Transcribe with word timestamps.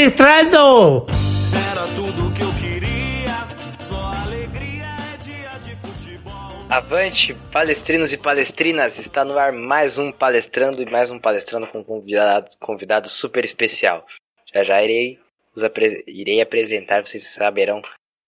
palestrando! 0.00 1.06
Era 1.52 1.86
tudo 1.94 2.32
que 2.34 2.42
eu 2.42 2.52
queria, 2.54 3.36
só 3.80 4.00
alegria 4.24 4.86
é 4.86 5.16
dia 5.18 5.58
de 5.58 5.74
futebol. 5.76 6.66
Avante, 6.70 7.34
palestrinos 7.52 8.10
e 8.10 8.16
palestrinas! 8.16 8.98
Está 8.98 9.26
no 9.26 9.38
ar 9.38 9.52
mais 9.52 9.98
um 9.98 10.10
palestrando 10.10 10.82
e 10.82 10.90
mais 10.90 11.10
um 11.10 11.18
palestrando 11.18 11.66
com 11.66 11.80
um 11.80 11.84
convidado, 11.84 12.48
convidado 12.58 13.10
super 13.10 13.44
especial. 13.44 14.06
Já 14.54 14.64
já 14.64 14.82
irei, 14.82 15.18
os 15.54 15.62
apre- 15.62 16.02
irei 16.06 16.40
apresentar, 16.40 17.04
vocês 17.06 17.26
saberão 17.26 17.82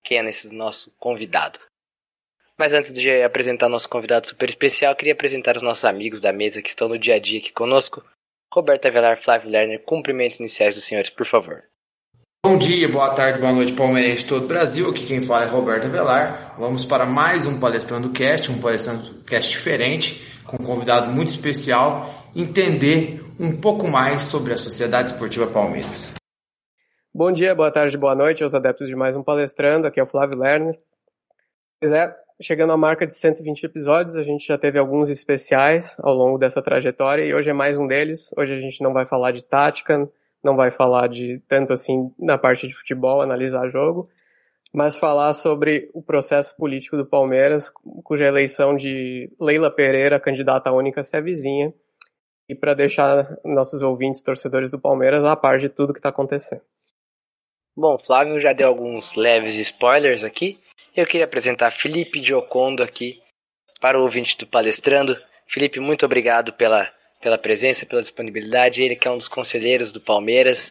quem 0.04 0.18
é 0.18 0.28
esse 0.28 0.54
nosso 0.54 0.92
convidado. 0.98 1.58
Mas 2.58 2.74
antes 2.74 2.92
de 2.92 3.22
apresentar 3.22 3.70
nosso 3.70 3.88
convidado 3.88 4.28
super 4.28 4.48
especial, 4.50 4.94
queria 4.94 5.14
apresentar 5.14 5.56
os 5.56 5.62
nossos 5.62 5.86
amigos 5.86 6.20
da 6.20 6.34
mesa 6.34 6.60
que 6.60 6.68
estão 6.68 6.86
no 6.86 6.98
dia 6.98 7.14
a 7.14 7.18
dia 7.18 7.38
aqui 7.38 7.50
conosco. 7.50 8.04
Roberto 8.54 8.86
Avelar, 8.86 9.22
Flávio 9.22 9.50
Lerner, 9.50 9.82
cumprimentos 9.82 10.38
iniciais 10.38 10.74
dos 10.74 10.84
senhores, 10.84 11.08
por 11.08 11.26
favor. 11.26 11.62
Bom 12.44 12.58
dia, 12.58 12.86
boa 12.86 13.14
tarde, 13.14 13.38
boa 13.38 13.52
noite, 13.52 13.72
palmeirense 13.72 14.24
de 14.24 14.28
todo 14.28 14.44
o 14.44 14.48
Brasil. 14.48 14.90
Aqui 14.90 15.06
quem 15.06 15.20
fala 15.20 15.44
é 15.44 15.48
Roberto 15.48 15.86
Avelar. 15.86 16.54
Vamos 16.58 16.84
para 16.84 17.06
mais 17.06 17.46
um 17.46 17.58
Palestrando 17.58 18.10
Cast, 18.10 18.52
um 18.52 18.60
Palestrando 18.60 19.22
Cast 19.24 19.50
diferente, 19.50 20.28
com 20.44 20.62
um 20.62 20.66
convidado 20.66 21.08
muito 21.10 21.30
especial, 21.30 22.10
entender 22.36 23.24
um 23.40 23.58
pouco 23.58 23.88
mais 23.88 24.24
sobre 24.24 24.52
a 24.52 24.58
Sociedade 24.58 25.12
Esportiva 25.12 25.46
Palmeiras. 25.46 26.14
Bom 27.14 27.32
dia, 27.32 27.54
boa 27.54 27.70
tarde, 27.70 27.96
boa 27.96 28.14
noite 28.14 28.42
aos 28.42 28.54
adeptos 28.54 28.86
de 28.86 28.94
mais 28.94 29.16
um 29.16 29.22
Palestrando. 29.22 29.86
Aqui 29.86 29.98
é 29.98 30.02
o 30.02 30.06
Flávio 30.06 30.38
Lerner. 30.38 30.78
Pois 31.80 31.90
é, 31.90 32.14
chegando 32.42 32.72
à 32.72 32.76
marca 32.76 33.06
de 33.06 33.14
120 33.14 33.64
episódios, 33.64 34.16
a 34.16 34.22
gente 34.22 34.46
já 34.46 34.58
teve 34.58 34.78
alguns 34.78 35.08
especiais 35.08 35.96
ao 36.00 36.12
longo 36.14 36.36
dessa 36.36 36.60
trajetória 36.60 37.24
e 37.24 37.32
hoje 37.32 37.48
é 37.48 37.52
mais 37.52 37.78
um 37.78 37.86
deles. 37.86 38.30
Hoje 38.36 38.52
a 38.52 38.60
gente 38.60 38.82
não 38.82 38.92
vai 38.92 39.06
falar 39.06 39.30
de 39.30 39.44
tática, 39.44 40.10
não 40.42 40.56
vai 40.56 40.70
falar 40.70 41.08
de 41.08 41.40
tanto 41.48 41.72
assim 41.72 42.12
na 42.18 42.36
parte 42.36 42.66
de 42.66 42.74
futebol, 42.74 43.22
analisar 43.22 43.68
jogo, 43.68 44.08
mas 44.72 44.96
falar 44.96 45.32
sobre 45.34 45.88
o 45.94 46.02
processo 46.02 46.56
político 46.56 46.96
do 46.96 47.06
Palmeiras, 47.06 47.70
cuja 48.02 48.24
eleição 48.24 48.74
de 48.74 49.30
Leila 49.40 49.70
Pereira, 49.70 50.18
candidata 50.18 50.72
única, 50.72 51.04
se 51.04 51.16
avizinha, 51.16 51.72
e 52.48 52.54
para 52.54 52.74
deixar 52.74 53.38
nossos 53.44 53.82
ouvintes, 53.82 54.20
torcedores 54.20 54.70
do 54.70 54.80
Palmeiras, 54.80 55.24
a 55.24 55.36
par 55.36 55.58
de 55.58 55.68
tudo 55.68 55.92
que 55.92 56.00
está 56.00 56.08
acontecendo. 56.08 56.62
Bom, 57.76 57.96
Flávio 57.98 58.38
já 58.40 58.52
deu 58.52 58.68
alguns 58.68 59.14
leves 59.14 59.54
spoilers 59.54 60.24
aqui. 60.24 60.58
Eu 60.94 61.06
queria 61.06 61.24
apresentar 61.24 61.70
Felipe 61.70 62.22
Giocondo 62.22 62.82
aqui 62.82 63.22
para 63.80 63.98
o 63.98 64.02
ouvinte 64.02 64.36
do 64.36 64.46
Palestrando. 64.46 65.16
Felipe, 65.46 65.80
muito 65.80 66.04
obrigado 66.04 66.52
pela, 66.52 66.86
pela 67.18 67.38
presença, 67.38 67.86
pela 67.86 68.02
disponibilidade. 68.02 68.82
Ele 68.82 68.94
que 68.94 69.08
é 69.08 69.10
um 69.10 69.16
dos 69.16 69.28
conselheiros 69.28 69.90
do 69.90 70.02
Palmeiras, 70.02 70.70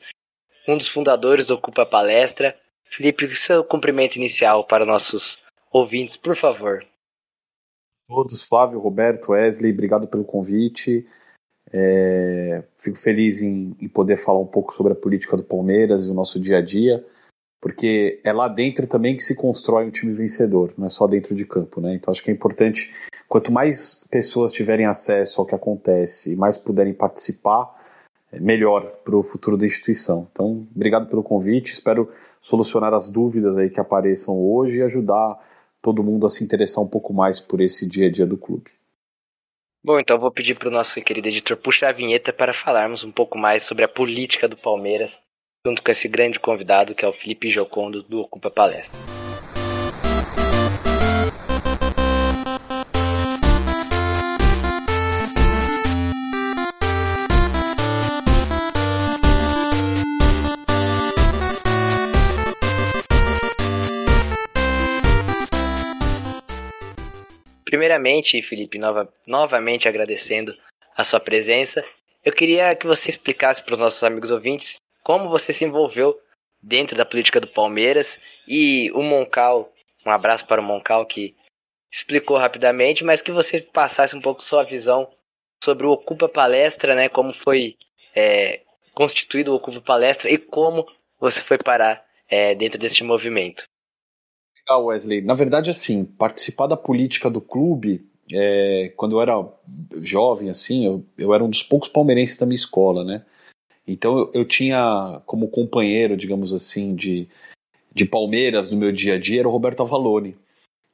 um 0.68 0.78
dos 0.78 0.88
fundadores 0.88 1.48
do 1.48 1.56
Ocupa 1.56 1.88
Palestra. 1.88 2.56
Felipe, 2.86 3.34
seu 3.36 3.64
cumprimento 3.64 4.18
inicial 4.18 4.68
para 4.68 4.86
nossos 4.86 5.40
ouvintes, 5.72 6.16
por 6.16 6.36
favor. 6.36 6.86
todos, 8.08 8.44
Flávio, 8.44 8.78
Roberto, 8.78 9.32
Wesley, 9.32 9.72
obrigado 9.72 10.08
pelo 10.08 10.24
convite. 10.24 11.08
É, 11.74 12.64
fico 12.78 12.98
feliz 12.98 13.42
em, 13.42 13.76
em 13.82 13.88
poder 13.88 14.18
falar 14.18 14.40
um 14.40 14.48
pouco 14.48 14.72
sobre 14.74 14.94
a 14.94 14.96
política 14.96 15.36
do 15.36 15.44
Palmeiras 15.44 16.06
e 16.06 16.10
o 16.10 16.14
nosso 16.14 16.40
dia 16.40 16.58
a 16.58 16.62
dia, 16.62 17.04
porque 17.62 18.20
é 18.24 18.34
lá 18.34 18.48
dentro 18.48 18.88
também 18.88 19.16
que 19.16 19.24
se 19.24 19.36
constrói 19.36 19.86
um 19.86 19.92
time 19.92 20.12
vencedor, 20.14 20.74
não 20.76 20.88
é 20.88 20.90
só 20.90 21.06
dentro 21.06 21.36
de 21.36 21.46
campo, 21.46 21.80
né? 21.80 21.94
Então 21.94 22.12
acho 22.12 22.24
que 22.24 22.32
é 22.32 22.34
importante, 22.34 22.92
quanto 23.30 23.52
mais 23.52 24.04
pessoas 24.10 24.52
tiverem 24.52 24.88
acesso 24.88 25.40
ao 25.40 25.46
que 25.46 25.54
acontece 25.54 26.34
e 26.34 26.36
mais 26.36 26.58
puderem 26.58 26.94
participar, 26.94 27.80
é 28.32 28.40
melhor 28.40 28.86
para 29.04 29.16
o 29.16 29.22
futuro 29.22 29.58
da 29.58 29.66
instituição. 29.66 30.28
Então, 30.32 30.68
obrigado 30.76 31.08
pelo 31.08 31.22
convite, 31.22 31.72
espero 31.72 32.12
solucionar 32.42 32.94
as 32.94 33.12
dúvidas 33.12 33.58
aí 33.58 33.70
que 33.70 33.80
apareçam 33.80 34.36
hoje 34.36 34.80
e 34.80 34.82
ajudar 34.82 35.40
todo 35.82 36.04
mundo 36.04 36.26
a 36.26 36.30
se 36.30 36.44
interessar 36.44 36.84
um 36.84 36.88
pouco 36.88 37.14
mais 37.14 37.40
por 37.40 37.62
esse 37.62 37.88
dia 37.88 38.08
a 38.08 38.12
dia 38.12 38.26
do 38.26 38.38
clube. 38.38 38.72
Bom, 39.84 40.00
então 40.00 40.20
vou 40.20 40.32
pedir 40.32 40.58
para 40.58 40.68
o 40.68 40.72
nosso 40.72 41.02
querido 41.02 41.28
editor 41.28 41.58
puxar 41.58 41.90
a 41.90 41.94
vinheta 41.94 42.32
para 42.32 42.54
falarmos 42.54 43.04
um 43.04 43.12
pouco 43.12 43.38
mais 43.38 43.64
sobre 43.64 43.84
a 43.84 43.88
política 43.88 44.48
do 44.48 44.56
Palmeiras, 44.56 45.20
junto 45.66 45.84
com 45.84 45.92
esse 45.92 46.08
grande 46.08 46.40
convidado 46.40 46.96
que 46.96 47.06
é 47.06 47.08
o 47.08 47.14
Felipe 47.14 47.52
Giocondo 47.52 48.02
do 48.02 48.20
Ocupa 48.20 48.50
Palestra. 48.50 48.98
Primeiramente, 67.64 68.42
Felipe, 68.42 68.78
nova, 68.80 69.14
novamente 69.26 69.88
agradecendo 69.88 70.54
a 70.98 71.04
sua 71.04 71.20
presença, 71.20 71.86
eu 72.26 72.34
queria 72.34 72.76
que 72.76 72.86
você 72.88 73.10
explicasse 73.10 73.64
para 73.64 73.76
os 73.76 73.80
nossos 73.80 74.04
amigos 74.04 74.32
ouvintes 74.32 74.82
como 75.12 75.28
você 75.28 75.52
se 75.52 75.66
envolveu 75.66 76.18
dentro 76.64 76.96
da 76.96 77.04
política 77.04 77.42
do 77.42 77.48
Palmeiras 77.48 78.18
e 78.48 78.90
o 78.94 79.04
Moncal, 79.04 79.70
um 80.06 80.10
abraço 80.10 80.48
para 80.48 80.62
o 80.62 80.64
Moncal 80.64 81.06
que 81.06 81.36
explicou 81.92 82.38
rapidamente, 82.38 83.04
mas 83.04 83.22
que 83.22 83.30
você 83.30 83.60
passasse 83.60 84.16
um 84.16 84.22
pouco 84.22 84.42
sua 84.42 84.64
visão 84.64 85.10
sobre 85.62 85.86
o 85.86 85.92
Ocupa 85.92 86.30
Palestra, 86.30 86.96
né, 86.96 87.10
como 87.10 87.34
foi 87.34 87.76
é, 88.16 88.62
constituído 88.94 89.52
o 89.52 89.56
Ocupa 89.56 89.82
Palestra 89.82 90.32
e 90.32 90.38
como 90.38 90.88
você 91.20 91.42
foi 91.42 91.58
parar 91.58 92.06
é, 92.30 92.56
dentro 92.56 92.80
deste 92.80 93.04
movimento. 93.04 93.66
Legal, 94.56 94.86
Wesley. 94.86 95.22
Na 95.22 95.34
verdade, 95.34 95.70
assim, 95.70 96.06
participar 96.06 96.68
da 96.68 96.78
política 96.78 97.30
do 97.30 97.42
clube, 97.42 98.10
é, 98.32 98.94
quando 98.96 99.18
eu 99.18 99.22
era 99.22 99.46
jovem, 100.04 100.50
assim, 100.50 100.86
eu, 100.86 101.06
eu 101.18 101.34
era 101.34 101.44
um 101.44 101.50
dos 101.50 101.64
poucos 101.64 101.90
palmeirenses 101.90 102.38
da 102.38 102.46
minha 102.46 102.56
escola, 102.56 103.04
né? 103.04 103.26
Então 103.88 104.18
eu, 104.18 104.32
eu 104.34 104.46
tinha 104.46 105.22
como 105.26 105.50
companheiro, 105.50 106.16
digamos 106.16 106.54
assim, 106.54 106.96
de, 106.96 107.28
de 107.94 108.06
Palmeiras 108.06 108.72
no 108.72 108.78
meu 108.78 108.92
dia 108.92 109.16
a 109.16 109.20
dia, 109.20 109.40
era 109.40 109.50
o 109.50 109.52
Roberto 109.52 109.82
Avalone. 109.82 110.36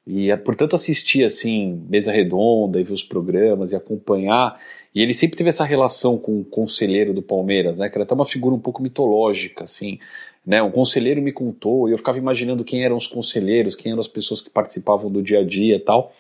E, 0.08 0.32
é, 0.32 0.38
portanto, 0.38 0.74
assistir, 0.74 1.26
assim, 1.26 1.86
mesa 1.90 2.14
redonda 2.14 2.80
e 2.80 2.84
ver 2.84 2.94
os 2.94 3.04
programas 3.04 3.74
e 3.74 3.76
acompanhar. 3.76 4.58
E 4.96 5.02
ele 5.02 5.14
sempre 5.14 5.36
teve 5.36 5.50
essa 5.50 5.66
relação 5.66 6.18
com 6.18 6.40
o 6.40 6.46
conselheiro 6.46 7.14
do 7.14 7.22
Palmeiras, 7.22 7.80
né? 7.80 7.90
Que 7.90 7.98
era 7.98 8.06
até 8.06 8.14
uma 8.14 8.26
figura 8.26 8.56
um 8.56 8.60
pouco 8.60 8.82
mitológica, 8.82 9.66
assim. 9.66 10.00
Né, 10.46 10.64
um 10.64 10.72
conselheiro 10.72 11.22
me 11.22 11.34
contou 11.34 11.90
e 11.90 11.92
eu 11.92 11.98
ficava 11.98 12.18
imaginando 12.18 12.64
quem 12.64 12.82
eram 12.82 12.96
os 12.96 13.06
conselheiros, 13.06 13.76
quem 13.76 13.92
eram 13.92 14.00
as 14.00 14.08
pessoas 14.08 14.40
que 14.40 14.50
participavam 14.50 15.12
do 15.12 15.22
dia 15.22 15.42
a 15.42 15.44
dia 15.44 15.78
tal. 15.78 16.14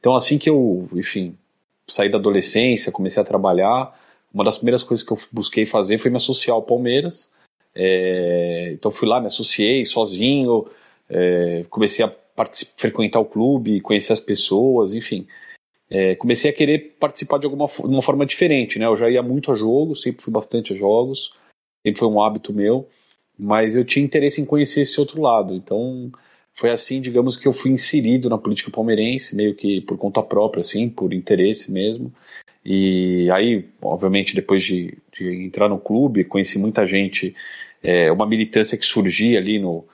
Então, 0.00 0.14
assim 0.14 0.38
que 0.38 0.48
eu, 0.48 0.88
enfim, 0.94 1.36
saí 1.86 2.10
da 2.10 2.16
adolescência, 2.16 2.90
comecei 2.90 3.20
a 3.20 3.24
trabalhar, 3.24 3.94
uma 4.32 4.44
das 4.44 4.56
primeiras 4.56 4.82
coisas 4.82 5.04
que 5.04 5.12
eu 5.12 5.18
busquei 5.32 5.66
fazer 5.66 5.98
foi 5.98 6.10
me 6.10 6.16
associar 6.16 6.54
ao 6.54 6.62
Palmeiras. 6.62 7.30
É, 7.74 8.70
então, 8.72 8.90
fui 8.90 9.08
lá, 9.08 9.20
me 9.20 9.26
associei 9.26 9.84
sozinho, 9.84 10.66
é, 11.08 11.64
comecei 11.68 12.04
a 12.04 12.14
frequentar 12.76 13.20
o 13.20 13.24
clube, 13.24 13.80
conhecer 13.80 14.12
as 14.12 14.20
pessoas, 14.20 14.94
enfim. 14.94 15.26
É, 15.88 16.14
comecei 16.16 16.50
a 16.50 16.54
querer 16.54 16.96
participar 16.98 17.38
de 17.38 17.46
alguma 17.46 17.66
de 17.66 17.82
uma 17.82 18.02
forma 18.02 18.26
diferente, 18.26 18.78
né? 18.78 18.86
Eu 18.86 18.96
já 18.96 19.08
ia 19.08 19.22
muito 19.22 19.52
a 19.52 19.54
jogos, 19.54 20.02
sempre 20.02 20.22
fui 20.22 20.32
bastante 20.32 20.72
a 20.72 20.76
jogos, 20.76 21.32
sempre 21.84 21.98
foi 22.00 22.08
um 22.08 22.20
hábito 22.20 22.52
meu 22.52 22.88
mas 23.38 23.76
eu 23.76 23.84
tinha 23.84 24.04
interesse 24.04 24.40
em 24.40 24.44
conhecer 24.44 24.82
esse 24.82 24.98
outro 24.98 25.20
lado. 25.20 25.54
Então, 25.54 26.10
foi 26.54 26.70
assim, 26.70 27.00
digamos, 27.00 27.36
que 27.36 27.46
eu 27.46 27.52
fui 27.52 27.70
inserido 27.70 28.30
na 28.30 28.38
política 28.38 28.70
palmeirense, 28.70 29.36
meio 29.36 29.54
que 29.54 29.80
por 29.82 29.98
conta 29.98 30.22
própria, 30.22 30.60
assim, 30.60 30.88
por 30.88 31.12
interesse 31.12 31.70
mesmo. 31.70 32.12
E 32.68 33.30
aí, 33.30 33.64
obviamente, 33.80 34.34
depois 34.34 34.64
de, 34.64 34.98
de 35.16 35.44
entrar 35.44 35.68
no 35.68 35.78
clube, 35.78 36.24
conheci 36.24 36.58
muita 36.58 36.84
gente, 36.84 37.32
é, 37.80 38.10
uma 38.10 38.26
militância 38.26 38.76
que 38.76 38.84
surgia 38.84 39.38
ali 39.38 39.60
no, 39.60 39.84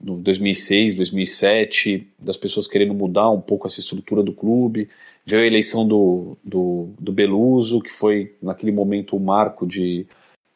no 0.00 0.16
2006, 0.16 0.94
2007, 0.94 2.08
das 2.18 2.38
pessoas 2.38 2.66
querendo 2.66 2.94
mudar 2.94 3.28
um 3.28 3.42
pouco 3.42 3.66
essa 3.66 3.78
estrutura 3.78 4.22
do 4.22 4.32
clube. 4.32 4.88
Veio 5.26 5.42
a 5.42 5.46
eleição 5.46 5.86
do, 5.86 6.38
do, 6.42 6.94
do 6.98 7.12
Beluso, 7.12 7.82
que 7.82 7.92
foi, 7.92 8.34
naquele 8.40 8.72
momento, 8.72 9.14
o 9.14 9.18
um 9.18 9.22
marco 9.22 9.66
de, 9.66 10.06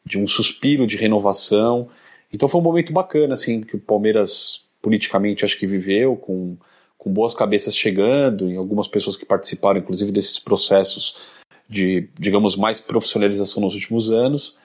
de 0.07 0.17
um 0.19 0.27
suspiro 0.27 0.87
de 0.87 0.97
renovação. 0.97 1.91
Então 2.33 2.49
foi 2.49 2.63
um 2.63 2.65
momento 2.65 2.95
bacana, 2.95 3.35
assim, 3.35 3.61
que 3.61 3.77
o 3.77 3.81
Palmeiras 3.81 4.63
politicamente 4.81 5.45
acho 5.45 5.59
que 5.59 5.67
viveu, 5.67 6.17
com, 6.17 6.57
com 6.97 7.13
boas 7.13 7.35
cabeças 7.35 7.77
chegando, 7.77 8.51
e 8.51 8.57
algumas 8.57 8.89
pessoas 8.89 9.19
que 9.19 9.27
participaram, 9.27 9.81
inclusive, 9.81 10.11
desses 10.11 10.39
processos 10.39 11.37
de, 11.69 12.09
digamos, 12.19 12.57
mais 12.57 12.81
profissionalização 12.81 13.63
nos 13.63 13.75
últimos 13.75 14.11
anos. 14.11 14.57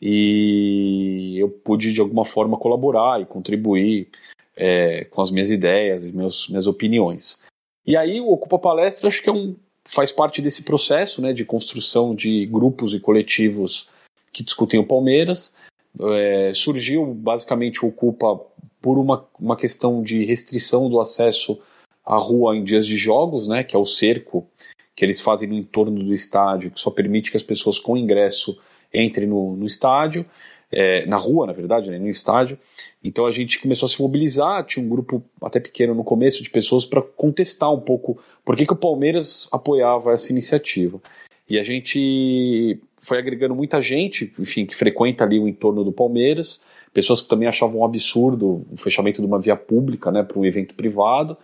E 0.00 1.36
eu 1.38 1.48
pude, 1.48 1.92
de 1.92 2.00
alguma 2.00 2.24
forma, 2.24 2.58
colaborar 2.58 3.20
e 3.20 3.26
contribuir 3.26 4.08
é, 4.56 5.04
com 5.04 5.20
as 5.20 5.30
minhas 5.30 5.50
ideias 5.50 6.04
e 6.04 6.12
meus, 6.12 6.48
minhas 6.48 6.66
opiniões. 6.66 7.40
E 7.86 7.96
aí 7.96 8.20
o 8.20 8.30
Ocupa 8.30 8.58
Palestra 8.58 9.08
acho 9.08 9.22
que 9.22 9.28
é 9.28 9.32
um, 9.32 9.56
faz 9.84 10.10
parte 10.10 10.40
desse 10.40 10.62
processo 10.62 11.20
né, 11.20 11.32
de 11.32 11.44
construção 11.44 12.14
de 12.14 12.46
grupos 12.46 12.94
e 12.94 13.00
coletivos 13.00 13.88
que 14.32 14.42
discutem 14.42 14.80
o 14.80 14.86
Palmeiras. 14.86 15.54
É, 16.00 16.52
surgiu 16.54 17.06
basicamente 17.14 17.84
o 17.84 17.88
Ocupa 17.88 18.40
por 18.80 18.98
uma, 18.98 19.26
uma 19.38 19.56
questão 19.56 20.02
de 20.02 20.24
restrição 20.24 20.88
do 20.88 21.00
acesso 21.00 21.60
à 22.04 22.16
rua 22.16 22.56
em 22.56 22.64
dias 22.64 22.86
de 22.86 22.96
jogos, 22.96 23.46
né, 23.46 23.64
que 23.64 23.74
é 23.74 23.78
o 23.78 23.86
cerco 23.86 24.46
que 24.94 25.04
eles 25.04 25.20
fazem 25.20 25.48
no 25.48 25.54
entorno 25.54 26.02
do 26.02 26.14
estádio, 26.14 26.70
que 26.70 26.80
só 26.80 26.90
permite 26.90 27.30
que 27.30 27.36
as 27.36 27.42
pessoas 27.42 27.78
com 27.78 27.96
ingresso 27.96 28.58
entrem 28.92 29.26
no, 29.26 29.56
no 29.56 29.66
estádio, 29.66 30.24
é, 30.70 31.06
na 31.06 31.16
rua, 31.16 31.46
na 31.46 31.52
verdade, 31.52 31.90
né, 31.90 31.98
no 31.98 32.08
estádio. 32.08 32.58
Então 33.02 33.26
a 33.26 33.30
gente 33.30 33.60
começou 33.60 33.86
a 33.86 33.88
se 33.88 34.00
mobilizar, 34.00 34.64
tinha 34.64 34.84
um 34.84 34.88
grupo 34.88 35.22
até 35.42 35.60
pequeno 35.60 35.94
no 35.94 36.04
começo 36.04 36.42
de 36.42 36.50
pessoas 36.50 36.84
para 36.84 37.02
contestar 37.02 37.72
um 37.72 37.80
pouco 37.80 38.20
por 38.44 38.56
que, 38.56 38.66
que 38.66 38.72
o 38.72 38.76
Palmeiras 38.76 39.48
apoiava 39.52 40.12
essa 40.12 40.32
iniciativa. 40.32 41.00
E 41.48 41.58
a 41.58 41.64
gente 41.64 42.80
foi 42.98 43.18
agregando 43.18 43.54
muita 43.54 43.80
gente, 43.80 44.32
enfim, 44.38 44.64
que 44.64 44.74
frequenta 44.74 45.24
ali 45.24 45.38
o 45.38 45.46
entorno 45.46 45.84
do 45.84 45.92
Palmeiras, 45.92 46.62
pessoas 46.92 47.20
que 47.20 47.28
também 47.28 47.46
achavam 47.46 47.80
um 47.80 47.84
absurdo 47.84 48.64
o 48.70 48.76
fechamento 48.76 49.20
de 49.20 49.26
uma 49.26 49.38
via 49.38 49.56
pública, 49.56 50.10
né, 50.10 50.22
para 50.22 50.38
um 50.38 50.44
evento 50.44 50.74
privado. 50.74 51.36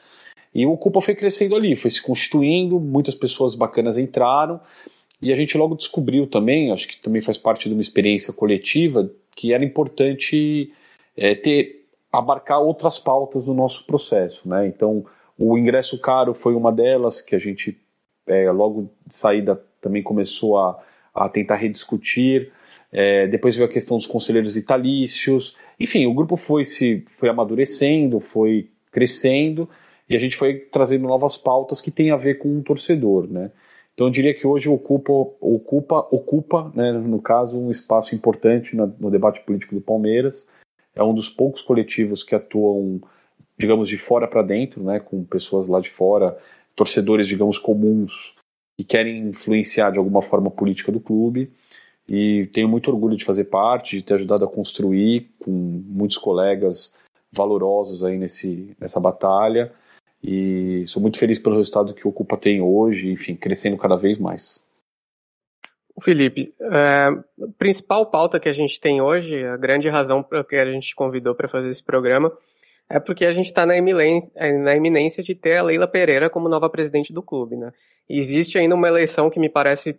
E 0.55 0.67
o 0.67 0.73
Ocupa 0.73 1.00
foi 1.00 1.14
crescendo 1.14 1.55
ali, 1.55 1.76
foi 1.76 1.91
se 1.91 2.02
constituindo, 2.02 2.81
muitas 2.81 3.14
pessoas 3.14 3.55
bacanas 3.55 3.97
entraram, 3.97 4.61
e 5.23 5.32
a 5.32 5.37
gente 5.37 5.56
logo 5.56 5.76
descobriu 5.76 6.26
também, 6.26 6.73
acho 6.73 6.88
que 6.88 7.00
também 7.00 7.23
faz 7.23 7.38
parte 7.38 7.69
de 7.69 7.75
uma 7.75 7.82
experiência 7.82 8.32
coletiva, 8.32 9.11
que 9.37 9.52
era 9.52 9.64
importante 9.64 10.73
é, 11.17 11.35
ter 11.35 11.85
abarcar 12.12 12.61
outras 12.61 12.99
pautas 12.99 13.44
do 13.44 13.55
nosso 13.55 13.87
processo, 13.87 14.49
né? 14.49 14.67
Então, 14.67 15.05
o 15.38 15.56
ingresso 15.56 15.99
caro 16.00 16.35
foi 16.35 16.55
uma 16.55 16.73
delas 16.73 17.20
que 17.20 17.37
a 17.37 17.38
gente 17.38 17.79
é, 18.26 18.50
logo 18.50 18.91
de 19.06 19.14
saída 19.14 19.62
também 19.81 20.03
começou 20.03 20.58
a, 20.58 20.82
a 21.14 21.29
tentar 21.29 21.56
rediscutir. 21.56 22.53
É, 22.93 23.29
depois 23.29 23.55
veio 23.55 23.69
a 23.69 23.73
questão 23.73 23.96
dos 23.96 24.06
conselheiros 24.06 24.53
vitalícios. 24.53 25.56
Enfim, 25.79 26.06
o 26.06 26.14
grupo 26.14 26.37
foi 26.37 26.64
se 26.64 27.05
foi 27.19 27.29
amadurecendo, 27.29 28.19
foi 28.19 28.69
crescendo 28.91 29.69
e 30.11 30.17
a 30.17 30.19
gente 30.19 30.37
foi 30.37 30.59
trazendo 30.59 31.07
novas 31.07 31.37
pautas 31.37 31.81
que 31.81 31.93
têm 31.93 32.11
a 32.11 32.17
ver 32.17 32.39
com 32.39 32.49
um 32.49 32.62
torcedor, 32.62 33.31
né? 33.31 33.53
Então 33.95 34.09
eu 34.09 34.11
diria 34.11 34.35
que 34.35 34.45
hoje 34.45 34.69
ocupa, 34.69 35.12
ocupa, 35.41 36.09
ocupa 36.11 36.73
né, 36.75 36.91
no 36.93 37.23
caso, 37.23 37.57
um 37.57 37.71
espaço 37.71 38.15
importante 38.15 38.75
no, 38.75 38.93
no 38.99 39.11
debate 39.11 39.41
político 39.43 39.75
do 39.75 39.81
Palmeiras. 39.81 40.47
É 40.97 41.05
um 41.05 41.15
dos 41.15 41.29
poucos 41.29 41.62
coletivos 41.62 42.25
que 42.25 42.35
atuam, 42.35 43.01
digamos, 43.57 43.89
de 43.89 43.99
fora 43.99 44.27
para 44.27 44.43
dentro, 44.43 44.83
né, 44.83 44.99
com 44.99 45.23
pessoas 45.23 45.69
lá 45.69 45.81
de 45.81 45.91
fora, 45.91 46.37
torcedores, 46.75 47.29
digamos, 47.29 47.59
comuns, 47.59 48.35
que 48.77 48.85
querem 48.85 49.29
influenciar 49.29 49.93
de 49.93 49.99
alguma 49.99 50.23
forma 50.23 50.49
a 50.49 50.53
política 50.53 50.91
do 50.91 50.99
clube. 50.99 51.53
E 52.09 52.47
tenho 52.53 52.69
muito 52.69 52.91
orgulho 52.91 53.17
de 53.17 53.25
fazer 53.25 53.45
parte, 53.45 53.97
de 53.99 54.03
ter 54.03 54.15
ajudado 54.15 54.45
a 54.45 54.49
construir 54.49 55.31
com 55.39 55.51
muitos 55.51 56.19
colegas 56.19 56.95
valorosos 57.31 58.03
aí 58.03 58.17
nesse, 58.17 58.75
nessa 58.81 58.99
batalha 58.99 59.73
e 60.22 60.84
sou 60.87 61.00
muito 61.00 61.19
feliz 61.19 61.38
pelo 61.38 61.56
resultado 61.56 61.94
que 61.94 62.06
o 62.06 62.11
Ocupa 62.11 62.37
tem 62.37 62.61
hoje, 62.61 63.11
enfim, 63.11 63.34
crescendo 63.34 63.76
cada 63.76 63.96
vez 63.96 64.19
mais. 64.19 64.62
Felipe, 66.00 66.55
é, 66.61 67.08
a 67.08 67.49
principal 67.58 68.06
pauta 68.06 68.40
que 68.40 68.49
a 68.49 68.52
gente 68.52 68.81
tem 68.81 69.00
hoje, 69.00 69.44
a 69.44 69.56
grande 69.56 69.88
razão 69.88 70.22
para 70.22 70.43
que 70.44 70.56
a 70.56 70.64
gente 70.70 70.94
convidou 70.94 71.34
para 71.34 71.49
fazer 71.49 71.69
esse 71.69 71.82
programa, 71.82 72.32
é 72.88 72.99
porque 72.99 73.25
a 73.25 73.32
gente 73.32 73.46
está 73.46 73.64
na, 73.64 73.75
na 73.75 74.76
iminência, 74.76 75.22
de 75.22 75.34
ter 75.34 75.58
a 75.58 75.62
Leila 75.62 75.87
Pereira 75.87 76.28
como 76.28 76.49
nova 76.49 76.69
presidente 76.69 77.12
do 77.12 77.22
clube. 77.22 77.56
Né? 77.56 77.72
E 78.08 78.19
existe 78.19 78.58
ainda 78.58 78.75
uma 78.75 78.88
eleição 78.88 79.31
que 79.31 79.38
me 79.38 79.49
parece 79.49 79.99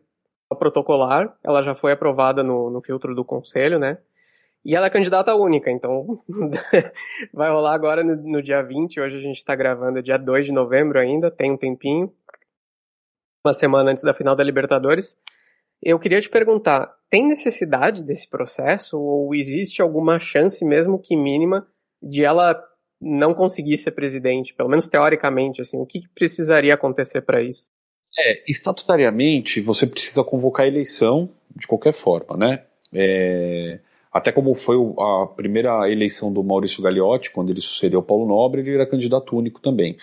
protocolar, 0.55 1.33
ela 1.43 1.63
já 1.63 1.73
foi 1.73 1.93
aprovada 1.93 2.43
no, 2.43 2.69
no 2.69 2.81
filtro 2.81 3.15
do 3.15 3.23
conselho, 3.23 3.79
né? 3.79 3.97
E 4.63 4.75
ela 4.75 4.85
é 4.85 4.89
candidata 4.89 5.33
única, 5.33 5.71
então 5.71 6.21
vai 7.33 7.49
rolar 7.49 7.73
agora 7.73 8.03
no, 8.03 8.15
no, 8.15 8.43
dia 8.43 8.61
20, 8.61 8.99
hoje 8.99 9.17
a 9.17 9.21
gente 9.21 9.37
está 9.37 9.55
gravando 9.55 10.03
dia 10.03 10.17
2 10.17 10.45
de 10.45 10.51
novembro 10.51 10.99
ainda, 10.99 11.31
tem 11.31 11.51
um 11.51 11.57
tempinho, 11.57 12.13
uma 13.43 13.53
semana 13.53 13.91
antes 13.91 14.03
da 14.03 14.13
final 14.13 14.35
da 14.35 14.43
Libertadores. 14.43 15.17
Eu 15.81 15.97
queria 15.97 16.21
te 16.21 16.29
perguntar, 16.29 16.95
tem 17.09 17.27
necessidade 17.27 18.03
desse 18.03 18.29
processo 18.29 18.99
ou 18.99 19.33
existe 19.33 19.81
alguma 19.81 20.19
chance, 20.19 20.63
mesmo 20.63 20.99
que 20.99 21.15
mínima, 21.15 21.67
de 22.01 22.23
ela 22.23 22.55
não 23.01 23.33
conseguir 23.33 23.79
ser 23.79 23.91
presidente, 23.91 24.53
pelo 24.53 24.69
menos 24.69 24.87
teoricamente, 24.87 25.59
assim, 25.59 25.79
o 25.79 25.87
que 25.87 26.07
precisaria 26.13 26.75
acontecer 26.75 27.21
para 27.21 27.41
isso? 27.41 27.71
É, 28.15 28.43
estatutariamente 28.47 29.59
você 29.59 29.87
precisa 29.87 30.23
convocar 30.23 30.65
a 30.65 30.69
eleição 30.69 31.31
de 31.55 31.65
qualquer 31.65 31.93
forma, 31.93 32.37
né? 32.37 32.63
É 32.93 33.79
até 34.11 34.31
como 34.31 34.53
foi 34.53 34.75
a 34.99 35.27
primeira 35.27 35.89
eleição 35.89 36.33
do 36.33 36.43
Maurício 36.43 36.83
Gagliotti, 36.83 37.31
quando 37.31 37.49
ele 37.49 37.61
sucedeu 37.61 38.03
Paulo 38.03 38.27
Nobre, 38.27 38.61
ele 38.61 38.73
era 38.73 38.85
candidato 38.85 39.37
único 39.37 39.61
também. 39.61 39.97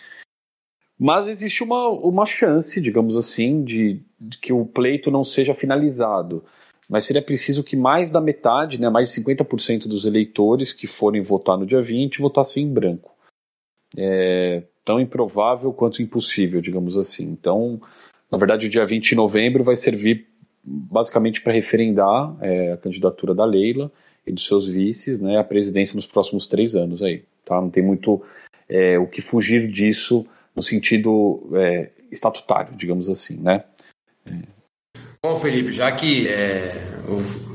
Mas 0.98 1.28
existe 1.28 1.62
uma, 1.62 1.88
uma 1.88 2.26
chance, 2.26 2.80
digamos 2.80 3.16
assim, 3.16 3.62
de, 3.62 4.02
de 4.18 4.38
que 4.38 4.52
o 4.52 4.64
pleito 4.64 5.10
não 5.10 5.22
seja 5.22 5.54
finalizado. 5.54 6.42
Mas 6.88 7.04
seria 7.04 7.22
preciso 7.22 7.62
que 7.62 7.76
mais 7.76 8.10
da 8.10 8.20
metade, 8.20 8.80
né, 8.80 8.88
mais 8.88 9.12
de 9.12 9.20
50% 9.20 9.86
dos 9.86 10.06
eleitores 10.06 10.72
que 10.72 10.86
forem 10.86 11.20
votar 11.20 11.58
no 11.58 11.66
dia 11.66 11.82
20 11.82 12.18
votassem 12.18 12.64
em 12.64 12.72
branco. 12.72 13.14
É 13.96 14.62
tão 14.84 14.98
improvável 14.98 15.70
quanto 15.70 16.00
impossível, 16.00 16.62
digamos 16.62 16.96
assim. 16.96 17.24
Então, 17.24 17.78
na 18.32 18.38
verdade, 18.38 18.66
o 18.66 18.70
dia 18.70 18.86
20 18.86 19.10
de 19.10 19.14
novembro 19.14 19.62
vai 19.62 19.76
servir 19.76 20.27
basicamente 20.68 21.40
para 21.40 21.52
referendar 21.52 22.36
é, 22.40 22.72
a 22.72 22.76
candidatura 22.76 23.34
da 23.34 23.44
Leila 23.44 23.90
e 24.26 24.32
dos 24.32 24.46
seus 24.46 24.68
vices 24.68 25.20
né, 25.20 25.38
à 25.38 25.44
presidência 25.44 25.96
nos 25.96 26.06
próximos 26.06 26.46
três 26.46 26.74
anos. 26.74 27.02
Aí, 27.02 27.24
tá? 27.44 27.60
Não 27.60 27.70
tem 27.70 27.82
muito 27.82 28.22
é, 28.68 28.98
o 28.98 29.06
que 29.06 29.22
fugir 29.22 29.70
disso 29.70 30.26
no 30.54 30.62
sentido 30.62 31.48
é, 31.54 31.90
estatutário, 32.10 32.76
digamos 32.76 33.08
assim. 33.08 33.36
Né? 33.38 33.64
Bom, 35.24 35.36
Felipe, 35.38 35.72
já 35.72 35.90
que 35.92 36.28
é, 36.28 37.00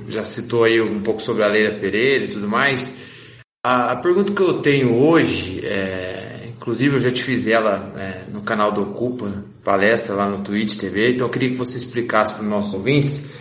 já 0.10 0.26
citou 0.26 0.64
aí 0.64 0.82
um 0.82 1.02
pouco 1.02 1.22
sobre 1.22 1.44
a 1.44 1.48
Leila 1.48 1.80
Pereira 1.80 2.26
e 2.26 2.30
tudo 2.30 2.48
mais, 2.50 3.40
a, 3.66 3.94
a 3.94 3.96
pergunta 3.98 4.34
que 4.34 4.42
eu 4.42 4.62
tenho 4.62 4.98
hoje 4.98 5.66
é 5.66 6.33
Inclusive, 6.64 6.96
eu 6.96 7.00
já 7.02 7.12
te 7.12 7.22
fiz 7.22 7.46
ela 7.46 7.92
é, 7.98 8.22
no 8.32 8.40
canal 8.40 8.72
do 8.72 8.84
Ocupa, 8.84 9.30
palestra 9.66 10.16
lá 10.16 10.30
no 10.30 10.40
Twitch 10.40 10.78
TV, 10.78 11.12
então 11.12 11.28
eu 11.28 11.30
queria 11.30 11.50
que 11.50 11.58
você 11.58 11.78
explicasse 11.78 12.36
para 12.36 12.44
os 12.44 12.48
nossos 12.48 12.74
ouvintes. 12.74 13.34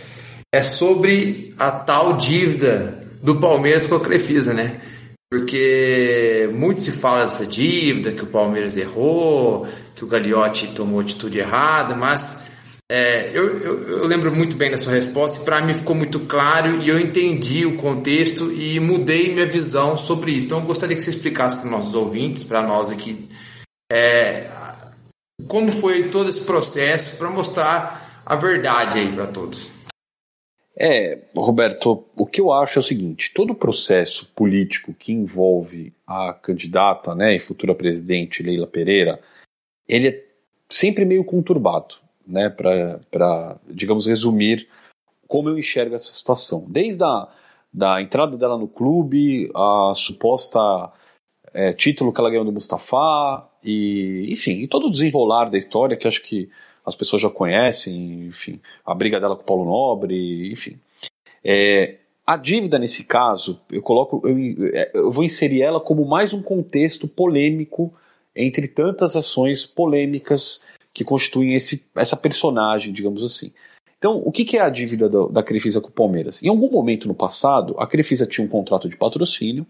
É 0.51 0.61
sobre 0.61 1.55
a 1.57 1.71
tal 1.71 2.17
dívida 2.17 3.01
do 3.21 3.37
Palmeiras 3.37 3.87
com 3.87 3.95
a 3.95 4.01
Crefisa, 4.01 4.53
né? 4.53 4.81
Porque 5.31 6.49
muito 6.53 6.81
se 6.81 6.91
fala 6.91 7.23
dessa 7.23 7.47
dívida, 7.47 8.11
que 8.11 8.23
o 8.23 8.27
Palmeiras 8.27 8.75
errou, 8.75 9.69
que 9.95 10.03
o 10.03 10.07
Gagliotti 10.07 10.73
tomou 10.73 10.99
atitude 10.99 11.39
errada, 11.39 11.95
mas 11.95 12.51
é, 12.95 13.35
eu, 13.35 13.59
eu, 13.59 13.89
eu, 13.89 14.07
lembro 14.07 14.31
muito 14.31 14.55
bem 14.55 14.69
da 14.69 14.77
sua 14.77 14.93
resposta 14.93 15.41
e 15.41 15.43
para 15.43 15.59
mim 15.65 15.73
ficou 15.73 15.95
muito 15.95 16.27
claro 16.27 16.79
e 16.79 16.89
eu 16.89 16.99
entendi 16.99 17.65
o 17.65 17.75
contexto 17.75 18.51
e 18.51 18.79
mudei 18.79 19.33
minha 19.33 19.47
visão 19.47 19.97
sobre 19.97 20.31
isso. 20.31 20.45
Então 20.45 20.59
eu 20.59 20.65
gostaria 20.65 20.95
que 20.95 21.01
você 21.01 21.09
explicasse 21.09 21.55
para 21.55 21.65
os 21.65 21.71
nossos 21.71 21.95
ouvintes, 21.95 22.43
para 22.43 22.61
nós 22.61 22.91
aqui, 22.91 23.27
é, 23.91 24.47
como 25.47 25.71
foi 25.71 26.09
todo 26.09 26.29
esse 26.29 26.45
processo 26.45 27.17
para 27.17 27.31
mostrar 27.31 28.21
a 28.23 28.35
verdade 28.35 28.99
aí 28.99 29.11
para 29.11 29.25
todos. 29.25 29.71
É, 30.77 31.19
Roberto, 31.35 32.05
o 32.15 32.27
que 32.27 32.39
eu 32.39 32.53
acho 32.53 32.77
é 32.77 32.81
o 32.81 32.85
seguinte: 32.85 33.31
todo 33.33 33.55
processo 33.55 34.31
político 34.35 34.93
que 34.93 35.11
envolve 35.11 35.91
a 36.05 36.31
candidata 36.31 37.15
né, 37.15 37.35
e 37.35 37.39
futura 37.39 37.73
presidente 37.73 38.43
Leila 38.43 38.67
Pereira, 38.67 39.19
ele 39.87 40.09
é 40.09 40.23
sempre 40.69 41.05
meio 41.05 41.23
conturbado 41.23 42.02
né, 42.25 42.49
para, 42.49 43.59
digamos, 43.69 44.05
resumir 44.05 44.67
como 45.27 45.49
eu 45.49 45.57
enxergo 45.57 45.95
essa 45.95 46.11
situação. 46.11 46.65
Desde 46.69 47.03
a 47.03 47.27
da 47.73 47.99
entrada 48.01 48.37
dela 48.37 48.57
no 48.57 48.67
clube, 48.67 49.49
a 49.55 49.93
suposta 49.95 50.91
é, 51.51 51.73
título 51.73 52.13
que 52.13 52.19
ela 52.19 52.29
ganhou 52.29 52.45
do 52.45 52.51
Mustafa, 52.51 53.49
e, 53.63 54.27
enfim, 54.31 54.59
e 54.59 54.67
todo 54.67 54.87
o 54.87 54.91
desenrolar 54.91 55.49
da 55.49 55.57
história 55.57 55.97
que 55.97 56.07
acho 56.07 56.21
que 56.21 56.49
as 56.85 56.95
pessoas 56.95 57.21
já 57.21 57.29
conhecem, 57.29 58.27
enfim, 58.27 58.59
a 58.85 58.93
briga 58.93 59.19
dela 59.19 59.35
com 59.35 59.41
o 59.41 59.45
Paulo 59.45 59.65
Nobre, 59.65 60.51
enfim. 60.51 60.77
É, 61.43 61.97
a 62.25 62.37
dívida 62.37 62.77
nesse 62.77 63.05
caso, 63.05 63.59
eu 63.71 63.81
coloco, 63.81 64.21
eu, 64.27 64.37
eu 64.93 65.11
vou 65.11 65.23
inserir 65.23 65.61
ela 65.61 65.79
como 65.79 66.05
mais 66.05 66.33
um 66.33 66.43
contexto 66.43 67.07
polêmico 67.07 67.93
entre 68.35 68.67
tantas 68.67 69.15
ações 69.15 69.65
polêmicas 69.65 70.63
que 70.93 71.03
constituem 71.03 71.55
esse, 71.55 71.85
essa 71.95 72.15
personagem, 72.15 72.93
digamos 72.93 73.23
assim. 73.23 73.51
Então, 73.97 74.21
o 74.23 74.31
que, 74.31 74.43
que 74.43 74.57
é 74.57 74.61
a 74.61 74.69
dívida 74.69 75.09
da, 75.09 75.27
da 75.27 75.43
Crefisa 75.43 75.79
com 75.79 75.87
o 75.87 75.91
Palmeiras? 75.91 76.43
Em 76.43 76.49
algum 76.49 76.69
momento 76.69 77.07
no 77.07 77.15
passado, 77.15 77.75
a 77.79 77.87
Crefisa 77.87 78.27
tinha 78.27 78.45
um 78.45 78.49
contrato 78.49 78.89
de 78.89 78.97
patrocínio 78.97 79.65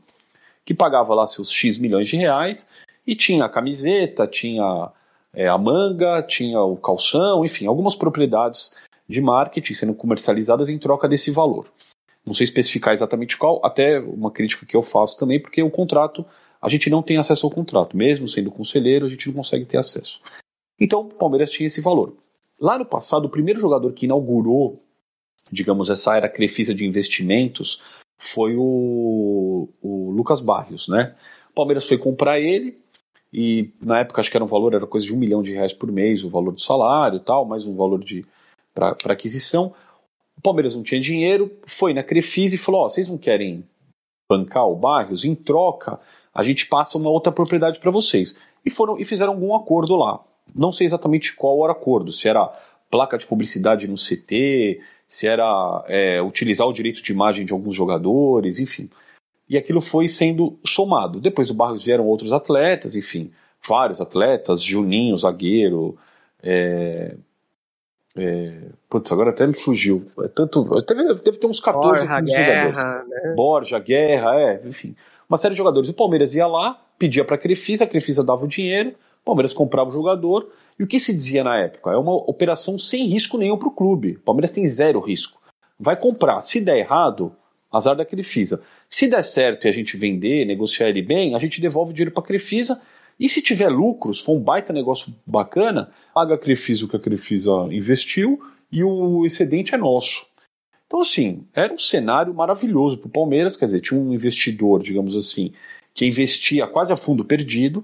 que 0.66 0.74
pagava 0.74 1.14
lá 1.14 1.28
seus 1.28 1.52
X 1.52 1.78
milhões 1.78 2.08
de 2.08 2.18
reais 2.18 2.68
e 3.06 3.16
tinha 3.16 3.46
a 3.46 3.50
camiseta, 3.50 4.26
tinha 4.26 4.92
é, 5.34 5.48
a 5.48 5.58
manga, 5.58 6.24
tinha 6.24 6.62
o 6.62 6.78
calção, 6.78 7.46
enfim, 7.46 7.68
algumas 7.68 7.96
propriedades 7.96 8.74
de 9.08 9.22
marketing 9.22 9.74
sendo 9.74 9.94
comercializadas 9.94 10.70
em 10.70 10.78
troca 10.78 11.08
desse 11.08 11.30
valor. 11.30 11.68
Não 12.26 12.34
sei 12.34 12.46
especificar 12.46 12.94
exatamente 12.94 13.38
qual, 13.38 13.60
até 13.64 14.00
uma 14.00 14.32
crítica 14.32 14.66
que 14.66 14.76
eu 14.76 14.82
faço 14.82 15.20
também, 15.20 15.42
porque 15.42 15.62
o 15.62 15.70
contrato, 15.70 16.26
a 16.62 16.70
gente 16.70 16.90
não 16.90 17.04
tem 17.04 17.18
acesso 17.18 17.46
ao 17.46 17.52
contrato. 17.52 17.98
Mesmo 17.98 18.30
sendo 18.30 18.50
conselheiro, 18.50 19.06
a 19.06 19.10
gente 19.10 19.28
não 19.28 19.36
consegue 19.36 19.66
ter 19.66 19.78
acesso. 19.78 20.22
Então, 20.80 21.02
o 21.02 21.14
Palmeiras 21.14 21.52
tinha 21.52 21.68
esse 21.68 21.82
valor. 21.82 22.16
Lá 22.60 22.78
no 22.78 22.86
passado, 22.86 23.26
o 23.26 23.30
primeiro 23.30 23.60
jogador 23.60 23.92
que 23.94 24.06
inaugurou, 24.06 24.84
digamos, 25.52 25.90
essa 25.90 26.16
era 26.16 26.30
Crefisa 26.30 26.74
de 26.74 26.86
investimentos 26.86 27.82
foi 28.18 28.56
o, 28.56 29.70
o 29.82 30.12
Lucas 30.12 30.40
Barrios, 30.40 30.88
né? 30.88 31.16
O 31.52 31.54
Palmeiras 31.54 31.88
foi 31.88 31.98
comprar 31.98 32.40
ele, 32.40 32.80
e 33.32 33.72
na 33.82 34.00
época 34.00 34.22
acho 34.22 34.32
que 34.32 34.38
era 34.38 34.44
um 34.44 34.48
valor, 34.48 34.74
era 34.74 34.88
coisa 34.88 35.06
de 35.06 35.14
um 35.14 35.18
milhão 35.18 35.44
de 35.44 35.52
reais 35.52 35.74
por 35.74 35.92
mês, 35.92 36.24
o 36.24 36.30
valor 36.30 36.52
do 36.52 36.62
salário 36.62 37.18
e 37.18 37.20
tal, 37.20 37.46
mais 37.46 37.66
um 37.66 37.76
valor 37.76 38.04
de 38.04 38.26
para 38.74 39.14
aquisição. 39.14 39.74
O 40.38 40.42
Palmeiras 40.42 40.76
não 40.76 40.84
tinha 40.84 41.00
dinheiro, 41.00 41.52
foi 41.66 41.94
na 41.94 42.04
Crefisa 42.04 42.56
e 42.56 42.58
falou: 42.58 42.82
Ó, 42.82 42.86
oh, 42.86 42.90
vocês 42.90 43.08
não 43.08 43.18
querem 43.18 43.64
bancar 44.30 44.68
o 44.68 44.76
Barrios? 44.76 45.26
Em 45.26 45.36
troca, 45.36 46.00
a 46.34 46.44
gente 46.44 46.68
passa 46.68 46.98
uma 46.98 47.10
outra 47.10 47.32
propriedade 47.32 47.80
para 47.80 47.92
vocês. 47.92 48.38
E 48.66 48.70
foram 48.70 48.98
e 48.98 49.06
fizeram 49.06 49.34
algum 49.34 49.56
acordo 49.56 49.96
lá. 49.96 50.24
Não 50.56 50.72
sei 50.72 50.86
exatamente 50.86 51.36
qual 51.36 51.64
era 51.64 51.74
o 51.74 51.76
acordo, 51.76 52.12
se 52.12 52.28
era 52.28 52.52
placa 52.90 53.18
de 53.18 53.26
publicidade 53.26 53.88
no 53.88 53.96
CT, 53.96 54.82
se 55.08 55.28
era 55.28 55.84
é, 55.88 56.22
utilizar 56.22 56.68
o 56.68 56.74
direito 56.74 57.02
de 57.02 57.12
imagem 57.12 57.46
de 57.46 57.54
alguns 57.54 57.76
jogadores, 57.76 58.60
enfim. 58.60 58.90
E 59.50 59.58
aquilo 59.58 59.82
foi 59.82 60.08
sendo 60.08 60.58
somado. 60.66 61.20
Depois 61.20 61.48
do 61.48 61.54
Barrios 61.54 61.84
vieram 61.84 62.06
outros 62.06 62.32
atletas, 62.32 62.96
enfim, 62.96 63.32
vários 63.68 64.00
atletas, 64.00 64.62
Juninho, 64.62 65.18
zagueiro, 65.18 65.98
é, 66.42 67.16
é, 68.16 68.54
putz, 68.90 69.12
agora 69.12 69.32
até 69.32 69.48
me 69.48 69.54
fugiu. 69.54 70.06
É 70.20 70.28
tanto, 70.28 70.64
deve, 70.82 71.16
deve 71.16 71.38
ter 71.38 71.48
uns 71.48 71.60
14 71.60 72.06
Borja, 72.06 72.22
Guerra, 72.22 73.06
né? 73.08 73.34
Borja, 73.36 73.80
Guerra, 73.80 74.40
é, 74.40 74.62
enfim. 74.66 74.96
Uma 75.28 75.38
série 75.38 75.54
de 75.54 75.58
jogadores. 75.58 75.90
O 75.90 75.94
Palmeiras 75.94 76.36
ia 76.36 76.46
lá, 76.46 76.80
pedia 77.00 77.26
para 77.26 77.36
a 77.36 77.40
Crefisa, 77.40 77.86
a 77.86 77.88
Crefisa 77.88 78.24
dava 78.24 78.46
o 78.46 78.48
dinheiro, 78.48 78.94
o 79.24 79.26
Palmeiras 79.26 79.54
comprava 79.54 79.90
o 79.90 79.94
jogador. 79.94 80.52
E 80.78 80.84
o 80.84 80.88
que 80.88 81.00
se 81.00 81.14
dizia 81.14 81.44
na 81.44 81.58
época? 81.58 81.92
É 81.92 81.98
uma 81.98 82.14
operação 82.14 82.78
sem 82.78 83.08
risco 83.08 83.38
nenhum 83.38 83.58
para 83.58 83.70
o 83.70 83.72
clube. 83.72 84.18
O 84.18 84.20
Palmeiras 84.20 84.52
tem 84.52 84.68
zero 84.68 85.00
risco. 85.00 85.42
Vai 85.80 85.96
comprar. 85.96 86.42
Se 86.42 86.60
der 86.60 86.78
errado, 86.78 87.34
azar 87.72 87.96
da 87.96 88.06
Crefisa. 88.06 88.62
Se 88.90 89.08
der 89.08 89.24
certo 89.24 89.66
e 89.66 89.70
a 89.70 89.72
gente 89.72 89.98
vender, 89.98 90.46
negociar 90.46 90.90
ele 90.90 91.02
bem, 91.02 91.36
a 91.36 91.40
gente 91.40 91.62
devolve 91.62 91.92
o 91.92 91.94
dinheiro 91.94 92.12
para 92.12 92.22
a 92.22 92.26
Crefisa 92.26 92.82
e 93.20 93.30
se 93.30 93.42
tiver 93.42 93.70
lucros, 93.70 94.20
for 94.20 94.36
um 94.36 94.40
baita 94.40 94.74
negócio 94.74 95.14
bacana, 95.26 95.92
paga 96.14 96.36
a 96.36 96.38
Crefisa 96.38 96.86
o 96.86 96.88
que 96.88 96.96
a 96.96 97.00
Crefisa 97.00 97.52
investiu 97.72 98.40
e 98.72 98.84
o 98.84 99.26
excedente 99.26 99.74
é 99.74 99.78
nosso. 99.78 100.26
Então, 100.86 101.02
assim, 101.02 101.46
era 101.54 101.74
um 101.74 101.80
cenário 101.80 102.34
maravilhoso 102.34 102.98
para 102.98 103.08
o 103.08 103.12
Palmeiras, 103.12 103.56
quer 103.56 103.66
dizer, 103.66 103.82
tinha 103.82 104.00
um 104.00 104.14
investidor, 104.14 104.82
digamos 104.82 105.16
assim, 105.16 105.54
que 105.94 106.06
investia 106.06 106.68
quase 106.68 106.92
a 106.92 106.98
fundo 106.98 107.24
perdido, 107.26 107.84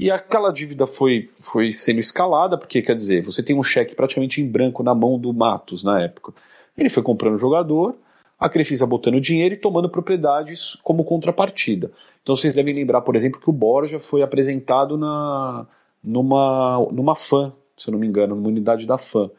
e 0.00 0.10
aquela 0.10 0.50
dívida 0.50 0.86
foi, 0.86 1.28
foi 1.40 1.74
sendo 1.74 2.00
escalada, 2.00 2.56
porque, 2.56 2.80
quer 2.80 2.96
dizer, 2.96 3.22
você 3.22 3.42
tem 3.42 3.54
um 3.54 3.62
cheque 3.62 3.94
praticamente 3.94 4.40
em 4.40 4.50
branco 4.50 4.82
na 4.82 4.94
mão 4.94 5.18
do 5.18 5.30
Matos 5.30 5.84
na 5.84 6.00
época. 6.00 6.32
Ele 6.74 6.88
foi 6.88 7.02
comprando 7.02 7.36
jogador, 7.36 7.98
a 8.38 8.48
Crefisa 8.48 8.86
botando 8.86 9.20
dinheiro 9.20 9.56
e 9.56 9.58
tomando 9.58 9.90
propriedades 9.90 10.78
como 10.82 11.04
contrapartida. 11.04 11.92
Então 12.22 12.34
vocês 12.34 12.54
devem 12.54 12.74
lembrar, 12.74 13.02
por 13.02 13.14
exemplo, 13.14 13.38
que 13.38 13.50
o 13.50 13.52
Borja 13.52 14.00
foi 14.00 14.22
apresentado 14.22 14.96
na, 14.96 15.66
numa, 16.02 16.78
numa 16.90 17.14
FAM, 17.14 17.52
se 17.76 17.90
eu 17.90 17.92
não 17.92 17.98
me 17.98 18.06
engano, 18.06 18.34
numa 18.34 18.48
unidade 18.48 18.86
da 18.86 18.96
FAM. 18.96 19.30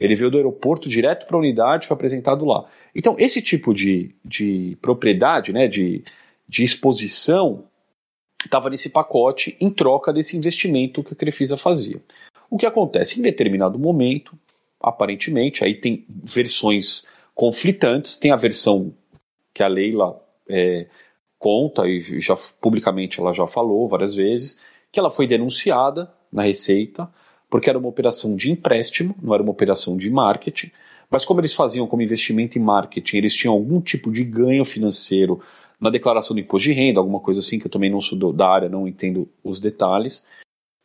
Ele 0.00 0.16
veio 0.16 0.32
do 0.32 0.36
aeroporto 0.36 0.88
direto 0.88 1.28
para 1.28 1.36
a 1.36 1.40
unidade 1.40 1.86
foi 1.86 1.94
apresentado 1.94 2.44
lá. 2.44 2.64
Então, 2.92 3.14
esse 3.20 3.40
tipo 3.40 3.72
de, 3.72 4.16
de 4.24 4.76
propriedade, 4.82 5.52
né, 5.52 5.68
de, 5.68 6.02
de 6.48 6.64
exposição, 6.64 7.67
estava 8.44 8.70
nesse 8.70 8.88
pacote 8.88 9.56
em 9.60 9.70
troca 9.70 10.12
desse 10.12 10.36
investimento 10.36 11.02
que 11.02 11.12
a 11.12 11.16
Crefisa 11.16 11.56
fazia. 11.56 12.00
O 12.50 12.56
que 12.56 12.66
acontece? 12.66 13.18
Em 13.18 13.22
determinado 13.22 13.78
momento, 13.78 14.38
aparentemente, 14.80 15.64
aí 15.64 15.74
tem 15.74 16.04
versões 16.08 17.06
conflitantes. 17.34 18.16
Tem 18.16 18.30
a 18.30 18.36
versão 18.36 18.94
que 19.52 19.62
a 19.62 19.68
Leila 19.68 20.20
é, 20.48 20.86
conta, 21.38 21.86
e 21.86 22.20
já 22.20 22.36
publicamente 22.60 23.20
ela 23.20 23.32
já 23.32 23.46
falou 23.46 23.88
várias 23.88 24.14
vezes, 24.14 24.58
que 24.90 24.98
ela 24.98 25.10
foi 25.10 25.26
denunciada 25.26 26.10
na 26.32 26.42
Receita, 26.42 27.08
porque 27.50 27.68
era 27.68 27.78
uma 27.78 27.88
operação 27.88 28.34
de 28.36 28.50
empréstimo, 28.50 29.14
não 29.22 29.34
era 29.34 29.42
uma 29.42 29.52
operação 29.52 29.96
de 29.96 30.10
marketing. 30.10 30.70
Mas 31.10 31.24
como 31.24 31.40
eles 31.40 31.54
faziam 31.54 31.86
como 31.86 32.02
investimento 32.02 32.58
em 32.58 32.62
marketing, 32.62 33.16
eles 33.16 33.34
tinham 33.34 33.54
algum 33.54 33.80
tipo 33.80 34.12
de 34.12 34.22
ganho 34.24 34.64
financeiro 34.64 35.40
na 35.80 35.90
declaração 35.90 36.34
do 36.34 36.40
imposto 36.40 36.68
de 36.68 36.74
renda, 36.74 37.00
alguma 37.00 37.20
coisa 37.20 37.40
assim, 37.40 37.58
que 37.58 37.66
eu 37.66 37.70
também 37.70 37.90
não 37.90 38.00
sou 38.00 38.18
do, 38.18 38.32
da 38.32 38.48
área, 38.48 38.68
não 38.68 38.86
entendo 38.86 39.28
os 39.44 39.60
detalhes. 39.60 40.24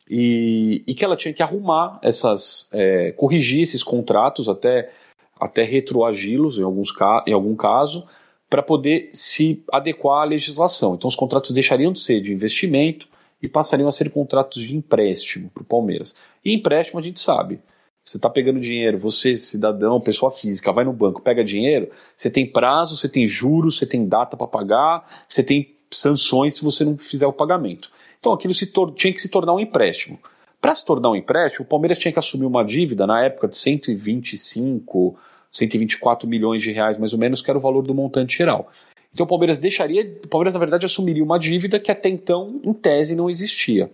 E, 0.08 0.84
e 0.86 0.94
que 0.94 1.04
ela 1.04 1.16
tinha 1.16 1.32
que 1.32 1.42
arrumar 1.42 1.98
essas, 2.02 2.68
é, 2.72 3.12
corrigir 3.12 3.62
esses 3.62 3.82
contratos 3.82 4.48
até 4.48 4.92
até 5.40 5.64
retroagi-los 5.64 6.58
em, 6.58 6.62
alguns, 6.62 6.92
em 7.26 7.32
algum 7.32 7.56
caso, 7.56 8.06
para 8.48 8.62
poder 8.62 9.10
se 9.12 9.64
adequar 9.72 10.22
à 10.22 10.24
legislação. 10.24 10.94
Então 10.94 11.08
os 11.08 11.16
contratos 11.16 11.50
deixariam 11.50 11.92
de 11.92 11.98
ser 11.98 12.20
de 12.20 12.32
investimento 12.32 13.08
e 13.42 13.48
passariam 13.48 13.88
a 13.88 13.92
ser 13.92 14.10
contratos 14.10 14.62
de 14.62 14.76
empréstimo 14.76 15.50
para 15.50 15.62
o 15.62 15.66
Palmeiras. 15.66 16.16
E 16.44 16.54
empréstimo 16.54 17.00
a 17.00 17.02
gente 17.02 17.20
sabe. 17.20 17.60
Você 18.04 18.18
está 18.18 18.28
pegando 18.28 18.60
dinheiro, 18.60 18.98
você, 18.98 19.36
cidadão, 19.36 19.98
pessoa 19.98 20.30
física, 20.30 20.70
vai 20.70 20.84
no 20.84 20.92
banco, 20.92 21.22
pega 21.22 21.42
dinheiro, 21.42 21.90
você 22.14 22.30
tem 22.30 22.46
prazo, 22.46 22.96
você 22.96 23.08
tem 23.08 23.26
juros, 23.26 23.78
você 23.78 23.86
tem 23.86 24.06
data 24.06 24.36
para 24.36 24.46
pagar, 24.46 25.24
você 25.26 25.42
tem 25.42 25.74
sanções 25.90 26.56
se 26.56 26.62
você 26.62 26.84
não 26.84 26.98
fizer 26.98 27.26
o 27.26 27.32
pagamento. 27.32 27.90
Então 28.18 28.32
aquilo 28.32 28.52
tinha 28.94 29.12
que 29.12 29.20
se 29.20 29.30
tornar 29.30 29.54
um 29.54 29.60
empréstimo. 29.60 30.18
Para 30.60 30.74
se 30.74 30.84
tornar 30.84 31.10
um 31.10 31.16
empréstimo, 31.16 31.64
o 31.64 31.68
Palmeiras 31.68 31.98
tinha 31.98 32.12
que 32.12 32.18
assumir 32.18 32.44
uma 32.44 32.64
dívida 32.64 33.06
na 33.06 33.24
época 33.24 33.48
de 33.48 33.56
125, 33.56 35.16
124 35.50 36.28
milhões 36.28 36.62
de 36.62 36.72
reais 36.72 36.98
mais 36.98 37.12
ou 37.12 37.18
menos, 37.18 37.40
que 37.40 37.50
era 37.50 37.58
o 37.58 37.62
valor 37.62 37.82
do 37.82 37.94
montante 37.94 38.36
geral. 38.36 38.70
Então 39.12 39.24
o 39.24 39.28
Palmeiras 39.28 39.58
deixaria, 39.58 40.20
o 40.24 40.28
Palmeiras 40.28 40.54
na 40.54 40.60
verdade 40.60 40.84
assumiria 40.84 41.22
uma 41.22 41.38
dívida 41.38 41.78
que 41.78 41.90
até 41.90 42.08
então, 42.08 42.60
em 42.64 42.72
tese, 42.72 43.14
não 43.14 43.30
existia. 43.30 43.90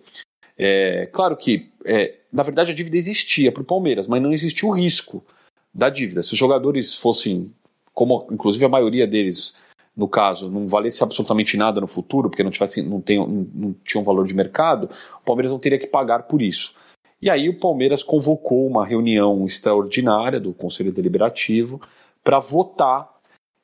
É, 0.62 1.06
claro 1.06 1.38
que, 1.38 1.70
é, 1.86 2.16
na 2.30 2.42
verdade, 2.42 2.70
a 2.70 2.74
dívida 2.74 2.98
existia 2.98 3.50
para 3.50 3.62
o 3.62 3.64
Palmeiras, 3.64 4.06
mas 4.06 4.20
não 4.20 4.30
existia 4.30 4.68
o 4.68 4.72
risco 4.72 5.24
da 5.72 5.88
dívida. 5.88 6.22
Se 6.22 6.34
os 6.34 6.38
jogadores 6.38 6.94
fossem, 6.94 7.50
como 7.94 8.28
inclusive 8.30 8.62
a 8.66 8.68
maioria 8.68 9.06
deles 9.06 9.56
no 9.96 10.06
caso, 10.06 10.50
não 10.50 10.68
valesse 10.68 11.02
absolutamente 11.02 11.56
nada 11.56 11.80
no 11.80 11.86
futuro, 11.86 12.28
porque 12.28 12.42
não, 12.42 12.50
tivesse, 12.50 12.82
não, 12.82 13.00
tem, 13.00 13.18
não, 13.18 13.26
não 13.54 13.74
tinha 13.84 14.00
um 14.02 14.04
valor 14.04 14.26
de 14.26 14.34
mercado, 14.34 14.90
o 15.20 15.24
Palmeiras 15.24 15.50
não 15.50 15.58
teria 15.58 15.78
que 15.78 15.86
pagar 15.86 16.24
por 16.24 16.42
isso. 16.42 16.74
E 17.22 17.30
aí 17.30 17.48
o 17.48 17.58
Palmeiras 17.58 18.02
convocou 18.02 18.66
uma 18.66 18.84
reunião 18.84 19.46
extraordinária 19.46 20.38
do 20.38 20.52
Conselho 20.52 20.92
Deliberativo 20.92 21.80
para 22.22 22.38
votar 22.38 23.08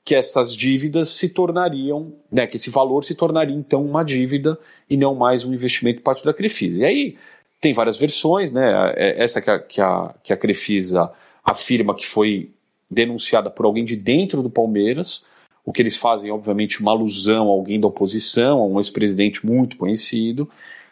que 0.06 0.14
essas 0.14 0.54
dívidas 0.54 1.08
se 1.08 1.28
tornariam, 1.28 2.12
né, 2.30 2.46
que 2.46 2.56
esse 2.56 2.70
valor 2.70 3.02
se 3.02 3.12
tornaria 3.12 3.56
então 3.56 3.84
uma 3.84 4.04
dívida 4.04 4.56
e 4.88 4.96
não 4.96 5.16
mais 5.16 5.44
um 5.44 5.52
investimento 5.52 6.00
parte 6.00 6.24
da 6.24 6.32
Crefisa. 6.32 6.78
E 6.78 6.84
aí 6.84 7.16
tem 7.60 7.74
várias 7.74 7.96
versões, 7.96 8.52
né? 8.52 8.94
É, 8.94 9.24
essa 9.24 9.42
que 9.42 9.50
a, 9.50 9.58
que 9.58 9.80
a, 9.80 10.14
que 10.22 10.32
a 10.32 10.36
Crefisa 10.36 11.10
afirma 11.44 11.92
que 11.92 12.06
foi 12.06 12.52
denunciada 12.88 13.50
por 13.50 13.66
alguém 13.66 13.84
de 13.84 13.96
dentro 13.96 14.44
do 14.44 14.48
Palmeiras, 14.48 15.26
o 15.64 15.72
que 15.72 15.82
eles 15.82 15.96
fazem, 15.96 16.30
obviamente, 16.30 16.80
uma 16.80 16.92
alusão 16.92 17.48
a 17.48 17.52
alguém 17.52 17.80
da 17.80 17.88
oposição, 17.88 18.60
a 18.60 18.66
um 18.66 18.78
ex-presidente 18.78 19.44
muito 19.44 19.76
conhecido. 19.76 20.48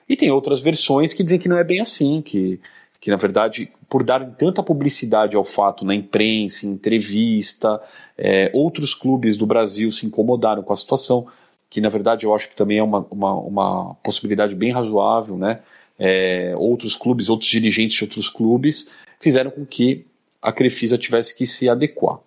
E 0.08 0.16
tem 0.16 0.32
outras 0.32 0.60
versões 0.60 1.12
que 1.12 1.22
dizem 1.22 1.38
que 1.38 1.48
não 1.48 1.56
é 1.56 1.62
bem 1.62 1.80
assim, 1.80 2.20
que, 2.20 2.58
que 3.04 3.10
na 3.10 3.18
verdade, 3.18 3.70
por 3.86 4.02
dar 4.02 4.24
tanta 4.30 4.62
publicidade 4.62 5.36
ao 5.36 5.44
fato 5.44 5.84
na 5.84 5.94
imprensa, 5.94 6.64
em 6.64 6.70
entrevista, 6.70 7.78
é, 8.16 8.50
outros 8.54 8.94
clubes 8.94 9.36
do 9.36 9.44
Brasil 9.44 9.92
se 9.92 10.06
incomodaram 10.06 10.62
com 10.62 10.72
a 10.72 10.76
situação, 10.76 11.26
que 11.68 11.82
na 11.82 11.90
verdade 11.90 12.24
eu 12.24 12.34
acho 12.34 12.48
que 12.48 12.56
também 12.56 12.78
é 12.78 12.82
uma, 12.82 13.06
uma, 13.10 13.34
uma 13.34 13.94
possibilidade 13.96 14.54
bem 14.54 14.72
razoável, 14.72 15.36
né? 15.36 15.60
É, 15.98 16.54
outros 16.56 16.96
clubes, 16.96 17.28
outros 17.28 17.50
dirigentes 17.50 17.94
de 17.94 18.04
outros 18.04 18.30
clubes 18.30 18.90
fizeram 19.20 19.50
com 19.50 19.66
que 19.66 20.06
a 20.40 20.50
Crefisa 20.50 20.96
tivesse 20.96 21.36
que 21.36 21.46
se 21.46 21.68
adequar. 21.68 22.20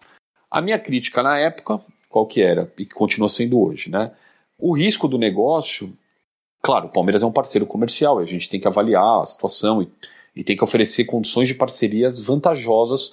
A 0.51 0.61
minha 0.61 0.77
crítica 0.77 1.23
na 1.23 1.39
época 1.39 1.81
qual 2.07 2.27
que 2.27 2.39
era 2.39 2.71
e 2.77 2.85
que 2.85 2.93
continua 2.93 3.29
sendo 3.29 3.59
hoje, 3.59 3.89
né? 3.89 4.11
O 4.59 4.77
risco 4.77 5.07
do 5.07 5.17
negócio, 5.17 5.91
claro, 6.61 6.85
o 6.85 6.91
Palmeiras 6.91 7.23
é 7.23 7.25
um 7.25 7.31
parceiro 7.31 7.65
comercial, 7.65 8.19
a 8.19 8.25
gente 8.25 8.47
tem 8.47 8.59
que 8.59 8.67
avaliar 8.67 9.23
a 9.23 9.25
situação 9.25 9.81
e, 9.81 9.89
e 10.37 10.43
tem 10.43 10.55
que 10.55 10.63
oferecer 10.63 11.05
condições 11.05 11.47
de 11.47 11.55
parcerias 11.55 12.19
vantajosas 12.19 13.11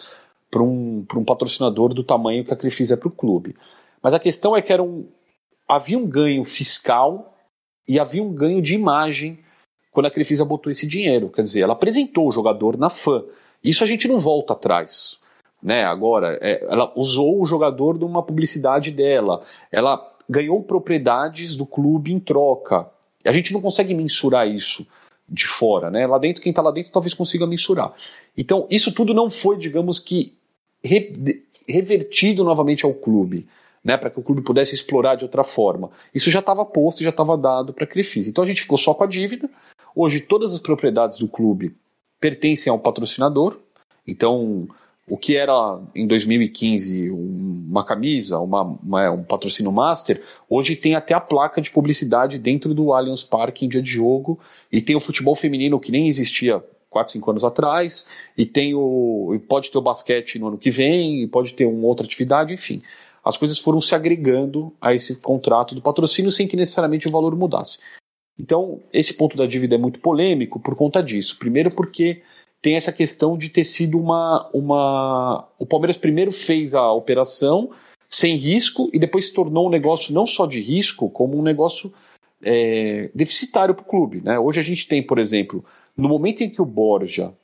para 0.51 0.63
um, 0.63 1.05
um 1.17 1.25
patrocinador 1.25 1.95
do 1.95 2.05
tamanho 2.05 2.45
que 2.45 2.53
a 2.53 2.57
Crefisa 2.57 2.95
é 2.95 2.97
para 2.99 3.09
o 3.09 3.11
clube. 3.11 3.57
Mas 4.03 4.13
a 4.13 4.21
questão 4.21 4.55
é 4.55 4.61
que 4.61 4.71
era 4.71 4.83
um, 4.83 5.09
havia 5.67 5.99
um 5.99 6.07
ganho 6.07 6.45
fiscal 6.45 7.35
e 7.89 7.99
havia 7.99 8.23
um 8.23 8.33
ganho 8.33 8.61
de 8.61 8.75
imagem 8.75 9.39
quando 9.91 10.07
a 10.07 10.11
Crefisa 10.11 10.45
botou 10.45 10.71
esse 10.71 10.87
dinheiro. 10.87 11.31
Quer 11.31 11.41
dizer, 11.41 11.63
ela 11.63 11.73
apresentou 11.73 12.29
o 12.29 12.33
jogador 12.33 12.77
na 12.77 12.91
fã. 12.91 13.25
Isso 13.63 13.83
a 13.83 13.87
gente 13.87 14.07
não 14.07 14.19
volta 14.19 14.53
atrás. 14.53 15.19
né? 15.63 15.83
Agora, 15.83 16.39
é, 16.43 16.63
ela 16.65 16.93
usou 16.95 17.41
o 17.41 17.47
jogador 17.47 17.97
de 17.97 18.05
uma 18.05 18.23
publicidade 18.23 18.91
dela, 18.91 19.43
ela 19.73 20.13
ganhou 20.29 20.63
propriedades 20.63 21.57
do 21.57 21.65
clube 21.65 22.13
em 22.13 22.21
troca. 22.21 22.87
A 23.25 23.33
gente 23.33 23.51
não 23.51 23.63
consegue 23.63 23.95
mensurar 23.95 24.47
isso 24.47 24.87
de 25.29 25.47
fora, 25.47 25.91
né? 25.91 26.07
Lá 26.07 26.19
dentro, 26.19 26.43
quem 26.43 26.51
está 26.51 26.63
lá 26.63 26.71
dentro 26.71 26.93
talvez 26.93 27.15
consiga 27.15 27.47
mensurar. 27.47 27.95
Então, 28.37 28.67
isso 28.71 28.93
tudo 28.93 29.15
não 29.15 29.31
foi, 29.31 29.57
digamos 29.57 29.99
que, 29.99 30.35
re, 30.83 31.43
revertido 31.67 32.45
novamente 32.45 32.85
ao 32.85 32.93
clube, 32.93 33.47
né? 33.83 33.97
Para 33.97 34.11
que 34.11 34.21
o 34.21 34.23
clube 34.23 34.43
pudesse 34.43 34.75
explorar 34.75 35.17
de 35.17 35.25
outra 35.25 35.45
forma. 35.45 35.91
Isso 36.15 36.31
já 36.31 36.41
estava 36.41 36.65
posto, 36.65 37.03
já 37.03 37.11
estava 37.11 37.37
dado 37.37 37.73
para 37.73 37.85
a 37.85 37.87
Crefisa. 37.87 38.29
Então 38.29 38.45
a 38.45 38.47
gente 38.47 38.63
ficou 38.63 38.79
só 38.79 38.95
com 38.95 39.05
a 39.05 39.07
dívida. 39.07 39.49
Hoje, 39.95 40.21
todas 40.21 40.53
as 40.53 40.61
propriedades 40.61 41.19
do 41.19 41.29
clube 41.29 41.75
pertencem 42.21 42.71
ao 42.71 42.79
patrocinador. 42.79 43.59
Então, 44.07 44.69
o 45.07 45.19
que 45.19 45.37
era 45.37 45.81
em 45.95 46.07
2015 46.07 47.11
uma 47.11 47.85
camisa, 47.85 48.39
uma, 48.39 48.63
uma, 48.63 49.11
um 49.11 49.23
patrocínio 49.23 49.71
master, 49.71 50.23
hoje 50.49 50.77
tem 50.77 50.95
até 50.95 51.13
a 51.13 51.21
placa 51.21 51.61
de 51.61 51.71
publicidade 51.71 52.39
dentro 52.39 52.73
do 52.73 52.93
Allianz 52.93 53.23
Parque 53.23 53.67
em 53.67 53.69
dia 53.69 53.83
de 53.83 53.91
jogo, 53.91 54.41
e 54.73 54.81
tem 54.81 54.97
o 54.97 55.01
futebol 55.01 55.35
feminino 55.35 55.79
que 55.79 55.93
nem 55.93 56.09
existia 56.09 56.63
4, 56.89 57.13
5 57.13 57.31
anos 57.31 57.45
atrás, 57.45 58.07
e 58.39 58.47
tem 58.47 58.75
o. 58.75 59.39
pode 59.49 59.71
ter 59.71 59.77
o 59.77 59.83
basquete 59.83 60.39
no 60.39 60.49
ano 60.49 60.59
que 60.59 60.71
vem, 60.71 61.23
e 61.23 61.27
pode 61.27 61.53
ter 61.55 61.67
uma 61.67 61.87
outra 61.87 62.07
atividade, 62.07 62.55
enfim. 62.55 62.83
As 63.23 63.37
coisas 63.37 63.59
foram 63.59 63.81
se 63.81 63.95
agregando 63.95 64.73
a 64.81 64.95
esse 64.95 65.17
contrato 65.17 65.75
do 65.75 65.83
patrocínio 65.83 66.31
sem 66.31 66.47
que 66.47 66.57
necessariamente 66.57 67.09
o 67.09 67.11
valor 67.11 67.35
mudasse. 67.35 67.79
Então, 68.39 68.81
esse 68.93 69.15
ponto 69.15 69.37
da 69.37 69.47
dívida 69.47 69.77
é 69.77 69.79
muito 69.79 70.01
polêmico 70.01 70.61
por 70.61 70.77
conta 70.77 71.03
disso. 71.03 71.39
Primeiro, 71.39 71.71
porque 71.71 72.23
tem 72.65 72.77
essa 72.77 72.91
questão 72.91 73.37
de 73.37 73.51
ter 73.51 73.63
sido 73.63 74.01
uma, 74.01 74.49
uma. 74.55 75.47
O 75.59 75.67
Palmeiras 75.67 75.99
primeiro 75.99 76.33
fez 76.33 76.75
a 76.75 76.91
operação 76.91 77.69
sem 78.09 78.37
risco 78.37 78.89
e 78.91 78.99
depois 78.99 79.27
se 79.27 79.35
tornou 79.35 79.67
um 79.67 79.71
negócio 79.71 80.15
não 80.15 80.27
só 80.27 80.47
de 80.47 80.63
risco, 80.63 81.11
como 81.11 81.39
um 81.39 81.43
negócio 81.43 81.93
é, 82.43 83.11
deficitário 83.15 83.75
para 83.75 83.83
o 83.83 83.87
clube. 83.87 84.23
Né? 84.23 84.39
Hoje 84.39 84.61
a 84.61 84.63
gente 84.63 84.89
tem, 84.89 85.03
por 85.03 85.19
exemplo, 85.19 85.63
no 85.95 86.09
momento 86.09 86.43
em 86.43 86.49
que 86.49 86.63
o 86.63 86.65
Borja 86.65 87.35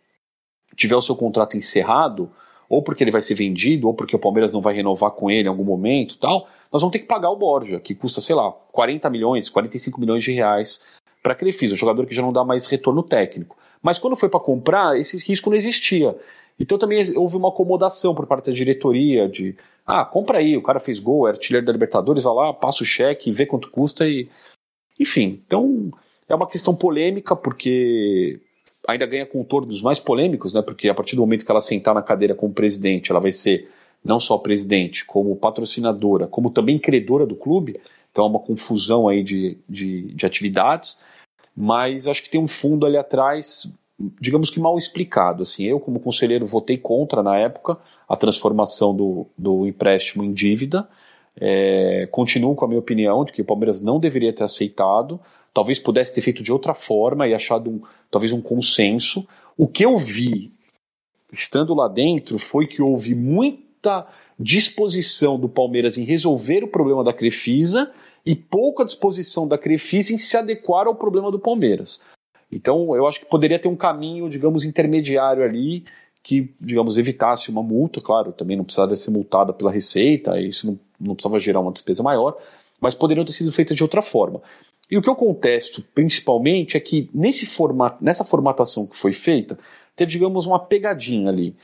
tiver 0.74 0.96
o 0.96 1.02
seu 1.02 1.14
contrato 1.14 1.54
encerrado, 1.54 2.30
ou 2.66 2.82
porque 2.82 3.04
ele 3.04 3.10
vai 3.10 3.20
ser 3.20 3.34
vendido, 3.34 3.88
ou 3.88 3.92
porque 3.92 4.16
o 4.16 4.18
Palmeiras 4.18 4.54
não 4.54 4.62
vai 4.62 4.72
renovar 4.72 5.10
com 5.10 5.30
ele 5.30 5.48
em 5.48 5.50
algum 5.50 5.64
momento 5.64 6.16
tal, 6.16 6.48
nós 6.72 6.80
vamos 6.80 6.92
ter 6.92 7.00
que 7.00 7.06
pagar 7.06 7.28
o 7.28 7.36
Borja, 7.36 7.78
que 7.78 7.94
custa, 7.94 8.22
sei 8.22 8.34
lá, 8.34 8.50
40 8.50 9.10
milhões, 9.10 9.50
45 9.50 10.00
milhões 10.00 10.24
de 10.24 10.32
reais 10.32 10.82
para 11.22 11.36
ele 11.42 11.52
fiz, 11.52 11.70
um 11.70 11.76
jogador 11.76 12.06
que 12.06 12.14
já 12.14 12.22
não 12.22 12.32
dá 12.32 12.42
mais 12.42 12.64
retorno 12.64 13.02
técnico. 13.02 13.58
Mas 13.82 13.98
quando 13.98 14.16
foi 14.16 14.28
para 14.28 14.40
comprar, 14.40 14.98
esse 14.98 15.16
risco 15.18 15.50
não 15.50 15.56
existia. 15.56 16.16
Então 16.58 16.78
também 16.78 17.02
houve 17.16 17.36
uma 17.36 17.48
acomodação 17.48 18.14
por 18.14 18.26
parte 18.26 18.46
da 18.46 18.52
diretoria 18.52 19.28
de 19.28 19.56
ah, 19.86 20.04
compra 20.04 20.38
aí, 20.38 20.56
o 20.56 20.62
cara 20.62 20.78
fez 20.78 21.00
gol, 21.00 21.26
é 21.26 21.30
artilheiro 21.30 21.66
da 21.66 21.72
Libertadores, 21.72 22.22
vai 22.22 22.34
lá, 22.34 22.52
passa 22.52 22.82
o 22.82 22.86
cheque, 22.86 23.32
vê 23.32 23.46
quanto 23.46 23.70
custa 23.70 24.06
e. 24.06 24.28
Enfim, 24.98 25.42
então 25.46 25.90
é 26.28 26.34
uma 26.34 26.46
questão 26.46 26.76
polêmica, 26.76 27.34
porque 27.34 28.40
ainda 28.86 29.06
ganha 29.06 29.26
contornos 29.26 29.80
mais 29.82 29.98
polêmicos, 29.98 30.54
né? 30.54 30.62
Porque 30.62 30.88
a 30.88 30.94
partir 30.94 31.16
do 31.16 31.22
momento 31.22 31.44
que 31.44 31.50
ela 31.50 31.60
sentar 31.60 31.94
na 31.94 32.02
cadeira 32.02 32.34
como 32.34 32.52
presidente, 32.52 33.10
ela 33.10 33.20
vai 33.20 33.32
ser 33.32 33.68
não 34.04 34.20
só 34.20 34.38
presidente, 34.38 35.04
como 35.04 35.34
patrocinadora, 35.36 36.26
como 36.26 36.50
também 36.50 36.78
credora 36.78 37.26
do 37.26 37.34
clube. 37.34 37.80
Então 38.12 38.24
é 38.24 38.28
uma 38.28 38.38
confusão 38.38 39.08
aí 39.08 39.22
de, 39.22 39.58
de, 39.68 40.02
de 40.14 40.26
atividades 40.26 41.00
mas 41.60 42.06
acho 42.06 42.22
que 42.22 42.30
tem 42.30 42.40
um 42.40 42.48
fundo 42.48 42.86
ali 42.86 42.96
atrás, 42.96 43.70
digamos 44.18 44.48
que 44.48 44.58
mal 44.58 44.78
explicado. 44.78 45.42
Assim, 45.42 45.64
eu, 45.64 45.78
como 45.78 46.00
conselheiro, 46.00 46.46
votei 46.46 46.78
contra 46.78 47.22
na 47.22 47.36
época 47.36 47.76
a 48.08 48.16
transformação 48.16 48.96
do, 48.96 49.26
do 49.36 49.66
empréstimo 49.66 50.24
em 50.24 50.32
dívida. 50.32 50.88
É, 51.38 52.08
continuo 52.10 52.54
com 52.54 52.64
a 52.64 52.68
minha 52.68 52.80
opinião 52.80 53.26
de 53.26 53.32
que 53.32 53.42
o 53.42 53.44
Palmeiras 53.44 53.78
não 53.78 54.00
deveria 54.00 54.32
ter 54.32 54.42
aceitado, 54.42 55.20
talvez 55.52 55.78
pudesse 55.78 56.14
ter 56.14 56.22
feito 56.22 56.42
de 56.42 56.50
outra 56.50 56.72
forma 56.72 57.28
e 57.28 57.34
achado 57.34 57.68
um, 57.68 57.82
talvez 58.10 58.32
um 58.32 58.40
consenso. 58.40 59.28
O 59.54 59.68
que 59.68 59.84
eu 59.84 59.98
vi 59.98 60.50
estando 61.30 61.74
lá 61.74 61.88
dentro 61.88 62.38
foi 62.38 62.66
que 62.66 62.80
houve 62.80 63.14
muita 63.14 64.06
disposição 64.38 65.38
do 65.38 65.48
Palmeiras 65.48 65.98
em 65.98 66.04
resolver 66.04 66.64
o 66.64 66.68
problema 66.68 67.04
da 67.04 67.12
Crefisa 67.12 67.92
e 68.24 68.34
pouca 68.34 68.84
disposição 68.84 69.46
da 69.46 69.58
Crefisa 69.58 70.12
em 70.12 70.18
se 70.18 70.36
adequar 70.36 70.86
ao 70.86 70.94
problema 70.94 71.30
do 71.30 71.38
Palmeiras. 71.38 72.02
Então, 72.50 72.94
eu 72.94 73.06
acho 73.06 73.20
que 73.20 73.26
poderia 73.26 73.58
ter 73.58 73.68
um 73.68 73.76
caminho, 73.76 74.28
digamos, 74.28 74.64
intermediário 74.64 75.44
ali, 75.44 75.84
que, 76.22 76.52
digamos, 76.60 76.98
evitasse 76.98 77.48
uma 77.48 77.62
multa, 77.62 78.00
claro, 78.00 78.32
também 78.32 78.56
não 78.56 78.64
precisava 78.64 78.94
ser 78.96 79.10
multada 79.10 79.52
pela 79.52 79.70
Receita, 79.70 80.38
isso 80.40 80.66
não, 80.66 80.78
não 81.00 81.14
precisava 81.14 81.40
gerar 81.40 81.60
uma 81.60 81.72
despesa 81.72 82.02
maior, 82.02 82.36
mas 82.80 82.94
poderiam 82.94 83.24
ter 83.24 83.32
sido 83.32 83.52
feitas 83.52 83.76
de 83.76 83.82
outra 83.82 84.02
forma. 84.02 84.42
E 84.90 84.98
o 84.98 85.02
que 85.02 85.08
eu 85.08 85.14
contesto, 85.14 85.82
principalmente, 85.94 86.76
é 86.76 86.80
que 86.80 87.08
nesse 87.14 87.46
formato, 87.46 88.02
nessa 88.04 88.24
formatação 88.24 88.86
que 88.86 88.96
foi 88.96 89.12
feita, 89.12 89.58
teve, 89.94 90.10
digamos, 90.10 90.46
uma 90.46 90.58
pegadinha 90.58 91.30
ali, 91.30 91.54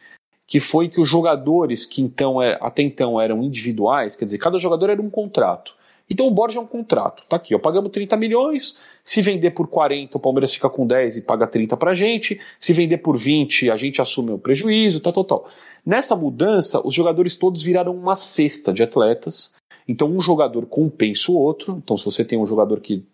que 0.46 0.60
foi 0.60 0.88
que 0.88 1.00
os 1.00 1.08
jogadores 1.08 1.84
que 1.84 2.00
então 2.00 2.40
é, 2.40 2.56
até 2.60 2.82
então 2.82 3.20
eram 3.20 3.42
individuais, 3.42 4.14
quer 4.14 4.26
dizer, 4.26 4.38
cada 4.38 4.58
jogador 4.58 4.90
era 4.90 5.02
um 5.02 5.10
contrato. 5.10 5.74
Então 6.08 6.26
o 6.26 6.30
Borja 6.30 6.58
é 6.58 6.62
um 6.62 6.66
contrato. 6.66 7.24
Tá 7.28 7.36
aqui, 7.36 7.54
ó, 7.54 7.58
pagamos 7.58 7.90
30 7.90 8.16
milhões. 8.16 8.76
Se 9.02 9.20
vender 9.20 9.50
por 9.50 9.68
40, 9.68 10.16
o 10.16 10.20
Palmeiras 10.20 10.54
fica 10.54 10.70
com 10.70 10.86
10 10.86 11.16
e 11.16 11.22
paga 11.22 11.46
30 11.46 11.76
pra 11.76 11.94
gente. 11.94 12.40
Se 12.60 12.72
vender 12.72 12.98
por 12.98 13.18
20, 13.18 13.70
a 13.70 13.76
gente 13.76 14.00
assume 14.00 14.30
o 14.30 14.38
prejuízo, 14.38 15.00
tal, 15.00 15.12
tal, 15.12 15.24
tal. 15.24 15.48
Nessa 15.84 16.16
mudança, 16.16 16.80
os 16.84 16.94
jogadores 16.94 17.36
todos 17.36 17.62
viraram 17.62 17.94
uma 17.94 18.16
cesta 18.16 18.72
de 18.72 18.82
atletas. 18.82 19.54
Então 19.88 20.08
um 20.08 20.20
jogador 20.20 20.66
compensa 20.66 21.30
o 21.30 21.36
outro. 21.36 21.80
Então 21.82 21.96
se 21.96 22.04
você 22.04 22.24
tem 22.24 22.38
um 22.38 22.46
jogador 22.46 22.80
que 22.80 23.04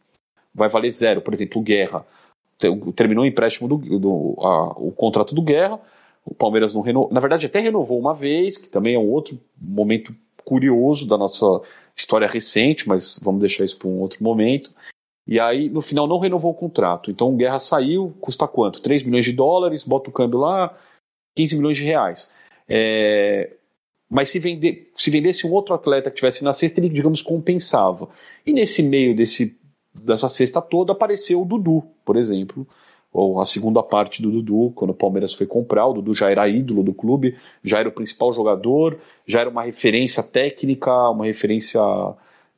vai 0.55 0.69
valer 0.69 0.91
zero, 0.91 1.23
por 1.23 1.33
exemplo, 1.33 1.61
o 1.61 1.65
Guerra, 1.65 2.05
terminou 2.95 3.25
o 3.25 3.27
empréstimo 3.27 3.69
do, 3.69 3.99
do 3.99 4.37
a, 4.39 4.73
o 4.79 4.93
contrato 4.93 5.35
do 5.35 5.43
Guerra, 5.43 5.81
o 6.25 6.35
Palmeiras 6.35 6.75
não 6.75 6.83
renovou, 6.83 7.13
na 7.13 7.21
verdade 7.21 7.47
até 7.47 7.59
renovou 7.59 7.99
uma 7.99 8.15
vez, 8.15 8.57
que 8.57 8.69
também 8.69 8.95
é 8.95 8.99
um 8.99 9.09
outro 9.09 9.39
momento 9.61 10.15
curioso 10.45 11.07
da 11.07 11.17
nossa 11.17 11.47
história 11.97 12.29
recente, 12.29 12.89
mas 12.89 13.19
vamos 13.23 13.41
deixar 13.41 13.65
isso 13.65 13.79
para 13.79 13.89
um 13.89 14.01
outro 14.01 14.23
momento. 14.23 14.73
E 15.27 15.39
aí, 15.39 15.69
no 15.69 15.81
final, 15.81 16.07
não 16.07 16.19
renovou 16.19 16.51
o 16.51 16.55
contrato. 16.55 17.11
Então, 17.11 17.33
o 17.33 17.37
Guerra 17.37 17.59
saiu, 17.59 18.15
custa 18.21 18.49
quanto? 18.49 18.83
3 18.83 19.05
milhões 19.05 19.25
de 19.25 19.33
dólares, 19.33 19.85
bota 19.85 20.11
o 20.11 20.13
câmbio 20.13 20.41
lá, 20.41 20.77
15 21.37 21.57
milhões 21.57 21.77
de 21.77 21.85
reais. 21.85 22.31
É... 22.69 23.53
Mas 24.11 24.29
se, 24.29 24.39
vender, 24.39 24.91
se 24.97 25.11
vendesse 25.11 25.47
um 25.47 25.53
outro 25.53 25.75
atleta 25.75 26.11
que 26.11 26.17
tivesse 26.17 26.45
na 26.45 26.53
cesta, 26.53 26.81
ele, 26.81 26.89
digamos, 26.89 27.23
compensava. 27.23 28.11
E 28.45 28.53
nesse 28.53 28.83
meio 28.83 29.17
desse, 29.17 29.59
dessa 29.95 30.29
cesta 30.29 30.61
toda 30.61 30.93
apareceu 30.93 31.41
o 31.41 31.47
Dudu, 31.47 31.83
por 32.05 32.17
exemplo, 32.17 32.67
ou 33.13 33.41
a 33.41 33.45
segunda 33.45 33.83
parte 33.83 34.23
do 34.23 34.31
Dudu, 34.31 34.73
quando 34.75 34.91
o 34.91 34.95
Palmeiras 34.95 35.35
foi 35.35 35.47
comprar, 35.47 35.87
o 35.87 35.93
Dudu 35.93 36.15
já 36.15 36.31
era 36.31 36.49
ídolo 36.49 36.83
do 36.83 36.95
clube, 36.95 37.37
já 37.63 37.79
era 37.79 37.89
o 37.89 37.93
principal 37.93 38.33
jogador, 38.33 38.99
já 39.27 39.41
era 39.41 39.51
uma 39.51 39.63
referência 39.63 40.23
técnica, 40.23 41.11
uma 41.11 41.27
referência 41.27 41.81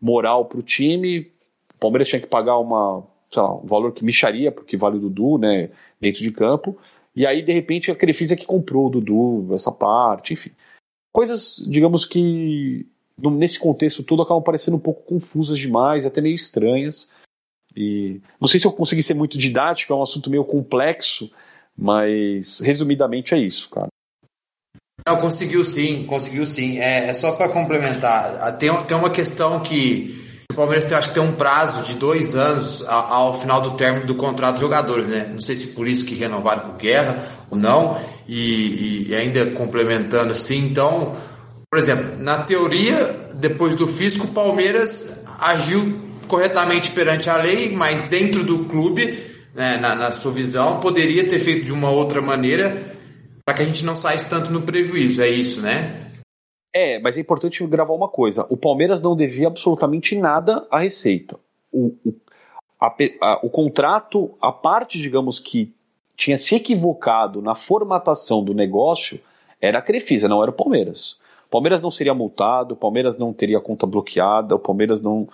moral 0.00 0.44
para 0.44 0.60
o 0.60 0.62
time. 0.62 1.30
O 1.74 1.78
Palmeiras 1.80 2.08
tinha 2.08 2.20
que 2.20 2.28
pagar 2.28 2.58
uma, 2.58 3.02
lá, 3.34 3.54
um 3.56 3.66
valor 3.66 3.92
que 3.92 4.04
micharia, 4.04 4.52
porque 4.52 4.76
vale 4.76 4.96
o 4.96 5.00
Dudu, 5.00 5.38
né, 5.38 5.70
dentro 6.00 6.22
de 6.22 6.30
campo. 6.30 6.78
E 7.16 7.26
aí, 7.26 7.42
de 7.42 7.52
repente, 7.52 7.90
a 7.90 7.96
Crefisa 7.96 8.36
que 8.36 8.46
comprou 8.46 8.86
o 8.86 8.90
Dudu, 8.90 9.54
essa 9.54 9.72
parte, 9.72 10.34
enfim. 10.34 10.50
Coisas, 11.12 11.64
digamos 11.68 12.04
que, 12.04 12.86
nesse 13.18 13.58
contexto 13.58 14.02
todo, 14.02 14.22
acabam 14.22 14.42
parecendo 14.42 14.76
um 14.76 14.80
pouco 14.80 15.02
confusas 15.02 15.58
demais, 15.58 16.04
até 16.04 16.20
meio 16.20 16.34
estranhas. 16.34 17.12
E 17.76 18.20
não 18.40 18.46
sei 18.46 18.60
se 18.60 18.66
eu 18.66 18.72
consegui 18.72 19.02
ser 19.02 19.14
muito 19.14 19.36
didático, 19.36 19.92
é 19.92 19.96
um 19.96 20.02
assunto 20.02 20.30
meio 20.30 20.44
complexo, 20.44 21.30
mas 21.76 22.60
resumidamente 22.60 23.34
é 23.34 23.38
isso, 23.38 23.68
cara. 23.70 23.88
Não, 25.06 25.16
conseguiu 25.18 25.64
sim, 25.64 26.04
conseguiu 26.04 26.46
sim. 26.46 26.78
É, 26.78 27.08
é 27.08 27.14
só 27.14 27.32
para 27.32 27.48
complementar. 27.48 28.56
Tem, 28.56 28.72
tem 28.84 28.96
uma 28.96 29.10
questão 29.10 29.60
que 29.60 30.24
o 30.50 30.54
Palmeiras 30.54 30.84
tem, 30.84 30.96
acho 30.96 31.08
que 31.08 31.14
tem 31.14 31.22
um 31.22 31.34
prazo 31.34 31.82
de 31.82 31.94
dois 31.94 32.34
anos 32.36 32.82
ao, 32.86 33.12
ao 33.12 33.40
final 33.40 33.60
do 33.60 33.72
término 33.72 34.06
do 34.06 34.14
contrato 34.14 34.54
de 34.54 34.60
jogadores, 34.60 35.06
né? 35.06 35.28
Não 35.30 35.40
sei 35.40 35.56
se 35.56 35.68
por 35.68 35.86
isso 35.86 36.06
que 36.06 36.14
renovaram 36.14 36.70
com 36.70 36.78
Guerra 36.78 37.22
ou 37.50 37.58
não. 37.58 38.00
E, 38.26 39.08
e 39.08 39.14
ainda 39.14 39.44
complementando 39.50 40.32
assim, 40.32 40.64
então, 40.64 41.14
por 41.70 41.78
exemplo, 41.78 42.16
na 42.22 42.42
teoria, 42.42 43.30
depois 43.34 43.76
do 43.76 43.86
fisco, 43.86 44.26
o 44.26 44.32
Palmeiras 44.32 45.26
agiu 45.38 46.03
corretamente 46.26 46.90
perante 46.90 47.28
a 47.28 47.36
lei, 47.36 47.74
mas 47.74 48.08
dentro 48.08 48.44
do 48.44 48.66
clube, 48.66 49.18
né, 49.54 49.76
na, 49.76 49.94
na 49.94 50.10
sua 50.10 50.32
visão, 50.32 50.80
poderia 50.80 51.28
ter 51.28 51.38
feito 51.38 51.64
de 51.64 51.72
uma 51.72 51.90
outra 51.90 52.20
maneira 52.20 52.94
para 53.44 53.56
que 53.56 53.62
a 53.62 53.66
gente 53.66 53.84
não 53.84 53.94
saísse 53.94 54.28
tanto 54.28 54.50
no 54.50 54.62
prejuízo. 54.62 55.22
É 55.22 55.28
isso, 55.28 55.60
né? 55.60 56.10
É, 56.74 56.98
mas 56.98 57.16
é 57.16 57.20
importante 57.20 57.64
gravar 57.66 57.94
uma 57.94 58.08
coisa: 58.08 58.46
o 58.48 58.56
Palmeiras 58.56 59.00
não 59.00 59.14
devia 59.14 59.46
absolutamente 59.46 60.16
nada 60.18 60.66
à 60.70 60.80
Receita. 60.80 61.38
O, 61.72 61.94
o, 62.04 62.14
a, 62.80 62.94
a, 63.20 63.40
o 63.42 63.50
contrato, 63.50 64.34
a 64.40 64.50
parte, 64.50 64.98
digamos 64.98 65.38
que 65.38 65.72
tinha 66.16 66.38
se 66.38 66.54
equivocado 66.54 67.40
na 67.40 67.54
formatação 67.54 68.42
do 68.42 68.54
negócio, 68.54 69.20
era 69.60 69.78
a 69.78 69.82
Crefisa, 69.82 70.28
não 70.28 70.42
era 70.42 70.50
o 70.50 70.54
Palmeiras. 70.54 71.16
O 71.46 71.50
Palmeiras 71.50 71.80
não 71.80 71.90
seria 71.90 72.14
multado, 72.14 72.74
o 72.74 72.76
Palmeiras 72.76 73.16
não 73.16 73.32
teria 73.32 73.60
conta 73.60 73.86
bloqueada, 73.86 74.56
o 74.56 74.58
Palmeiras 74.58 75.00
não, 75.00 75.28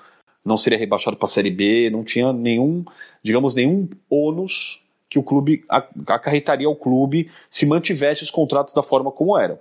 não 0.45 0.57
seria 0.57 0.79
rebaixado 0.79 1.17
para 1.17 1.27
a 1.27 1.31
Série 1.31 1.51
B, 1.51 1.91
não 1.91 2.05
tinha 2.05 2.33
nenhum, 2.33 2.85
digamos, 3.23 3.55
nenhum 3.55 3.89
ônus 4.09 4.83
que 5.09 5.19
o 5.19 5.23
clube 5.23 5.65
acarretaria 6.07 6.67
ao 6.67 6.77
clube 6.77 7.31
se 7.49 7.67
mantivesse 7.67 8.23
os 8.23 8.31
contratos 8.31 8.73
da 8.73 8.83
forma 8.83 9.11
como 9.11 9.37
eram. 9.37 9.59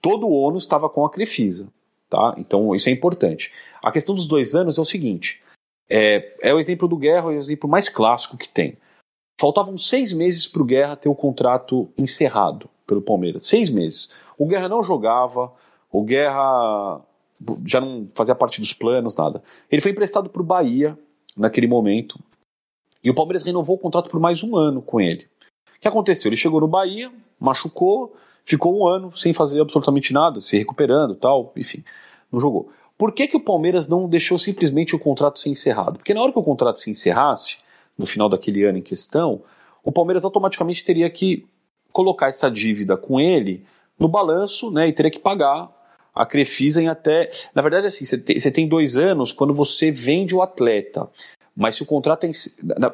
Todo 0.00 0.26
o 0.26 0.32
ônus 0.32 0.62
estava 0.62 0.88
com 0.88 1.04
a 1.04 1.10
Crefisa. 1.10 1.68
Tá? 2.08 2.34
Então 2.36 2.74
isso 2.74 2.88
é 2.88 2.92
importante. 2.92 3.52
A 3.82 3.92
questão 3.92 4.14
dos 4.14 4.26
dois 4.26 4.54
anos 4.54 4.76
é 4.76 4.80
o 4.80 4.84
seguinte: 4.84 5.40
é, 5.88 6.36
é 6.42 6.52
o 6.52 6.58
exemplo 6.58 6.88
do 6.88 6.96
Guerra, 6.96 7.32
é 7.32 7.36
o 7.36 7.40
exemplo 7.40 7.70
mais 7.70 7.88
clássico 7.88 8.36
que 8.36 8.48
tem. 8.48 8.76
Faltavam 9.40 9.78
seis 9.78 10.12
meses 10.12 10.46
para 10.46 10.60
o 10.60 10.64
Guerra 10.64 10.96
ter 10.96 11.08
o 11.08 11.14
contrato 11.14 11.88
encerrado 11.96 12.68
pelo 12.86 13.00
Palmeiras. 13.00 13.46
Seis 13.46 13.70
meses. 13.70 14.10
O 14.36 14.46
Guerra 14.46 14.68
não 14.68 14.82
jogava, 14.82 15.52
o 15.90 16.02
Guerra 16.02 17.00
já 17.66 17.80
não 17.80 18.08
fazia 18.14 18.34
parte 18.34 18.60
dos 18.60 18.72
planos, 18.72 19.16
nada. 19.16 19.42
Ele 19.70 19.80
foi 19.80 19.92
emprestado 19.92 20.28
para 20.28 20.42
o 20.42 20.44
Bahia 20.44 20.98
naquele 21.36 21.66
momento 21.66 22.18
e 23.02 23.10
o 23.10 23.14
Palmeiras 23.14 23.42
renovou 23.42 23.76
o 23.76 23.78
contrato 23.78 24.10
por 24.10 24.20
mais 24.20 24.42
um 24.42 24.56
ano 24.56 24.82
com 24.82 25.00
ele. 25.00 25.26
O 25.76 25.80
que 25.80 25.88
aconteceu? 25.88 26.28
Ele 26.28 26.36
chegou 26.36 26.60
no 26.60 26.68
Bahia, 26.68 27.10
machucou, 27.38 28.14
ficou 28.44 28.78
um 28.78 28.86
ano 28.86 29.16
sem 29.16 29.32
fazer 29.32 29.60
absolutamente 29.60 30.12
nada, 30.12 30.40
se 30.40 30.58
recuperando 30.58 31.14
tal, 31.14 31.52
enfim, 31.56 31.82
não 32.30 32.40
jogou. 32.40 32.70
Por 32.98 33.12
que, 33.12 33.26
que 33.26 33.36
o 33.36 33.40
Palmeiras 33.40 33.88
não 33.88 34.06
deixou 34.06 34.38
simplesmente 34.38 34.94
o 34.94 34.98
contrato 34.98 35.38
ser 35.38 35.48
encerrado? 35.48 35.96
Porque 35.96 36.12
na 36.12 36.20
hora 36.20 36.32
que 36.32 36.38
o 36.38 36.42
contrato 36.42 36.78
se 36.78 36.90
encerrasse, 36.90 37.58
no 37.96 38.04
final 38.04 38.28
daquele 38.28 38.64
ano 38.64 38.76
em 38.76 38.82
questão, 38.82 39.42
o 39.82 39.90
Palmeiras 39.90 40.24
automaticamente 40.24 40.84
teria 40.84 41.08
que 41.08 41.46
colocar 41.92 42.28
essa 42.28 42.50
dívida 42.50 42.96
com 42.96 43.18
ele 43.18 43.64
no 43.98 44.06
balanço 44.06 44.70
né, 44.70 44.88
e 44.88 44.92
teria 44.92 45.10
que 45.10 45.18
pagar 45.18 45.70
a 46.20 46.26
Crefisa 46.26 46.82
em 46.82 46.88
até. 46.88 47.30
Na 47.54 47.62
verdade, 47.62 47.86
assim, 47.86 48.04
você 48.04 48.50
tem, 48.50 48.68
dois 48.68 48.94
anos 48.94 49.32
quando 49.32 49.54
você 49.54 49.90
vende 49.90 50.34
o 50.34 50.42
atleta. 50.42 51.08
Mas 51.56 51.76
se 51.76 51.82
o 51.82 51.86
contrato 51.86 52.24
é, 52.24 52.30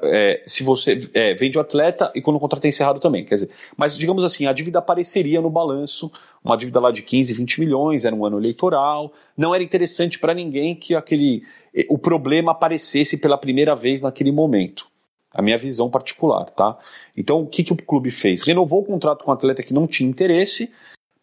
é 0.04 0.42
se 0.46 0.62
você 0.62 1.10
é, 1.12 1.34
vende 1.34 1.58
o 1.58 1.60
atleta 1.60 2.10
e 2.14 2.22
quando 2.22 2.36
o 2.36 2.40
contrato 2.40 2.64
é 2.64 2.68
encerrado 2.68 3.00
também, 3.00 3.24
quer 3.24 3.34
dizer, 3.34 3.50
mas 3.76 3.96
digamos 3.96 4.24
assim, 4.24 4.46
a 4.46 4.52
dívida 4.52 4.78
apareceria 4.78 5.40
no 5.40 5.50
balanço, 5.50 6.10
uma 6.42 6.56
dívida 6.56 6.80
lá 6.80 6.90
de 6.90 7.02
15, 7.02 7.34
20 7.34 7.60
milhões, 7.60 8.04
era 8.04 8.14
um 8.16 8.24
ano 8.24 8.38
eleitoral, 8.38 9.12
não 9.36 9.54
era 9.54 9.62
interessante 9.62 10.18
para 10.18 10.32
ninguém 10.32 10.74
que 10.74 10.94
aquele 10.94 11.42
o 11.88 11.98
problema 11.98 12.52
aparecesse 12.52 13.18
pela 13.18 13.36
primeira 13.36 13.74
vez 13.76 14.02
naquele 14.02 14.32
momento. 14.32 14.86
A 15.34 15.42
minha 15.42 15.58
visão 15.58 15.90
particular, 15.90 16.46
tá? 16.46 16.78
Então, 17.14 17.42
o 17.42 17.46
que, 17.46 17.62
que 17.62 17.72
o 17.72 17.76
clube 17.76 18.10
fez? 18.10 18.42
Renovou 18.42 18.80
o 18.80 18.86
contrato 18.86 19.22
com 19.22 19.30
o 19.30 19.34
atleta 19.34 19.62
que 19.62 19.74
não 19.74 19.86
tinha 19.86 20.08
interesse 20.08 20.72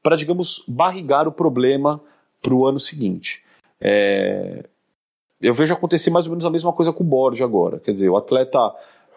para, 0.03 0.17
digamos, 0.17 0.63
barrigar 0.67 1.27
o 1.27 1.31
problema 1.31 1.99
para 2.41 2.53
o 2.53 2.67
ano 2.67 2.79
seguinte. 2.79 3.41
É, 3.79 4.65
eu 5.41 5.53
vejo 5.53 5.73
acontecer 5.73 6.09
mais 6.09 6.25
ou 6.25 6.31
menos 6.31 6.45
a 6.45 6.49
mesma 6.49 6.73
coisa 6.73 6.91
com 6.93 7.03
o 7.03 7.07
Borja 7.07 7.45
agora. 7.45 7.79
Quer 7.79 7.91
dizer, 7.91 8.09
o 8.09 8.17
atleta 8.17 8.59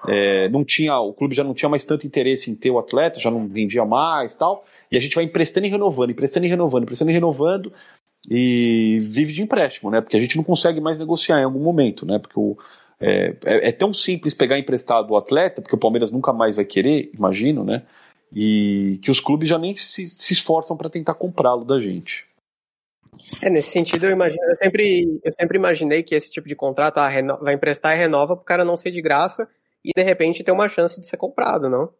é, 0.08 0.48
não 0.48 0.64
tinha, 0.64 0.98
o 0.98 1.12
clube 1.12 1.34
já 1.34 1.42
não 1.44 1.54
tinha 1.54 1.68
mais 1.68 1.84
tanto 1.84 2.06
interesse 2.06 2.50
em 2.50 2.54
ter 2.54 2.70
o 2.70 2.78
atleta, 2.78 3.20
já 3.20 3.30
não 3.30 3.46
vendia 3.48 3.84
mais 3.84 4.34
tal, 4.34 4.64
e 4.90 4.96
a 4.96 5.00
gente 5.00 5.14
vai 5.14 5.24
emprestando 5.24 5.66
e 5.66 5.70
renovando, 5.70 6.10
emprestando 6.10 6.46
e 6.46 6.48
renovando, 6.48 6.84
emprestando 6.84 7.10
e 7.10 7.14
renovando, 7.14 7.72
e 8.28 9.00
vive 9.08 9.32
de 9.32 9.42
empréstimo, 9.42 9.90
né? 9.90 10.00
Porque 10.00 10.16
a 10.16 10.20
gente 10.20 10.36
não 10.36 10.44
consegue 10.44 10.80
mais 10.80 10.98
negociar 10.98 11.40
em 11.40 11.44
algum 11.44 11.60
momento, 11.60 12.06
né? 12.06 12.18
Porque 12.18 12.38
o, 12.38 12.56
é, 13.00 13.36
é, 13.44 13.68
é 13.68 13.72
tão 13.72 13.92
simples 13.92 14.34
pegar 14.34 14.58
emprestado 14.58 15.10
o 15.10 15.16
atleta, 15.16 15.62
porque 15.62 15.76
o 15.76 15.78
Palmeiras 15.78 16.10
nunca 16.10 16.32
mais 16.32 16.56
vai 16.56 16.64
querer, 16.64 17.10
imagino, 17.14 17.62
né? 17.62 17.82
E 18.32 18.98
que 19.02 19.10
os 19.10 19.20
clubes 19.20 19.48
já 19.48 19.58
nem 19.58 19.74
se, 19.74 20.06
se 20.06 20.32
esforçam 20.32 20.76
para 20.76 20.90
tentar 20.90 21.14
comprá-lo 21.14 21.64
da 21.64 21.78
gente. 21.78 22.26
É, 23.40 23.48
nesse 23.48 23.70
sentido, 23.70 24.06
eu 24.06 24.10
imagino, 24.10 24.42
eu 24.44 24.56
sempre, 24.56 25.20
eu 25.24 25.32
sempre 25.32 25.56
imaginei 25.56 26.02
que 26.02 26.14
esse 26.14 26.30
tipo 26.30 26.48
de 26.48 26.54
contrato 26.54 26.98
ah, 26.98 27.08
reno, 27.08 27.38
vai 27.40 27.54
emprestar 27.54 27.96
e 27.96 27.98
renova 27.98 28.36
para 28.36 28.42
o 28.42 28.46
cara 28.46 28.64
não 28.64 28.76
ser 28.76 28.90
de 28.90 29.00
graça 29.00 29.48
e 29.84 29.90
de 29.94 30.02
repente 30.02 30.44
ter 30.44 30.52
uma 30.52 30.68
chance 30.68 31.00
de 31.00 31.06
ser 31.06 31.16
comprado, 31.16 31.68
não? 31.68 31.90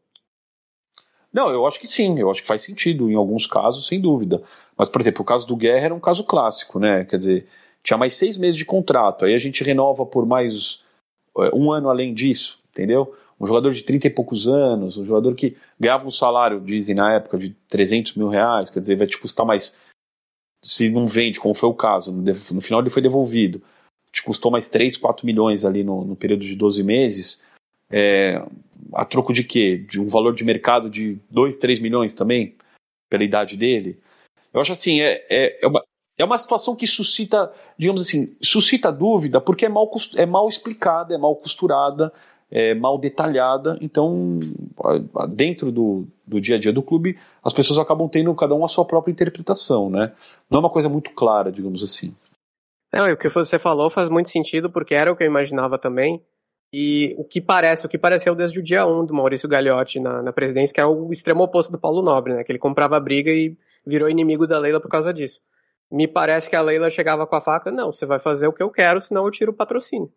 Não, 1.32 1.50
eu 1.50 1.66
acho 1.66 1.78
que 1.78 1.86
sim, 1.86 2.18
eu 2.18 2.30
acho 2.30 2.42
que 2.42 2.48
faz 2.48 2.62
sentido 2.62 3.10
em 3.10 3.14
alguns 3.14 3.46
casos, 3.46 3.86
sem 3.86 4.00
dúvida. 4.00 4.42
Mas, 4.76 4.88
por 4.88 5.00
exemplo, 5.00 5.22
o 5.22 5.24
caso 5.24 5.46
do 5.46 5.56
Guerra 5.56 5.86
era 5.86 5.94
um 5.94 6.00
caso 6.00 6.24
clássico, 6.24 6.78
né? 6.78 7.04
Quer 7.04 7.18
dizer, 7.18 7.48
tinha 7.82 7.98
mais 7.98 8.14
seis 8.14 8.36
meses 8.36 8.56
de 8.56 8.64
contrato, 8.64 9.24
aí 9.24 9.34
a 9.34 9.38
gente 9.38 9.62
renova 9.62 10.04
por 10.04 10.26
mais 10.26 10.82
é, 11.38 11.54
um 11.54 11.70
ano 11.70 11.88
além 11.88 12.14
disso, 12.14 12.58
entendeu? 12.70 13.14
Um 13.38 13.46
jogador 13.46 13.72
de 13.72 13.82
30 13.82 14.06
e 14.06 14.10
poucos 14.10 14.46
anos, 14.46 14.96
um 14.96 15.04
jogador 15.04 15.34
que 15.34 15.56
ganhava 15.78 16.06
um 16.06 16.10
salário, 16.10 16.60
dizem 16.60 16.94
na 16.94 17.14
época, 17.14 17.38
de 17.38 17.50
300 17.68 18.14
mil 18.14 18.28
reais, 18.28 18.70
quer 18.70 18.80
dizer, 18.80 18.96
vai 18.96 19.06
te 19.06 19.18
custar 19.18 19.44
mais 19.44 19.76
se 20.62 20.88
não 20.88 21.06
vende, 21.06 21.38
como 21.38 21.54
foi 21.54 21.68
o 21.68 21.74
caso, 21.74 22.10
no 22.10 22.60
final 22.60 22.80
ele 22.80 22.90
foi 22.90 23.02
devolvido, 23.02 23.62
te 24.10 24.22
custou 24.22 24.50
mais 24.50 24.68
3, 24.68 24.96
4 24.96 25.26
milhões 25.26 25.64
ali 25.64 25.84
no, 25.84 26.04
no 26.04 26.16
período 26.16 26.40
de 26.40 26.56
12 26.56 26.82
meses, 26.82 27.42
é, 27.90 28.42
a 28.94 29.04
troco 29.04 29.32
de 29.32 29.44
quê? 29.44 29.76
De 29.76 30.00
um 30.00 30.08
valor 30.08 30.34
de 30.34 30.44
mercado 30.44 30.90
de 30.90 31.18
2, 31.30 31.58
3 31.58 31.78
milhões 31.80 32.14
também, 32.14 32.56
pela 33.08 33.24
idade 33.24 33.56
dele. 33.56 34.00
Eu 34.52 34.60
acho 34.60 34.72
assim, 34.72 35.00
é, 35.00 35.24
é, 35.28 35.64
é, 35.64 35.66
uma, 35.66 35.84
é 36.18 36.24
uma 36.24 36.38
situação 36.38 36.74
que 36.74 36.86
suscita, 36.86 37.52
digamos 37.78 38.02
assim, 38.02 38.36
suscita 38.42 38.90
dúvida 38.90 39.40
porque 39.40 39.66
é 39.66 39.68
mal, 39.68 39.90
é 40.16 40.26
mal 40.26 40.48
explicada, 40.48 41.14
é 41.14 41.18
mal 41.18 41.36
costurada, 41.36 42.12
é, 42.50 42.74
mal 42.74 42.98
detalhada. 42.98 43.78
Então, 43.80 44.38
dentro 45.30 45.70
do, 45.72 46.06
do 46.26 46.40
dia 46.40 46.56
a 46.56 46.58
dia 46.58 46.72
do 46.72 46.82
clube, 46.82 47.18
as 47.42 47.52
pessoas 47.52 47.78
acabam 47.78 48.08
tendo 48.08 48.34
cada 48.34 48.54
um 48.54 48.64
a 48.64 48.68
sua 48.68 48.84
própria 48.84 49.12
interpretação, 49.12 49.90
né? 49.90 50.12
Não 50.50 50.58
é 50.58 50.60
uma 50.60 50.70
coisa 50.70 50.88
muito 50.88 51.10
clara, 51.10 51.50
digamos 51.50 51.82
assim. 51.82 52.14
Não, 52.92 53.08
e 53.08 53.12
o 53.12 53.16
que 53.16 53.28
você 53.28 53.58
falou 53.58 53.90
faz 53.90 54.08
muito 54.08 54.28
sentido, 54.28 54.70
porque 54.70 54.94
era 54.94 55.12
o 55.12 55.16
que 55.16 55.22
eu 55.22 55.26
imaginava 55.26 55.78
também. 55.78 56.22
E 56.72 57.14
o 57.16 57.24
que 57.24 57.40
parece, 57.40 57.86
o 57.86 57.88
que 57.88 57.98
pareceu 57.98 58.34
desde 58.34 58.58
o 58.58 58.62
dia 58.62 58.86
1 58.86 59.06
do 59.06 59.14
Maurício 59.14 59.48
Gagliotti 59.48 60.00
na, 60.00 60.20
na 60.22 60.32
presidência, 60.32 60.74
que 60.74 60.80
é 60.80 60.86
o 60.86 61.12
extremo 61.12 61.42
oposto 61.42 61.70
do 61.70 61.78
Paulo 61.78 62.02
Nobre, 62.02 62.34
né? 62.34 62.44
Que 62.44 62.52
ele 62.52 62.58
comprava 62.58 62.98
briga 63.00 63.30
e 63.30 63.56
virou 63.86 64.10
inimigo 64.10 64.46
da 64.46 64.58
Leila 64.58 64.80
por 64.80 64.90
causa 64.90 65.12
disso. 65.12 65.40
Me 65.90 66.08
parece 66.08 66.50
que 66.50 66.56
a 66.56 66.60
Leila 66.60 66.90
chegava 66.90 67.26
com 67.26 67.36
a 67.36 67.40
faca, 67.40 67.70
não, 67.70 67.92
você 67.92 68.04
vai 68.04 68.18
fazer 68.18 68.48
o 68.48 68.52
que 68.52 68.62
eu 68.62 68.70
quero, 68.70 69.00
senão 69.00 69.24
eu 69.24 69.30
tiro 69.30 69.52
o 69.52 69.54
patrocínio 69.54 70.10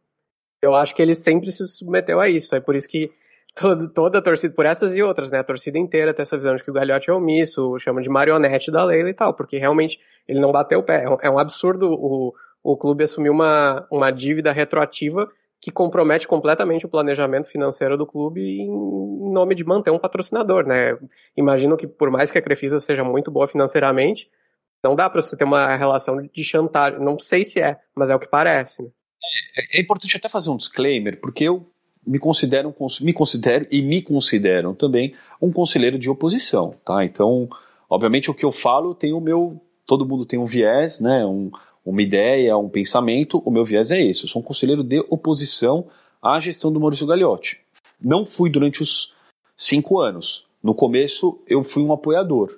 eu 0.62 0.74
acho 0.74 0.96
que 0.96 1.02
ele 1.02 1.16
sempre 1.16 1.52
se 1.52 1.68
submeteu 1.68 2.20
a 2.20 2.30
isso. 2.30 2.56
É 2.56 2.60
por 2.60 2.76
isso 2.76 2.88
que 2.88 3.12
todo, 3.56 3.92
toda 3.92 4.20
a 4.20 4.22
torcida, 4.22 4.54
por 4.54 4.66
essas 4.66 4.96
e 4.96 5.02
outras, 5.02 5.30
né? 5.32 5.40
A 5.40 5.44
torcida 5.44 5.78
inteira 5.78 6.14
tem 6.14 6.24
essa 6.24 6.38
visão 6.38 6.56
de 6.56 6.64
que 6.64 6.72
o 6.72 6.74
Galhote 6.74 7.10
é 7.10 7.14
omisso, 7.14 7.78
chama 7.80 8.02
de 8.02 8.10
marionete 8.10 8.72
da 8.72 8.84
Leila 8.84 9.10
e 9.10 9.14
tal, 9.14 9.34
porque 9.34 9.58
realmente 9.58 10.00
ele 10.28 10.40
não 10.40 10.52
bateu 10.52 10.80
o 10.80 10.84
pé. 10.84 11.06
É 11.22 11.30
um 11.30 11.40
é 11.40 11.42
absurdo 11.42 11.90
o, 11.92 12.34
o 12.64 12.78
clube 12.78 13.04
assumir 13.04 13.30
uma, 13.30 13.88
uma 13.92 14.12
dívida 14.12 14.52
retroativa 14.52 15.30
que 15.62 15.72
compromete 15.72 16.28
completamente 16.28 16.86
o 16.86 16.90
planejamento 16.90 17.48
financeiro 17.48 17.98
do 17.98 18.08
clube 18.08 18.42
em 18.42 18.70
nome 19.32 19.54
de 19.54 19.66
manter 19.66 19.92
um 19.92 20.00
patrocinador, 20.00 20.66
né? 20.66 20.98
Imagino 21.36 21.76
que 21.76 21.86
por 21.86 22.10
mais 22.10 22.32
que 22.32 22.38
a 22.38 22.42
Crefisa 22.42 22.80
seja 22.80 23.04
muito 23.04 23.30
boa 23.30 23.48
financeiramente, 23.48 24.30
não 24.84 24.96
dá 24.96 25.10
para 25.10 25.22
você 25.22 25.36
ter 25.36 25.44
uma 25.44 25.76
relação 25.76 26.22
de 26.22 26.44
chantagem. 26.44 27.00
Não 27.00 27.20
sei 27.20 27.44
se 27.44 27.60
é, 27.60 27.78
mas 27.94 28.10
é 28.10 28.16
o 28.16 28.20
que 28.20 28.28
parece. 28.28 28.82
Né? 28.84 28.90
É, 29.56 29.80
é 29.80 29.82
importante 29.82 30.16
até 30.18 30.30
fazer 30.30 30.50
um 30.50 30.58
disclaimer, 30.58 31.20
porque 31.20 31.44
eu 31.44 31.66
me 32.06 32.18
considero, 32.18 32.74
me 33.02 33.14
considero 33.14 33.68
e 33.70 33.82
me 33.82 34.02
consideram 34.02 34.74
também 34.74 35.14
um 35.42 35.52
conselheiro 35.52 36.00
de 36.00 36.10
oposição, 36.10 36.74
tá? 36.86 37.04
Então, 37.04 37.50
obviamente 37.90 38.32
o 38.32 38.34
que 38.34 38.46
eu 38.46 38.52
falo 38.52 38.96
tem 38.96 39.14
o 39.14 39.20
meu, 39.20 39.62
todo 39.86 40.08
mundo 40.08 40.26
tem 40.26 40.40
um 40.40 40.46
viés, 40.46 41.00
né? 41.00 41.26
Um, 41.26 41.52
uma 41.86 42.02
ideia, 42.02 42.58
um 42.58 42.70
pensamento. 42.70 43.42
O 43.46 43.52
meu 43.52 43.66
viés 43.66 43.92
é 43.92 44.02
esse. 44.02 44.24
Eu 44.24 44.30
sou 44.30 44.42
um 44.42 44.46
conselheiro 44.46 44.84
de 44.84 45.00
oposição 45.10 45.88
à 46.22 46.40
gestão 46.40 46.72
do 46.72 46.80
Maurício 46.80 47.08
Gagliotti. 47.08 47.60
Não 48.02 48.26
fui 48.26 48.50
durante 48.50 48.82
os 48.82 49.14
cinco 49.56 50.00
anos. 50.00 50.46
No 50.64 50.74
começo 50.74 51.42
eu 51.48 51.64
fui 51.64 51.84
um 51.84 51.92
apoiador. 51.92 52.58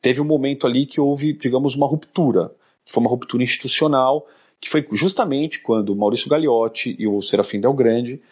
Teve 0.00 0.20
um 0.20 0.24
momento 0.24 0.66
ali 0.66 0.86
que 0.86 1.00
houve, 1.00 1.32
digamos, 1.32 1.74
uma 1.74 1.86
ruptura. 1.86 2.52
Foi 2.86 3.02
uma 3.02 3.10
ruptura 3.10 3.42
institucional 3.42 4.26
que 4.64 4.70
foi 4.70 4.86
justamente 4.92 5.60
quando 5.60 5.94
Maurício 5.94 6.28
Gagliotti 6.28 6.96
e 6.98 7.06
o 7.06 7.20
Serafim 7.20 7.60
Del 7.60 7.74
Grande 7.74 8.22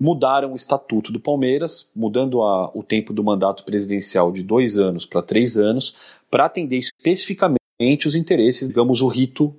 mudaram 0.00 0.54
o 0.54 0.56
estatuto 0.56 1.12
do 1.12 1.20
Palmeiras, 1.20 1.92
mudando 1.94 2.40
a, 2.40 2.70
o 2.74 2.82
tempo 2.82 3.12
do 3.12 3.22
mandato 3.22 3.64
presidencial 3.64 4.32
de 4.32 4.42
dois 4.42 4.78
anos 4.78 5.04
para 5.04 5.22
três 5.22 5.58
anos, 5.58 5.94
para 6.30 6.46
atender 6.46 6.78
especificamente 6.78 7.58
os 8.06 8.14
interesses, 8.14 8.68
digamos, 8.68 9.02
o 9.02 9.08
rito 9.08 9.54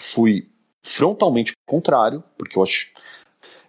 fui 0.00 0.48
frontalmente 0.82 1.52
contrário, 1.68 2.24
porque 2.38 2.56
eu 2.56 2.62
acho 2.62 2.90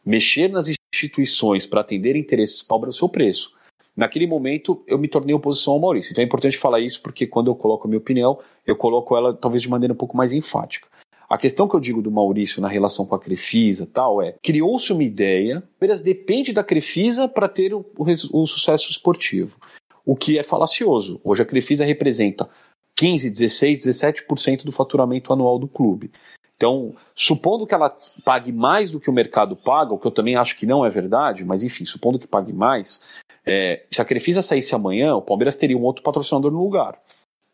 mexer 0.06 0.48
nas 0.48 0.68
instituições 0.94 1.66
para 1.66 1.82
atender 1.82 2.16
interesses 2.16 2.66
é 2.70 2.88
o 2.88 2.94
seu 2.94 3.10
preço. 3.10 3.54
Naquele 3.98 4.26
momento, 4.26 4.82
eu 4.88 4.98
me 4.98 5.10
tornei 5.10 5.36
oposição 5.36 5.74
ao 5.74 5.80
Maurício. 5.80 6.14
Então 6.14 6.24
é 6.24 6.26
importante 6.26 6.58
falar 6.58 6.80
isso, 6.80 7.02
porque 7.02 7.28
quando 7.28 7.52
eu 7.52 7.56
coloco 7.56 7.86
a 7.86 7.90
minha 7.90 8.00
opinião, 8.00 8.40
eu 8.66 8.78
coloco 8.78 9.18
ela 9.18 9.34
talvez 9.34 9.62
de 9.62 9.70
maneira 9.70 9.94
um 9.94 9.98
pouco 9.98 10.16
mais 10.16 10.32
enfática. 10.32 10.88
A 11.32 11.38
questão 11.38 11.66
que 11.66 11.74
eu 11.74 11.80
digo 11.80 12.02
do 12.02 12.12
Maurício 12.12 12.62
na 12.62 12.68
relação 12.68 13.06
com 13.06 13.16
a 13.16 13.20
Crefisa 13.20 13.88
tal 13.88 14.22
é, 14.22 14.36
criou-se 14.44 14.92
uma 14.92 15.02
ideia, 15.02 15.64
apenas 15.78 16.02
depende 16.02 16.52
da 16.52 16.62
Crefisa 16.62 17.26
para 17.26 17.48
ter 17.48 17.74
o, 17.74 17.86
o, 17.98 18.04
o, 18.04 18.46
sucesso 18.46 18.92
esportivo. 18.92 19.58
o 20.06 20.14
que 20.14 20.38
é 20.38 20.44
falacioso. 20.44 21.22
Hoje 21.24 21.42
a 21.42 21.46
Crefisa 21.46 21.86
representa 21.86 22.50
15, 22.98 23.30
16, 23.30 23.86
17% 23.86 24.66
do 24.66 24.74
faturamento 24.74 25.32
anual 25.32 25.58
do 25.58 25.70
clube. 25.70 26.12
Então, 26.58 26.94
supondo 27.16 27.66
que 27.66 27.74
ela 27.74 27.96
pague 28.26 28.52
mais 28.52 28.92
do 28.92 29.00
que 29.00 29.10
o 29.10 29.14
mercado 29.14 29.56
paga, 29.56 29.94
o 29.94 29.98
que 29.98 30.08
eu 30.08 30.12
também 30.12 30.36
acho 30.36 30.58
que 30.58 30.66
não 30.66 30.86
é 30.86 30.90
verdade, 30.90 31.46
mas 31.46 31.64
enfim, 31.64 31.86
supondo 31.86 32.20
que 32.20 32.28
pague 32.28 32.52
mais, 32.52 33.02
é, 33.46 33.86
se 33.90 34.02
a 34.02 34.06
Crefisa 34.06 34.42
saísse 34.42 34.76
amanhã, 34.76 35.16
o 35.16 35.22
Palmeiras 35.22 35.56
teria 35.56 35.78
um 35.78 35.84
outro 35.84 36.04
patrocinador 36.04 36.52
no 36.52 36.62
lugar. 36.62 37.00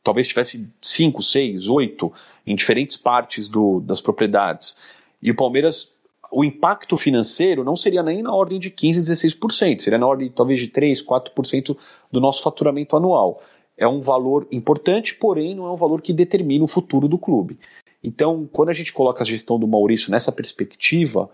Talvez 0.08 0.30
tivesse 0.30 0.72
5, 0.82 1.22
6, 1.22 1.68
8 1.68 2.14
em 2.46 2.56
diferentes 2.56 2.96
partes 2.96 3.50
do, 3.50 3.82
das 3.82 4.00
propriedades. 4.00 4.78
E 5.22 5.30
o 5.30 5.36
Palmeiras, 5.36 5.94
o 6.32 6.46
impacto 6.46 6.96
financeiro 6.96 7.62
não 7.62 7.76
seria 7.76 8.02
nem 8.02 8.24
na 8.24 8.34
ordem 8.34 8.58
de 8.58 8.70
15, 8.70 9.02
16%, 9.02 9.82
seria 9.82 10.00
na 10.00 10.08
ordem 10.08 10.30
talvez 10.30 10.62
de 10.62 10.70
3, 10.70 11.06
4% 11.06 11.76
do 12.10 12.22
nosso 12.22 12.42
faturamento 12.42 12.96
anual. 12.96 13.44
É 13.78 13.86
um 13.86 14.00
valor 14.00 14.48
importante, 14.50 15.14
porém 15.14 15.54
não 15.54 15.68
é 15.68 15.72
um 15.74 15.76
valor 15.76 16.02
que 16.02 16.14
determina 16.14 16.64
o 16.64 16.70
futuro 16.70 17.10
do 17.10 17.18
clube. 17.18 17.60
Então, 18.02 18.48
quando 18.50 18.70
a 18.70 18.74
gente 18.74 18.94
coloca 18.94 19.24
a 19.24 19.28
gestão 19.28 19.60
do 19.60 19.68
Maurício 19.68 20.10
nessa 20.10 20.32
perspectiva, 20.32 21.30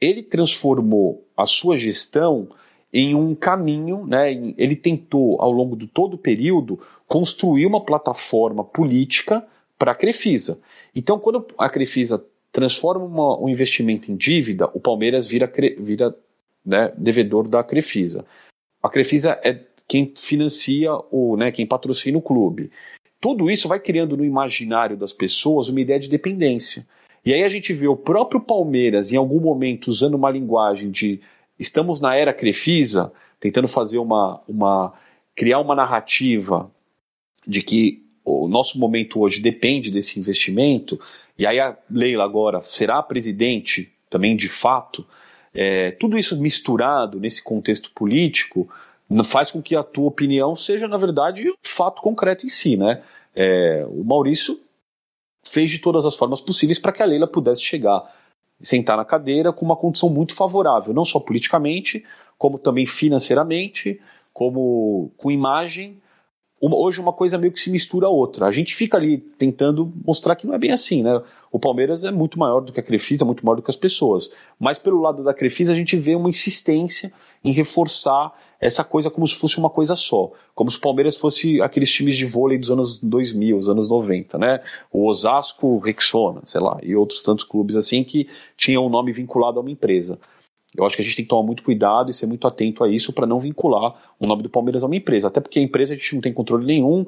ele 0.00 0.22
transformou 0.22 1.28
a 1.36 1.44
sua 1.44 1.76
gestão 1.76 2.48
em 2.92 3.14
um 3.14 3.34
caminho, 3.34 4.06
né? 4.06 4.32
Ele 4.56 4.76
tentou, 4.76 5.40
ao 5.40 5.50
longo 5.50 5.76
de 5.76 5.86
todo 5.86 6.14
o 6.14 6.18
período, 6.18 6.80
construir 7.06 7.66
uma 7.66 7.84
plataforma 7.84 8.64
política 8.64 9.46
para 9.78 9.92
a 9.92 9.94
Crefisa. 9.94 10.60
Então, 10.94 11.18
quando 11.18 11.46
a 11.58 11.68
Crefisa 11.68 12.24
transforma 12.50 13.04
uma, 13.04 13.38
um 13.38 13.48
investimento 13.48 14.10
em 14.10 14.16
dívida, 14.16 14.70
o 14.72 14.80
Palmeiras 14.80 15.26
vira, 15.26 15.50
vira 15.78 16.16
né, 16.64 16.92
devedor 16.96 17.48
da 17.48 17.62
Crefisa. 17.62 18.24
A 18.82 18.88
Crefisa 18.88 19.38
é 19.44 19.60
quem 19.86 20.12
financia 20.16 20.92
o, 21.10 21.36
né, 21.36 21.52
quem 21.52 21.66
patrocina 21.66 22.16
o 22.16 22.22
clube. 22.22 22.70
Tudo 23.20 23.50
isso 23.50 23.68
vai 23.68 23.80
criando 23.80 24.16
no 24.16 24.24
imaginário 24.24 24.96
das 24.96 25.12
pessoas 25.12 25.68
uma 25.68 25.80
ideia 25.80 26.00
de 26.00 26.08
dependência. 26.08 26.86
E 27.24 27.34
aí 27.34 27.42
a 27.42 27.48
gente 27.48 27.72
vê 27.72 27.88
o 27.88 27.96
próprio 27.96 28.40
Palmeiras, 28.40 29.12
em 29.12 29.16
algum 29.16 29.40
momento, 29.40 29.88
usando 29.88 30.14
uma 30.14 30.30
linguagem 30.30 30.90
de 30.90 31.20
estamos 31.58 32.00
na 32.00 32.14
era 32.14 32.32
Crefisa, 32.32 33.12
tentando 33.40 33.68
fazer 33.68 33.98
uma, 33.98 34.40
uma 34.48 34.92
criar 35.34 35.60
uma 35.60 35.74
narrativa 35.74 36.70
de 37.46 37.62
que 37.62 38.04
o 38.24 38.48
nosso 38.48 38.78
momento 38.78 39.20
hoje 39.20 39.40
depende 39.40 39.90
desse 39.90 40.18
investimento, 40.18 41.00
e 41.38 41.46
aí 41.46 41.60
a 41.60 41.76
Leila 41.88 42.24
agora 42.24 42.62
será 42.64 43.02
presidente 43.02 43.92
também 44.10 44.36
de 44.36 44.48
fato, 44.48 45.06
é, 45.54 45.92
tudo 45.92 46.18
isso 46.18 46.36
misturado 46.36 47.20
nesse 47.20 47.42
contexto 47.42 47.90
político 47.92 48.68
faz 49.24 49.50
com 49.50 49.62
que 49.62 49.76
a 49.76 49.82
tua 49.82 50.06
opinião 50.06 50.56
seja, 50.56 50.88
na 50.88 50.96
verdade, 50.96 51.48
um 51.48 51.54
fato 51.62 52.02
concreto 52.02 52.44
em 52.44 52.48
si, 52.48 52.76
né? 52.76 53.02
É, 53.34 53.86
o 53.88 54.02
Maurício 54.02 54.58
fez 55.44 55.70
de 55.70 55.78
todas 55.78 56.04
as 56.04 56.16
formas 56.16 56.40
possíveis 56.40 56.78
para 56.78 56.92
que 56.92 57.02
a 57.02 57.06
Leila 57.06 57.26
pudesse 57.26 57.62
chegar 57.62 58.02
sentar 58.60 58.96
na 58.96 59.04
cadeira 59.04 59.52
com 59.52 59.64
uma 59.64 59.76
condição 59.76 60.08
muito 60.08 60.34
favorável, 60.34 60.94
não 60.94 61.04
só 61.04 61.20
politicamente, 61.20 62.04
como 62.38 62.58
também 62.58 62.86
financeiramente, 62.86 64.00
como 64.32 65.10
com 65.16 65.30
imagem. 65.30 66.00
Uma, 66.60 66.76
hoje 66.76 67.00
uma 67.00 67.12
coisa 67.12 67.36
meio 67.36 67.52
que 67.52 67.60
se 67.60 67.70
mistura 67.70 68.06
a 68.06 68.10
outra. 68.10 68.46
A 68.46 68.52
gente 68.52 68.74
fica 68.74 68.96
ali 68.96 69.18
tentando 69.18 69.92
mostrar 70.04 70.36
que 70.36 70.46
não 70.46 70.54
é 70.54 70.58
bem 70.58 70.72
assim, 70.72 71.02
né? 71.02 71.22
O 71.52 71.58
Palmeiras 71.58 72.04
é 72.04 72.10
muito 72.10 72.38
maior 72.38 72.60
do 72.60 72.72
que 72.72 72.80
a 72.80 72.82
Crefisa, 72.82 73.24
é 73.24 73.26
muito 73.26 73.44
maior 73.44 73.56
do 73.56 73.62
que 73.62 73.70
as 73.70 73.76
pessoas. 73.76 74.32
Mas 74.58 74.78
pelo 74.78 75.00
lado 75.00 75.22
da 75.22 75.34
Crefisa 75.34 75.72
a 75.72 75.74
gente 75.74 75.96
vê 75.96 76.14
uma 76.14 76.30
insistência 76.30 77.12
em 77.44 77.52
reforçar 77.52 78.32
essa 78.58 78.82
coisa 78.82 79.10
como 79.10 79.28
se 79.28 79.34
fosse 79.34 79.58
uma 79.58 79.68
coisa 79.68 79.94
só. 79.94 80.32
Como 80.54 80.70
se 80.70 80.78
o 80.78 80.80
Palmeiras 80.80 81.16
fosse 81.16 81.60
aqueles 81.60 81.90
times 81.90 82.16
de 82.16 82.24
vôlei 82.24 82.58
dos 82.58 82.70
anos 82.70 82.98
2000, 83.00 83.58
os 83.58 83.68
anos 83.68 83.88
90, 83.88 84.38
né? 84.38 84.62
O 84.90 85.06
Osasco, 85.06 85.78
Rexona, 85.78 86.40
sei 86.44 86.60
lá, 86.60 86.78
e 86.82 86.96
outros 86.96 87.22
tantos 87.22 87.44
clubes 87.44 87.76
assim 87.76 88.02
que 88.02 88.28
tinham 88.56 88.82
o 88.82 88.86
um 88.86 88.90
nome 88.90 89.12
vinculado 89.12 89.58
a 89.58 89.62
uma 89.62 89.70
empresa. 89.70 90.18
Eu 90.76 90.84
acho 90.84 90.96
que 90.96 91.02
a 91.02 91.04
gente 91.04 91.16
tem 91.16 91.24
que 91.24 91.28
tomar 91.28 91.42
muito 91.42 91.62
cuidado 91.62 92.10
e 92.10 92.14
ser 92.14 92.26
muito 92.26 92.46
atento 92.46 92.84
a 92.84 92.88
isso 92.88 93.12
para 93.12 93.26
não 93.26 93.40
vincular 93.40 94.14
o 94.18 94.26
nome 94.26 94.42
do 94.42 94.50
Palmeiras 94.50 94.82
a 94.82 94.86
uma 94.86 94.96
empresa. 94.96 95.28
Até 95.28 95.40
porque 95.40 95.58
a 95.58 95.62
empresa 95.62 95.94
a 95.94 95.96
gente 95.96 96.14
não 96.14 96.20
tem 96.20 96.32
controle 96.32 96.66
nenhum, 96.66 97.04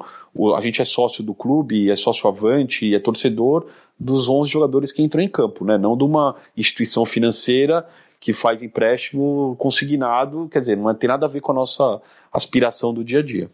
a 0.55 0.61
gente 0.61 0.81
é 0.81 0.85
sócio 0.85 1.23
do 1.23 1.33
clube, 1.33 1.89
é 1.89 1.95
sócio 1.95 2.27
avante 2.27 2.87
e 2.87 2.95
é 2.95 2.99
torcedor 2.99 3.67
dos 3.99 4.29
11 4.29 4.49
jogadores 4.49 4.91
que 4.91 5.03
entram 5.03 5.21
em 5.21 5.29
campo, 5.29 5.65
né? 5.65 5.77
não 5.77 5.95
de 5.95 6.03
uma 6.03 6.35
instituição 6.55 7.05
financeira 7.05 7.87
que 8.19 8.33
faz 8.33 8.61
empréstimo 8.61 9.55
consignado, 9.57 10.49
quer 10.49 10.59
dizer, 10.59 10.75
não 10.75 10.93
tem 10.93 11.07
nada 11.07 11.25
a 11.25 11.29
ver 11.29 11.41
com 11.41 11.51
a 11.51 11.55
nossa 11.55 12.01
aspiração 12.31 12.93
do 12.93 13.03
dia 13.03 13.19
a 13.19 13.23
dia. 13.23 13.49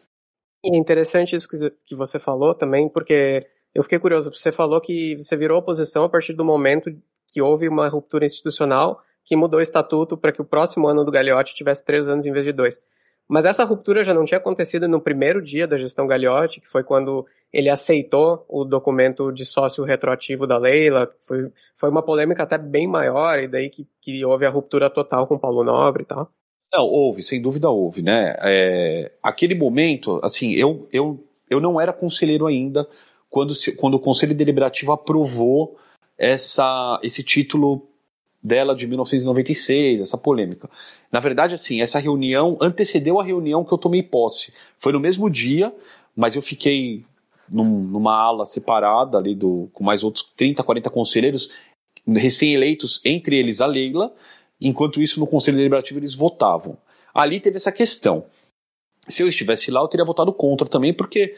É 0.66 0.76
interessante 0.76 1.36
isso 1.36 1.48
que 1.48 1.96
você 1.96 2.18
falou 2.18 2.56
também, 2.56 2.90
porque 2.90 3.46
eu 3.74 3.84
fiquei 3.84 4.00
curioso, 4.00 4.32
você 4.32 4.52
falou 4.52 4.82
que 4.82 5.16
você 5.18 5.36
virou 5.38 5.60
oposição 5.60 6.06
a 6.06 6.10
partir 6.10 6.34
do 6.34 6.44
momento 6.44 6.90
que 7.28 7.42
houve 7.42 7.68
uma 7.68 7.88
ruptura 7.88 8.26
institucional 8.26 9.02
que 9.26 9.36
mudou 9.36 9.60
o 9.60 9.64
estatuto 9.64 10.16
para 10.16 10.32
que 10.32 10.42
o 10.42 10.46
próximo 10.46 10.88
ano 10.88 11.04
do 11.04 11.12
Gagliotti 11.12 11.56
tivesse 11.56 11.84
três 11.84 12.08
anos 12.08 12.26
em 12.26 12.32
vez 12.32 12.46
de 12.46 12.54
dois. 12.54 12.80
Mas 13.28 13.44
essa 13.44 13.64
ruptura 13.64 14.04
já 14.04 14.14
não 14.14 14.24
tinha 14.24 14.38
acontecido 14.38 14.88
no 14.88 15.02
primeiro 15.02 15.42
dia 15.42 15.68
da 15.68 15.78
gestão 15.78 16.06
Gagliotti, 16.06 16.62
que 16.62 16.70
foi 16.70 16.84
quando 16.84 17.26
ele 17.52 17.70
aceitou 17.70 18.46
o 18.48 18.64
documento 18.64 19.32
de 19.32 19.46
sócio 19.46 19.84
retroativo 19.84 20.46
da 20.46 20.60
Leila. 20.60 21.12
Foi, 21.20 21.52
foi 21.76 21.90
uma 21.90 22.04
polêmica 22.04 22.44
até 22.44 22.58
bem 22.58 22.88
maior, 22.88 23.40
e 23.40 23.48
daí 23.48 23.70
que, 23.70 23.88
que 24.00 24.24
houve 24.24 24.46
a 24.46 24.50
ruptura 24.50 24.92
total 24.92 25.26
com 25.26 25.40
Paulo 25.40 25.64
Nobre 25.64 26.04
e 26.04 26.06
tal. 26.06 26.30
Não, 26.74 26.86
houve, 26.86 27.24
sem 27.24 27.42
dúvida 27.42 27.70
houve, 27.70 28.04
né? 28.04 28.36
É, 28.42 29.12
aquele 29.24 29.56
momento, 29.56 30.20
assim, 30.22 30.54
eu, 30.54 30.88
eu, 30.92 31.24
eu 31.50 31.60
não 31.60 31.82
era 31.82 31.94
conselheiro 31.94 32.46
ainda 32.46 32.88
quando, 33.30 33.54
quando 33.78 33.96
o 33.96 34.00
Conselho 34.00 34.36
Deliberativo 34.36 34.92
aprovou 34.92 35.78
essa, 36.18 37.00
esse 37.02 37.24
título 37.24 37.88
dela 38.46 38.76
de 38.76 38.86
1996, 38.86 40.02
essa 40.02 40.18
polêmica. 40.18 40.70
Na 41.12 41.20
verdade, 41.20 41.56
assim, 41.56 41.82
essa 41.82 41.98
reunião 41.98 42.56
antecedeu 42.62 43.20
a 43.20 43.24
reunião 43.24 43.66
que 43.66 43.74
eu 43.74 43.78
tomei 43.78 44.04
posse. 44.04 44.54
Foi 44.78 44.94
no 44.94 45.00
mesmo 45.00 45.28
dia, 45.32 45.74
mas 46.16 46.36
eu 46.36 46.44
fiquei 46.44 47.04
num, 47.50 47.66
numa 47.66 48.14
ala 48.16 48.46
separada 48.46 49.18
ali 49.18 49.34
do, 49.34 49.68
com 49.74 49.84
mais 49.84 50.04
outros 50.04 50.32
30, 50.38 50.64
40 50.64 50.90
conselheiros 50.92 51.50
recém-eleitos, 52.08 53.02
entre 53.04 53.36
eles 53.36 53.62
a 53.62 53.66
Leila. 53.66 54.14
Enquanto 54.62 55.02
isso, 55.02 55.20
no 55.20 55.26
Conselho 55.26 55.58
Deliberativo 55.58 56.00
eles 56.00 56.14
votavam. 56.14 56.78
Ali 57.16 57.40
teve 57.40 57.58
essa 57.58 57.72
questão. 57.72 58.26
Se 59.08 59.22
eu 59.22 59.28
estivesse 59.28 59.70
lá, 59.72 59.82
eu 59.82 59.88
teria 59.88 60.06
votado 60.06 60.34
contra 60.34 60.68
também, 60.68 60.94
porque 60.94 61.36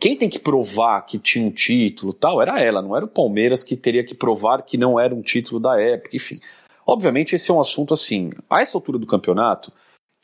quem 0.00 0.16
tem 0.16 0.28
que 0.28 0.38
provar 0.38 1.02
que 1.02 1.18
tinha 1.18 1.46
um 1.46 1.50
título 1.50 2.12
tal 2.12 2.42
era 2.42 2.60
ela, 2.60 2.82
não 2.82 2.96
era 2.96 3.04
o 3.04 3.08
Palmeiras 3.08 3.62
que 3.62 3.76
teria 3.76 4.04
que 4.04 4.14
provar 4.14 4.62
que 4.62 4.76
não 4.76 4.98
era 4.98 5.14
um 5.14 5.22
título 5.22 5.60
da 5.60 5.80
época, 5.80 6.16
enfim. 6.16 6.40
Obviamente 6.86 7.34
esse 7.34 7.50
é 7.50 7.54
um 7.54 7.60
assunto 7.60 7.94
assim, 7.94 8.30
a 8.48 8.60
essa 8.60 8.76
altura 8.76 8.98
do 8.98 9.06
campeonato, 9.06 9.72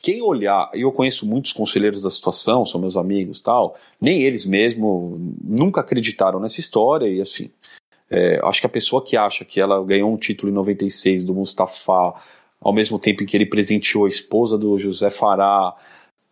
quem 0.01 0.21
olhar, 0.21 0.69
e 0.73 0.81
eu 0.81 0.91
conheço 0.91 1.25
muitos 1.25 1.53
conselheiros 1.53 2.01
da 2.01 2.09
situação, 2.09 2.65
são 2.65 2.79
meus 2.79 2.97
amigos 2.97 3.41
tal, 3.41 3.77
nem 4.01 4.23
eles 4.23 4.45
mesmo 4.45 5.35
nunca 5.41 5.79
acreditaram 5.79 6.39
nessa 6.39 6.59
história 6.59 7.07
e 7.07 7.21
assim, 7.21 7.49
é, 8.09 8.39
acho 8.43 8.59
que 8.59 8.67
a 8.67 8.69
pessoa 8.69 9.03
que 9.03 9.15
acha 9.15 9.45
que 9.45 9.61
ela 9.61 9.83
ganhou 9.83 10.11
um 10.11 10.17
título 10.17 10.51
em 10.51 10.55
96 10.55 11.23
do 11.23 11.33
Mustafa, 11.33 12.13
ao 12.59 12.73
mesmo 12.73 12.99
tempo 12.99 13.23
em 13.23 13.25
que 13.25 13.35
ele 13.35 13.45
presenteou 13.45 14.05
a 14.05 14.09
esposa 14.09 14.57
do 14.57 14.77
José 14.77 15.09
Fará, 15.09 15.73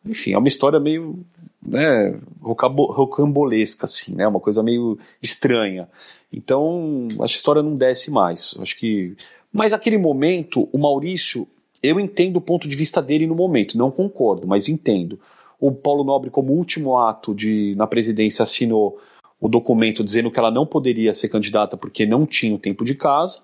enfim, 0.05 0.33
é 0.33 0.37
uma 0.37 0.47
história 0.47 0.79
meio 0.79 1.23
né, 1.61 2.19
rocambolesca, 2.41 3.85
assim, 3.85 4.15
né, 4.15 4.27
uma 4.27 4.39
coisa 4.39 4.63
meio 4.63 4.97
estranha. 5.21 5.87
Então, 6.33 7.07
a 7.19 7.25
história 7.25 7.61
não 7.61 7.75
desce 7.75 8.09
mais. 8.09 8.55
Acho 8.59 8.77
que. 8.77 9.15
Mas 9.51 9.73
aquele 9.73 9.97
momento, 9.97 10.67
o 10.71 10.77
Maurício, 10.77 11.47
eu 11.83 11.99
entendo 11.99 12.37
o 12.37 12.41
ponto 12.41 12.67
de 12.67 12.75
vista 12.75 13.01
dele 13.01 13.27
no 13.27 13.35
momento, 13.35 13.77
não 13.77 13.91
concordo, 13.91 14.47
mas 14.47 14.69
entendo. 14.69 15.19
O 15.59 15.71
Paulo 15.71 16.03
Nobre, 16.03 16.29
como 16.29 16.53
último 16.53 16.97
ato 16.97 17.35
de 17.35 17.75
na 17.75 17.85
presidência, 17.85 18.43
assinou 18.43 18.99
o 19.39 19.49
documento 19.49 20.03
dizendo 20.03 20.31
que 20.31 20.39
ela 20.39 20.51
não 20.51 20.65
poderia 20.65 21.13
ser 21.13 21.29
candidata 21.29 21.75
porque 21.75 22.05
não 22.05 22.25
tinha 22.25 22.55
o 22.55 22.59
tempo 22.59 22.85
de 22.85 22.95
casa. 22.95 23.41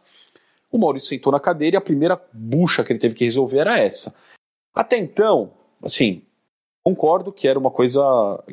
O 0.71 0.77
Maurício 0.77 1.09
sentou 1.09 1.31
na 1.31 1.39
cadeira 1.39 1.75
e 1.75 1.79
a 1.79 1.81
primeira 1.81 2.19
bucha 2.33 2.83
que 2.83 2.91
ele 2.91 2.99
teve 2.99 3.15
que 3.15 3.25
resolver 3.25 3.59
era 3.59 3.79
essa. 3.79 4.15
Até 4.73 4.97
então, 4.97 5.51
assim, 5.83 6.21
concordo 6.87 7.33
que 7.33 7.49
era 7.49 7.59
uma 7.59 7.69
coisa 7.69 8.01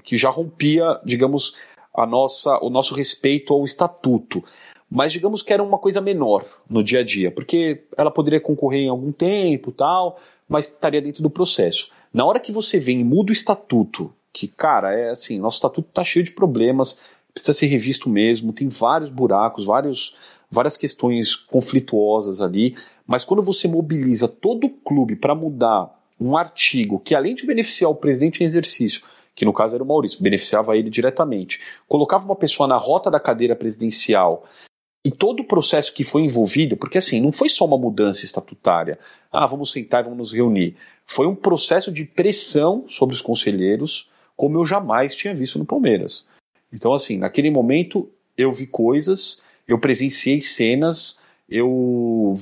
que 0.03 0.17
já 0.17 0.29
rompia, 0.29 0.99
digamos, 1.05 1.55
a 1.95 2.05
nossa, 2.05 2.59
o 2.61 2.69
nosso 2.69 2.93
respeito 2.93 3.55
ao 3.55 3.65
estatuto. 3.65 4.43
Mas 4.91 5.13
digamos 5.13 5.41
que 5.41 5.53
era 5.53 5.63
uma 5.63 5.79
coisa 5.79 6.01
menor 6.01 6.45
no 6.69 6.83
dia 6.83 7.01
a 7.01 7.05
dia, 7.05 7.31
porque 7.31 7.85
ela 7.97 8.11
poderia 8.11 8.41
concorrer 8.41 8.81
em 8.81 8.89
algum 8.89 9.13
tempo, 9.13 9.71
tal, 9.71 10.19
mas 10.49 10.67
estaria 10.67 11.01
dentro 11.01 11.23
do 11.23 11.31
processo. 11.31 11.93
Na 12.13 12.25
hora 12.25 12.41
que 12.41 12.51
você 12.51 12.79
vem 12.79 13.01
e 13.01 13.05
muda 13.05 13.31
o 13.31 13.33
estatuto, 13.33 14.13
que 14.33 14.49
cara, 14.49 14.93
é 14.93 15.11
assim, 15.11 15.39
nosso 15.39 15.59
estatuto 15.59 15.89
está 15.89 16.03
cheio 16.03 16.25
de 16.25 16.33
problemas, 16.33 16.99
precisa 17.33 17.55
ser 17.55 17.67
revisto 17.67 18.09
mesmo, 18.09 18.53
tem 18.53 18.69
vários 18.69 19.11
buracos, 19.11 19.65
vários, 19.65 20.17
várias 20.51 20.77
questões 20.77 21.37
conflituosas 21.37 22.41
ali, 22.41 22.77
mas 23.07 23.25
quando 23.25 23.45
você 23.45 23.69
mobiliza 23.69 24.27
todo 24.27 24.67
o 24.67 24.71
clube 24.71 25.15
para 25.15 25.37
mudar 25.37 25.94
um 26.21 26.37
artigo 26.37 27.01
que, 27.01 27.15
além 27.15 27.35
de 27.35 27.47
beneficiar 27.47 27.91
o 27.91 27.95
presidente 27.95 28.43
em 28.43 28.47
exercício, 28.47 29.03
que 29.35 29.45
no 29.45 29.53
caso 29.53 29.75
era 29.75 29.83
o 29.83 29.87
Maurício, 29.87 30.23
beneficiava 30.23 30.77
ele 30.77 30.89
diretamente. 30.89 31.61
Colocava 31.89 32.25
uma 32.25 32.37
pessoa 32.37 32.69
na 32.69 32.77
rota 32.77 33.11
da 33.11 33.19
cadeira 33.19 33.57
presidencial 33.57 34.45
e 35.05 35.11
todo 35.11 35.41
o 35.41 35.45
processo 35.47 35.93
que 35.93 36.05
foi 36.05 36.23
envolvido, 36.23 36.77
porque 36.77 36.97
assim, 36.97 37.21
não 37.21 37.31
foi 37.31 37.49
só 37.49 37.67
uma 37.67 37.77
mudança 37.77 38.25
estatutária, 38.25 38.99
ah, 39.31 39.45
vamos 39.45 39.71
sentar 39.71 40.01
e 40.01 40.05
vamos 40.05 40.19
nos 40.19 40.33
reunir. 40.33 40.77
Foi 41.05 41.27
um 41.27 41.35
processo 41.35 41.93
de 41.93 42.05
pressão 42.05 42.87
sobre 42.89 43.15
os 43.15 43.21
conselheiros, 43.21 44.09
como 44.35 44.59
eu 44.59 44.65
jamais 44.65 45.15
tinha 45.15 45.35
visto 45.35 45.59
no 45.59 45.67
Palmeiras. 45.67 46.27
Então, 46.73 46.95
assim, 46.95 47.19
naquele 47.19 47.51
momento 47.51 48.11
eu 48.37 48.53
vi 48.53 48.67
coisas, 48.67 49.43
eu 49.69 49.79
presenciei 49.79 50.43
cenas, 50.43 51.21
eu 51.49 52.39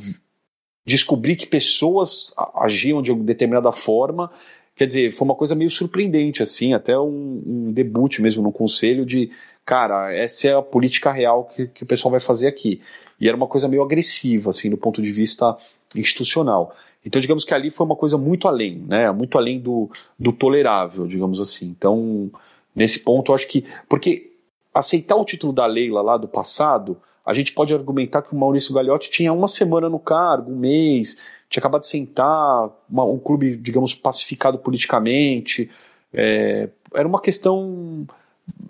descobri 0.85 1.37
que 1.37 1.47
pessoas 1.47 2.33
agiam 2.55 3.01
de 3.01 3.15
determinada 3.15 3.73
forma. 3.73 4.31
Quer 4.75 4.87
dizer, 4.87 5.15
foi 5.15 5.25
uma 5.25 5.35
coisa 5.35 5.55
meio 5.55 5.71
surpreendente, 5.71 6.43
assim, 6.43 6.73
até 6.73 6.99
um, 6.99 7.43
um 7.47 7.73
debut 7.73 8.19
mesmo 8.21 8.43
no 8.43 8.53
conselho 8.53 9.05
de, 9.05 9.31
cara, 9.65 10.13
essa 10.13 10.49
é 10.49 10.55
a 10.55 10.63
política 10.63 11.13
real 11.13 11.45
que, 11.45 11.67
que 11.69 11.83
o 11.83 11.87
pessoal 11.87 12.11
vai 12.11 12.21
fazer 12.21 12.49
aqui. 12.49 12.81
E 13.21 13.29
era 13.29 13.37
uma 13.37 13.47
coisa 13.47 13.69
meio 13.69 13.83
agressiva, 13.83 14.51
assim, 14.51 14.71
do 14.71 14.77
ponto 14.77 15.01
de 15.03 15.13
vista 15.13 15.57
institucional. 15.95 16.75
Então, 17.05 17.21
digamos 17.21 17.45
que 17.45 17.53
ali 17.53 17.71
foi 17.71 17.85
uma 17.85 17.97
coisa 17.97 18.17
muito 18.17 18.49
além, 18.49 18.79
né? 18.79 19.11
Muito 19.11 19.37
além 19.37 19.61
do, 19.61 19.91
do 20.19 20.33
tolerável, 20.33 21.07
digamos 21.07 21.41
assim. 21.41 21.67
Então, 21.67 22.31
nesse 22.75 23.01
ponto, 23.01 23.31
eu 23.31 23.35
acho 23.35 23.49
que. 23.49 23.65
Porque 23.89 24.33
aceitar 24.73 25.17
o 25.17 25.25
título 25.25 25.53
da 25.53 25.67
Leila 25.67 26.01
lá 26.01 26.17
do 26.17 26.29
passado 26.29 26.97
a 27.25 27.33
gente 27.35 27.53
pode 27.53 27.73
argumentar 27.73 28.23
que 28.23 28.35
o 28.35 28.39
Maurício 28.39 28.75
Gagliotti 28.75 29.11
tinha 29.11 29.33
uma 29.33 29.49
semana 29.49 29.89
no 29.89 29.99
cargo, 29.99 30.51
um 30.51 30.57
mês, 30.57 31.19
tinha 31.49 31.61
acabado 31.61 31.83
de 31.83 31.89
sentar, 31.89 32.71
uma, 32.91 33.05
um 33.05 33.19
clube, 33.19 33.57
digamos, 33.57 33.95
pacificado 33.95 34.59
politicamente. 34.59 35.71
É, 36.13 36.69
era 36.95 37.07
uma 37.07 37.21
questão, 37.21 38.07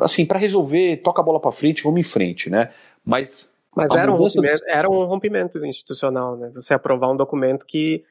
assim, 0.00 0.26
para 0.26 0.38
resolver, 0.38 0.98
toca 0.98 1.22
a 1.22 1.24
bola 1.24 1.40
para 1.40 1.52
frente, 1.52 1.82
vamos 1.82 2.00
em 2.00 2.04
frente, 2.04 2.50
né? 2.50 2.72
Mas. 3.04 3.50
Mas 3.74 3.90
era 3.94 4.12
um, 4.12 4.16
rompimento, 4.16 4.62
era 4.68 4.90
um 4.90 5.04
rompimento 5.04 5.64
institucional, 5.64 6.36
né? 6.36 6.50
Você 6.54 6.74
aprovar 6.74 7.10
um 7.10 7.16
documento 7.16 7.64
que, 7.64 8.04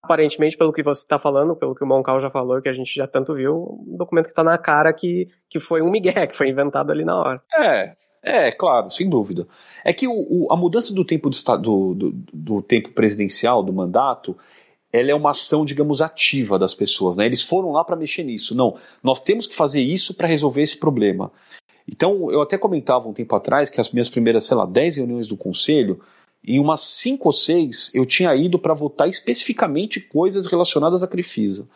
aparentemente, 0.00 0.56
pelo 0.56 0.72
que 0.72 0.80
você 0.80 1.00
está 1.00 1.18
falando, 1.18 1.56
pelo 1.56 1.74
que 1.74 1.82
o 1.82 1.86
Moncal 1.88 2.20
já 2.20 2.30
falou, 2.30 2.62
que 2.62 2.68
a 2.68 2.72
gente 2.72 2.94
já 2.94 3.04
tanto 3.04 3.34
viu, 3.34 3.84
um 3.84 3.96
documento 3.96 4.26
que 4.26 4.30
está 4.30 4.44
na 4.44 4.56
cara 4.56 4.92
que, 4.92 5.28
que 5.50 5.58
foi 5.58 5.82
um 5.82 5.90
migué, 5.90 6.24
que 6.28 6.36
foi 6.36 6.48
inventado 6.48 6.92
ali 6.92 7.04
na 7.04 7.18
hora. 7.18 7.42
É, 7.52 7.96
é, 8.22 8.50
claro, 8.50 8.90
sem 8.90 9.08
dúvida. 9.08 9.46
É 9.84 9.92
que 9.92 10.08
o, 10.08 10.12
o, 10.12 10.52
a 10.52 10.56
mudança 10.56 10.92
do 10.92 11.04
tempo 11.04 11.30
do, 11.30 11.94
do, 11.94 12.12
do, 12.32 12.62
tempo 12.62 12.90
presidencial, 12.90 13.62
do 13.62 13.72
mandato, 13.72 14.36
ela 14.92 15.10
é 15.10 15.14
uma 15.14 15.30
ação, 15.30 15.64
digamos, 15.64 16.00
ativa 16.00 16.58
das 16.58 16.74
pessoas. 16.74 17.16
Né? 17.16 17.26
Eles 17.26 17.42
foram 17.42 17.70
lá 17.72 17.84
para 17.84 17.96
mexer 17.96 18.24
nisso. 18.24 18.54
Não, 18.54 18.76
nós 19.02 19.20
temos 19.20 19.46
que 19.46 19.54
fazer 19.54 19.80
isso 19.80 20.14
para 20.14 20.28
resolver 20.28 20.62
esse 20.62 20.76
problema. 20.76 21.30
Então, 21.90 22.30
eu 22.30 22.42
até 22.42 22.58
comentava 22.58 23.08
um 23.08 23.14
tempo 23.14 23.34
atrás 23.34 23.70
que 23.70 23.80
as 23.80 23.90
minhas 23.90 24.08
primeiras, 24.08 24.44
sei 24.44 24.56
lá, 24.56 24.66
10 24.66 24.96
reuniões 24.96 25.28
do 25.28 25.36
conselho, 25.36 26.00
em 26.44 26.60
umas 26.60 26.80
5 26.80 27.28
ou 27.28 27.32
6, 27.32 27.92
eu 27.94 28.04
tinha 28.04 28.34
ido 28.34 28.58
para 28.58 28.74
votar 28.74 29.08
especificamente 29.08 30.00
coisas 30.00 30.46
relacionadas 30.46 31.02
à 31.02 31.08
Crefisa. 31.08 31.66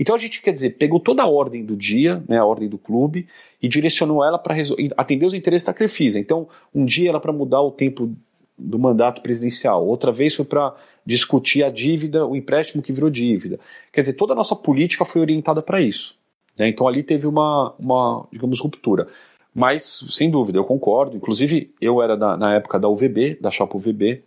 Então 0.00 0.14
a 0.14 0.18
gente, 0.18 0.40
quer 0.40 0.54
dizer, 0.54 0.78
pegou 0.78 0.98
toda 0.98 1.22
a 1.22 1.28
ordem 1.28 1.62
do 1.62 1.76
dia, 1.76 2.24
né, 2.26 2.38
a 2.38 2.44
ordem 2.46 2.66
do 2.66 2.78
clube, 2.78 3.28
e 3.62 3.68
direcionou 3.68 4.24
ela 4.24 4.38
para 4.38 4.56
atender 4.96 5.26
os 5.26 5.34
interesses 5.34 5.66
da 5.66 5.74
Crefisa. 5.74 6.18
Então, 6.18 6.48
um 6.74 6.86
dia 6.86 7.10
era 7.10 7.20
para 7.20 7.34
mudar 7.34 7.60
o 7.60 7.70
tempo 7.70 8.10
do 8.56 8.78
mandato 8.78 9.20
presidencial, 9.20 9.86
outra 9.86 10.10
vez 10.10 10.34
foi 10.34 10.46
para 10.46 10.74
discutir 11.04 11.62
a 11.62 11.70
dívida, 11.70 12.26
o 12.26 12.34
empréstimo 12.34 12.82
que 12.82 12.94
virou 12.94 13.10
dívida. 13.10 13.60
Quer 13.92 14.00
dizer, 14.00 14.14
toda 14.14 14.32
a 14.32 14.36
nossa 14.36 14.56
política 14.56 15.04
foi 15.04 15.20
orientada 15.20 15.60
para 15.60 15.82
isso. 15.82 16.16
Né? 16.56 16.68
Então 16.68 16.88
ali 16.88 17.02
teve 17.02 17.26
uma, 17.26 17.74
uma, 17.78 18.26
digamos, 18.32 18.58
ruptura. 18.58 19.06
Mas, 19.54 20.06
sem 20.10 20.30
dúvida, 20.30 20.58
eu 20.58 20.64
concordo. 20.64 21.16
Inclusive, 21.16 21.74
eu 21.78 22.00
era 22.00 22.16
da, 22.16 22.38
na 22.38 22.54
época 22.54 22.78
da 22.78 22.88
UVB, 22.88 23.36
da 23.38 23.50
chapa 23.50 23.76
UVB, 23.76 24.22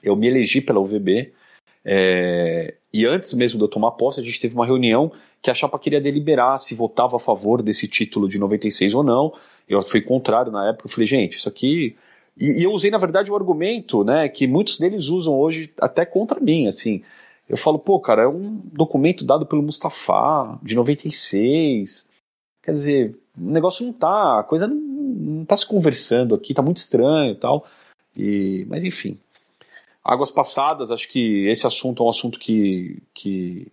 eu 0.00 0.14
me 0.14 0.28
elegi 0.28 0.60
pela 0.60 0.78
UVB, 0.78 1.32
é, 1.84 2.74
e 2.92 3.06
antes 3.06 3.34
mesmo 3.34 3.58
de 3.58 3.64
eu 3.64 3.68
tomar 3.68 3.92
posse, 3.92 4.20
a 4.20 4.22
gente 4.22 4.40
teve 4.40 4.54
uma 4.54 4.66
reunião 4.66 5.12
que 5.40 5.50
a 5.50 5.54
chapa 5.54 5.78
queria 5.78 6.00
deliberar 6.00 6.58
se 6.58 6.74
votava 6.74 7.16
a 7.16 7.20
favor 7.20 7.62
desse 7.62 7.88
título 7.88 8.28
de 8.28 8.38
96 8.38 8.94
ou 8.94 9.02
não. 9.02 9.32
Eu 9.68 9.82
fui 9.82 10.00
contrário 10.00 10.52
na 10.52 10.68
época, 10.68 10.86
eu 10.86 10.92
falei, 10.92 11.06
gente, 11.06 11.36
isso 11.36 11.48
aqui. 11.48 11.96
E, 12.38 12.60
e 12.60 12.62
eu 12.62 12.72
usei, 12.72 12.90
na 12.90 12.98
verdade, 12.98 13.30
o 13.30 13.36
argumento 13.36 14.04
né, 14.04 14.28
que 14.28 14.46
muitos 14.46 14.78
deles 14.78 15.08
usam 15.08 15.34
hoje 15.34 15.72
até 15.80 16.04
contra 16.04 16.38
mim. 16.38 16.66
assim. 16.66 17.02
Eu 17.48 17.56
falo, 17.56 17.78
pô, 17.78 17.98
cara, 17.98 18.22
é 18.22 18.28
um 18.28 18.60
documento 18.72 19.24
dado 19.24 19.44
pelo 19.44 19.62
Mustafa, 19.62 20.58
de 20.62 20.74
96. 20.74 22.08
Quer 22.62 22.72
dizer, 22.72 23.18
o 23.36 23.50
negócio 23.50 23.84
não 23.84 23.92
tá, 23.92 24.40
a 24.40 24.44
coisa 24.44 24.68
não, 24.68 24.76
não 24.76 25.44
tá 25.44 25.56
se 25.56 25.66
conversando 25.66 26.34
aqui, 26.34 26.54
tá 26.54 26.62
muito 26.62 26.76
estranho 26.76 27.32
e 27.32 27.36
tal. 27.36 27.66
E, 28.16 28.64
mas 28.68 28.84
enfim, 28.84 29.18
águas 30.04 30.30
passadas, 30.30 30.90
acho 30.90 31.08
que 31.08 31.46
esse 31.48 31.66
assunto 31.66 32.02
é 32.02 32.06
um 32.06 32.10
assunto 32.10 32.38
que, 32.38 33.02
que 33.14 33.70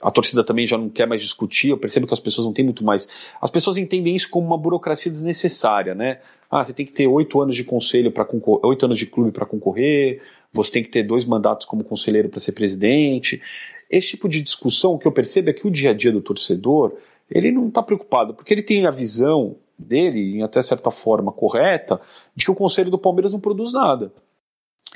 a 0.00 0.10
torcida 0.10 0.44
também 0.44 0.66
já 0.66 0.78
não 0.78 0.88
quer 0.88 1.06
mais 1.06 1.20
discutir. 1.20 1.70
Eu 1.70 1.78
percebo 1.78 2.06
que 2.06 2.14
as 2.14 2.20
pessoas 2.20 2.46
não 2.46 2.52
têm 2.52 2.64
muito 2.64 2.84
mais. 2.84 3.08
As 3.40 3.50
pessoas 3.50 3.76
entendem 3.76 4.14
isso 4.14 4.28
como 4.28 4.46
uma 4.46 4.58
burocracia 4.58 5.10
desnecessária, 5.10 5.94
né? 5.94 6.20
Ah, 6.50 6.64
você 6.64 6.72
tem 6.72 6.84
que 6.84 6.92
ter 6.92 7.06
oito 7.06 7.40
anos 7.40 7.56
de 7.56 7.64
conselho 7.64 8.12
para 8.12 8.24
concorrer, 8.24 8.66
oito 8.66 8.84
anos 8.84 8.98
de 8.98 9.06
clube 9.06 9.32
para 9.32 9.46
concorrer, 9.46 10.20
você 10.52 10.70
tem 10.70 10.82
que 10.82 10.90
ter 10.90 11.02
dois 11.02 11.24
mandatos 11.24 11.66
como 11.66 11.82
conselheiro 11.82 12.28
para 12.28 12.40
ser 12.40 12.52
presidente. 12.52 13.40
Esse 13.88 14.08
tipo 14.08 14.28
de 14.28 14.42
discussão, 14.42 14.94
o 14.94 14.98
que 14.98 15.06
eu 15.06 15.12
percebo 15.12 15.50
é 15.50 15.52
que 15.52 15.66
o 15.66 15.70
dia 15.70 15.90
a 15.90 15.94
dia 15.94 16.12
do 16.12 16.20
torcedor, 16.20 16.92
ele 17.30 17.50
não 17.50 17.68
está 17.68 17.82
preocupado, 17.82 18.34
porque 18.34 18.52
ele 18.52 18.62
tem 18.62 18.86
a 18.86 18.90
visão 18.90 19.56
dele, 19.78 20.36
em 20.36 20.42
até 20.42 20.60
certa 20.62 20.90
forma 20.90 21.32
correta, 21.32 22.00
de 22.36 22.44
que 22.44 22.50
o 22.50 22.54
conselho 22.54 22.90
do 22.90 22.98
Palmeiras 22.98 23.32
não 23.32 23.40
produz 23.40 23.72
nada. 23.72 24.12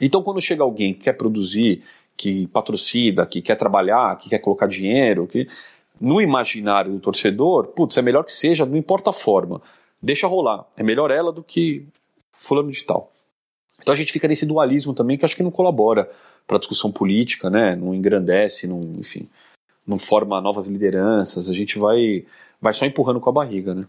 Então, 0.00 0.22
quando 0.22 0.40
chega 0.40 0.62
alguém 0.62 0.92
que 0.94 1.04
quer 1.04 1.14
produzir, 1.14 1.82
que 2.16 2.46
patrocina, 2.48 3.26
que 3.26 3.42
quer 3.42 3.56
trabalhar, 3.56 4.18
que 4.18 4.28
quer 4.28 4.38
colocar 4.38 4.66
dinheiro, 4.66 5.26
que 5.26 5.48
no 6.00 6.20
imaginário 6.20 6.92
do 6.92 7.00
torcedor, 7.00 7.68
putz, 7.68 7.96
é 7.96 8.02
melhor 8.02 8.24
que 8.24 8.32
seja, 8.32 8.66
não 8.66 8.76
importa 8.76 9.10
a 9.10 9.12
forma, 9.12 9.60
deixa 10.02 10.26
rolar. 10.26 10.66
É 10.76 10.82
melhor 10.82 11.10
ela 11.10 11.32
do 11.32 11.42
que 11.42 11.86
fulano 12.32 12.70
de 12.70 12.84
tal. 12.84 13.12
Então 13.80 13.92
a 13.92 13.96
gente 13.96 14.12
fica 14.12 14.28
nesse 14.28 14.46
dualismo 14.46 14.94
também 14.94 15.16
que 15.18 15.24
acho 15.24 15.36
que 15.36 15.42
não 15.42 15.50
colabora 15.50 16.10
para 16.46 16.56
a 16.56 16.60
discussão 16.60 16.92
política, 16.92 17.50
né? 17.50 17.74
Não 17.76 17.94
engrandece, 17.94 18.66
não, 18.66 18.80
enfim, 18.98 19.28
não 19.86 19.98
forma 19.98 20.40
novas 20.40 20.68
lideranças. 20.68 21.48
A 21.48 21.54
gente 21.54 21.78
vai, 21.78 22.24
vai 22.60 22.72
só 22.72 22.86
empurrando 22.86 23.20
com 23.20 23.30
a 23.30 23.32
barriga, 23.32 23.74
né? 23.74 23.86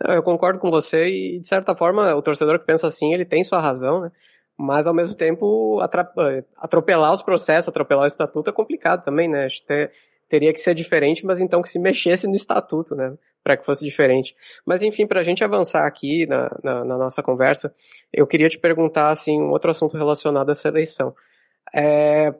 Eu 0.00 0.22
concordo 0.22 0.58
com 0.58 0.70
você 0.70 1.06
e 1.08 1.38
de 1.38 1.46
certa 1.46 1.76
forma 1.76 2.14
o 2.14 2.22
torcedor 2.22 2.58
que 2.58 2.66
pensa 2.66 2.88
assim 2.88 3.14
ele 3.14 3.24
tem 3.24 3.44
sua 3.44 3.60
razão, 3.60 4.00
né? 4.00 4.12
Mas 4.58 4.86
ao 4.86 4.94
mesmo 4.94 5.14
tempo 5.14 5.80
eh, 5.82 6.44
atropelar 6.56 7.12
os 7.12 7.22
processos, 7.22 7.68
atropelar 7.68 8.04
o 8.04 8.08
estatuto 8.08 8.50
é 8.50 8.52
complicado 8.52 9.02
também, 9.02 9.28
né? 9.28 9.46
Acho 9.46 9.64
que 9.64 9.90
teria 10.28 10.52
que 10.52 10.60
ser 10.60 10.74
diferente, 10.74 11.26
mas 11.26 11.40
então 11.40 11.60
que 11.60 11.68
se 11.68 11.78
mexesse 11.80 12.26
no 12.26 12.34
estatuto, 12.34 12.94
né? 12.94 13.16
Para 13.42 13.56
que 13.56 13.64
fosse 13.64 13.84
diferente. 13.84 14.36
Mas 14.64 14.82
enfim, 14.82 15.06
para 15.06 15.20
a 15.20 15.22
gente 15.22 15.42
avançar 15.42 15.86
aqui 15.86 16.26
na, 16.26 16.50
na, 16.62 16.84
na, 16.84 16.98
nossa 16.98 17.22
conversa, 17.22 17.74
eu 18.12 18.26
queria 18.26 18.48
te 18.48 18.58
perguntar 18.58 19.10
assim 19.10 19.40
um 19.40 19.50
outro 19.50 19.70
assunto 19.70 19.96
relacionado 19.96 20.48
a 20.48 20.52
essa 20.52 20.68
eleição. 20.68 21.14
É... 21.74 22.34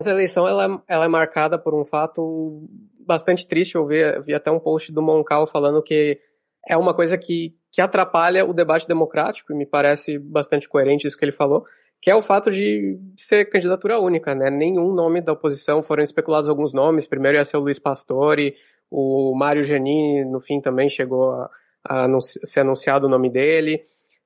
Essa 0.00 0.10
eleição 0.10 0.48
ela, 0.48 0.82
ela 0.88 1.04
é 1.04 1.08
marcada 1.08 1.58
por 1.58 1.74
um 1.74 1.84
fato 1.84 2.66
bastante 3.00 3.46
triste. 3.46 3.74
Eu 3.74 3.86
vi, 3.86 4.02
vi 4.20 4.34
até 4.34 4.50
um 4.50 4.58
post 4.58 4.92
do 4.92 5.02
Moncal 5.02 5.46
falando 5.46 5.82
que 5.82 6.18
é 6.66 6.76
uma 6.76 6.94
coisa 6.94 7.18
que, 7.18 7.54
que 7.70 7.80
atrapalha 7.80 8.44
o 8.44 8.52
debate 8.52 8.86
democrático, 8.86 9.52
e 9.52 9.56
me 9.56 9.66
parece 9.66 10.18
bastante 10.18 10.68
coerente 10.68 11.06
isso 11.06 11.16
que 11.16 11.24
ele 11.24 11.32
falou, 11.32 11.64
que 12.00 12.10
é 12.10 12.14
o 12.14 12.22
fato 12.22 12.50
de 12.50 12.98
ser 13.16 13.44
candidatura 13.46 13.98
única, 13.98 14.34
né? 14.34 14.50
Nenhum 14.50 14.92
nome 14.92 15.20
da 15.20 15.32
oposição, 15.32 15.82
foram 15.82 16.02
especulados 16.02 16.48
alguns 16.48 16.72
nomes, 16.72 17.06
primeiro 17.06 17.36
ia 17.36 17.44
ser 17.44 17.58
o 17.58 17.60
Luiz 17.60 17.78
Pastore, 17.78 18.54
o 18.90 19.34
Mário 19.36 19.62
Giannini, 19.62 20.24
no 20.24 20.40
fim 20.40 20.60
também 20.60 20.88
chegou 20.88 21.30
a, 21.30 21.50
a 21.84 22.04
anunci 22.04 22.40
ser 22.44 22.60
anunciado 22.60 23.06
o 23.06 23.10
nome 23.10 23.30
dele, 23.30 23.82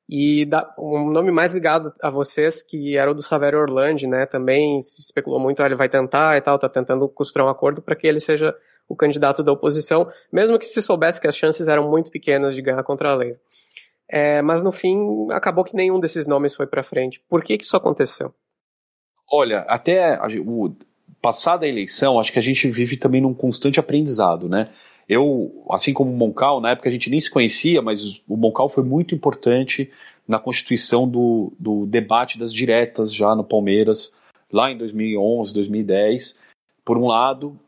e 0.09 0.45
da, 0.45 0.73
um 0.79 1.11
nome 1.11 1.31
mais 1.31 1.53
ligado 1.53 1.93
a 2.01 2.11
vocês, 2.11 2.63
que 2.63 2.97
era 2.97 3.11
o 3.11 3.15
do 3.15 3.23
Saverio 3.23 3.61
Orlandi, 3.61 4.07
né? 4.07 4.27
Também 4.27 4.81
se 4.83 5.01
especulou 5.01 5.41
muito, 5.41 5.63
ah, 5.63 5.67
ele 5.67 5.75
vai 5.75 5.89
tentar 5.89 6.37
e 6.37 6.41
tal, 6.41 6.59
tá 6.59 6.69
tentando 6.69 7.09
costurar 7.09 7.47
um 7.47 7.51
acordo 7.51 7.83
para 7.83 7.97
que 7.97 8.07
ele 8.07 8.21
seja 8.21 8.55
o 8.89 8.97
candidato 8.97 9.43
da 9.43 9.53
oposição, 9.53 10.11
mesmo 10.33 10.59
que 10.59 10.67
se 10.67 10.83
soubesse 10.83 11.21
que 11.21 11.27
as 11.27 11.37
chances 11.37 11.69
eram 11.69 11.89
muito 11.91 12.11
pequenas 12.11 12.55
de 12.55 12.63
ganhar 12.63 12.83
contra 12.83 13.11
a 13.11 13.17
lei. 13.17 13.37
É, 14.09 14.43
mas 14.43 14.63
no 14.63 14.71
fim, 14.71 15.29
acabou 15.31 15.65
que 15.65 15.75
nenhum 15.75 15.99
desses 15.99 16.27
nomes 16.27 16.55
foi 16.55 16.67
para 16.67 16.83
frente. 16.83 17.23
Por 17.29 17.43
que, 17.43 17.57
que 17.57 17.65
isso 17.65 17.77
aconteceu? 17.77 18.35
Olha, 19.31 19.61
até 19.61 20.19
o, 20.45 20.75
passada 21.21 21.65
a 21.65 21.69
eleição, 21.69 22.21
acho 22.21 22.33
que 22.33 22.39
a 22.39 22.43
gente 22.43 22.71
vive 22.71 22.97
também 22.97 23.21
num 23.21 23.33
constante 23.33 23.81
aprendizado, 23.81 24.49
né? 24.49 24.67
Eu, 25.09 25.65
assim 25.71 25.93
como 25.93 26.11
o 26.11 26.17
Moncal, 26.17 26.61
na 26.61 26.71
época 26.71 26.89
a 26.89 26.93
gente 26.93 27.11
nem 27.11 27.21
se 27.21 27.31
conhecia, 27.31 27.83
mas 27.83 28.21
o 28.29 28.37
Moncal 28.37 28.69
foi 28.69 28.85
muito 28.85 29.15
importante 29.15 29.91
na 30.27 30.39
constituição 30.39 31.09
do, 31.09 31.53
do 31.59 31.87
debate 31.87 32.39
das 32.39 32.53
diretas 32.53 33.13
já 33.13 33.35
no 33.35 33.45
Palmeiras, 33.45 34.15
lá 34.51 34.71
em 34.71 34.79
2011, 34.79 35.53
2010. 35.53 36.39
Por 36.85 36.97
um 36.97 37.07
lado, 37.07 37.59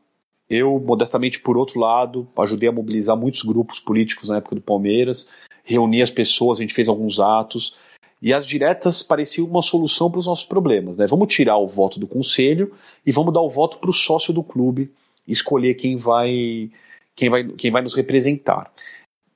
Eu, 0.49 0.79
modestamente, 0.79 1.41
por 1.41 1.57
outro 1.57 1.81
lado, 1.81 2.29
ajudei 2.39 2.69
a 2.69 2.73
mobilizar 2.73 3.17
muitos 3.17 3.43
grupos 3.43 3.81
políticos 3.81 4.29
na 4.29 4.37
época 4.37 4.55
do 4.55 4.61
Palmeiras, 4.61 5.29
reuni 5.65 6.01
as 6.01 6.11
pessoas, 6.11 6.59
a 6.59 6.63
gente 6.63 6.75
fez 6.75 6.89
alguns 6.89 7.19
atos, 7.19 7.77
e 8.23 8.33
as 8.33 8.47
diretas 8.47 9.03
pareciam 9.03 9.47
uma 9.47 9.63
solução 9.63 10.11
para 10.11 10.21
os 10.21 10.27
nossos 10.27 10.45
problemas. 10.45 10.99
Né? 10.99 11.07
Vamos 11.07 11.35
tirar 11.35 11.59
o 11.59 11.67
voto 11.67 12.01
do 12.01 12.07
conselho 12.07 12.73
e 13.05 13.13
vamos 13.13 13.35
dar 13.35 13.43
o 13.43 13.51
voto 13.51 13.79
para 13.79 13.91
o 13.91 13.95
sócio 13.95 14.33
do 14.33 14.43
clube 14.43 14.91
escolher 15.27 15.75
quem 15.75 15.97
vai, 15.97 16.71
quem 17.15 17.29
vai, 17.29 17.45
quem 17.45 17.71
vai 17.71 17.83
nos 17.83 17.95
representar. 17.95 18.73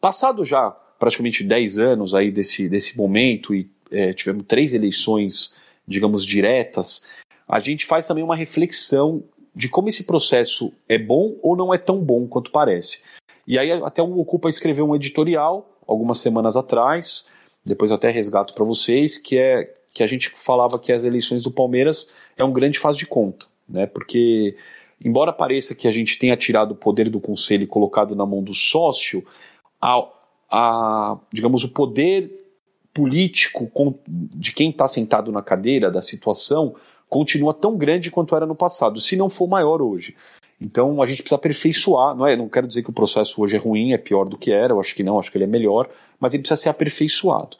Passado 0.00 0.44
já 0.44 0.70
praticamente 0.98 1.42
10 1.42 1.78
anos 1.78 2.14
aí 2.14 2.30
desse, 2.30 2.68
desse 2.68 2.96
momento 2.96 3.54
e 3.54 3.68
é, 3.90 4.12
tivemos 4.12 4.44
três 4.46 4.72
eleições, 4.72 5.54
digamos, 5.86 6.24
diretas, 6.24 7.04
a 7.48 7.58
gente 7.58 7.86
faz 7.86 8.06
também 8.06 8.22
uma 8.22 8.36
reflexão 8.36 9.24
de 9.54 9.68
como 9.68 9.88
esse 9.88 10.04
processo 10.04 10.72
é 10.88 10.98
bom 10.98 11.36
ou 11.42 11.56
não 11.56 11.72
é 11.74 11.78
tão 11.78 11.98
bom 11.98 12.26
quanto 12.26 12.50
parece. 12.50 13.00
E 13.46 13.58
aí 13.58 13.70
até 13.70 14.02
o 14.02 14.18
Ocupa 14.20 14.48
escreveu 14.48 14.88
um 14.88 14.94
editorial 14.94 15.68
algumas 15.86 16.18
semanas 16.18 16.56
atrás, 16.56 17.26
depois 17.64 17.90
até 17.90 18.10
resgato 18.10 18.54
para 18.54 18.64
vocês, 18.64 19.18
que 19.18 19.38
é 19.38 19.74
que 19.92 20.04
a 20.04 20.06
gente 20.06 20.30
falava 20.30 20.78
que 20.78 20.92
as 20.92 21.04
eleições 21.04 21.42
do 21.42 21.50
Palmeiras 21.50 22.10
é 22.36 22.44
um 22.44 22.52
grande 22.52 22.78
faz 22.78 22.96
de 22.96 23.06
conta, 23.06 23.46
né? 23.68 23.86
Porque 23.86 24.56
embora 25.04 25.32
pareça 25.32 25.74
que 25.74 25.88
a 25.88 25.90
gente 25.90 26.16
tenha 26.16 26.36
tirado 26.36 26.72
o 26.72 26.76
poder 26.76 27.10
do 27.10 27.20
conselho 27.20 27.64
e 27.64 27.66
colocado 27.66 28.14
na 28.14 28.24
mão 28.24 28.42
do 28.42 28.54
sócio, 28.54 29.26
a, 29.80 30.06
a 30.48 31.18
digamos 31.32 31.64
o 31.64 31.70
poder 31.70 32.40
político 32.94 33.70
de 34.08 34.52
quem 34.52 34.70
está 34.70 34.86
sentado 34.86 35.32
na 35.32 35.42
cadeira 35.42 35.90
da 35.90 36.00
situação 36.00 36.74
continua 37.10 37.52
tão 37.52 37.76
grande 37.76 38.10
quanto 38.10 38.36
era 38.36 38.46
no 38.46 38.54
passado, 38.54 39.00
se 39.00 39.16
não 39.16 39.28
for 39.28 39.48
maior 39.48 39.82
hoje. 39.82 40.16
Então 40.60 41.02
a 41.02 41.06
gente 41.06 41.22
precisa 41.22 41.34
aperfeiçoar, 41.34 42.14
não 42.14 42.26
é? 42.26 42.36
Não 42.36 42.48
quero 42.48 42.68
dizer 42.68 42.82
que 42.82 42.90
o 42.90 42.94
processo 42.94 43.42
hoje 43.42 43.56
é 43.56 43.58
ruim, 43.58 43.92
é 43.92 43.98
pior 43.98 44.28
do 44.28 44.38
que 44.38 44.52
era, 44.52 44.72
eu 44.72 44.80
acho 44.80 44.94
que 44.94 45.02
não, 45.02 45.18
acho 45.18 45.30
que 45.30 45.36
ele 45.36 45.44
é 45.44 45.48
melhor, 45.48 45.90
mas 46.20 46.32
ele 46.32 46.42
precisa 46.42 46.60
ser 46.60 46.68
aperfeiçoado. 46.68 47.56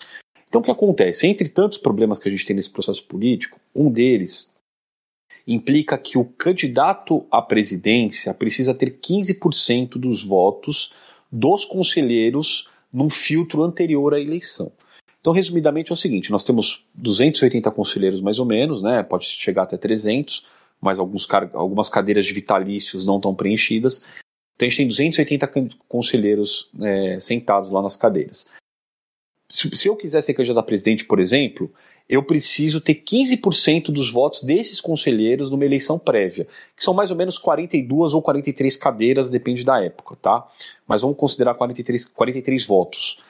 Então 0.48 0.60
o 0.60 0.64
que 0.64 0.70
acontece? 0.70 1.26
Entre 1.26 1.48
tantos 1.48 1.78
problemas 1.78 2.18
que 2.18 2.28
a 2.28 2.30
gente 2.30 2.46
tem 2.46 2.54
nesse 2.54 2.70
processo 2.70 3.04
político, 3.04 3.58
um 3.74 3.90
deles 3.90 4.54
implica 5.46 5.98
que 5.98 6.16
o 6.16 6.24
candidato 6.24 7.26
à 7.30 7.42
presidência 7.42 8.32
precisa 8.32 8.74
ter 8.74 9.00
15% 9.00 9.98
dos 9.98 10.22
votos 10.22 10.92
dos 11.32 11.64
conselheiros 11.64 12.68
num 12.92 13.10
filtro 13.10 13.62
anterior 13.62 14.14
à 14.14 14.20
eleição. 14.20 14.70
Então, 15.20 15.32
resumidamente, 15.32 15.92
é 15.92 15.94
o 15.94 15.96
seguinte: 15.96 16.30
nós 16.30 16.44
temos 16.44 16.84
280 16.94 17.70
conselheiros, 17.70 18.20
mais 18.20 18.38
ou 18.38 18.46
menos, 18.46 18.82
né? 18.82 19.02
pode 19.02 19.26
chegar 19.26 19.64
até 19.64 19.76
300, 19.76 20.46
mas 20.80 20.98
alguns, 20.98 21.28
algumas 21.52 21.88
cadeiras 21.88 22.26
de 22.26 22.32
vitalícios 22.32 23.06
não 23.06 23.16
estão 23.16 23.34
preenchidas. 23.34 24.04
Então, 24.56 24.66
a 24.66 24.70
gente 24.70 24.76
tem 24.76 24.88
280 24.88 25.76
conselheiros 25.88 26.70
é, 26.82 27.20
sentados 27.20 27.70
lá 27.70 27.82
nas 27.82 27.96
cadeiras. 27.96 28.46
Se, 29.48 29.76
se 29.76 29.88
eu 29.88 29.96
quiser 29.96 30.22
ser 30.22 30.34
candidato 30.34 30.60
a 30.60 30.62
presidente, 30.66 31.04
por 31.04 31.18
exemplo, 31.18 31.72
eu 32.08 32.24
preciso 32.24 32.80
ter 32.80 32.96
15% 32.96 33.92
dos 33.92 34.10
votos 34.10 34.42
desses 34.42 34.80
conselheiros 34.80 35.48
numa 35.48 35.64
eleição 35.64 35.98
prévia, 35.98 36.46
que 36.76 36.82
são 36.82 36.92
mais 36.92 37.10
ou 37.10 37.16
menos 37.16 37.38
42 37.38 38.14
ou 38.14 38.20
43 38.20 38.76
cadeiras, 38.76 39.30
depende 39.30 39.64
da 39.64 39.80
época, 39.82 40.16
tá? 40.16 40.46
Mas 40.88 41.02
vamos 41.02 41.16
considerar 41.16 41.54
43, 41.54 42.06
43 42.06 42.66
votos. 42.66 43.22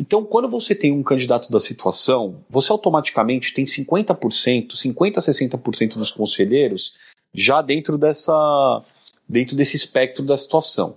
Então, 0.00 0.24
quando 0.24 0.48
você 0.48 0.74
tem 0.74 0.90
um 0.90 1.02
candidato 1.02 1.52
da 1.52 1.60
situação, 1.60 2.42
você 2.48 2.72
automaticamente 2.72 3.52
tem 3.52 3.66
50%, 3.66 4.74
50 4.74 5.20
a 5.20 5.22
60% 5.22 5.98
dos 5.98 6.10
conselheiros 6.10 6.94
já 7.34 7.60
dentro 7.60 7.98
dessa 7.98 8.82
dentro 9.28 9.54
desse 9.54 9.76
espectro 9.76 10.24
da 10.24 10.38
situação. 10.38 10.96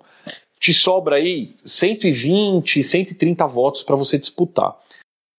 Te 0.57 0.73
sobra 0.73 1.17
aí 1.17 1.53
120, 1.65 2.81
130 2.81 3.45
votos 3.45 3.83
para 3.83 3.97
você 3.97 4.17
disputar. 4.17 4.73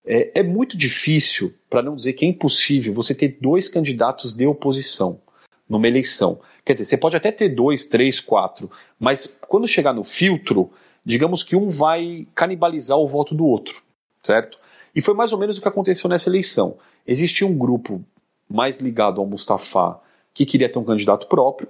É, 0.05 0.41
é, 0.41 0.43
muito 0.43 0.77
difícil, 0.77 1.51
para 1.67 1.81
não 1.81 1.95
dizer 1.95 2.13
que 2.13 2.23
é 2.23 2.27
impossível, 2.27 2.93
você 2.93 3.15
ter 3.15 3.39
dois 3.41 3.67
candidatos 3.67 4.31
de 4.31 4.45
oposição 4.45 5.19
numa 5.67 5.87
eleição. 5.87 6.39
Quer 6.63 6.73
dizer, 6.73 6.85
você 6.85 6.97
pode 6.97 7.15
até 7.15 7.31
ter 7.31 7.49
dois, 7.49 7.87
três, 7.87 8.19
quatro, 8.19 8.69
mas 8.99 9.39
quando 9.47 9.67
chegar 9.67 9.91
no 9.91 10.03
filtro, 10.03 10.71
digamos 11.05 11.43
que 11.43 11.55
um 11.55 11.69
vai 11.69 12.27
canibalizar 12.33 12.97
o 12.97 13.07
voto 13.07 13.35
do 13.35 13.45
outro, 13.45 13.81
certo? 14.23 14.57
E 14.95 15.01
foi 15.01 15.13
mais 15.13 15.31
ou 15.31 15.37
menos 15.37 15.57
o 15.57 15.61
que 15.61 15.67
aconteceu 15.67 16.09
nessa 16.09 16.29
eleição. 16.29 16.77
Existia 17.05 17.45
um 17.45 17.57
grupo 17.57 18.03
mais 18.49 18.79
ligado 18.79 19.21
ao 19.21 19.27
Mustafa 19.27 19.99
que 20.33 20.45
queria 20.45 20.71
ter 20.71 20.79
um 20.79 20.83
candidato 20.83 21.27
próprio, 21.27 21.69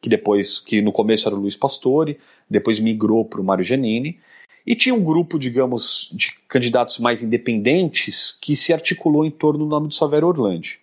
que 0.00 0.08
depois, 0.08 0.58
que 0.58 0.82
no 0.82 0.92
começo 0.92 1.28
era 1.28 1.36
o 1.36 1.38
Luiz 1.38 1.56
Pastore, 1.56 2.18
depois 2.50 2.80
migrou 2.80 3.24
para 3.24 3.40
o 3.40 3.44
Mário 3.44 3.64
Giannini, 3.64 4.18
e 4.66 4.74
tinha 4.74 4.94
um 4.94 5.02
grupo, 5.02 5.38
digamos, 5.38 6.10
de 6.12 6.32
candidatos 6.48 6.98
mais 6.98 7.22
independentes 7.22 8.36
que 8.40 8.54
se 8.54 8.72
articulou 8.72 9.24
em 9.24 9.30
torno 9.30 9.60
do 9.60 9.66
nome 9.66 9.88
do 9.88 9.94
Savério 9.94 10.28
Orlandi. 10.28 10.80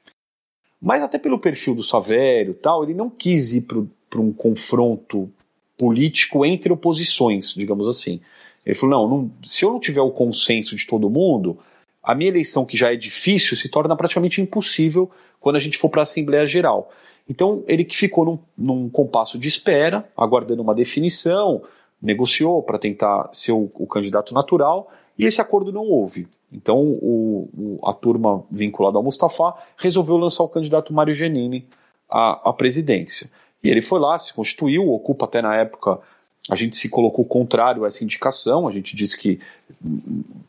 Mas 0.81 1.01
até 1.01 1.17
pelo 1.17 1.39
perfil 1.39 1.75
do 1.75 1.83
Savério 1.83 2.53
tal, 2.53 2.83
ele 2.83 2.93
não 2.93 3.09
quis 3.09 3.51
ir 3.53 3.65
para 4.09 4.21
um 4.21 4.31
confronto 4.31 5.31
político 5.79 6.45
entre 6.45 6.73
oposições, 6.73 7.53
digamos 7.53 7.87
assim. 7.87 8.19
Ele 8.65 8.75
falou: 8.75 9.07
não, 9.07 9.17
não, 9.17 9.31
se 9.45 9.63
eu 9.63 9.71
não 9.71 9.79
tiver 9.79 10.01
o 10.01 10.11
consenso 10.11 10.75
de 10.75 10.85
todo 10.85 11.09
mundo, 11.09 11.57
a 12.03 12.13
minha 12.13 12.29
eleição, 12.29 12.65
que 12.65 12.75
já 12.75 12.91
é 12.91 12.97
difícil, 12.97 13.55
se 13.55 13.69
torna 13.69 13.95
praticamente 13.95 14.41
impossível 14.41 15.09
quando 15.39 15.55
a 15.55 15.59
gente 15.59 15.77
for 15.77 15.89
para 15.89 16.01
a 16.01 16.03
Assembleia 16.03 16.45
Geral. 16.45 16.91
Então, 17.29 17.63
ele 17.67 17.85
que 17.85 17.95
ficou 17.95 18.25
num, 18.25 18.39
num, 18.57 18.89
compasso 18.89 19.37
de 19.37 19.47
espera, 19.47 20.09
aguardando 20.17 20.61
uma 20.61 20.75
definição, 20.75 21.63
negociou 22.01 22.61
para 22.61 22.79
tentar 22.79 23.29
ser 23.31 23.51
o, 23.51 23.71
o, 23.75 23.87
candidato 23.87 24.33
natural, 24.33 24.91
e 25.17 25.25
esse 25.25 25.39
acordo 25.39 25.71
não 25.71 25.83
houve. 25.83 26.27
Então, 26.51 26.79
o, 26.79 27.49
o, 27.55 27.79
a 27.87 27.93
turma 27.93 28.43
vinculada 28.49 28.97
ao 28.97 29.03
Mustafa 29.03 29.53
resolveu 29.77 30.17
lançar 30.17 30.43
o 30.43 30.49
candidato 30.49 30.91
Mário 30.91 31.13
Genini 31.13 31.67
à, 32.09 32.49
à 32.49 32.53
presidência. 32.53 33.29
E 33.63 33.69
ele 33.69 33.81
foi 33.81 33.99
lá, 33.99 34.17
se 34.17 34.33
constituiu, 34.33 34.89
ocupa 34.89 35.25
até 35.25 35.41
na 35.41 35.55
época 35.55 35.99
a 36.49 36.55
gente 36.55 36.75
se 36.77 36.89
colocou 36.89 37.23
contrário 37.25 37.83
a 37.83 37.87
essa 37.87 38.03
indicação, 38.03 38.67
a 38.67 38.71
gente 38.71 38.95
disse 38.95 39.15
que 39.15 39.39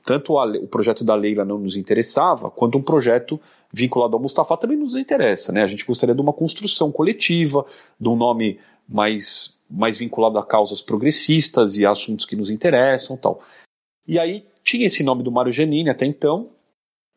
tanto 0.05 0.39
a, 0.39 0.47
o 0.47 0.67
projeto 0.67 1.05
da 1.05 1.15
Leila 1.15 1.45
não 1.45 1.59
nos 1.59 1.77
interessava, 1.77 2.51
quanto 2.51 2.79
um 2.79 2.83
projeto 2.83 3.39
vinculado 3.73 4.17
ao 4.17 4.23
Mustafa 4.23 4.57
também 4.57 4.79
nos 4.79 4.97
interessa. 4.97 5.53
Né? 5.53 5.63
A 5.63 5.67
gente 5.67 5.85
gostaria 5.85 6.15
de 6.15 6.21
uma 6.21 6.33
construção 6.33 6.91
coletiva, 6.91 7.67
de 8.01 8.09
um 8.09 8.17
nome 8.17 8.59
mais, 8.89 9.59
mais 9.71 9.99
vinculado 9.99 10.39
a 10.39 10.47
causas 10.47 10.81
progressistas 10.81 11.77
e 11.77 11.85
assuntos 11.85 12.25
que 12.25 12.35
nos 12.35 12.49
interessam 12.49 13.17
tal. 13.17 13.43
E 14.09 14.19
aí 14.19 14.47
tinha 14.65 14.87
esse 14.87 15.03
nome 15.03 15.23
do 15.23 15.31
Mário 15.31 15.53
Genini 15.53 15.91
até 15.91 16.07
então, 16.07 16.49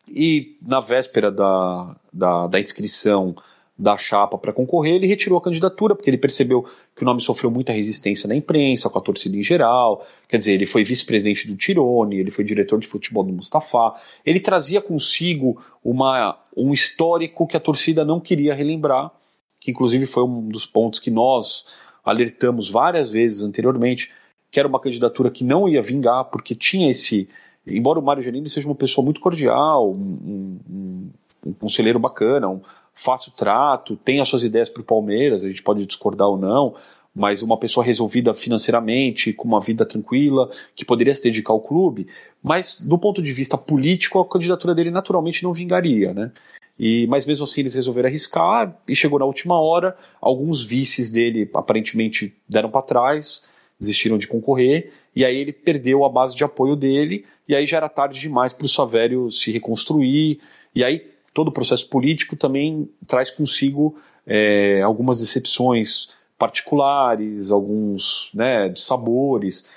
e 0.07 0.57
na 0.61 0.81
véspera 0.81 1.31
da, 1.31 1.95
da, 2.11 2.47
da 2.47 2.59
inscrição 2.59 3.33
da 3.78 3.97
chapa 3.97 4.38
para 4.38 4.53
concorrer, 4.53 4.95
ele 4.95 5.07
retirou 5.07 5.38
a 5.38 5.41
candidatura, 5.41 5.95
porque 5.95 6.09
ele 6.09 6.17
percebeu 6.17 6.63
que 6.95 7.01
o 7.01 7.05
nome 7.05 7.21
sofreu 7.21 7.49
muita 7.49 7.74
resistência 7.74 8.28
na 8.28 8.36
imprensa, 8.36 8.89
com 8.89 8.99
a 8.99 9.01
torcida 9.01 9.36
em 9.36 9.43
geral. 9.43 10.05
Quer 10.30 10.38
dizer, 10.38 10.53
ele 10.53 10.67
foi 10.67 10.84
vice-presidente 10.84 11.47
do 11.47 11.57
Tirone, 11.57 12.19
ele 12.19 12.30
foi 12.30 12.43
diretor 12.43 12.80
de 12.80 12.88
futebol 12.88 13.24
do 13.24 13.34
Mustafa. 13.34 13.95
Ele 14.24 14.39
trazia 14.39 14.80
consigo 14.80 15.59
uma, 15.84 16.38
um 16.55 16.71
histórico 16.71 17.47
que 17.47 17.57
a 17.57 17.59
torcida 17.59 18.05
não 18.05 18.19
queria 18.19 18.53
relembrar, 18.53 19.11
que 19.59 19.71
inclusive 19.71 20.05
foi 20.05 20.24
um 20.24 20.47
dos 20.49 20.65
pontos 20.65 20.99
que 20.99 21.09
nós 21.09 21.65
alertamos 22.05 22.69
várias 22.69 23.09
vezes 23.11 23.41
anteriormente, 23.41 24.11
que 24.51 24.59
era 24.59 24.67
uma 24.67 24.80
candidatura 24.80 25.32
que 25.32 25.43
não 25.43 25.67
ia 25.67 25.82
vingar, 25.82 26.26
porque 26.26 26.53
tinha 26.53 26.91
esse. 26.91 27.28
Embora 27.65 27.97
o 27.97 28.03
Mário 28.03 28.21
Janine 28.21 28.49
seja 28.49 28.67
uma 28.67 28.76
pessoa 28.76 29.03
muito 29.03 29.19
cordial, 29.19 29.89
um, 29.89 30.59
um, 30.69 31.09
um 31.47 31.53
conselheiro 31.53 31.97
bacana, 31.97 32.49
um, 32.49 32.61
fácil 32.93 33.31
trato, 33.35 33.95
tem 33.95 34.19
as 34.19 34.27
suas 34.27 34.43
ideias 34.43 34.69
para 34.69 34.81
o 34.81 34.85
Palmeiras, 34.85 35.43
a 35.43 35.47
gente 35.47 35.63
pode 35.63 35.85
discordar 35.85 36.27
ou 36.27 36.37
não, 36.37 36.75
mas 37.15 37.41
uma 37.41 37.57
pessoa 37.57 37.85
resolvida 37.85 38.33
financeiramente, 38.33 39.33
com 39.33 39.47
uma 39.47 39.59
vida 39.59 39.85
tranquila, 39.85 40.49
que 40.75 40.83
poderia 40.83 41.13
se 41.13 41.21
dedicar 41.21 41.53
ao 41.53 41.61
clube, 41.61 42.07
mas 42.41 42.81
do 42.81 42.97
ponto 42.97 43.21
de 43.21 43.31
vista 43.31 43.57
político, 43.57 44.19
a 44.19 44.27
candidatura 44.27 44.73
dele 44.73 44.89
naturalmente 44.89 45.43
não 45.43 45.53
vingaria, 45.53 46.13
né? 46.13 46.31
E, 46.77 47.05
mas 47.05 47.23
mesmo 47.23 47.43
assim 47.43 47.61
eles 47.61 47.75
resolveram 47.75 48.09
arriscar 48.09 48.75
e 48.87 48.95
chegou 48.95 49.19
na 49.19 49.25
última 49.25 49.61
hora, 49.61 49.95
alguns 50.19 50.65
vices 50.65 51.11
dele 51.11 51.47
aparentemente 51.53 52.33
deram 52.49 52.71
para 52.71 52.81
trás, 52.81 53.45
desistiram 53.79 54.17
de 54.17 54.27
concorrer, 54.27 54.91
e 55.15 55.23
aí 55.23 55.37
ele 55.37 55.53
perdeu 55.53 56.03
a 56.03 56.09
base 56.09 56.35
de 56.35 56.43
apoio 56.43 56.75
dele, 56.75 57.25
e 57.47 57.53
aí 57.53 57.67
já 57.67 57.77
era 57.77 57.89
tarde 57.89 58.19
demais 58.19 58.53
para 58.53 58.65
o 58.65 58.69
Savério 58.69 59.29
se 59.29 59.51
reconstruir, 59.51 60.39
e 60.73 60.83
aí 60.83 61.12
todo 61.34 61.47
o 61.47 61.51
processo 61.51 61.89
político 61.89 62.36
também 62.36 62.89
traz 63.07 63.31
consigo 63.31 63.97
é, 64.25 64.81
algumas 64.81 65.19
decepções 65.19 66.09
particulares, 66.38 67.51
alguns 67.51 68.29
né, 68.34 68.73
sabores. 68.75 69.67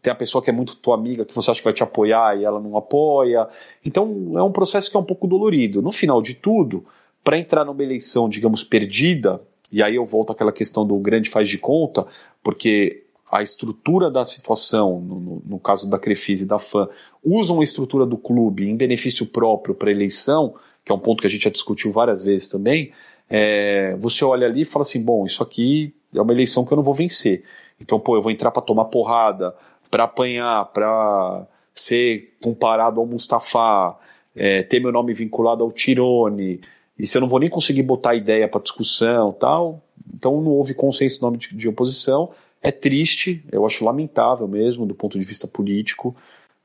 Tem 0.00 0.12
a 0.12 0.16
pessoa 0.16 0.42
que 0.42 0.50
é 0.50 0.52
muito 0.52 0.76
tua 0.76 0.94
amiga 0.94 1.24
que 1.24 1.34
você 1.34 1.50
acha 1.50 1.60
que 1.60 1.64
vai 1.64 1.72
te 1.72 1.82
apoiar 1.82 2.38
e 2.38 2.44
ela 2.44 2.60
não 2.60 2.76
apoia. 2.76 3.48
Então 3.84 4.32
é 4.36 4.42
um 4.42 4.52
processo 4.52 4.90
que 4.90 4.96
é 4.96 5.00
um 5.00 5.04
pouco 5.04 5.26
dolorido. 5.26 5.82
No 5.82 5.92
final 5.92 6.22
de 6.22 6.34
tudo, 6.34 6.84
para 7.24 7.38
entrar 7.38 7.64
numa 7.64 7.82
eleição, 7.82 8.28
digamos, 8.28 8.62
perdida, 8.62 9.40
e 9.72 9.82
aí 9.82 9.96
eu 9.96 10.06
volto 10.06 10.32
àquela 10.32 10.52
questão 10.52 10.86
do 10.86 10.96
grande 10.98 11.30
faz 11.30 11.48
de 11.48 11.58
conta, 11.58 12.06
porque 12.42 13.04
a 13.30 13.42
estrutura 13.42 14.10
da 14.10 14.24
situação, 14.24 15.00
no, 15.00 15.42
no, 15.46 15.58
caso 15.58 15.88
da 15.88 15.98
Crefisa 15.98 16.42
e 16.42 16.46
da 16.46 16.58
FAM, 16.58 16.88
usam 17.24 17.60
a 17.60 17.64
estrutura 17.64 18.04
do 18.04 18.16
clube 18.16 18.68
em 18.68 18.76
benefício 18.76 19.24
próprio 19.24 19.74
para 19.74 19.90
eleição, 19.90 20.54
que 20.84 20.92
é 20.92 20.94
um 20.94 20.98
ponto 20.98 21.20
que 21.20 21.26
a 21.26 21.30
gente 21.30 21.44
já 21.44 21.50
discutiu 21.50 21.92
várias 21.92 22.22
vezes 22.22 22.48
também, 22.48 22.92
é, 23.28 23.94
você 23.96 24.24
olha 24.24 24.46
ali 24.46 24.62
e 24.62 24.64
fala 24.64 24.82
assim, 24.82 25.02
bom, 25.02 25.24
isso 25.26 25.42
aqui 25.42 25.94
é 26.14 26.20
uma 26.20 26.32
eleição 26.32 26.64
que 26.64 26.72
eu 26.72 26.76
não 26.76 26.82
vou 26.82 26.94
vencer. 26.94 27.44
Então, 27.80 27.98
pô, 28.00 28.16
eu 28.16 28.22
vou 28.22 28.32
entrar 28.32 28.50
para 28.50 28.62
tomar 28.62 28.86
porrada, 28.86 29.54
para 29.90 30.04
apanhar, 30.04 30.66
para 30.66 31.46
ser 31.72 32.36
comparado 32.42 33.00
ao 33.00 33.06
Mustafa, 33.06 33.96
é, 34.34 34.62
ter 34.62 34.80
meu 34.80 34.92
nome 34.92 35.14
vinculado 35.14 35.62
ao 35.62 35.72
Tirone, 35.72 36.60
e 37.00 37.06
se 37.06 37.16
eu 37.16 37.22
não 37.22 37.28
vou 37.28 37.40
nem 37.40 37.48
conseguir 37.48 37.82
botar 37.82 38.14
ideia 38.14 38.46
para 38.46 38.60
discussão 38.60 39.32
tal, 39.32 39.82
então 40.14 40.38
não 40.42 40.50
houve 40.50 40.74
consenso 40.74 41.18
no 41.22 41.28
nome 41.28 41.38
de, 41.38 41.56
de 41.56 41.66
oposição, 41.66 42.30
é 42.62 42.70
triste, 42.70 43.42
eu 43.50 43.64
acho 43.64 43.82
lamentável 43.82 44.46
mesmo, 44.46 44.84
do 44.84 44.94
ponto 44.94 45.18
de 45.18 45.24
vista 45.24 45.48
político. 45.48 46.14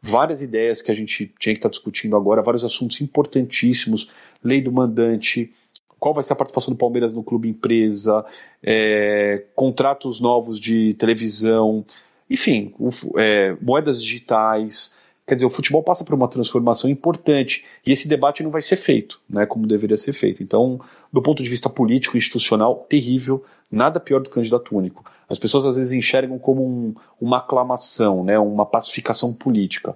Várias 0.07 0.41
ideias 0.41 0.81
que 0.81 0.91
a 0.91 0.93
gente 0.93 1.33
tinha 1.39 1.53
que 1.53 1.59
estar 1.59 1.69
tá 1.69 1.71
discutindo 1.71 2.15
agora, 2.15 2.41
vários 2.41 2.63
assuntos 2.63 3.01
importantíssimos, 3.01 4.11
lei 4.43 4.61
do 4.61 4.71
mandante, 4.71 5.51
qual 5.99 6.13
vai 6.13 6.23
ser 6.23 6.33
a 6.33 6.35
participação 6.35 6.73
do 6.73 6.77
Palmeiras 6.77 7.13
no 7.13 7.23
clube 7.23 7.49
empresa, 7.49 8.23
é, 8.61 9.43
contratos 9.55 10.19
novos 10.19 10.59
de 10.59 10.93
televisão, 10.95 11.83
enfim, 12.29 12.73
o, 12.77 12.91
é, 13.19 13.55
moedas 13.61 14.01
digitais. 14.01 14.95
Quer 15.27 15.33
dizer, 15.33 15.47
o 15.47 15.49
futebol 15.49 15.81
passa 15.81 16.03
por 16.03 16.13
uma 16.13 16.27
transformação 16.27 16.87
importante 16.87 17.65
e 17.83 17.91
esse 17.91 18.07
debate 18.07 18.43
não 18.43 18.51
vai 18.51 18.61
ser 18.61 18.75
feito, 18.75 19.19
né, 19.27 19.47
como 19.47 19.65
deveria 19.65 19.97
ser 19.97 20.13
feito. 20.13 20.43
Então, 20.43 20.79
do 21.11 21.21
ponto 21.21 21.41
de 21.41 21.49
vista 21.49 21.67
político 21.67 22.15
e 22.15 22.19
institucional, 22.19 22.85
terrível, 22.87 23.43
nada 23.71 23.99
pior 23.99 24.19
do 24.19 24.29
que 24.29 24.35
candidato 24.35 24.75
único. 24.75 25.03
As 25.27 25.39
pessoas 25.39 25.65
às 25.65 25.75
vezes 25.75 25.91
enxergam 25.91 26.37
como 26.37 26.63
um, 26.63 26.95
uma 27.19 27.39
aclamação, 27.39 28.23
né, 28.23 28.37
uma 28.37 28.65
pacificação 28.65 29.33
política. 29.33 29.95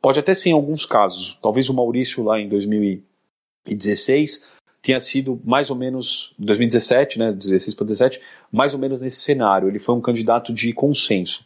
Pode 0.00 0.18
até 0.18 0.32
ser 0.34 0.50
em 0.50 0.52
alguns 0.52 0.86
casos. 0.86 1.38
Talvez 1.42 1.68
o 1.68 1.74
Maurício 1.74 2.22
lá 2.22 2.38
em 2.38 2.48
2016 2.48 4.48
tenha 4.80 5.00
sido 5.00 5.40
mais 5.44 5.70
ou 5.70 5.76
menos 5.76 6.34
2017, 6.38 7.18
né, 7.18 7.32
16 7.32 7.74
para 7.74 7.86
17, 7.86 8.20
mais 8.50 8.72
ou 8.72 8.78
menos 8.78 9.00
nesse 9.00 9.20
cenário. 9.20 9.68
Ele 9.68 9.78
foi 9.78 9.94
um 9.94 10.00
candidato 10.00 10.52
de 10.52 10.72
consenso, 10.72 11.44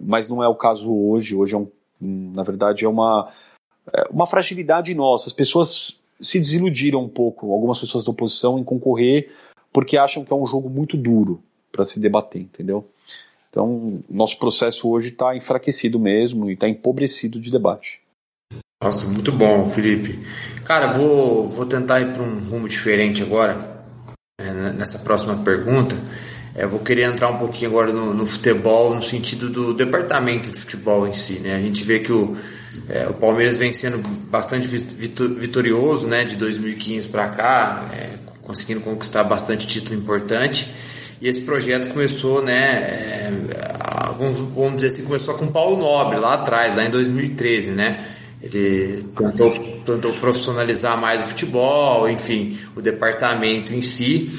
mas 0.00 0.28
não 0.28 0.42
é 0.42 0.48
o 0.48 0.56
caso 0.56 0.92
hoje. 0.92 1.34
Hoje 1.34 1.54
é 1.54 1.58
um, 1.58 1.70
na 2.00 2.42
verdade 2.42 2.84
é 2.84 2.88
uma 2.88 3.32
é 3.92 4.06
uma 4.10 4.26
fragilidade 4.26 4.94
nossa. 4.94 5.28
As 5.28 5.32
pessoas 5.32 5.96
se 6.20 6.38
desiludiram 6.38 7.02
um 7.02 7.08
pouco, 7.08 7.52
algumas 7.52 7.78
pessoas 7.78 8.04
da 8.04 8.10
oposição 8.10 8.58
em 8.58 8.64
concorrer 8.64 9.30
porque 9.72 9.96
acham 9.96 10.24
que 10.24 10.32
é 10.32 10.36
um 10.36 10.46
jogo 10.46 10.68
muito 10.68 10.96
duro 10.96 11.42
para 11.70 11.84
se 11.84 11.98
debater, 11.98 12.42
entendeu? 12.42 12.86
Então, 13.48 14.02
nosso 14.08 14.38
processo 14.38 14.88
hoje 14.88 15.08
está 15.08 15.36
enfraquecido 15.36 15.98
mesmo 15.98 16.48
e 16.48 16.54
está 16.54 16.68
empobrecido 16.68 17.38
de 17.38 17.50
debate. 17.50 18.00
Nossa, 18.82 19.06
muito 19.06 19.30
bom, 19.30 19.70
Felipe. 19.70 20.18
Cara, 20.64 20.92
vou, 20.92 21.48
vou 21.48 21.66
tentar 21.66 22.00
ir 22.00 22.12
para 22.12 22.22
um 22.22 22.38
rumo 22.48 22.68
diferente 22.68 23.22
agora, 23.22 23.84
é, 24.40 24.52
nessa 24.72 24.98
próxima 25.00 25.36
pergunta. 25.36 25.94
É, 26.54 26.66
vou 26.66 26.80
querer 26.80 27.04
entrar 27.04 27.30
um 27.30 27.38
pouquinho 27.38 27.70
agora 27.70 27.92
no, 27.92 28.12
no, 28.12 28.26
futebol, 28.26 28.94
no 28.94 29.02
sentido 29.02 29.48
do 29.48 29.72
departamento 29.72 30.50
de 30.50 30.58
futebol 30.58 31.06
em 31.06 31.12
si. 31.12 31.38
Né? 31.40 31.54
A 31.54 31.60
gente 31.60 31.84
vê 31.84 32.00
que 32.00 32.12
o, 32.12 32.36
é, 32.88 33.06
o 33.08 33.14
Palmeiras 33.14 33.56
vem 33.56 33.72
sendo 33.72 33.98
bastante 34.28 34.66
vitorioso 34.66 36.06
né, 36.08 36.24
de 36.24 36.36
2015 36.36 37.08
para 37.08 37.28
cá, 37.28 37.90
é, 37.92 38.31
conseguindo 38.52 38.82
conquistar 38.82 39.24
bastante 39.24 39.66
título 39.66 39.98
importante. 39.98 40.68
E 41.20 41.28
esse 41.28 41.40
projeto 41.40 41.88
começou, 41.88 42.42
né, 42.42 42.54
é, 42.54 43.32
vamos 44.18 44.74
dizer 44.74 44.88
assim, 44.88 45.04
começou 45.04 45.34
com 45.34 45.46
Paulo 45.46 45.78
Nobre 45.78 46.18
lá 46.18 46.34
atrás, 46.34 46.76
lá 46.76 46.84
em 46.84 46.90
2013, 46.90 47.70
né? 47.70 48.06
Ele 48.42 49.04
tentou, 49.16 49.52
tentou 49.86 50.12
profissionalizar 50.14 51.00
mais 51.00 51.22
o 51.22 51.26
futebol, 51.28 52.10
enfim, 52.10 52.58
o 52.76 52.82
departamento 52.82 53.72
em 53.72 53.80
si. 53.80 54.30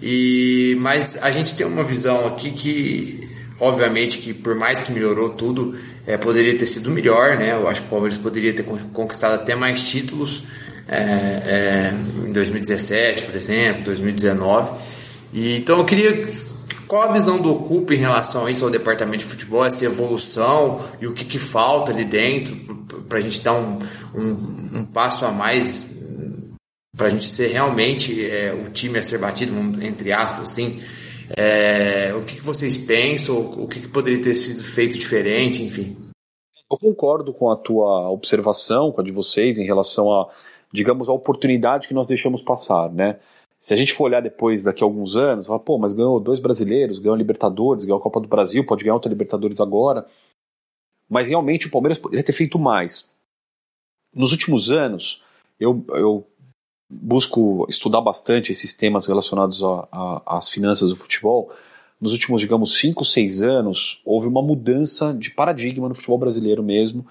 E, 0.00 0.76
mas 0.78 1.20
a 1.22 1.30
gente 1.30 1.54
tem 1.54 1.66
uma 1.66 1.82
visão 1.82 2.26
aqui 2.26 2.52
que, 2.52 3.28
obviamente, 3.58 4.18
que 4.18 4.34
por 4.34 4.54
mais 4.54 4.82
que 4.82 4.92
melhorou 4.92 5.30
tudo, 5.30 5.74
é, 6.06 6.18
poderia 6.18 6.56
ter 6.56 6.66
sido 6.66 6.90
melhor, 6.90 7.38
né? 7.38 7.52
Eu 7.52 7.66
acho 7.66 7.80
que 7.80 7.86
o 7.86 7.90
Palmeiras 7.90 8.18
poderia 8.18 8.52
ter 8.52 8.62
conquistado 8.62 9.34
até 9.34 9.56
mais 9.56 9.82
títulos 9.82 10.44
é, 10.88 10.98
é, 10.98 11.94
em 12.26 12.32
2017, 12.32 13.22
por 13.22 13.34
exemplo, 13.34 13.84
2019. 13.84 14.72
E, 15.32 15.56
então 15.56 15.78
eu 15.78 15.84
queria 15.84 16.24
qual 16.86 17.02
a 17.02 17.12
visão 17.12 17.40
do 17.40 17.52
Ocupa 17.52 17.94
em 17.94 17.98
relação 17.98 18.46
a 18.46 18.50
isso 18.50 18.64
ao 18.64 18.70
departamento 18.70 19.18
de 19.18 19.24
futebol, 19.24 19.64
essa 19.64 19.84
evolução 19.84 20.80
e 21.00 21.06
o 21.06 21.14
que, 21.14 21.24
que 21.24 21.38
falta 21.38 21.92
ali 21.92 22.04
dentro 22.04 22.56
para 23.08 23.18
a 23.18 23.20
gente 23.20 23.40
dar 23.40 23.54
um, 23.54 23.78
um, 24.14 24.78
um, 24.78 24.84
passo 24.84 25.24
a 25.24 25.32
mais 25.32 25.86
para 26.96 27.08
a 27.08 27.10
gente 27.10 27.28
ser 27.28 27.48
realmente 27.48 28.24
é, 28.24 28.54
o 28.54 28.70
time 28.70 28.98
a 28.98 29.02
ser 29.02 29.18
batido, 29.18 29.52
entre 29.82 30.12
aspas, 30.12 30.50
assim. 30.50 30.80
É, 31.36 32.14
o 32.14 32.22
que, 32.22 32.36
que, 32.36 32.40
vocês 32.40 32.76
pensam? 32.76 33.36
O 33.36 33.66
que, 33.66 33.80
que 33.80 33.88
poderia 33.88 34.22
ter 34.22 34.34
sido 34.34 34.62
feito 34.62 34.96
diferente, 34.96 35.62
enfim? 35.62 35.96
Eu 36.70 36.78
concordo 36.78 37.34
com 37.34 37.50
a 37.50 37.56
tua 37.56 38.08
observação, 38.10 38.92
com 38.92 39.00
a 39.00 39.04
de 39.04 39.12
vocês, 39.12 39.58
em 39.58 39.66
relação 39.66 40.10
a 40.10 40.28
digamos, 40.76 41.08
a 41.08 41.12
oportunidade 41.12 41.88
que 41.88 41.94
nós 41.94 42.06
deixamos 42.06 42.42
passar, 42.42 42.92
né? 42.92 43.18
Se 43.58 43.72
a 43.72 43.76
gente 43.76 43.94
for 43.94 44.04
olhar 44.04 44.20
depois, 44.20 44.62
daqui 44.62 44.84
a 44.84 44.86
alguns 44.86 45.16
anos, 45.16 45.46
falar, 45.46 45.58
pô, 45.60 45.78
mas 45.78 45.94
ganhou 45.94 46.20
dois 46.20 46.38
brasileiros, 46.38 46.98
ganhou 46.98 47.14
a 47.14 47.18
Libertadores, 47.18 47.84
ganhou 47.84 47.98
a 47.98 48.02
Copa 48.02 48.20
do 48.20 48.28
Brasil, 48.28 48.64
pode 48.64 48.84
ganhar 48.84 48.94
outra 48.94 49.08
Libertadores 49.08 49.60
agora. 49.60 50.06
Mas 51.08 51.26
realmente 51.26 51.66
o 51.66 51.70
Palmeiras 51.70 51.98
poderia 51.98 52.24
ter 52.24 52.32
feito 52.32 52.58
mais. 52.58 53.08
Nos 54.14 54.32
últimos 54.32 54.70
anos, 54.70 55.22
eu, 55.58 55.84
eu 55.88 56.26
busco 56.88 57.66
estudar 57.68 58.02
bastante 58.02 58.52
esses 58.52 58.74
temas 58.74 59.06
relacionados 59.06 59.62
às 60.26 60.50
finanças 60.50 60.90
do 60.90 60.96
futebol. 60.96 61.50
Nos 61.98 62.12
últimos, 62.12 62.40
digamos, 62.40 62.78
cinco, 62.78 63.04
seis 63.04 63.42
anos, 63.42 64.02
houve 64.04 64.28
uma 64.28 64.42
mudança 64.42 65.14
de 65.14 65.30
paradigma 65.30 65.88
no 65.88 65.94
futebol 65.94 66.18
brasileiro 66.18 66.62
mesmo, 66.62 67.06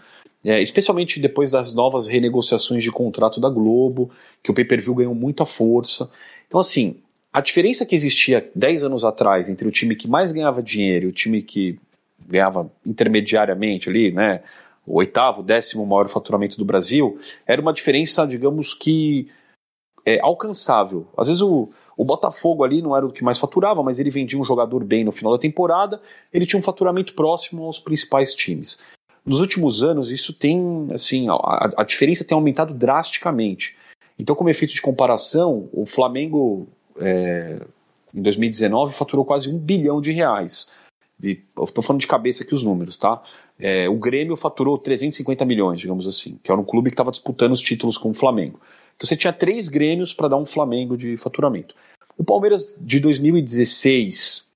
é, 0.46 0.62
especialmente 0.62 1.20
depois 1.20 1.50
das 1.50 1.74
novas 1.74 2.08
renegociações 2.08 2.84
de 2.84 2.91
contrato 2.91 3.41
da 3.41 3.50
Globo, 3.50 4.12
que 4.43 4.52
o 4.52 4.54
pay-per-view 4.54 4.93
ganhou 4.93 5.16
muita 5.16 5.43
força. 5.43 6.10
Então, 6.48 6.60
assim, 6.60 7.02
a 7.34 7.41
diferença 7.41 7.86
que 7.86 7.96
existia 7.96 8.48
10 8.54 8.84
anos 8.84 9.04
atrás 9.04 9.50
entre 9.50 9.68
o 9.68 9.72
time 9.72 9.96
que 9.96 10.08
mais 10.08 10.32
ganhava 10.32 10.62
dinheiro 10.62 11.08
e 11.08 11.10
o 11.10 11.12
time 11.12 11.41
que 11.41 11.80
ganhava 12.28 12.72
intermediariamente 12.86 13.89
ali, 13.89 14.12
né, 14.12 14.43
o 14.86 15.00
oitavo, 15.00 15.41
décimo 15.41 15.86
maior 15.86 16.08
faturamento 16.10 16.58
do 16.58 16.64
Brasil, 16.64 17.20
era 17.48 17.60
uma 17.60 17.74
diferença, 17.74 18.26
digamos 18.28 18.74
que 18.74 19.28
é, 20.06 20.20
alcançável. 20.22 21.08
Às 21.18 21.28
vezes 21.28 21.41
o, 21.41 21.70
o 21.98 22.06
Botafogo 22.06 22.64
ali 22.64 22.84
não 22.84 22.96
era 22.96 23.06
o 23.06 23.12
que 23.12 23.24
mais 23.24 23.39
faturava, 23.39 23.82
mas 23.82 23.98
ele 23.98 24.12
vendia 24.12 24.39
um 24.39 24.46
jogador 24.46 24.84
bem 24.84 25.04
no 25.04 25.12
final 25.12 25.34
da 25.34 25.39
temporada, 25.39 26.00
ele 26.32 26.46
tinha 26.46 26.60
um 26.60 26.64
faturamento 26.64 27.16
próximo 27.16 27.64
aos 27.64 27.80
principais 27.80 28.36
times. 28.36 28.80
Nos 29.26 29.39
últimos 29.39 29.82
anos, 29.82 30.11
isso 30.11 30.34
tem, 30.34 30.88
assim, 30.93 31.28
a, 31.30 31.71
a 31.78 31.84
diferença 31.84 32.23
tem 32.23 32.36
aumentado 32.36 32.73
drasticamente. 32.73 33.76
Então, 34.19 34.36
como 34.36 34.49
efeito 34.49 34.73
de 34.73 34.82
comparação, 34.82 35.67
o 35.73 35.86
Flamengo, 35.86 36.67
é, 36.99 37.59
em 38.13 38.21
2019, 38.21 38.95
faturou 38.95 39.26
quase 39.26 39.49
um 39.49 39.57
bilhão 39.57 39.99
de 39.99 40.11
reais. 40.11 40.71
Estou 41.21 41.84
falando 41.84 42.01
de 42.01 42.07
cabeça 42.07 42.43
aqui 42.43 42.53
os 42.53 42.61
números, 42.61 42.97
tá? 42.97 43.23
É, 43.57 43.88
o 43.89 43.97
Grêmio 43.97 44.36
faturou 44.36 44.78
350 44.78 45.45
milhões, 45.45 45.80
digamos 45.80 46.05
assim, 46.05 46.38
que 46.43 46.51
era 46.51 46.59
um 46.59 46.65
clube 46.65 46.89
que 46.89 46.93
estava 46.93 47.11
disputando 47.11 47.53
os 47.53 47.61
títulos 47.61 47.97
com 47.97 48.11
o 48.11 48.13
Flamengo. 48.13 48.59
Então 48.95 49.07
você 49.07 49.15
tinha 49.15 49.34
três 49.34 49.69
Grêmios 49.69 50.13
para 50.13 50.28
dar 50.28 50.38
um 50.38 50.45
Flamengo 50.45 50.97
de 50.97 51.17
faturamento. 51.17 51.73
O 52.17 52.23
Palmeiras 52.23 52.78
de 52.82 52.99
2016, 52.99 54.49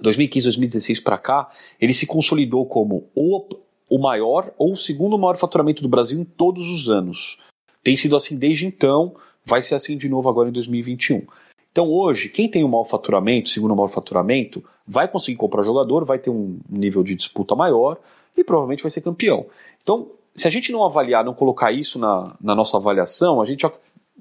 2015, 0.00 0.44
2016 0.44 1.00
para 1.00 1.18
cá, 1.18 1.50
ele 1.80 1.94
se 1.94 2.06
consolidou 2.06 2.66
como 2.66 3.08
o 3.14 3.65
o 3.88 3.98
maior 3.98 4.52
ou 4.58 4.72
o 4.72 4.76
segundo 4.76 5.18
maior 5.18 5.36
faturamento 5.36 5.82
do 5.82 5.88
Brasil 5.88 6.18
em 6.18 6.24
todos 6.24 6.66
os 6.68 6.88
anos. 6.88 7.38
Tem 7.82 7.96
sido 7.96 8.16
assim 8.16 8.38
desde 8.38 8.66
então, 8.66 9.14
vai 9.44 9.62
ser 9.62 9.74
assim 9.74 9.96
de 9.96 10.08
novo 10.08 10.28
agora 10.28 10.48
em 10.48 10.52
2021. 10.52 11.26
Então 11.70 11.88
hoje, 11.90 12.28
quem 12.28 12.48
tem 12.48 12.64
o 12.64 12.68
maior 12.68 12.84
faturamento, 12.84 13.48
segundo 13.48 13.76
maior 13.76 13.88
faturamento, 13.88 14.64
vai 14.86 15.06
conseguir 15.06 15.36
comprar 15.36 15.62
jogador, 15.62 16.04
vai 16.04 16.18
ter 16.18 16.30
um 16.30 16.58
nível 16.68 17.02
de 17.02 17.14
disputa 17.14 17.54
maior 17.54 17.98
e 18.36 18.42
provavelmente 18.42 18.82
vai 18.82 18.90
ser 18.90 19.02
campeão. 19.02 19.46
Então, 19.82 20.10
se 20.34 20.46
a 20.46 20.50
gente 20.50 20.72
não 20.72 20.84
avaliar, 20.84 21.24
não 21.24 21.34
colocar 21.34 21.72
isso 21.72 21.98
na, 21.98 22.34
na 22.40 22.54
nossa 22.54 22.76
avaliação, 22.76 23.40
a 23.40 23.46
gente 23.46 23.62
já, 23.62 23.72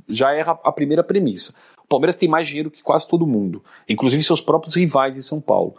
já 0.07 0.33
erra 0.33 0.59
a 0.63 0.71
primeira 0.71 1.03
premissa. 1.03 1.55
O 1.83 1.87
Palmeiras 1.87 2.15
tem 2.15 2.27
mais 2.27 2.47
dinheiro 2.47 2.71
que 2.71 2.81
quase 2.81 3.07
todo 3.07 3.27
mundo, 3.27 3.63
inclusive 3.87 4.23
seus 4.23 4.41
próprios 4.41 4.75
rivais 4.75 5.17
em 5.17 5.21
São 5.21 5.39
Paulo. 5.39 5.75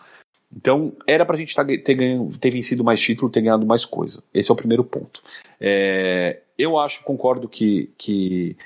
Então, 0.55 0.93
era 1.07 1.25
para 1.27 1.37
a 1.37 1.39
gente 1.39 1.55
tá, 1.55 1.65
ter, 1.65 1.95
ganho, 1.95 2.31
ter 2.41 2.51
vencido 2.51 2.85
mais 2.85 3.01
título, 3.01 3.31
ter 3.31 3.43
ganhado 3.43 3.67
mais 3.67 3.85
coisa. 3.85 4.23
Esse 4.33 4.51
é 4.51 4.55
o 4.55 4.57
primeiro 4.57 4.85
ponto. 4.85 5.23
É, 5.61 6.41
eu 6.59 6.79
acho, 6.79 7.03
concordo 7.03 7.49
que, 7.49 7.91
que 7.99 8.57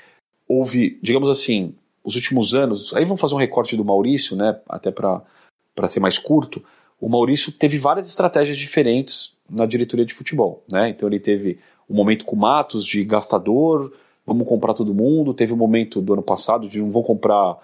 houve, 0.47 0.99
digamos 1.01 1.29
assim, 1.29 1.73
os 2.03 2.15
últimos 2.15 2.53
anos, 2.53 2.93
aí 2.93 3.05
vamos 3.05 3.21
fazer 3.21 3.35
um 3.35 3.39
recorte 3.39 3.75
do 3.75 3.85
Maurício, 3.85 4.35
né, 4.35 4.59
até 4.67 4.91
para 4.91 5.23
ser 5.87 5.99
mais 5.99 6.17
curto, 6.17 6.63
o 6.99 7.09
Maurício 7.09 7.51
teve 7.51 7.79
várias 7.79 8.07
estratégias 8.07 8.57
diferentes 8.57 9.35
na 9.49 9.65
diretoria 9.65 10.05
de 10.05 10.13
futebol, 10.13 10.63
né? 10.69 10.89
Então 10.89 11.09
ele 11.09 11.19
teve 11.19 11.59
um 11.89 11.95
momento 11.95 12.23
com 12.23 12.35
Matos 12.35 12.85
de 12.85 13.03
gastador, 13.03 13.91
vamos 14.25 14.47
comprar 14.47 14.75
todo 14.75 14.93
mundo, 14.93 15.33
teve 15.33 15.51
um 15.51 15.57
momento 15.57 15.99
do 15.99 16.13
ano 16.13 16.21
passado 16.21 16.69
de 16.69 16.79
não 16.79 16.91
vou 16.91 17.03
comprar 17.03 17.57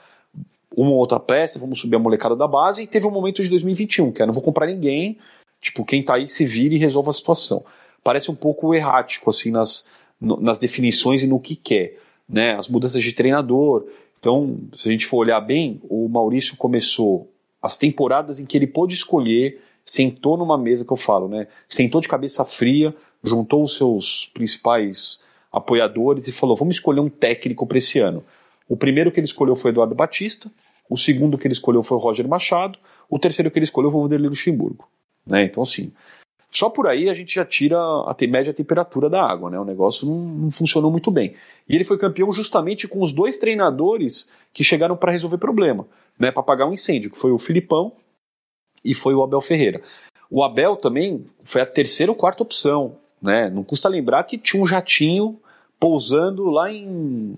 uma 0.75 0.91
ou 0.91 0.97
outra 0.97 1.19
peça, 1.19 1.59
vamos 1.59 1.79
subir 1.79 1.95
a 1.95 1.99
molecada 1.99 2.35
da 2.35 2.47
base, 2.47 2.83
e 2.83 2.87
teve 2.87 3.07
um 3.07 3.11
momento 3.11 3.41
de 3.41 3.49
2021, 3.49 4.11
que 4.11 4.21
é 4.21 4.25
não 4.25 4.33
vou 4.33 4.43
comprar 4.43 4.67
ninguém, 4.67 5.17
tipo, 5.61 5.85
quem 5.85 6.03
tá 6.03 6.15
aí 6.15 6.29
se 6.29 6.45
vire 6.45 6.75
e 6.75 6.79
resolva 6.79 7.11
a 7.11 7.13
situação. 7.13 7.65
Parece 8.03 8.29
um 8.29 8.35
pouco 8.35 8.73
errático, 8.73 9.29
assim, 9.29 9.51
nas, 9.51 9.87
nas 10.19 10.57
definições 10.57 11.23
e 11.23 11.27
no 11.27 11.39
que 11.39 11.55
quer, 11.55 11.97
né? 12.27 12.55
As 12.55 12.67
mudanças 12.67 13.03
de 13.03 13.13
treinador. 13.13 13.85
Então, 14.19 14.57
se 14.75 14.87
a 14.87 14.91
gente 14.91 15.05
for 15.05 15.17
olhar 15.17 15.39
bem, 15.41 15.81
o 15.89 16.07
Maurício 16.07 16.55
começou 16.57 17.29
as 17.61 17.77
temporadas 17.77 18.39
em 18.39 18.45
que 18.45 18.57
ele 18.57 18.67
pôde 18.67 18.93
escolher, 18.93 19.61
sentou 19.83 20.37
numa 20.37 20.57
mesa 20.57 20.85
que 20.85 20.91
eu 20.91 20.97
falo, 20.97 21.27
né? 21.27 21.47
Sentou 21.67 22.01
de 22.01 22.07
cabeça 22.07 22.45
fria, 22.45 22.95
juntou 23.23 23.63
os 23.63 23.75
seus 23.75 24.29
principais 24.33 25.19
apoiadores 25.51 26.27
e 26.27 26.31
falou: 26.31 26.55
vamos 26.55 26.75
escolher 26.75 26.99
um 26.99 27.09
técnico 27.09 27.65
para 27.65 27.77
esse 27.77 27.99
ano. 27.99 28.23
O 28.67 28.75
primeiro 28.75 29.11
que 29.11 29.19
ele 29.19 29.25
escolheu 29.25 29.55
foi 29.55 29.71
Eduardo 29.71 29.95
Batista, 29.95 30.51
o 30.89 30.97
segundo 30.97 31.37
que 31.37 31.47
ele 31.47 31.53
escolheu 31.53 31.83
foi 31.83 31.97
Roger 31.97 32.27
Machado, 32.27 32.77
o 33.09 33.19
terceiro 33.19 33.51
que 33.51 33.57
ele 33.59 33.65
escolheu 33.65 33.91
foi 33.91 33.99
o 33.99 34.03
Vanderlei 34.03 34.29
Luxemburgo. 34.29 34.87
Né? 35.25 35.43
Então, 35.43 35.63
assim, 35.63 35.91
só 36.49 36.69
por 36.69 36.87
aí 36.87 37.09
a 37.09 37.13
gente 37.13 37.33
já 37.33 37.45
tira 37.45 37.77
a 37.77 38.15
média 38.27 38.53
temperatura 38.53 39.09
da 39.09 39.21
água, 39.21 39.49
né? 39.49 39.59
O 39.59 39.65
negócio 39.65 40.07
não, 40.07 40.17
não 40.17 40.51
funcionou 40.51 40.89
muito 40.89 41.11
bem. 41.11 41.35
E 41.67 41.75
ele 41.75 41.83
foi 41.83 41.97
campeão 41.97 42.31
justamente 42.31 42.87
com 42.87 43.01
os 43.01 43.11
dois 43.11 43.37
treinadores 43.37 44.31
que 44.53 44.63
chegaram 44.63 44.95
para 44.95 45.11
resolver 45.11 45.37
problema 45.37 45.85
né, 46.19 46.31
para 46.31 46.41
apagar 46.41 46.67
um 46.67 46.73
incêndio, 46.73 47.11
que 47.11 47.17
foi 47.17 47.31
o 47.31 47.37
Filipão 47.37 47.91
e 48.83 48.93
foi 48.93 49.13
o 49.13 49.21
Abel 49.21 49.41
Ferreira. 49.41 49.81
O 50.29 50.43
Abel 50.43 50.75
também 50.75 51.25
foi 51.43 51.61
a 51.61 51.65
terceira 51.65 52.11
ou 52.11 52.17
quarta 52.17 52.43
opção, 52.43 52.97
né? 53.21 53.49
Não 53.49 53.63
custa 53.63 53.87
lembrar 53.87 54.23
que 54.23 54.37
tinha 54.37 54.61
um 54.61 54.67
jatinho 54.67 55.39
pousando 55.79 56.49
lá 56.49 56.71
em, 56.71 57.37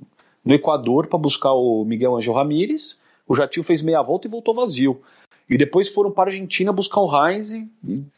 no 0.49 0.55
Equador 0.55 1.05
para 1.05 1.19
buscar 1.19 1.53
o 1.53 1.85
Miguel 1.85 2.17
Angel 2.17 2.33
Ramírez. 2.33 2.99
O 3.27 3.35
jatinho 3.35 3.63
fez 3.63 3.83
meia 3.83 4.01
volta 4.01 4.25
e 4.25 4.31
voltou 4.31 4.55
vazio. 4.55 4.99
E 5.47 5.55
depois 5.55 5.87
foram 5.87 6.09
para 6.09 6.31
a 6.31 6.33
Argentina 6.33 6.73
buscar 6.73 7.01
o 7.01 7.27
Heinz. 7.27 7.51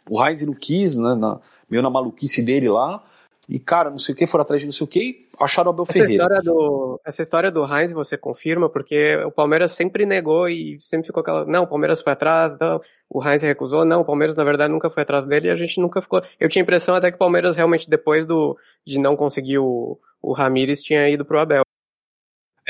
O 0.09 0.25
Heinz 0.25 0.41
não 0.41 0.53
quis, 0.53 0.95
né, 0.95 1.13
na, 1.13 1.41
meio 1.69 1.83
na 1.83 1.89
maluquice 1.89 2.41
dele 2.41 2.69
lá 2.69 3.03
e, 3.49 3.59
cara, 3.59 3.89
não 3.89 3.99
sei 3.99 4.13
o 4.13 4.17
que, 4.17 4.25
foram 4.25 4.43
atrás 4.43 4.61
de 4.61 4.67
não 4.67 4.71
sei 4.71 4.85
o 4.85 4.87
que 4.87 5.27
acharam 5.37 5.71
o 5.71 5.73
Abel 5.73 5.85
essa 5.89 5.93
Ferreira. 5.99 6.23
História 6.23 6.41
do, 6.41 7.01
essa 7.05 7.21
história 7.21 7.51
do 7.51 7.65
Heinz 7.65 7.91
você 7.91 8.17
confirma, 8.17 8.69
porque 8.69 9.17
o 9.25 9.31
Palmeiras 9.31 9.73
sempre 9.73 10.05
negou 10.05 10.47
e 10.47 10.77
sempre 10.79 11.07
ficou 11.07 11.19
aquela, 11.19 11.45
não, 11.45 11.63
o 11.63 11.67
Palmeiras 11.67 12.01
foi 12.01 12.13
atrás, 12.13 12.55
não, 12.57 12.79
o 13.09 13.21
Heinz 13.21 13.41
recusou, 13.41 13.83
não, 13.83 14.01
o 14.01 14.05
Palmeiras 14.05 14.37
na 14.37 14.43
verdade 14.45 14.71
nunca 14.71 14.89
foi 14.89 15.03
atrás 15.03 15.25
dele 15.25 15.47
e 15.47 15.51
a 15.51 15.55
gente 15.55 15.81
nunca 15.81 16.01
ficou, 16.01 16.21
eu 16.39 16.47
tinha 16.47 16.61
a 16.61 16.63
impressão 16.63 16.95
até 16.95 17.09
que 17.09 17.15
o 17.15 17.19
Palmeiras 17.19 17.57
realmente 17.57 17.89
depois 17.89 18.25
do, 18.25 18.55
de 18.85 18.99
não 18.99 19.17
conseguir 19.17 19.57
o, 19.57 19.99
o 20.21 20.31
Ramires 20.31 20.81
tinha 20.81 21.09
ido 21.09 21.25
pro 21.25 21.39
Abel. 21.39 21.63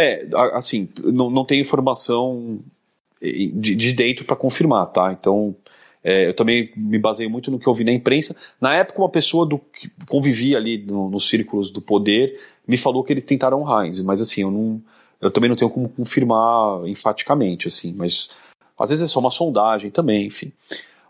É, 0.02 0.28
assim, 0.54 0.90
não, 1.04 1.30
não 1.30 1.46
tem 1.46 1.60
informação 1.60 2.60
de, 3.22 3.76
de 3.76 3.94
dentro 3.94 4.26
para 4.26 4.36
confirmar, 4.36 4.88
tá? 4.88 5.12
Então, 5.12 5.56
é, 6.04 6.28
eu 6.28 6.34
também 6.34 6.72
me 6.76 6.98
baseio 6.98 7.30
muito 7.30 7.52
no 7.52 7.60
que 7.60 7.68
eu 7.68 7.74
vi 7.74 7.84
na 7.84 7.92
imprensa. 7.92 8.36
Na 8.60 8.74
época, 8.74 9.00
uma 9.00 9.10
pessoa 9.10 9.46
do, 9.46 9.60
que 9.60 9.90
convivia 10.08 10.58
ali 10.58 10.80
no, 10.80 11.10
nos 11.10 11.30
círculos 11.30 11.72
do 11.72 11.82
poder 11.82 12.40
me 12.68 12.78
falou 12.78 13.04
que 13.04 13.14
eles 13.14 13.26
tentaram 13.26 13.66
Heinz, 13.68 14.02
mas 14.02 14.22
assim, 14.22 14.42
eu 14.42 14.52
não. 14.52 14.82
Eu 15.20 15.30
também 15.30 15.48
não 15.48 15.56
tenho 15.56 15.70
como 15.70 15.88
confirmar 15.88 16.88
enfaticamente, 16.88 17.68
assim, 17.68 17.94
mas 17.94 18.28
às 18.78 18.90
vezes 18.90 19.06
é 19.06 19.08
só 19.08 19.20
uma 19.20 19.30
sondagem 19.30 19.92
também, 19.92 20.26
enfim. 20.26 20.52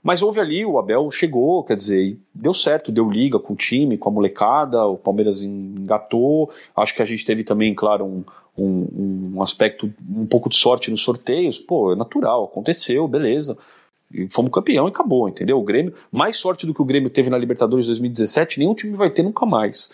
Mas 0.03 0.21
houve 0.21 0.39
ali, 0.39 0.65
o 0.65 0.79
Abel 0.79 1.11
chegou, 1.11 1.63
quer 1.63 1.75
dizer, 1.75 2.17
deu 2.33 2.53
certo, 2.53 2.91
deu 2.91 3.09
liga 3.09 3.37
com 3.37 3.53
o 3.53 3.55
time, 3.55 3.97
com 3.97 4.09
a 4.09 4.11
molecada, 4.11 4.83
o 4.85 4.97
Palmeiras 4.97 5.43
engatou. 5.43 6.51
Acho 6.75 6.95
que 6.95 7.03
a 7.03 7.05
gente 7.05 7.23
teve 7.23 7.43
também, 7.43 7.75
claro, 7.75 8.05
um, 8.05 8.23
um, 8.57 9.33
um 9.35 9.41
aspecto, 9.43 9.93
um 10.09 10.25
pouco 10.25 10.49
de 10.49 10.57
sorte 10.57 10.89
nos 10.89 11.03
sorteios. 11.03 11.59
Pô, 11.59 11.93
é 11.93 11.95
natural, 11.95 12.45
aconteceu, 12.45 13.07
beleza. 13.07 13.55
E 14.11 14.27
fomos 14.27 14.51
campeão 14.51 14.87
e 14.87 14.89
acabou, 14.89 15.29
entendeu? 15.29 15.59
O 15.59 15.63
Grêmio, 15.63 15.93
mais 16.11 16.35
sorte 16.35 16.65
do 16.65 16.73
que 16.73 16.81
o 16.81 16.85
Grêmio 16.85 17.09
teve 17.09 17.29
na 17.29 17.37
Libertadores 17.37 17.85
2017, 17.85 18.59
nenhum 18.59 18.73
time 18.73 18.97
vai 18.97 19.09
ter 19.09 19.23
nunca 19.23 19.45
mais. 19.45 19.91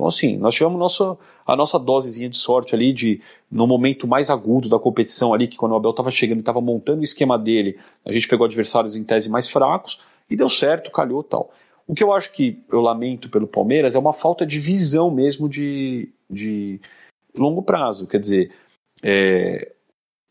Então, 0.00 0.08
assim, 0.08 0.38
nós 0.38 0.54
tivemos 0.54 0.78
nossa, 0.78 1.18
a 1.46 1.54
nossa 1.54 1.78
dosezinha 1.78 2.30
de 2.30 2.38
sorte 2.38 2.74
ali, 2.74 2.90
de 2.90 3.20
no 3.50 3.66
momento 3.66 4.08
mais 4.08 4.30
agudo 4.30 4.66
da 4.66 4.78
competição 4.78 5.34
ali, 5.34 5.46
que 5.46 5.58
quando 5.58 5.72
o 5.72 5.76
Abel 5.76 5.90
estava 5.90 6.10
chegando 6.10 6.38
e 6.38 6.40
estava 6.40 6.58
montando 6.58 7.02
o 7.02 7.04
esquema 7.04 7.38
dele, 7.38 7.78
a 8.02 8.10
gente 8.10 8.26
pegou 8.26 8.46
adversários 8.46 8.96
em 8.96 9.04
tese 9.04 9.28
mais 9.28 9.50
fracos 9.50 10.00
e 10.30 10.36
deu 10.36 10.48
certo, 10.48 10.90
calhou 10.90 11.22
tal. 11.22 11.52
O 11.86 11.94
que 11.94 12.02
eu 12.02 12.14
acho 12.14 12.32
que 12.32 12.64
eu 12.72 12.80
lamento 12.80 13.28
pelo 13.28 13.46
Palmeiras 13.46 13.94
é 13.94 13.98
uma 13.98 14.14
falta 14.14 14.46
de 14.46 14.58
visão 14.58 15.10
mesmo 15.10 15.50
de, 15.50 16.08
de 16.30 16.80
longo 17.36 17.62
prazo. 17.62 18.06
Quer 18.06 18.20
dizer, 18.20 18.52
é, 19.02 19.70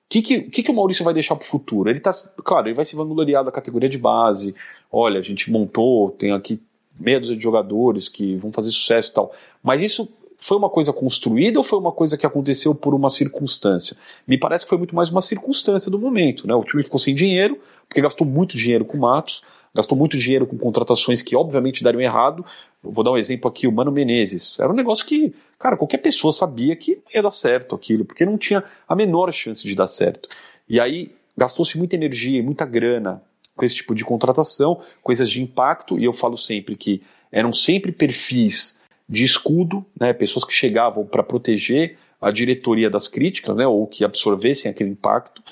que, 0.10 0.24
que, 0.24 0.42
que, 0.42 0.64
que 0.64 0.72
o 0.72 0.74
Maurício 0.74 1.06
vai 1.06 1.14
deixar 1.14 1.36
para 1.36 1.46
o 1.46 1.48
futuro? 1.48 1.92
Ele 1.92 2.00
tá, 2.00 2.12
claro, 2.44 2.68
ele 2.68 2.76
vai 2.76 2.86
se 2.86 2.96
vangloriar 2.96 3.44
da 3.44 3.52
categoria 3.52 3.90
de 3.90 4.00
base. 4.00 4.56
Olha, 4.92 5.20
a 5.20 5.24
gente 5.24 5.52
montou, 5.52 6.10
tem 6.10 6.32
aqui 6.32 6.60
meia 7.00 7.20
de 7.20 7.40
jogadores 7.40 8.10
que 8.10 8.36
vão 8.36 8.52
fazer 8.52 8.72
sucesso 8.72 9.12
e 9.12 9.14
tal. 9.14 9.34
Mas 9.64 9.82
isso 9.82 10.10
foi 10.42 10.58
uma 10.58 10.70
coisa 10.70 10.94
construída 10.94 11.60
ou 11.60 11.64
foi 11.64 11.78
uma 11.80 11.92
coisa 11.92 12.18
que 12.18 12.26
aconteceu 12.26 12.74
por 12.74 12.94
uma 12.94 13.10
circunstância? 13.10 13.98
Me 14.28 14.38
parece 14.38 14.64
que 14.64 14.70
foi 14.70 14.78
muito 14.78 14.96
mais 14.96 15.10
uma 15.10 15.22
circunstância 15.22 15.92
do 15.92 16.00
momento, 16.00 16.48
né? 16.48 16.54
O 16.54 16.64
time 16.64 16.84
ficou 16.84 17.00
sem 17.00 17.14
dinheiro, 17.14 17.60
porque 17.88 18.02
gastou 18.02 18.26
muito 18.26 18.58
dinheiro 18.58 18.86
com 18.86 18.98
Matos, 18.98 19.44
gastou 19.74 19.98
muito 19.98 20.18
dinheiro 20.18 20.48
com 20.48 20.58
contratações 20.58 21.22
que 21.22 21.36
obviamente 21.36 21.84
deram 21.84 22.00
errado. 22.00 22.46
Eu 22.84 22.92
vou 22.92 23.04
dar 23.04 23.12
um 23.12 23.18
exemplo 23.18 23.50
aqui, 23.50 23.68
o 23.68 23.72
Mano 23.72 23.92
Menezes. 23.92 24.60
Era 24.60 24.70
um 24.70 24.76
negócio 24.76 25.06
que, 25.06 25.34
cara, 25.58 25.78
qualquer 25.78 26.00
pessoa 26.00 26.32
sabia 26.32 26.76
que 26.76 27.02
ia 27.14 27.22
dar 27.22 27.32
certo 27.32 27.76
aquilo, 27.76 28.06
porque 28.06 28.26
não 28.26 28.38
tinha 28.38 28.64
a 28.88 28.96
menor 28.96 29.32
chance 29.32 29.68
de 29.68 29.76
dar 29.76 29.88
certo. 29.88 30.30
E 30.68 30.80
aí 30.80 31.12
gastou-se 31.38 31.78
muita 31.78 31.96
energia 31.96 32.40
e 32.40 32.42
muita 32.42 32.66
grana 32.66 33.22
com 33.60 33.66
esse 33.66 33.76
tipo 33.76 33.94
de 33.94 34.06
contratação, 34.06 34.82
coisas 35.04 35.30
de 35.30 35.42
impacto, 35.42 36.00
e 36.00 36.06
eu 36.06 36.14
falo 36.14 36.38
sempre 36.38 36.78
que 36.78 37.02
eram 37.30 37.52
sempre 37.52 37.92
perfis 37.92 38.82
de 39.08 39.26
escudo, 39.26 39.86
né, 40.00 40.14
pessoas 40.14 40.46
que 40.46 40.54
chegavam 40.54 41.06
para 41.06 41.22
proteger 41.22 41.98
a 42.22 42.32
diretoria 42.32 42.90
das 42.90 43.10
críticas, 43.10 43.58
né, 43.58 43.68
ou 43.68 43.86
que 43.86 44.06
absorvessem 44.06 44.72
aquele 44.72 44.92
impacto. 44.92 45.44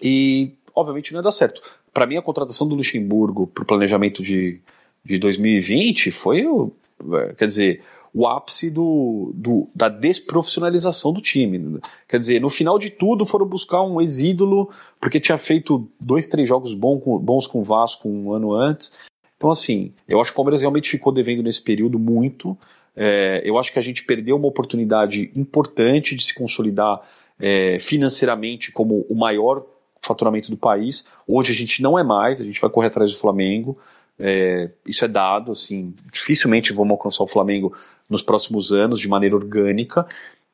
E 0.00 0.52
obviamente 0.72 1.12
não 1.12 1.18
ia 1.18 1.24
dar 1.24 1.32
certo. 1.32 1.60
Para 1.92 2.06
mim, 2.06 2.16
a 2.16 2.22
contratação 2.22 2.68
do 2.68 2.76
Luxemburgo 2.76 3.48
para 3.48 3.62
o 3.64 3.66
planejamento 3.66 4.22
de, 4.22 4.60
de 5.04 5.18
2020 5.18 6.12
foi, 6.12 6.44
é, 6.44 7.34
quer 7.34 7.46
dizer, 7.46 7.82
o 8.12 8.26
ápice 8.26 8.70
do, 8.70 9.32
do, 9.34 9.68
da 9.74 9.88
desprofissionalização 9.88 11.12
do 11.12 11.20
time. 11.20 11.80
Quer 12.08 12.18
dizer, 12.18 12.40
no 12.40 12.50
final 12.50 12.78
de 12.78 12.90
tudo 12.90 13.24
foram 13.24 13.46
buscar 13.46 13.82
um 13.82 14.00
ex-ídolo, 14.00 14.70
porque 15.00 15.20
tinha 15.20 15.38
feito 15.38 15.88
dois, 15.98 16.26
três 16.26 16.48
jogos 16.48 16.74
bons 16.74 17.02
com, 17.02 17.18
bons 17.18 17.46
com 17.46 17.60
o 17.60 17.64
Vasco 17.64 18.08
um 18.08 18.32
ano 18.32 18.52
antes. 18.52 18.92
Então, 19.36 19.50
assim, 19.50 19.92
eu 20.08 20.20
acho 20.20 20.30
que 20.30 20.34
o 20.34 20.36
Palmeiras 20.36 20.60
realmente 20.60 20.90
ficou 20.90 21.12
devendo 21.12 21.42
nesse 21.42 21.62
período 21.62 21.98
muito. 21.98 22.58
É, 22.96 23.40
eu 23.44 23.56
acho 23.56 23.72
que 23.72 23.78
a 23.78 23.82
gente 23.82 24.04
perdeu 24.04 24.36
uma 24.36 24.48
oportunidade 24.48 25.30
importante 25.34 26.14
de 26.14 26.24
se 26.24 26.34
consolidar 26.34 27.00
é, 27.38 27.78
financeiramente 27.78 28.72
como 28.72 29.06
o 29.08 29.14
maior 29.14 29.64
faturamento 30.02 30.50
do 30.50 30.56
país. 30.56 31.06
Hoje 31.26 31.52
a 31.52 31.54
gente 31.54 31.82
não 31.82 31.98
é 31.98 32.02
mais, 32.02 32.40
a 32.40 32.44
gente 32.44 32.60
vai 32.60 32.68
correr 32.70 32.88
atrás 32.88 33.10
do 33.10 33.18
Flamengo. 33.18 33.78
É, 34.20 34.70
isso 34.86 35.04
é 35.04 35.08
dado, 35.08 35.52
assim, 35.52 35.94
dificilmente 36.12 36.72
vamos 36.72 36.92
alcançar 36.92 37.24
o 37.24 37.26
Flamengo 37.26 37.74
nos 38.08 38.20
próximos 38.20 38.70
anos 38.70 39.00
de 39.00 39.08
maneira 39.08 39.34
orgânica. 39.34 40.06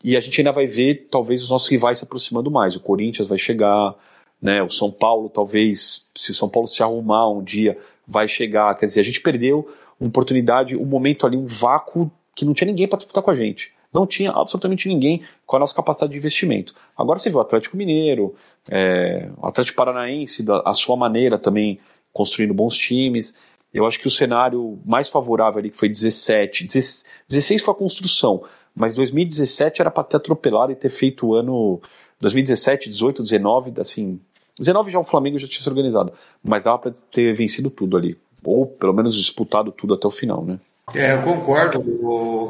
E 0.04 0.16
a 0.16 0.20
gente 0.20 0.40
ainda 0.40 0.52
vai 0.52 0.66
ver, 0.66 1.08
talvez, 1.10 1.42
os 1.42 1.50
nossos 1.50 1.68
rivais 1.68 1.98
se 1.98 2.04
aproximando 2.04 2.50
mais. 2.50 2.76
O 2.76 2.80
Corinthians 2.80 3.26
vai 3.26 3.38
chegar, 3.38 3.94
né? 4.40 4.62
O 4.62 4.70
São 4.70 4.90
Paulo, 4.90 5.28
talvez, 5.28 6.08
se 6.14 6.30
o 6.30 6.34
São 6.34 6.48
Paulo 6.48 6.68
se 6.68 6.82
arrumar 6.82 7.28
um 7.28 7.42
dia, 7.42 7.76
vai 8.06 8.28
chegar. 8.28 8.74
Quer 8.76 8.86
dizer, 8.86 9.00
a 9.00 9.04
gente 9.04 9.20
perdeu 9.20 9.68
uma 9.98 10.08
oportunidade, 10.08 10.76
um 10.76 10.84
momento 10.84 11.26
ali, 11.26 11.36
um 11.36 11.46
vácuo 11.46 12.10
que 12.34 12.44
não 12.44 12.52
tinha 12.52 12.66
ninguém 12.66 12.86
para 12.86 12.98
disputar 12.98 13.22
com 13.22 13.30
a 13.30 13.34
gente. 13.34 13.72
Não 13.92 14.06
tinha 14.06 14.30
absolutamente 14.30 14.88
ninguém 14.88 15.22
com 15.46 15.56
a 15.56 15.58
nossa 15.58 15.74
capacidade 15.74 16.12
de 16.12 16.18
investimento. 16.18 16.74
Agora 16.96 17.18
você 17.18 17.30
vê 17.30 17.36
o 17.36 17.40
Atlético 17.40 17.78
Mineiro, 17.78 18.34
é, 18.70 19.30
o 19.38 19.46
Atlético 19.46 19.76
Paranaense, 19.78 20.42
da, 20.42 20.60
a 20.66 20.74
sua 20.74 20.96
maneira 20.96 21.38
também, 21.38 21.80
construindo 22.12 22.52
bons 22.52 22.76
times. 22.76 23.34
Eu 23.76 23.86
acho 23.86 24.00
que 24.00 24.08
o 24.08 24.10
cenário 24.10 24.78
mais 24.86 25.08
favorável 25.10 25.58
ali, 25.58 25.70
que 25.70 25.76
foi 25.76 25.88
17, 25.88 26.64
16 26.64 27.62
foi 27.62 27.74
a 27.74 27.76
construção, 27.76 28.42
mas 28.74 28.94
2017 28.94 29.82
era 29.82 29.90
para 29.90 30.04
ter 30.04 30.16
atropelado 30.16 30.72
e 30.72 30.74
ter 30.74 30.88
feito 30.88 31.26
o 31.26 31.34
ano 31.34 31.80
2017, 32.20 32.88
18, 32.88 33.22
19, 33.22 33.74
assim, 33.78 34.18
19 34.58 34.90
já 34.90 34.98
o 34.98 35.04
Flamengo 35.04 35.38
já 35.38 35.46
tinha 35.46 35.62
se 35.62 35.68
organizado, 35.68 36.10
mas 36.42 36.64
dava 36.64 36.78
para 36.78 36.92
ter 37.10 37.34
vencido 37.34 37.68
tudo 37.68 37.98
ali, 37.98 38.16
ou 38.42 38.66
pelo 38.66 38.94
menos 38.94 39.14
disputado 39.14 39.70
tudo 39.70 39.92
até 39.92 40.06
o 40.06 40.10
final, 40.10 40.42
né? 40.42 40.58
É, 40.94 41.14
eu 41.14 41.22
concordo, 41.22 41.82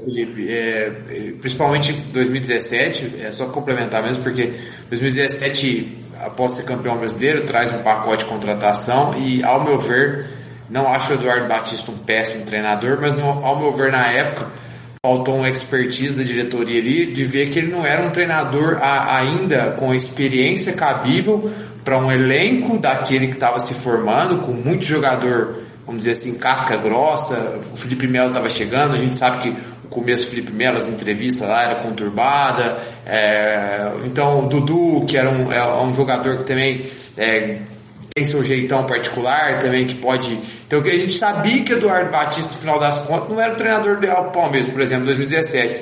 Felipe. 0.05 0.47
É, 0.49 0.91
principalmente 1.41 1.93
2017, 1.93 3.21
é 3.21 3.33
só 3.33 3.47
complementar 3.47 4.03
mesmo, 4.03 4.23
porque 4.23 4.53
2017, 4.91 5.97
após 6.21 6.53
ser 6.53 6.67
campeão 6.67 6.99
brasileiro, 6.99 7.47
traz 7.47 7.73
um 7.73 7.83
pacote 7.83 8.25
de 8.25 8.31
contratação 8.31 9.17
e, 9.19 9.43
ao 9.43 9.65
meu 9.65 9.79
ver, 9.79 10.36
não 10.69 10.93
acho 10.93 11.13
o 11.13 11.15
Eduardo 11.15 11.47
Batista 11.47 11.91
um 11.91 11.99
péssimo 11.99 12.45
treinador, 12.45 12.99
mas 13.01 13.19
ao 13.19 13.59
meu 13.59 13.73
ver, 13.73 13.93
na 13.93 14.07
época, 14.07 14.47
faltou 15.07 15.37
uma 15.37 15.49
expertise 15.49 16.15
da 16.17 16.25
diretoria 16.25 16.81
ali 16.81 17.07
de 17.07 17.25
ver 17.25 17.51
que 17.51 17.61
ele 17.61 17.71
não 17.71 17.87
era 17.87 18.03
um 18.03 18.11
treinador 18.11 18.79
a, 18.83 19.17
ainda 19.19 19.77
com 19.79 19.95
experiência 19.95 20.73
cabível 20.73 21.49
para 21.85 21.97
um 21.99 22.11
elenco 22.11 22.77
daquele 22.79 23.29
que 23.29 23.35
estava 23.35 23.61
se 23.61 23.75
formando, 23.75 24.39
com 24.39 24.51
muito 24.51 24.85
jogador, 24.85 25.63
vamos 25.87 26.01
dizer 26.01 26.13
assim, 26.13 26.37
casca 26.37 26.77
grossa. 26.77 27.61
O 27.73 27.77
Felipe 27.77 28.09
Melo 28.09 28.29
estava 28.29 28.49
chegando, 28.49 28.95
a 28.95 28.99
gente 28.99 29.15
sabe 29.15 29.43
que 29.43 29.57
o 29.85 29.89
começo 29.89 30.25
do 30.25 30.31
Felipe 30.31 30.53
Melo, 30.53 30.79
as 30.79 30.89
entrevistas 30.89 31.49
lá 31.49 31.63
era 31.63 31.77
conturbada. 31.77 32.77
É, 33.07 33.93
então 34.05 34.45
o 34.45 34.49
Dudu, 34.49 35.07
que 35.07 35.17
era 35.17 35.31
um, 35.31 35.53
é 35.53 35.81
um 35.81 35.95
jogador 35.95 36.39
que 36.39 36.45
também 36.45 36.91
é, 37.17 37.61
tem 38.17 38.25
seu 38.25 38.43
jeitão 38.43 38.87
particular 38.87 39.59
também 39.59 39.87
que 39.87 39.97
pode. 39.97 40.41
Então 40.67 40.81
a 40.81 40.89
gente 40.89 41.13
sabia 41.13 41.63
que 41.63 41.75
Eduardo 41.75 42.11
Batista, 42.11 42.55
no 42.55 42.61
final 42.61 42.81
das 42.81 43.01
contas, 43.01 43.29
não 43.29 43.39
era 43.39 43.53
o 43.53 43.57
treinador 43.57 44.01
do 44.01 44.07
Palmeiras, 44.33 44.71
por 44.71 44.81
exemplo, 44.81 45.03
em 45.03 45.07
2017. 45.09 45.81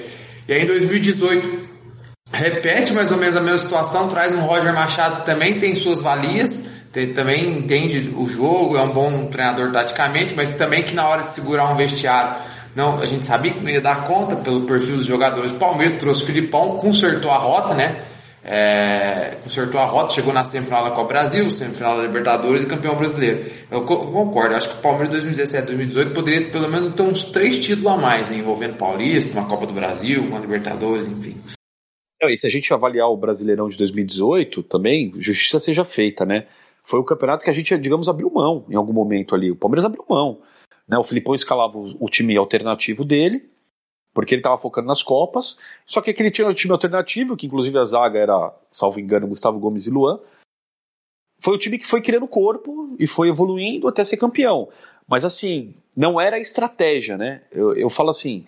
E 0.48 0.52
aí 0.52 0.62
em 0.64 0.66
2018 0.66 1.68
repete 2.32 2.92
mais 2.92 3.12
ou 3.12 3.18
menos 3.18 3.36
a 3.36 3.40
mesma 3.40 3.58
situação, 3.58 4.08
traz 4.08 4.34
um 4.34 4.40
Roger 4.40 4.74
Machado 4.74 5.24
também 5.24 5.60
tem 5.60 5.76
suas 5.76 6.00
valias, 6.00 6.72
tem, 6.92 7.14
também 7.14 7.50
entende 7.50 8.12
o 8.16 8.26
jogo, 8.26 8.76
é 8.76 8.82
um 8.82 8.90
bom 8.90 9.26
treinador 9.26 9.70
taticamente, 9.70 10.34
mas 10.34 10.56
também 10.56 10.82
que 10.82 10.92
na 10.92 11.06
hora 11.06 11.22
de 11.22 11.30
segurar 11.30 11.72
um 11.72 11.76
vestiário, 11.76 12.34
não, 12.74 12.98
a 12.98 13.06
gente 13.06 13.24
sabia 13.24 13.52
que 13.52 13.60
não 13.60 13.70
ia 13.70 13.80
dar 13.80 14.02
conta 14.02 14.34
pelo 14.34 14.62
perfil 14.62 14.96
dos 14.96 15.06
jogadores. 15.06 15.52
Palmeiras 15.52 15.94
trouxe 15.94 16.24
o 16.24 16.26
Filipão, 16.26 16.78
consertou 16.78 17.30
a 17.30 17.38
rota, 17.38 17.74
né? 17.74 17.94
É, 18.44 19.38
consertou 19.42 19.80
a 19.80 19.86
rota, 19.86 20.12
chegou 20.12 20.32
na 20.32 20.44
semifinal 20.44 20.84
da 20.84 20.90
Copa 20.90 21.08
Brasil, 21.08 21.52
semifinal 21.54 21.96
da 21.96 22.02
Libertadores 22.02 22.62
e 22.62 22.66
campeão 22.66 22.94
brasileiro. 22.94 23.50
Eu 23.70 23.82
concordo, 23.84 24.54
acho 24.54 24.68
que 24.68 24.78
o 24.78 24.82
Palmeiras 24.82 25.08
2017 25.10 25.66
2018 25.66 26.12
poderia 26.12 26.50
pelo 26.50 26.68
menos 26.68 26.94
ter 26.94 27.02
uns 27.02 27.24
três 27.24 27.64
títulos 27.64 27.90
a 27.90 27.96
mais, 27.96 28.30
hein, 28.30 28.40
envolvendo 28.40 28.76
Paulista, 28.76 29.32
uma 29.38 29.48
Copa 29.48 29.66
do 29.66 29.72
Brasil, 29.72 30.22
uma 30.22 30.38
Libertadores, 30.38 31.08
enfim. 31.08 31.34
E 32.22 32.38
se 32.38 32.46
a 32.46 32.50
gente 32.50 32.72
avaliar 32.72 33.08
o 33.08 33.16
Brasileirão 33.16 33.68
de 33.68 33.76
2018 33.78 34.62
também, 34.62 35.12
justiça 35.18 35.58
seja 35.58 35.84
feita, 35.84 36.24
né? 36.24 36.46
Foi 36.84 37.00
o 37.00 37.04
campeonato 37.04 37.44
que 37.44 37.50
a 37.50 37.52
gente, 37.52 37.76
digamos, 37.78 38.08
abriu 38.08 38.30
mão 38.30 38.66
em 38.68 38.76
algum 38.76 38.92
momento 38.92 39.34
ali. 39.34 39.50
O 39.50 39.56
Palmeiras 39.56 39.86
abriu 39.86 40.04
mão. 40.08 40.38
Né? 40.86 40.98
O 40.98 41.04
Filipão 41.04 41.34
escalava 41.34 41.78
o 41.78 42.08
time 42.08 42.36
alternativo 42.36 43.04
dele, 43.04 43.42
porque 44.14 44.34
ele 44.34 44.40
estava 44.40 44.56
focando 44.56 44.86
nas 44.86 45.02
Copas, 45.02 45.58
só 45.84 46.00
que 46.00 46.10
aquele 46.10 46.30
tinha 46.30 46.46
um 46.46 46.54
time 46.54 46.72
alternativo, 46.72 47.36
que 47.36 47.46
inclusive 47.46 47.76
a 47.76 47.84
zaga 47.84 48.18
era, 48.18 48.54
salvo 48.70 49.00
engano, 49.00 49.26
Gustavo 49.26 49.58
Gomes 49.58 49.86
e 49.86 49.90
Luan, 49.90 50.20
foi 51.40 51.54
o 51.54 51.58
time 51.58 51.78
que 51.78 51.86
foi 51.86 52.00
criando 52.00 52.26
corpo 52.28 52.94
e 52.98 53.06
foi 53.06 53.28
evoluindo 53.28 53.88
até 53.88 54.04
ser 54.04 54.16
campeão. 54.16 54.68
Mas 55.06 55.24
assim, 55.24 55.74
não 55.94 56.18
era 56.18 56.38
estratégia, 56.38 57.18
né? 57.18 57.42
Eu, 57.52 57.74
eu 57.74 57.90
falo 57.90 58.08
assim, 58.08 58.46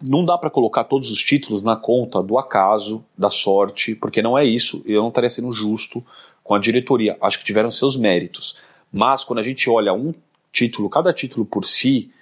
não 0.00 0.24
dá 0.24 0.38
para 0.38 0.50
colocar 0.50 0.84
todos 0.84 1.10
os 1.10 1.18
títulos 1.18 1.62
na 1.62 1.76
conta 1.76 2.22
do 2.22 2.38
acaso, 2.38 3.04
da 3.18 3.30
sorte, 3.30 3.94
porque 3.94 4.22
não 4.22 4.38
é 4.38 4.44
isso. 4.44 4.82
Eu 4.86 5.00
não 5.00 5.08
estaria 5.08 5.30
sendo 5.30 5.52
justo 5.52 6.04
com 6.44 6.54
a 6.54 6.60
diretoria. 6.60 7.16
Acho 7.20 7.38
que 7.38 7.44
tiveram 7.44 7.70
seus 7.70 7.96
méritos. 7.96 8.56
Mas 8.92 9.24
quando 9.24 9.40
a 9.40 9.42
gente 9.42 9.68
olha 9.68 9.92
um 9.92 10.14
título, 10.52 10.88
cada 10.88 11.12
título 11.12 11.44
por 11.44 11.64
si, 11.64 12.12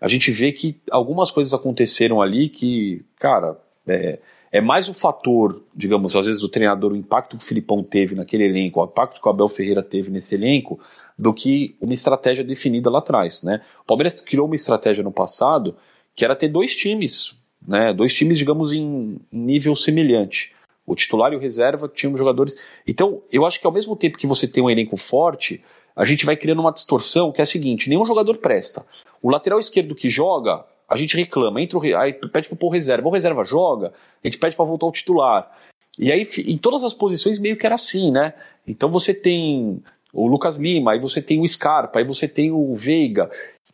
a 0.00 0.08
gente 0.08 0.30
vê 0.30 0.52
que 0.52 0.80
algumas 0.90 1.30
coisas 1.30 1.52
aconteceram 1.52 2.20
ali 2.20 2.48
que, 2.48 3.04
cara, 3.18 3.58
é, 3.86 4.18
é 4.50 4.60
mais 4.60 4.88
o 4.88 4.94
fator, 4.94 5.62
digamos, 5.74 6.14
às 6.16 6.26
vezes 6.26 6.40
do 6.40 6.48
treinador, 6.48 6.92
o 6.92 6.96
impacto 6.96 7.36
que 7.36 7.44
o 7.44 7.46
Filipão 7.46 7.82
teve 7.82 8.14
naquele 8.14 8.44
elenco, 8.44 8.80
o 8.80 8.84
impacto 8.84 9.20
que 9.20 9.26
o 9.26 9.30
Abel 9.30 9.48
Ferreira 9.48 9.82
teve 9.82 10.10
nesse 10.10 10.34
elenco, 10.34 10.80
do 11.18 11.34
que 11.34 11.76
uma 11.80 11.92
estratégia 11.92 12.44
definida 12.44 12.88
lá 12.88 13.00
atrás, 13.00 13.42
né? 13.42 13.60
O 13.82 13.84
Palmeiras 13.84 14.20
criou 14.20 14.46
uma 14.46 14.54
estratégia 14.54 15.02
no 15.02 15.10
passado 15.10 15.76
que 16.14 16.24
era 16.24 16.36
ter 16.36 16.48
dois 16.48 16.74
times, 16.74 17.36
né? 17.66 17.92
Dois 17.92 18.14
times, 18.14 18.38
digamos, 18.38 18.72
em 18.72 19.20
nível 19.30 19.74
semelhante. 19.74 20.54
O 20.86 20.94
titular 20.94 21.32
e 21.32 21.36
o 21.36 21.40
reserva 21.40 21.88
tinham 21.88 22.16
jogadores. 22.16 22.56
Então, 22.86 23.22
eu 23.30 23.44
acho 23.44 23.60
que 23.60 23.66
ao 23.66 23.72
mesmo 23.72 23.94
tempo 23.94 24.16
que 24.16 24.26
você 24.26 24.46
tem 24.46 24.62
um 24.62 24.70
elenco 24.70 24.96
forte, 24.96 25.62
a 25.98 26.04
gente 26.04 26.24
vai 26.24 26.36
criando 26.36 26.60
uma 26.60 26.72
distorção 26.72 27.32
que 27.32 27.40
é 27.40 27.42
a 27.42 27.46
seguinte: 27.46 27.88
nenhum 27.90 28.06
jogador 28.06 28.38
presta. 28.38 28.86
O 29.20 29.28
lateral 29.28 29.58
esquerdo 29.58 29.96
que 29.96 30.08
joga, 30.08 30.64
a 30.88 30.96
gente 30.96 31.16
reclama, 31.16 31.60
entra 31.60 31.76
o, 31.76 31.96
aí 31.96 32.12
pede 32.12 32.48
para 32.48 32.56
pôr 32.56 32.70
reserva. 32.70 33.08
O 33.08 33.12
reserva 33.12 33.44
joga, 33.44 33.92
a 34.22 34.26
gente 34.26 34.38
pede 34.38 34.54
para 34.54 34.64
voltar 34.64 34.86
ao 34.86 34.92
titular. 34.92 35.50
E 35.98 36.12
aí, 36.12 36.28
em 36.46 36.56
todas 36.56 36.84
as 36.84 36.94
posições, 36.94 37.40
meio 37.40 37.56
que 37.56 37.66
era 37.66 37.74
assim, 37.74 38.12
né? 38.12 38.32
Então 38.64 38.88
você 38.88 39.12
tem 39.12 39.82
o 40.12 40.28
Lucas 40.28 40.56
Lima, 40.56 40.92
aí 40.92 41.00
você 41.00 41.20
tem 41.20 41.40
o 41.40 41.48
Scarpa, 41.48 41.98
aí 41.98 42.04
você 42.04 42.28
tem 42.28 42.52
o 42.52 42.76
Veiga. 42.76 43.28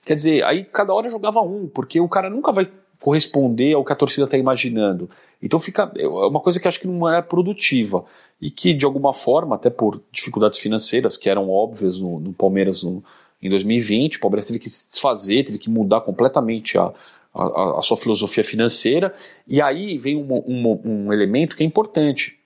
Quer 0.07 0.15
dizer, 0.15 0.45
aí 0.45 0.65
cada 0.65 0.95
hora 0.95 1.11
jogava 1.11 1.43
um, 1.43 1.69
porque 1.69 2.01
o 2.01 2.09
cara 2.09 2.31
nunca 2.31 2.51
vai 2.53 2.71
corresponder 3.05 3.75
ao 3.75 3.85
que 3.85 3.93
a 3.93 3.97
torcida 3.97 4.25
está 4.25 4.39
imaginando. 4.39 5.11
Então 5.43 5.61
fica 5.61 5.93
é 5.95 6.09
uma 6.09 6.41
coisa 6.41 6.59
que 6.59 6.67
acho 6.67 6.81
que 6.81 6.89
não 6.89 7.07
é 7.07 7.21
produtiva 7.21 8.03
e 8.41 8.51
que 8.51 8.73
de 8.73 8.87
alguma 8.87 9.13
forma, 9.13 9.57
até 9.57 9.69
por 9.69 10.01
dificuldades 10.11 10.59
financeiras 10.59 11.15
que 11.15 11.29
eram 11.29 11.51
óbvias 11.51 12.01
no, 12.01 12.19
no 12.19 12.33
Palmeiras 12.33 12.83
no, 12.83 13.05
em 13.43 13.51
2020, 13.51 14.17
o 14.17 14.21
Palmeiras 14.21 14.47
teve 14.47 14.59
que 14.59 14.71
se 14.71 14.89
desfazer, 14.89 15.45
teve 15.45 15.59
que 15.59 15.69
mudar 15.69 16.01
completamente 16.01 16.79
a, 16.79 16.95
a, 17.35 17.79
a 17.79 17.83
sua 17.83 17.99
filosofia 17.99 18.43
financeira, 18.43 19.15
e 19.47 19.61
aí 19.61 19.99
vem 19.99 20.17
um, 20.17 20.33
um, 20.33 20.81
um 20.83 21.13
elemento 21.13 21.59
que 21.59 21.63
é 21.63 21.67
importante. 21.67 22.39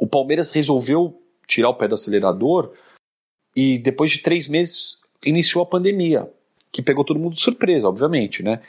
O 0.00 0.06
Palmeiras 0.08 0.50
resolveu 0.50 1.16
tirar 1.46 1.68
o 1.68 1.74
pé 1.74 1.86
do 1.86 1.94
acelerador 1.94 2.72
e 3.54 3.78
depois 3.78 4.10
de 4.10 4.18
três 4.18 4.48
meses 4.48 4.96
iniciou 5.24 5.62
a 5.62 5.66
pandemia, 5.66 6.28
que 6.72 6.82
pegou 6.82 7.04
todo 7.04 7.20
mundo 7.20 7.36
de 7.36 7.40
surpresa, 7.40 7.88
obviamente, 7.88 8.42
né? 8.42 8.60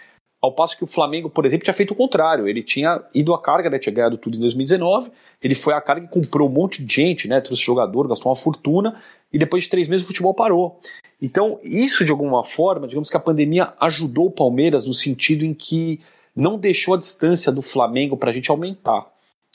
Ao 0.44 0.52
passo 0.52 0.78
que 0.78 0.84
o 0.84 0.88
Flamengo, 0.88 1.30
por 1.30 1.46
exemplo, 1.46 1.64
tinha 1.64 1.74
feito 1.74 1.92
o 1.92 1.96
contrário. 1.96 2.50
Ele 2.50 2.62
tinha 2.62 3.02
ido 3.14 3.34
à 3.34 3.42
carga, 3.42 3.70
né, 3.70 3.80
tinha 3.80 3.96
ganhado 3.96 4.18
tudo 4.18 4.36
em 4.36 4.42
2019. 4.42 5.10
Ele 5.42 5.56
foi 5.56 5.74
à 5.74 5.80
carga 5.80 6.06
e 6.06 6.10
comprou 6.10 6.50
um 6.50 6.52
monte 6.52 6.84
de 6.84 6.94
gente, 6.94 7.30
né, 7.30 7.40
trouxe 7.40 7.64
jogador, 7.64 8.10
gastou 8.10 8.30
uma 8.30 8.36
fortuna. 8.36 9.02
E 9.32 9.40
depois 9.40 9.64
de 9.64 9.70
três 9.70 9.88
meses 9.88 10.04
o 10.04 10.08
futebol 10.08 10.34
parou. 10.34 10.82
Então, 11.22 11.62
isso 11.64 12.04
de 12.04 12.12
alguma 12.12 12.44
forma, 12.44 12.90
digamos 12.90 13.10
que 13.10 13.16
a 13.16 13.22
pandemia 13.22 13.72
ajudou 13.80 14.26
o 14.26 14.32
Palmeiras 14.32 14.86
no 14.86 14.94
sentido 14.94 15.46
em 15.46 15.54
que 15.54 16.02
não 16.36 16.60
deixou 16.60 16.96
a 16.96 16.98
distância 16.98 17.50
do 17.50 17.62
Flamengo 17.62 18.18
para 18.18 18.30
a 18.30 18.34
gente 18.34 18.52
aumentar. 18.52 19.08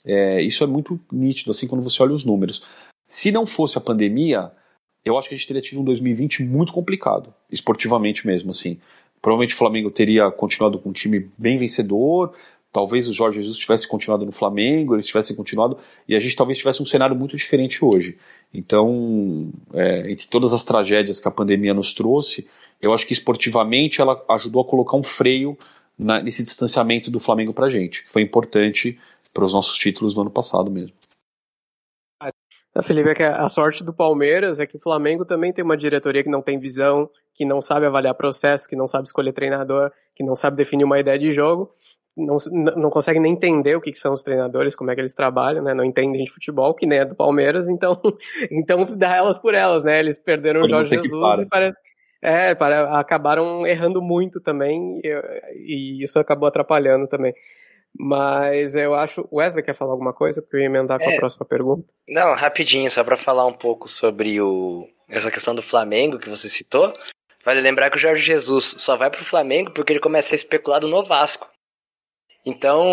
É, 0.06 0.40
isso 0.40 0.64
é 0.64 0.66
muito 0.66 0.98
nítido, 1.12 1.50
assim, 1.50 1.68
quando 1.68 1.84
você 1.84 2.02
olha 2.02 2.14
os 2.14 2.24
números. 2.24 2.62
Se 3.06 3.30
não 3.30 3.44
fosse 3.44 3.76
a 3.76 3.80
pandemia, 3.82 4.50
eu 5.04 5.18
acho 5.18 5.28
que 5.28 5.34
a 5.34 5.36
gente 5.36 5.46
teria 5.46 5.60
tido 5.60 5.82
um 5.82 5.84
2020 5.84 6.44
muito 6.44 6.72
complicado, 6.72 7.34
esportivamente 7.50 8.26
mesmo, 8.26 8.52
assim. 8.52 8.80
Provavelmente 9.20 9.54
o 9.54 9.58
Flamengo 9.58 9.90
teria 9.90 10.30
continuado 10.30 10.78
com 10.78 10.90
um 10.90 10.92
time 10.92 11.30
bem 11.36 11.56
vencedor, 11.56 12.34
talvez 12.72 13.08
o 13.08 13.12
Jorge 13.12 13.40
Jesus 13.40 13.58
tivesse 13.58 13.88
continuado 13.88 14.24
no 14.24 14.32
Flamengo, 14.32 14.94
eles 14.94 15.06
tivessem 15.06 15.34
continuado, 15.34 15.78
e 16.08 16.14
a 16.14 16.20
gente 16.20 16.36
talvez 16.36 16.58
tivesse 16.58 16.82
um 16.82 16.86
cenário 16.86 17.16
muito 17.16 17.36
diferente 17.36 17.84
hoje. 17.84 18.16
Então, 18.52 19.50
é, 19.74 20.10
entre 20.10 20.26
todas 20.28 20.52
as 20.52 20.64
tragédias 20.64 21.20
que 21.20 21.28
a 21.28 21.30
pandemia 21.30 21.74
nos 21.74 21.92
trouxe, 21.92 22.46
eu 22.80 22.92
acho 22.92 23.06
que 23.06 23.12
esportivamente 23.12 24.00
ela 24.00 24.22
ajudou 24.30 24.62
a 24.62 24.64
colocar 24.64 24.96
um 24.96 25.02
freio 25.02 25.58
na, 25.98 26.22
nesse 26.22 26.42
distanciamento 26.42 27.10
do 27.10 27.18
Flamengo 27.18 27.52
para 27.52 27.66
a 27.66 27.70
gente, 27.70 28.04
que 28.04 28.12
foi 28.12 28.22
importante 28.22 28.98
para 29.34 29.44
os 29.44 29.52
nossos 29.52 29.76
títulos 29.76 30.14
do 30.14 30.20
ano 30.20 30.30
passado 30.30 30.70
mesmo. 30.70 30.97
A 32.78 32.82
Felipe, 32.82 33.10
é 33.10 33.14
que 33.14 33.22
a 33.24 33.48
sorte 33.48 33.82
do 33.82 33.92
Palmeiras 33.92 34.60
é 34.60 34.66
que 34.66 34.76
o 34.76 34.80
Flamengo 34.80 35.24
também 35.24 35.52
tem 35.52 35.64
uma 35.64 35.76
diretoria 35.76 36.22
que 36.22 36.30
não 36.30 36.40
tem 36.40 36.58
visão, 36.58 37.10
que 37.34 37.44
não 37.44 37.60
sabe 37.60 37.86
avaliar 37.86 38.14
processo, 38.14 38.68
que 38.68 38.76
não 38.76 38.86
sabe 38.86 39.06
escolher 39.06 39.32
treinador, 39.32 39.90
que 40.14 40.22
não 40.22 40.36
sabe 40.36 40.56
definir 40.56 40.84
uma 40.84 40.98
ideia 40.98 41.18
de 41.18 41.32
jogo 41.32 41.74
não, 42.18 42.36
não 42.76 42.90
consegue 42.90 43.20
nem 43.20 43.32
entender 43.32 43.76
o 43.76 43.80
que, 43.80 43.92
que, 43.92 43.98
são 43.98 44.12
os 44.12 44.22
treinadores, 44.22 44.74
como 44.74 44.90
é 44.90 44.94
que 44.94 45.00
eles 45.00 45.14
trabalham, 45.14 45.62
né? 45.62 45.72
Não 45.72 45.84
entendem 45.84 46.24
de 46.24 46.30
futebol, 46.30 46.74
que 46.74 46.86
nem 46.86 46.98
é 46.98 47.04
do 47.04 47.14
Palmeiras, 47.14 47.68
então, 47.68 48.00
então 48.50 48.84
dá 48.96 49.16
elas 49.16 49.38
por 49.38 49.54
elas, 49.54 49.84
né? 49.84 50.00
Eles 50.00 50.18
perderam 50.18 50.62
o 50.62 50.68
Jorge 50.68 50.96
Jesus 50.96 51.40
e 51.40 51.46
parece, 51.46 51.78
é, 52.20 52.54
para, 52.54 52.98
acabaram 52.98 53.64
errando 53.64 54.02
muito 54.02 54.40
também 54.40 55.00
e, 55.04 55.08
e, 55.54 56.04
isso 56.04 56.18
acabou 56.18 56.48
atrapalhando 56.48 57.06
também. 57.06 57.32
Mas 57.98 58.76
eu 58.76 58.94
acho. 58.94 59.28
Wesley 59.32 59.64
quer 59.64 59.74
falar 59.74 59.92
alguma 59.92 60.12
coisa? 60.12 60.40
Porque 60.40 60.56
eu 60.56 60.60
ia 60.60 60.66
emendar 60.66 60.98
com 60.98 61.10
é, 61.10 61.16
a 61.16 61.18
próxima 61.18 61.44
pergunta. 61.44 61.84
Não, 62.08 62.32
rapidinho, 62.34 62.88
só 62.88 63.02
para 63.02 63.16
falar 63.16 63.44
um 63.44 63.52
pouco 63.52 63.88
sobre 63.88 64.40
o, 64.40 64.88
essa 65.08 65.32
questão 65.32 65.52
do 65.52 65.62
Flamengo 65.62 66.18
que 66.18 66.28
você 66.28 66.48
citou. 66.48 66.92
Vale 67.44 67.60
lembrar 67.60 67.90
que 67.90 67.96
o 67.96 68.00
Jorge 68.00 68.22
Jesus 68.22 68.76
só 68.78 68.94
vai 68.94 69.10
pro 69.10 69.24
Flamengo 69.24 69.72
porque 69.72 69.92
ele 69.92 70.00
começa 70.00 70.26
a 70.26 70.30
ser 70.30 70.36
especulado 70.36 70.86
no 70.86 71.04
Vasco. 71.04 71.50
Então, 72.46 72.86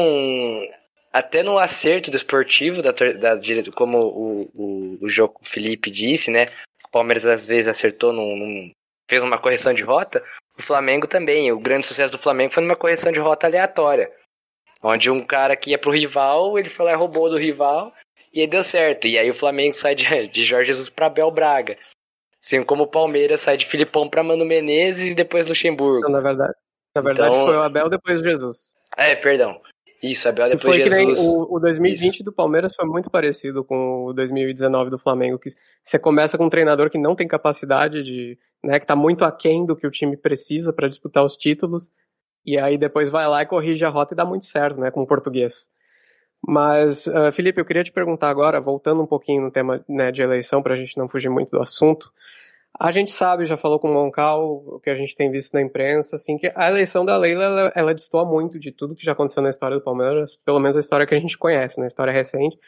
até 1.14 1.44
no 1.44 1.60
acerto 1.60 2.10
desportivo, 2.10 2.82
da, 2.82 2.92
da, 2.92 3.40
como 3.76 4.00
o, 4.00 4.42
o, 4.56 4.98
o 5.02 5.10
Jogo 5.10 5.40
Felipe 5.44 5.92
disse, 5.92 6.32
né? 6.32 6.48
O 6.88 6.90
Palmeiras 6.90 7.26
às 7.28 7.48
vezes 7.48 7.68
acertou, 7.68 8.12
num, 8.12 8.36
num, 8.36 8.72
fez 9.08 9.22
uma 9.22 9.38
correção 9.38 9.74
de 9.74 9.84
rota. 9.84 10.24
o 10.58 10.64
Flamengo 10.64 11.06
também. 11.06 11.52
O 11.52 11.60
grande 11.60 11.86
sucesso 11.86 12.12
do 12.14 12.20
Flamengo 12.20 12.54
foi 12.54 12.64
numa 12.64 12.76
correção 12.76 13.12
de 13.12 13.20
rota 13.20 13.46
aleatória. 13.46 14.12
Onde 14.82 15.10
um 15.10 15.26
cara 15.26 15.56
que 15.56 15.72
ia 15.72 15.78
pro 15.78 15.92
rival, 15.92 16.60
ele 16.60 16.70
foi 16.70 16.86
lá 16.86 16.92
e 16.92 16.96
roubou 16.96 17.30
do 17.30 17.38
rival, 17.38 17.92
e 18.34 18.42
aí 18.42 18.48
deu 18.48 18.62
certo. 18.64 19.08
E 19.08 19.18
aí 19.18 19.30
o 19.30 19.36
Flamengo 19.36 19.74
sai 19.76 19.96
de, 19.96 20.06
de 20.28 20.46
Jorge 20.46 20.68
Jesus 20.68 20.90
pra 20.90 21.10
Bel 21.10 21.32
Braga. 21.32 21.78
Assim 22.44 22.64
como 22.64 22.84
o 22.84 22.88
Palmeiras 22.88 23.42
sai 23.42 23.58
de 23.58 23.66
Filipão 23.66 24.08
pra 24.08 24.24
Mano 24.24 24.46
Menezes 24.46 25.12
e 25.12 25.16
depois 25.16 25.48
Luxemburgo. 25.48 26.00
Então, 26.00 26.12
na 26.12 26.22
verdade, 26.22 26.54
na 26.96 27.02
verdade 27.02 27.34
Então- 27.34 27.46
foi 27.46 27.56
o 27.56 27.62
Abel 27.64 27.90
depois 27.90 28.22
Jesus. 28.22 28.60
É, 28.96 29.16
perdão. 29.16 29.60
Isso, 30.04 30.30
Abel 30.30 30.50
depois 30.50 30.76
foi 30.76 30.84
que 30.84 30.90
nem 30.90 31.10
Jesus. 31.10 31.26
o, 31.26 31.56
o 31.56 31.60
2020 31.60 32.24
do 32.24 32.32
Palmeiras 32.32 32.76
foi 32.76 32.86
muito 32.86 33.10
parecido 33.10 33.64
com 33.64 34.06
o 34.06 34.14
2019 34.14 34.92
do 34.92 35.00
Flamengo, 35.00 35.40
que 35.40 35.50
você 35.82 35.98
começa 35.98 36.38
com 36.38 36.46
um 36.46 36.50
treinador 36.50 36.92
que 36.92 37.00
não 37.00 37.16
tem 37.16 37.28
capacidade 37.28 38.04
de, 38.04 38.38
né, 38.64 38.80
que 38.80 38.86
tá 38.86 38.96
muito 38.96 39.26
aquém 39.26 39.66
do 39.66 39.76
que 39.76 39.88
o 39.88 39.92
time 39.92 40.16
precisa 40.16 40.72
para 40.72 40.88
disputar 40.88 41.26
os 41.26 41.36
títulos, 41.36 41.90
e 42.46 42.58
aí 42.60 42.78
depois 42.78 43.10
vai 43.10 43.28
lá 43.28 43.42
e 43.42 43.46
corrige 43.46 43.84
a 43.86 43.90
rota 43.90 44.14
e 44.14 44.18
dá 44.18 44.26
muito 44.26 44.46
certo, 44.46 44.80
né, 44.80 44.92
com 44.92 45.02
o 45.02 45.08
português. 45.08 45.70
Mas, 46.48 47.08
ah, 47.08 47.32
Felipe, 47.32 47.60
eu 47.60 47.66
queria 47.66 47.84
te 47.84 47.92
perguntar 47.92 48.30
agora, 48.30 48.62
voltando 48.62 49.02
um 49.02 49.08
pouquinho 49.08 49.42
no 49.42 49.52
tema 49.52 49.84
né, 49.90 50.12
de 50.12 50.22
eleição, 50.22 50.62
para 50.62 50.76
a 50.76 50.78
gente 50.78 50.98
não 50.98 51.08
fugir 51.08 51.30
muito 51.30 51.50
do 51.50 51.62
assunto. 51.62 52.12
A 52.80 52.92
gente 52.92 53.12
sabe, 53.12 53.46
já 53.46 53.56
falou 53.58 53.80
com 53.80 53.90
o 53.90 53.94
Moncal, 53.94 54.64
o 54.68 54.80
que 54.80 54.90
a 54.90 54.96
gente 54.96 55.16
tem 55.16 55.32
visto 55.32 55.54
na 55.54 55.62
imprensa, 55.62 56.18
assim, 56.18 56.38
que 56.38 56.52
a 56.54 56.68
eleição 56.68 57.06
da 57.06 57.18
Leila, 57.18 57.44
ela, 57.44 57.74
ela 57.74 58.26
muito 58.26 58.60
de 58.60 58.72
tudo 58.72 58.96
que 58.96 59.06
já 59.06 59.14
aconteceu 59.14 59.42
na 59.42 59.50
história 59.50 59.78
do 59.78 59.84
Palmeiras, 59.84 60.36
pelo 60.46 60.60
menos 60.60 60.76
a 60.76 60.82
história 60.82 61.08
que 61.08 61.16
a 61.16 61.20
gente 61.20 61.38
conhece, 61.38 61.80
na 61.80 61.88
história 61.88 62.12
recente, 62.12 62.60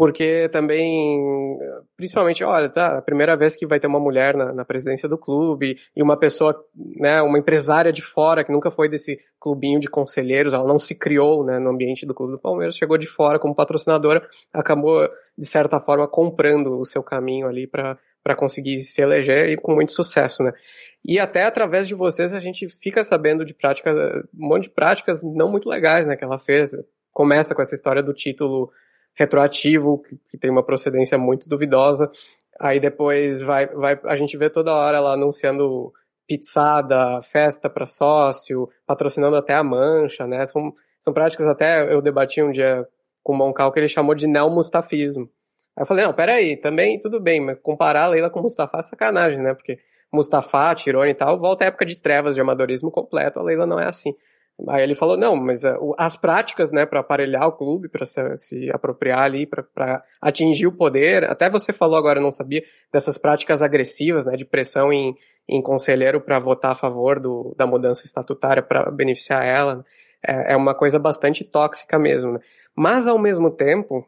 porque 0.00 0.48
também, 0.48 1.58
principalmente, 1.94 2.42
olha, 2.42 2.70
tá, 2.70 2.96
a 2.96 3.02
primeira 3.02 3.36
vez 3.36 3.54
que 3.54 3.66
vai 3.66 3.78
ter 3.78 3.86
uma 3.86 4.00
mulher 4.00 4.34
na, 4.34 4.50
na 4.50 4.64
presidência 4.64 5.06
do 5.06 5.18
clube, 5.18 5.76
e 5.94 6.02
uma 6.02 6.18
pessoa, 6.18 6.58
né, 6.74 7.20
uma 7.20 7.38
empresária 7.38 7.92
de 7.92 8.00
fora, 8.00 8.42
que 8.42 8.50
nunca 8.50 8.70
foi 8.70 8.88
desse 8.88 9.20
clubinho 9.38 9.78
de 9.78 9.90
conselheiros, 9.90 10.54
ela 10.54 10.66
não 10.66 10.78
se 10.78 10.94
criou, 10.94 11.44
né, 11.44 11.58
no 11.58 11.68
ambiente 11.68 12.06
do 12.06 12.14
clube 12.14 12.32
do 12.32 12.38
Palmeiras, 12.38 12.78
chegou 12.78 12.96
de 12.96 13.06
fora 13.06 13.38
como 13.38 13.54
patrocinadora, 13.54 14.26
acabou, 14.54 15.06
de 15.36 15.46
certa 15.46 15.78
forma, 15.78 16.08
comprando 16.08 16.80
o 16.80 16.84
seu 16.86 17.02
caminho 17.02 17.46
ali 17.46 17.66
para 17.66 17.98
para 18.22 18.36
conseguir 18.36 18.82
se 18.82 19.00
eleger 19.00 19.48
e 19.48 19.56
com 19.56 19.74
muito 19.74 19.92
sucesso, 19.92 20.42
né? 20.42 20.52
E 21.02 21.18
até 21.18 21.44
através 21.44 21.88
de 21.88 21.94
vocês 21.94 22.34
a 22.34 22.40
gente 22.40 22.68
fica 22.68 23.02
sabendo 23.02 23.46
de 23.46 23.54
práticas, 23.54 23.94
um 24.34 24.48
monte 24.48 24.64
de 24.64 24.70
práticas 24.70 25.22
não 25.22 25.50
muito 25.50 25.70
legais, 25.70 26.06
né, 26.06 26.16
que 26.16 26.24
ela 26.24 26.38
fez. 26.38 26.70
Começa 27.14 27.54
com 27.54 27.62
essa 27.62 27.74
história 27.74 28.02
do 28.02 28.12
título 28.12 28.70
retroativo, 29.14 30.02
que, 30.28 30.38
tem 30.38 30.50
uma 30.50 30.64
procedência 30.64 31.18
muito 31.18 31.48
duvidosa. 31.48 32.10
Aí 32.60 32.78
depois 32.78 33.42
vai, 33.42 33.66
vai, 33.66 33.98
a 34.04 34.16
gente 34.16 34.36
vê 34.36 34.50
toda 34.50 34.74
hora 34.74 34.98
ela 34.98 35.14
anunciando 35.14 35.92
pizzada, 36.26 37.20
festa 37.22 37.68
para 37.68 37.86
sócio, 37.86 38.68
patrocinando 38.86 39.36
até 39.36 39.54
a 39.54 39.64
mancha, 39.64 40.26
né? 40.26 40.46
São, 40.46 40.72
são 41.00 41.12
práticas 41.12 41.46
até 41.46 41.92
eu 41.92 42.00
debati 42.00 42.42
um 42.42 42.52
dia 42.52 42.86
com 43.22 43.32
o 43.32 43.36
Moncal 43.36 43.72
que 43.72 43.80
ele 43.80 43.88
chamou 43.88 44.14
de 44.14 44.26
neomustafismo. 44.26 45.28
Aí 45.76 45.82
eu 45.82 45.86
falei, 45.86 46.04
não, 46.04 46.12
peraí, 46.12 46.56
também 46.56 47.00
tudo 47.00 47.20
bem, 47.20 47.40
mas 47.40 47.58
comparar 47.60 48.04
a 48.04 48.08
Leila 48.08 48.30
com 48.30 48.40
Mustafa 48.40 48.78
é 48.78 48.82
sacanagem, 48.82 49.40
né? 49.40 49.54
Porque 49.54 49.78
Mustafa, 50.12 50.74
Tirone 50.74 51.10
e 51.10 51.14
tal, 51.14 51.38
volta 51.38 51.64
à 51.64 51.68
época 51.68 51.86
de 51.86 51.96
trevas 51.96 52.34
de 52.34 52.40
amadorismo 52.40 52.90
completo, 52.90 53.38
a 53.38 53.42
Leila 53.42 53.66
não 53.66 53.78
é 53.78 53.86
assim. 53.86 54.14
Aí 54.68 54.82
ele 54.82 54.94
falou, 54.94 55.16
não, 55.16 55.36
mas 55.36 55.64
o- 55.64 55.94
as 55.98 56.16
práticas, 56.16 56.72
né, 56.72 56.84
para 56.86 57.00
aparelhar 57.00 57.46
o 57.48 57.52
clube, 57.52 57.88
para 57.88 58.04
se, 58.04 58.36
se 58.38 58.70
apropriar 58.72 59.22
ali, 59.22 59.46
para 59.46 60.02
atingir 60.20 60.66
o 60.66 60.72
poder, 60.76 61.24
até 61.24 61.48
você 61.48 61.72
falou 61.72 61.96
agora, 61.96 62.20
não 62.20 62.32
sabia, 62.32 62.62
dessas 62.92 63.16
práticas 63.16 63.62
agressivas, 63.62 64.26
né, 64.26 64.36
de 64.36 64.44
pressão 64.44 64.92
em, 64.92 65.14
em 65.48 65.62
conselheiro 65.62 66.20
para 66.20 66.38
votar 66.38 66.72
a 66.72 66.76
favor 66.76 67.20
do, 67.20 67.54
da 67.56 67.66
mudança 67.66 68.04
estatutária 68.04 68.62
para 68.62 68.90
beneficiar 68.90 69.44
ela, 69.44 69.76
né? 69.76 69.84
é, 70.26 70.52
é 70.52 70.56
uma 70.56 70.74
coisa 70.74 70.98
bastante 70.98 71.44
tóxica 71.44 71.98
mesmo, 71.98 72.32
né? 72.32 72.40
Mas, 72.74 73.06
ao 73.06 73.18
mesmo 73.18 73.50
tempo, 73.50 74.06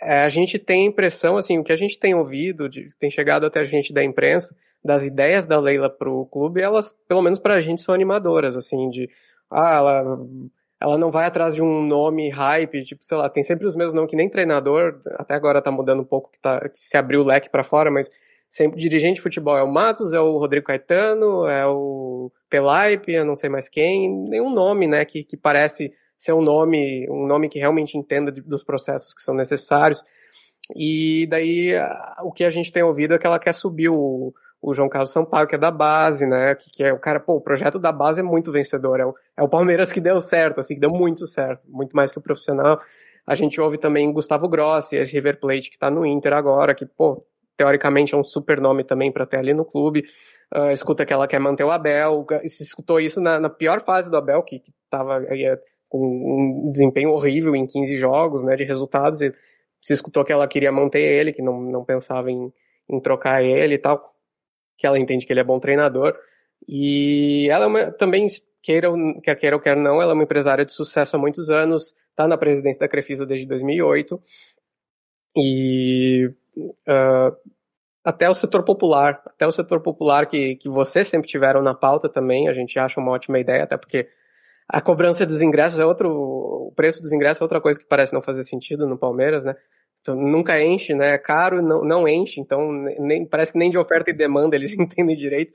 é, 0.00 0.22
a 0.22 0.28
gente 0.28 0.58
tem 0.58 0.82
a 0.82 0.90
impressão, 0.90 1.36
assim, 1.36 1.58
o 1.58 1.64
que 1.64 1.72
a 1.72 1.76
gente 1.76 1.98
tem 1.98 2.14
ouvido, 2.14 2.68
de, 2.68 2.88
tem 2.98 3.10
chegado 3.10 3.44
até 3.46 3.60
a 3.60 3.64
gente 3.64 3.92
da 3.92 4.02
imprensa, 4.02 4.54
das 4.82 5.02
ideias 5.02 5.44
da 5.46 5.60
Leila 5.60 5.90
pro 5.90 6.26
clube, 6.26 6.62
elas, 6.62 6.92
pelo 7.06 7.20
menos 7.20 7.38
pra 7.38 7.60
gente, 7.60 7.82
são 7.82 7.94
animadoras, 7.94 8.56
assim, 8.56 8.88
de, 8.88 9.10
ah, 9.50 9.74
ela, 9.74 10.18
ela 10.80 10.98
não 10.98 11.10
vai 11.10 11.26
atrás 11.26 11.54
de 11.54 11.62
um 11.62 11.82
nome 11.84 12.28
hype, 12.30 12.84
tipo, 12.84 13.04
sei 13.04 13.16
lá, 13.16 13.28
tem 13.28 13.42
sempre 13.42 13.66
os 13.66 13.76
mesmos 13.76 13.94
nomes, 13.94 14.10
que 14.10 14.16
nem 14.16 14.28
treinador, 14.28 14.98
até 15.16 15.34
agora 15.34 15.60
tá 15.60 15.70
mudando 15.70 16.00
um 16.00 16.04
pouco, 16.04 16.30
que, 16.30 16.40
tá, 16.40 16.60
que 16.68 16.80
se 16.80 16.96
abriu 16.96 17.20
o 17.20 17.24
leque 17.24 17.50
pra 17.50 17.64
fora, 17.64 17.90
mas 17.90 18.10
sempre 18.48 18.80
dirigente 18.80 19.16
de 19.16 19.20
futebol 19.22 19.56
é 19.56 19.62
o 19.62 19.72
Matos, 19.72 20.12
é 20.12 20.20
o 20.20 20.38
Rodrigo 20.38 20.66
Caetano, 20.66 21.46
é 21.46 21.66
o 21.66 22.32
Pelaipe, 22.48 23.12
eu 23.12 23.24
não 23.24 23.36
sei 23.36 23.48
mais 23.50 23.68
quem, 23.68 24.10
nenhum 24.28 24.50
nome, 24.52 24.86
né, 24.88 25.04
que, 25.04 25.22
que 25.22 25.36
parece 25.36 25.92
ser 26.16 26.32
um 26.32 26.42
nome, 26.42 27.08
um 27.10 27.26
nome 27.26 27.48
que 27.48 27.58
realmente 27.58 27.96
entenda 27.96 28.30
de- 28.32 28.42
dos 28.42 28.62
processos 28.64 29.14
que 29.14 29.22
são 29.22 29.34
necessários. 29.34 30.02
E 30.76 31.26
daí 31.28 31.72
o 32.22 32.30
que 32.30 32.44
a 32.44 32.50
gente 32.50 32.72
tem 32.72 32.82
ouvido 32.82 33.14
é 33.14 33.18
que 33.18 33.26
ela 33.26 33.38
quer 33.38 33.54
subir 33.54 33.88
o, 33.88 34.32
o 34.62 34.74
João 34.74 34.88
Carlos 34.88 35.10
Sampaio, 35.10 35.46
que 35.48 35.54
é 35.54 35.58
da 35.58 35.70
base, 35.70 36.26
né? 36.26 36.54
Que, 36.54 36.70
que 36.70 36.84
é 36.84 36.92
o 36.92 36.98
cara, 36.98 37.18
pô, 37.18 37.34
o 37.34 37.40
projeto 37.40 37.78
da 37.78 37.90
base 37.90 38.20
é 38.20 38.22
muito 38.22 38.52
vencedor. 38.52 39.00
É 39.00 39.06
o, 39.06 39.14
é 39.36 39.42
o 39.42 39.48
Palmeiras 39.48 39.90
que 39.90 40.00
deu 40.00 40.20
certo, 40.20 40.60
assim, 40.60 40.74
que 40.74 40.80
deu 40.80 40.90
muito 40.90 41.26
certo, 41.26 41.66
muito 41.68 41.96
mais 41.96 42.12
que 42.12 42.18
o 42.18 42.22
profissional. 42.22 42.80
A 43.26 43.34
gente 43.34 43.60
ouve 43.60 43.78
também 43.78 44.12
Gustavo 44.12 44.48
Grossi, 44.48 44.96
esse 44.96 45.12
River 45.12 45.38
Plate 45.40 45.70
que 45.70 45.78
tá 45.78 45.90
no 45.90 46.04
Inter 46.04 46.32
agora, 46.32 46.74
que, 46.74 46.84
pô, 46.84 47.24
teoricamente 47.56 48.14
é 48.14 48.18
um 48.18 48.24
super 48.24 48.60
nome 48.60 48.84
também 48.84 49.12
para 49.12 49.26
ter 49.26 49.38
ali 49.38 49.54
no 49.54 49.64
clube. 49.64 50.04
Ah, 50.52 50.72
escuta 50.72 51.06
que 51.06 51.12
ela 51.12 51.28
quer 51.28 51.38
manter 51.38 51.64
o 51.64 51.70
Abel. 51.70 52.26
Se 52.46 52.62
escutou 52.62 53.00
isso 53.00 53.20
na, 53.20 53.38
na 53.38 53.48
pior 53.48 53.80
fase 53.80 54.10
do 54.10 54.16
Abel, 54.16 54.42
que, 54.42 54.58
que 54.58 54.72
tava 54.90 55.18
aí, 55.18 55.44
é, 55.44 55.58
com 55.88 55.98
um 56.66 56.70
desempenho 56.70 57.10
horrível 57.10 57.54
em 57.54 57.66
15 57.66 57.98
jogos, 57.98 58.42
né, 58.42 58.56
de 58.56 58.64
resultados, 58.64 59.20
e 59.20 59.32
se 59.80 59.92
escutou 59.92 60.24
que 60.24 60.32
ela 60.32 60.48
queria 60.48 60.72
manter 60.72 61.00
ele, 61.00 61.32
que 61.32 61.42
não, 61.42 61.60
não 61.60 61.84
pensava 61.84 62.30
em, 62.30 62.52
em 62.88 63.00
trocar 63.00 63.42
ele 63.42 63.74
e 63.74 63.78
tal, 63.78 64.14
que 64.80 64.86
ela 64.86 64.98
entende 64.98 65.26
que 65.26 65.32
ele 65.32 65.40
é 65.40 65.44
bom 65.44 65.60
treinador, 65.60 66.16
e 66.66 67.48
ela 67.50 67.64
é 67.64 67.66
uma, 67.66 67.92
também, 67.92 68.26
queira, 68.62 68.88
quer 69.22 69.36
queira 69.36 69.56
ou 69.56 69.62
quer 69.62 69.76
não, 69.76 70.00
ela 70.00 70.12
é 70.12 70.14
uma 70.14 70.24
empresária 70.24 70.64
de 70.64 70.72
sucesso 70.72 71.16
há 71.16 71.18
muitos 71.18 71.50
anos, 71.50 71.94
está 72.08 72.26
na 72.26 72.38
presidência 72.38 72.80
da 72.80 72.88
Crefisa 72.88 73.26
desde 73.26 73.46
2008, 73.46 74.18
e 75.36 76.32
ah, 76.88 77.32
até 78.02 78.28
o 78.30 78.34
setor 78.34 78.64
popular, 78.64 79.22
até 79.26 79.46
o 79.46 79.52
setor 79.52 79.82
popular 79.82 80.26
que, 80.26 80.56
que 80.56 80.68
vocês 80.68 81.08
sempre 81.08 81.28
tiveram 81.28 81.62
na 81.62 81.74
pauta 81.74 82.08
também, 82.08 82.48
a 82.48 82.54
gente 82.54 82.78
acha 82.78 82.98
uma 82.98 83.12
ótima 83.12 83.38
ideia, 83.38 83.64
até 83.64 83.76
porque 83.76 84.08
a 84.66 84.80
cobrança 84.80 85.26
dos 85.26 85.42
ingressos 85.42 85.78
é 85.78 85.84
outro, 85.84 86.10
o 86.10 86.72
preço 86.74 87.02
dos 87.02 87.12
ingressos 87.12 87.42
é 87.42 87.44
outra 87.44 87.60
coisa 87.60 87.78
que 87.78 87.86
parece 87.86 88.14
não 88.14 88.22
fazer 88.22 88.44
sentido 88.44 88.86
no 88.86 88.96
Palmeiras, 88.96 89.44
né? 89.44 89.54
Então, 90.12 90.16
nunca 90.16 90.62
enche, 90.62 90.94
né? 90.94 91.14
É 91.14 91.18
caro, 91.18 91.62
não, 91.62 91.84
não 91.84 92.08
enche, 92.08 92.40
então 92.40 92.70
nem, 92.72 93.24
parece 93.24 93.52
que 93.52 93.58
nem 93.58 93.70
de 93.70 93.78
oferta 93.78 94.10
e 94.10 94.14
demanda 94.14 94.56
eles 94.56 94.74
entendem 94.78 95.16
direito. 95.16 95.52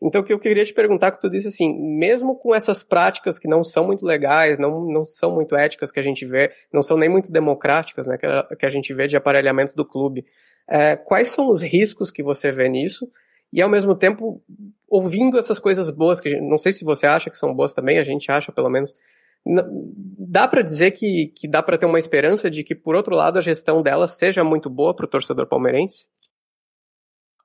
Então, 0.00 0.20
o 0.20 0.24
que 0.24 0.32
eu 0.32 0.38
queria 0.38 0.64
te 0.64 0.74
perguntar, 0.74 1.10
que 1.10 1.20
tu 1.20 1.30
disse 1.30 1.48
assim, 1.48 1.72
mesmo 1.74 2.36
com 2.36 2.54
essas 2.54 2.82
práticas 2.82 3.38
que 3.38 3.48
não 3.48 3.64
são 3.64 3.86
muito 3.86 4.04
legais, 4.04 4.58
não, 4.58 4.84
não 4.84 5.04
são 5.04 5.34
muito 5.34 5.56
éticas 5.56 5.90
que 5.90 5.98
a 5.98 6.02
gente 6.02 6.26
vê, 6.26 6.52
não 6.70 6.82
são 6.82 6.98
nem 6.98 7.08
muito 7.08 7.32
democráticas, 7.32 8.06
né, 8.06 8.18
que 8.18 8.26
a, 8.26 8.42
que 8.58 8.66
a 8.66 8.68
gente 8.68 8.92
vê 8.92 9.06
de 9.06 9.16
aparelhamento 9.16 9.74
do 9.74 9.86
clube, 9.86 10.26
é, 10.68 10.96
quais 10.96 11.28
são 11.30 11.48
os 11.48 11.62
riscos 11.62 12.10
que 12.10 12.22
você 12.22 12.52
vê 12.52 12.68
nisso? 12.68 13.10
E, 13.50 13.62
ao 13.62 13.70
mesmo 13.70 13.94
tempo, 13.94 14.42
ouvindo 14.86 15.38
essas 15.38 15.58
coisas 15.58 15.88
boas, 15.88 16.20
que 16.20 16.28
gente- 16.28 16.42
não 16.42 16.58
sei 16.58 16.72
se 16.72 16.84
você 16.84 17.06
acha 17.06 17.30
que 17.30 17.36
são 17.38 17.54
boas 17.54 17.72
também, 17.72 17.98
a 17.98 18.04
gente 18.04 18.30
acha 18.30 18.52
pelo 18.52 18.68
menos, 18.68 18.94
dá 19.46 20.48
para 20.48 20.62
dizer 20.62 20.90
que, 20.90 21.32
que 21.34 21.46
dá 21.46 21.62
para 21.62 21.78
ter 21.78 21.86
uma 21.86 21.98
esperança 21.98 22.50
de 22.50 22.64
que, 22.64 22.74
por 22.74 22.96
outro 22.96 23.14
lado, 23.14 23.38
a 23.38 23.42
gestão 23.42 23.80
dela 23.82 24.08
seja 24.08 24.42
muito 24.42 24.68
boa 24.68 24.94
para 24.94 25.06
o 25.06 25.08
torcedor 25.08 25.46
palmeirense? 25.46 26.08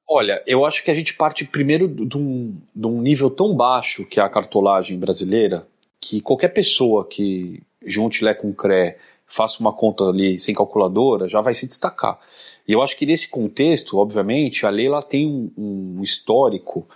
Olha, 0.09 0.43
eu 0.45 0.65
acho 0.65 0.83
que 0.83 0.91
a 0.91 0.93
gente 0.93 1.13
parte 1.13 1.45
primeiro 1.45 1.87
de 1.87 2.17
um, 2.17 2.57
de 2.75 2.87
um 2.87 3.01
nível 3.01 3.29
tão 3.29 3.55
baixo 3.55 4.05
que 4.05 4.19
é 4.19 4.23
a 4.23 4.29
cartolagem 4.29 4.99
brasileira, 4.99 5.65
que 6.01 6.19
qualquer 6.19 6.49
pessoa 6.49 7.07
que 7.07 7.61
junte 7.85 8.23
Lé 8.23 8.33
com 8.33 8.53
CRE, 8.53 8.95
faça 9.25 9.61
uma 9.61 9.71
conta 9.71 10.03
ali 10.03 10.37
sem 10.37 10.53
calculadora, 10.53 11.29
já 11.29 11.39
vai 11.39 11.53
se 11.53 11.65
destacar. 11.65 12.19
E 12.67 12.73
eu 12.73 12.81
acho 12.81 12.97
que 12.97 13.05
nesse 13.05 13.29
contexto, 13.29 13.97
obviamente, 13.97 14.65
a 14.65 14.69
Leila 14.69 15.01
tem 15.01 15.25
um, 15.25 15.51
um 15.57 16.03
histórico, 16.03 16.87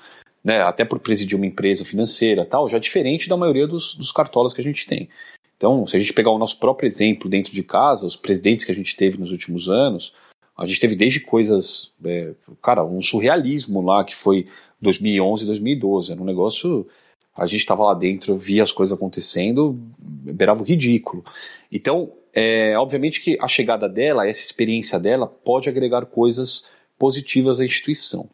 né, 0.45 0.61
até 0.61 0.85
por 0.85 0.99
presidir 0.99 1.35
uma 1.35 1.47
empresa 1.47 1.83
financeira 1.83 2.45
tal, 2.45 2.69
já 2.69 2.77
diferente 2.77 3.27
da 3.27 3.35
maioria 3.35 3.65
dos, 3.65 3.95
dos 3.95 4.11
cartolas 4.11 4.53
que 4.53 4.61
a 4.61 4.63
gente 4.63 4.85
tem. 4.85 5.09
Então, 5.57 5.87
se 5.87 5.97
a 5.97 5.99
gente 5.99 6.13
pegar 6.13 6.29
o 6.29 6.37
nosso 6.37 6.59
próprio 6.59 6.85
exemplo 6.85 7.27
dentro 7.27 7.51
de 7.51 7.63
casa, 7.63 8.05
os 8.05 8.15
presidentes 8.15 8.63
que 8.63 8.71
a 8.71 8.75
gente 8.75 8.95
teve 8.95 9.17
nos 9.17 9.31
últimos 9.31 9.67
anos, 9.67 10.13
a 10.55 10.67
gente 10.67 10.79
teve 10.79 10.95
desde 10.95 11.19
coisas, 11.19 11.91
é, 12.05 12.33
cara, 12.61 12.85
um 12.85 13.01
surrealismo 13.01 13.81
lá 13.81 14.03
que 14.03 14.15
foi 14.15 14.47
2011, 14.79 15.47
2012. 15.47 16.11
Era 16.11 16.21
um 16.21 16.25
negócio. 16.25 16.87
A 17.35 17.47
gente 17.47 17.61
estava 17.61 17.83
lá 17.83 17.93
dentro, 17.93 18.37
via 18.37 18.63
as 18.63 18.71
coisas 18.71 18.95
acontecendo, 18.95 19.77
beirava 19.97 20.61
o 20.61 20.65
ridículo. 20.65 21.25
Então, 21.71 22.13
é, 22.33 22.77
obviamente 22.77 23.19
que 23.19 23.37
a 23.41 23.47
chegada 23.47 23.89
dela, 23.89 24.27
essa 24.27 24.41
experiência 24.41 24.99
dela, 24.99 25.27
pode 25.27 25.67
agregar 25.67 26.05
coisas 26.05 26.65
positivas 26.97 27.59
à 27.59 27.65
instituição. 27.65 28.29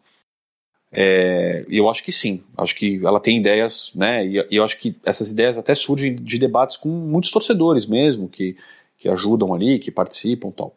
É, 0.91 1.65
eu 1.69 1.89
acho 1.89 2.03
que 2.03 2.11
sim, 2.11 2.43
acho 2.57 2.75
que 2.75 2.99
ela 3.05 3.19
tem 3.19 3.37
ideias, 3.37 3.91
né? 3.95 4.25
E, 4.25 4.47
e 4.51 4.55
eu 4.57 4.63
acho 4.63 4.77
que 4.77 4.95
essas 5.05 5.31
ideias 5.31 5.57
até 5.57 5.73
surgem 5.73 6.15
de 6.15 6.37
debates 6.37 6.75
com 6.75 6.89
muitos 6.89 7.31
torcedores 7.31 7.85
mesmo, 7.85 8.27
que, 8.27 8.57
que 8.97 9.07
ajudam 9.07 9.53
ali, 9.53 9.79
que 9.79 9.89
participam 9.89 10.49
e 10.49 10.53
tal. 10.53 10.75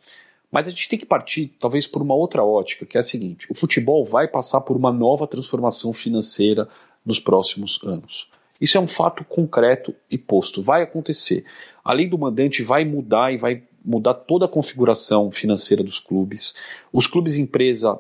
Mas 0.53 0.69
a 0.69 0.71
gente 0.71 0.89
tem 0.89 0.99
que 0.99 1.05
partir, 1.05 1.53
talvez, 1.59 1.85
por 1.85 2.01
uma 2.01 2.15
outra 2.15 2.45
ótica, 2.45 2.87
que 2.87 2.97
é 2.97 3.01
a 3.01 3.03
seguinte: 3.03 3.51
o 3.51 3.55
futebol 3.55 4.05
vai 4.05 4.29
passar 4.29 4.61
por 4.61 4.77
uma 4.77 4.93
nova 4.93 5.27
transformação 5.27 5.93
financeira 5.93 6.69
nos 7.05 7.19
próximos 7.19 7.81
anos. 7.83 8.29
Isso 8.61 8.79
é 8.79 8.81
um 8.81 8.87
fato 8.87 9.25
concreto 9.25 9.93
e 10.09 10.17
posto, 10.17 10.63
vai 10.63 10.83
acontecer. 10.83 11.45
Além 11.85 12.09
do 12.09 12.17
mandante, 12.17 12.63
vai 12.63 12.85
mudar 12.85 13.35
e 13.35 13.37
vai 13.37 13.65
mudar 13.85 14.15
toda 14.15 14.45
a 14.45 14.49
configuração 14.49 15.31
financeira 15.31 15.83
dos 15.83 15.99
clubes. 15.99 16.55
Os 16.93 17.09
clubes 17.09 17.37
empresa 17.37 17.99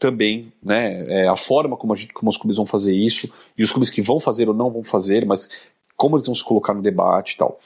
também, 0.00 0.50
né? 0.62 1.04
É, 1.08 1.28
a 1.28 1.36
forma 1.36 1.76
como, 1.76 1.92
a 1.92 1.96
gente, 1.96 2.12
como 2.12 2.30
os 2.30 2.36
clubes 2.36 2.56
vão 2.56 2.66
fazer 2.66 2.94
isso, 2.94 3.32
e 3.56 3.62
os 3.62 3.70
clubes 3.70 3.90
que 3.90 4.00
vão 4.00 4.18
fazer 4.18 4.48
ou 4.48 4.54
não 4.54 4.70
vão 4.70 4.82
fazer, 4.82 5.26
mas 5.26 5.50
como 5.96 6.16
eles 6.16 6.26
vão 6.26 6.34
se 6.34 6.42
colocar 6.42 6.72
no 6.72 6.82
debate 6.82 7.34
e 7.34 7.36
tal. 7.36 7.60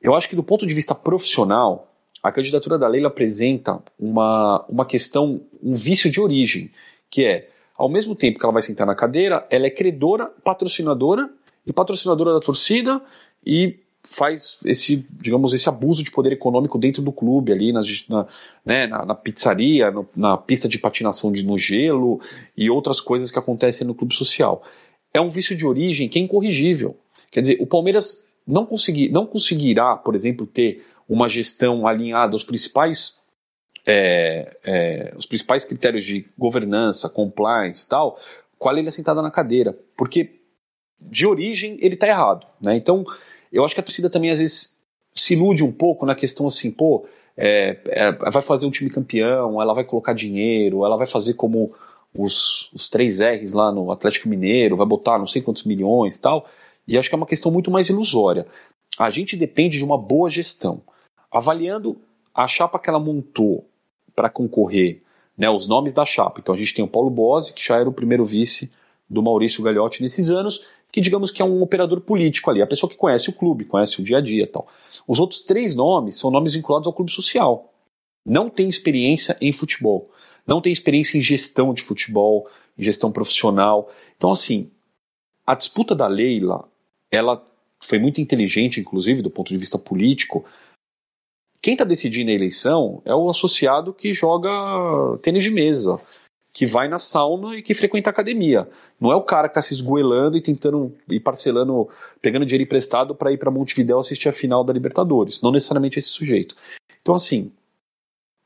Eu 0.00 0.14
acho 0.14 0.28
que 0.28 0.36
do 0.36 0.42
ponto 0.42 0.64
de 0.64 0.72
vista 0.72 0.94
profissional, 0.94 1.92
a 2.22 2.30
candidatura 2.30 2.78
da 2.78 2.86
Leila 2.86 3.08
apresenta 3.08 3.82
uma, 3.98 4.64
uma 4.68 4.86
questão, 4.86 5.40
um 5.60 5.74
vício 5.74 6.08
de 6.08 6.20
origem, 6.20 6.70
que 7.10 7.24
é, 7.24 7.50
ao 7.76 7.88
mesmo 7.88 8.14
tempo 8.14 8.38
que 8.38 8.44
ela 8.44 8.52
vai 8.52 8.62
sentar 8.62 8.86
na 8.86 8.94
cadeira, 8.94 9.44
ela 9.50 9.66
é 9.66 9.70
credora, 9.70 10.26
patrocinadora 10.44 11.28
e 11.66 11.72
patrocinadora 11.72 12.32
da 12.32 12.40
torcida 12.40 13.02
e 13.44 13.80
faz 14.06 14.58
esse, 14.64 15.06
digamos, 15.10 15.52
esse 15.52 15.68
abuso 15.68 16.02
de 16.02 16.10
poder 16.10 16.32
econômico 16.32 16.78
dentro 16.78 17.02
do 17.02 17.12
clube 17.12 17.52
ali, 17.52 17.72
na, 17.72 17.80
né, 18.64 18.86
na, 18.86 19.04
na 19.04 19.14
pizzaria, 19.14 19.90
no, 19.90 20.08
na 20.16 20.36
pista 20.36 20.68
de 20.68 20.78
patinação 20.78 21.32
de, 21.32 21.44
no 21.44 21.58
gelo 21.58 22.20
e 22.56 22.70
outras 22.70 23.00
coisas 23.00 23.30
que 23.30 23.38
acontecem 23.38 23.86
no 23.86 23.94
clube 23.94 24.14
social. 24.14 24.62
É 25.12 25.20
um 25.20 25.28
vício 25.28 25.56
de 25.56 25.66
origem 25.66 26.08
que 26.08 26.18
é 26.18 26.22
incorrigível. 26.22 26.96
Quer 27.30 27.40
dizer, 27.40 27.58
o 27.60 27.66
Palmeiras 27.66 28.26
não, 28.46 28.64
conseguir, 28.64 29.10
não 29.10 29.26
conseguirá, 29.26 29.96
por 29.96 30.14
exemplo, 30.14 30.46
ter 30.46 30.84
uma 31.08 31.28
gestão 31.28 31.86
alinhada 31.86 32.34
aos 32.34 32.44
principais 32.44 33.14
é, 33.86 34.56
é, 34.64 35.14
os 35.16 35.26
principais 35.26 35.64
critérios 35.64 36.04
de 36.04 36.26
governança, 36.36 37.08
compliance 37.08 37.86
e 37.86 37.88
tal, 37.88 38.18
com 38.58 38.68
a 38.68 38.72
lei 38.72 38.90
sentada 38.90 39.22
na 39.22 39.30
cadeira, 39.30 39.78
porque 39.96 40.40
de 41.00 41.26
origem 41.26 41.76
ele 41.80 41.94
está 41.94 42.08
errado, 42.08 42.46
né? 42.60 42.76
Então 42.76 43.04
eu 43.56 43.64
acho 43.64 43.74
que 43.74 43.80
a 43.80 43.84
torcida 43.84 44.10
também 44.10 44.30
às 44.30 44.38
vezes 44.38 44.78
se 45.14 45.34
ilude 45.34 45.64
um 45.64 45.72
pouco 45.72 46.04
na 46.04 46.14
questão 46.14 46.46
assim, 46.46 46.70
pô, 46.70 47.06
é, 47.36 47.78
é, 47.86 48.12
vai 48.30 48.42
fazer 48.42 48.66
um 48.66 48.70
time 48.70 48.90
campeão, 48.90 49.60
ela 49.60 49.74
vai 49.74 49.84
colocar 49.84 50.12
dinheiro, 50.12 50.84
ela 50.84 50.96
vai 50.96 51.06
fazer 51.06 51.34
como 51.34 51.72
os, 52.14 52.70
os 52.72 52.88
três 52.88 53.20
R's 53.20 53.52
lá 53.52 53.72
no 53.72 53.90
Atlético 53.90 54.28
Mineiro, 54.28 54.76
vai 54.76 54.86
botar 54.86 55.18
não 55.18 55.26
sei 55.26 55.40
quantos 55.40 55.64
milhões 55.64 56.16
e 56.16 56.20
tal. 56.20 56.46
E 56.86 56.96
acho 56.96 57.08
que 57.08 57.14
é 57.14 57.18
uma 57.18 57.26
questão 57.26 57.50
muito 57.50 57.70
mais 57.70 57.88
ilusória. 57.88 58.46
A 58.98 59.10
gente 59.10 59.36
depende 59.36 59.78
de 59.78 59.84
uma 59.84 59.98
boa 59.98 60.30
gestão. 60.30 60.82
Avaliando 61.30 61.96
a 62.34 62.46
chapa 62.46 62.78
que 62.78 62.88
ela 62.88 63.00
montou 63.00 63.66
para 64.14 64.30
concorrer, 64.30 65.02
né, 65.36 65.50
os 65.50 65.66
nomes 65.66 65.92
da 65.92 66.04
chapa. 66.04 66.40
Então 66.40 66.54
a 66.54 66.58
gente 66.58 66.74
tem 66.74 66.84
o 66.84 66.88
Paulo 66.88 67.10
Bose, 67.10 67.52
que 67.52 67.66
já 67.66 67.76
era 67.76 67.88
o 67.88 67.92
primeiro 67.92 68.24
vice 68.24 68.70
do 69.08 69.22
Maurício 69.22 69.62
Gagliotti 69.62 70.02
nesses 70.02 70.30
anos, 70.30 70.64
que 70.92 71.00
digamos 71.00 71.30
que 71.30 71.42
é 71.42 71.44
um 71.44 71.62
operador 71.62 72.00
político 72.00 72.50
ali, 72.50 72.62
a 72.62 72.66
pessoa 72.66 72.88
que 72.88 72.96
conhece 72.96 73.28
o 73.28 73.32
clube, 73.32 73.64
conhece 73.64 74.00
o 74.00 74.04
dia 74.04 74.18
a 74.18 74.20
dia 74.20 74.46
tal. 74.46 74.66
Os 75.06 75.18
outros 75.18 75.42
três 75.42 75.74
nomes 75.74 76.18
são 76.18 76.30
nomes 76.30 76.54
vinculados 76.54 76.86
ao 76.86 76.92
clube 76.92 77.12
social. 77.12 77.72
Não 78.24 78.48
tem 78.50 78.68
experiência 78.68 79.36
em 79.40 79.52
futebol, 79.52 80.10
não 80.46 80.60
tem 80.60 80.72
experiência 80.72 81.18
em 81.18 81.20
gestão 81.20 81.74
de 81.74 81.82
futebol, 81.82 82.48
em 82.78 82.82
gestão 82.82 83.12
profissional. 83.12 83.90
Então, 84.16 84.30
assim, 84.30 84.70
a 85.46 85.54
disputa 85.54 85.94
da 85.94 86.06
Leila, 86.06 86.68
ela 87.10 87.44
foi 87.80 87.98
muito 87.98 88.20
inteligente, 88.20 88.80
inclusive, 88.80 89.22
do 89.22 89.30
ponto 89.30 89.48
de 89.48 89.56
vista 89.56 89.78
político. 89.78 90.44
Quem 91.62 91.74
está 91.74 91.84
decidindo 91.84 92.30
a 92.30 92.34
eleição 92.34 93.02
é 93.04 93.14
o 93.14 93.28
associado 93.28 93.92
que 93.92 94.12
joga 94.12 94.50
tênis 95.22 95.44
de 95.44 95.50
mesa, 95.50 96.00
que 96.56 96.64
vai 96.64 96.88
na 96.88 96.98
sauna 96.98 97.54
e 97.54 97.62
que 97.62 97.74
frequenta 97.74 98.08
a 98.08 98.12
academia. 98.12 98.66
Não 98.98 99.12
é 99.12 99.14
o 99.14 99.20
cara 99.20 99.46
que 99.46 99.50
está 99.50 99.60
se 99.60 99.74
esgoelando 99.74 100.38
e 100.38 100.40
tentando 100.40 100.90
e 101.06 101.20
parcelando, 101.20 101.86
pegando 102.22 102.46
dinheiro 102.46 102.64
emprestado 102.64 103.14
para 103.14 103.30
ir 103.30 103.36
para 103.36 103.50
Montevideo 103.50 103.98
assistir 103.98 104.30
a 104.30 104.32
final 104.32 104.64
da 104.64 104.72
Libertadores. 104.72 105.42
Não 105.42 105.52
necessariamente 105.52 105.98
esse 105.98 106.08
sujeito. 106.08 106.56
Então, 107.02 107.14
assim, 107.14 107.52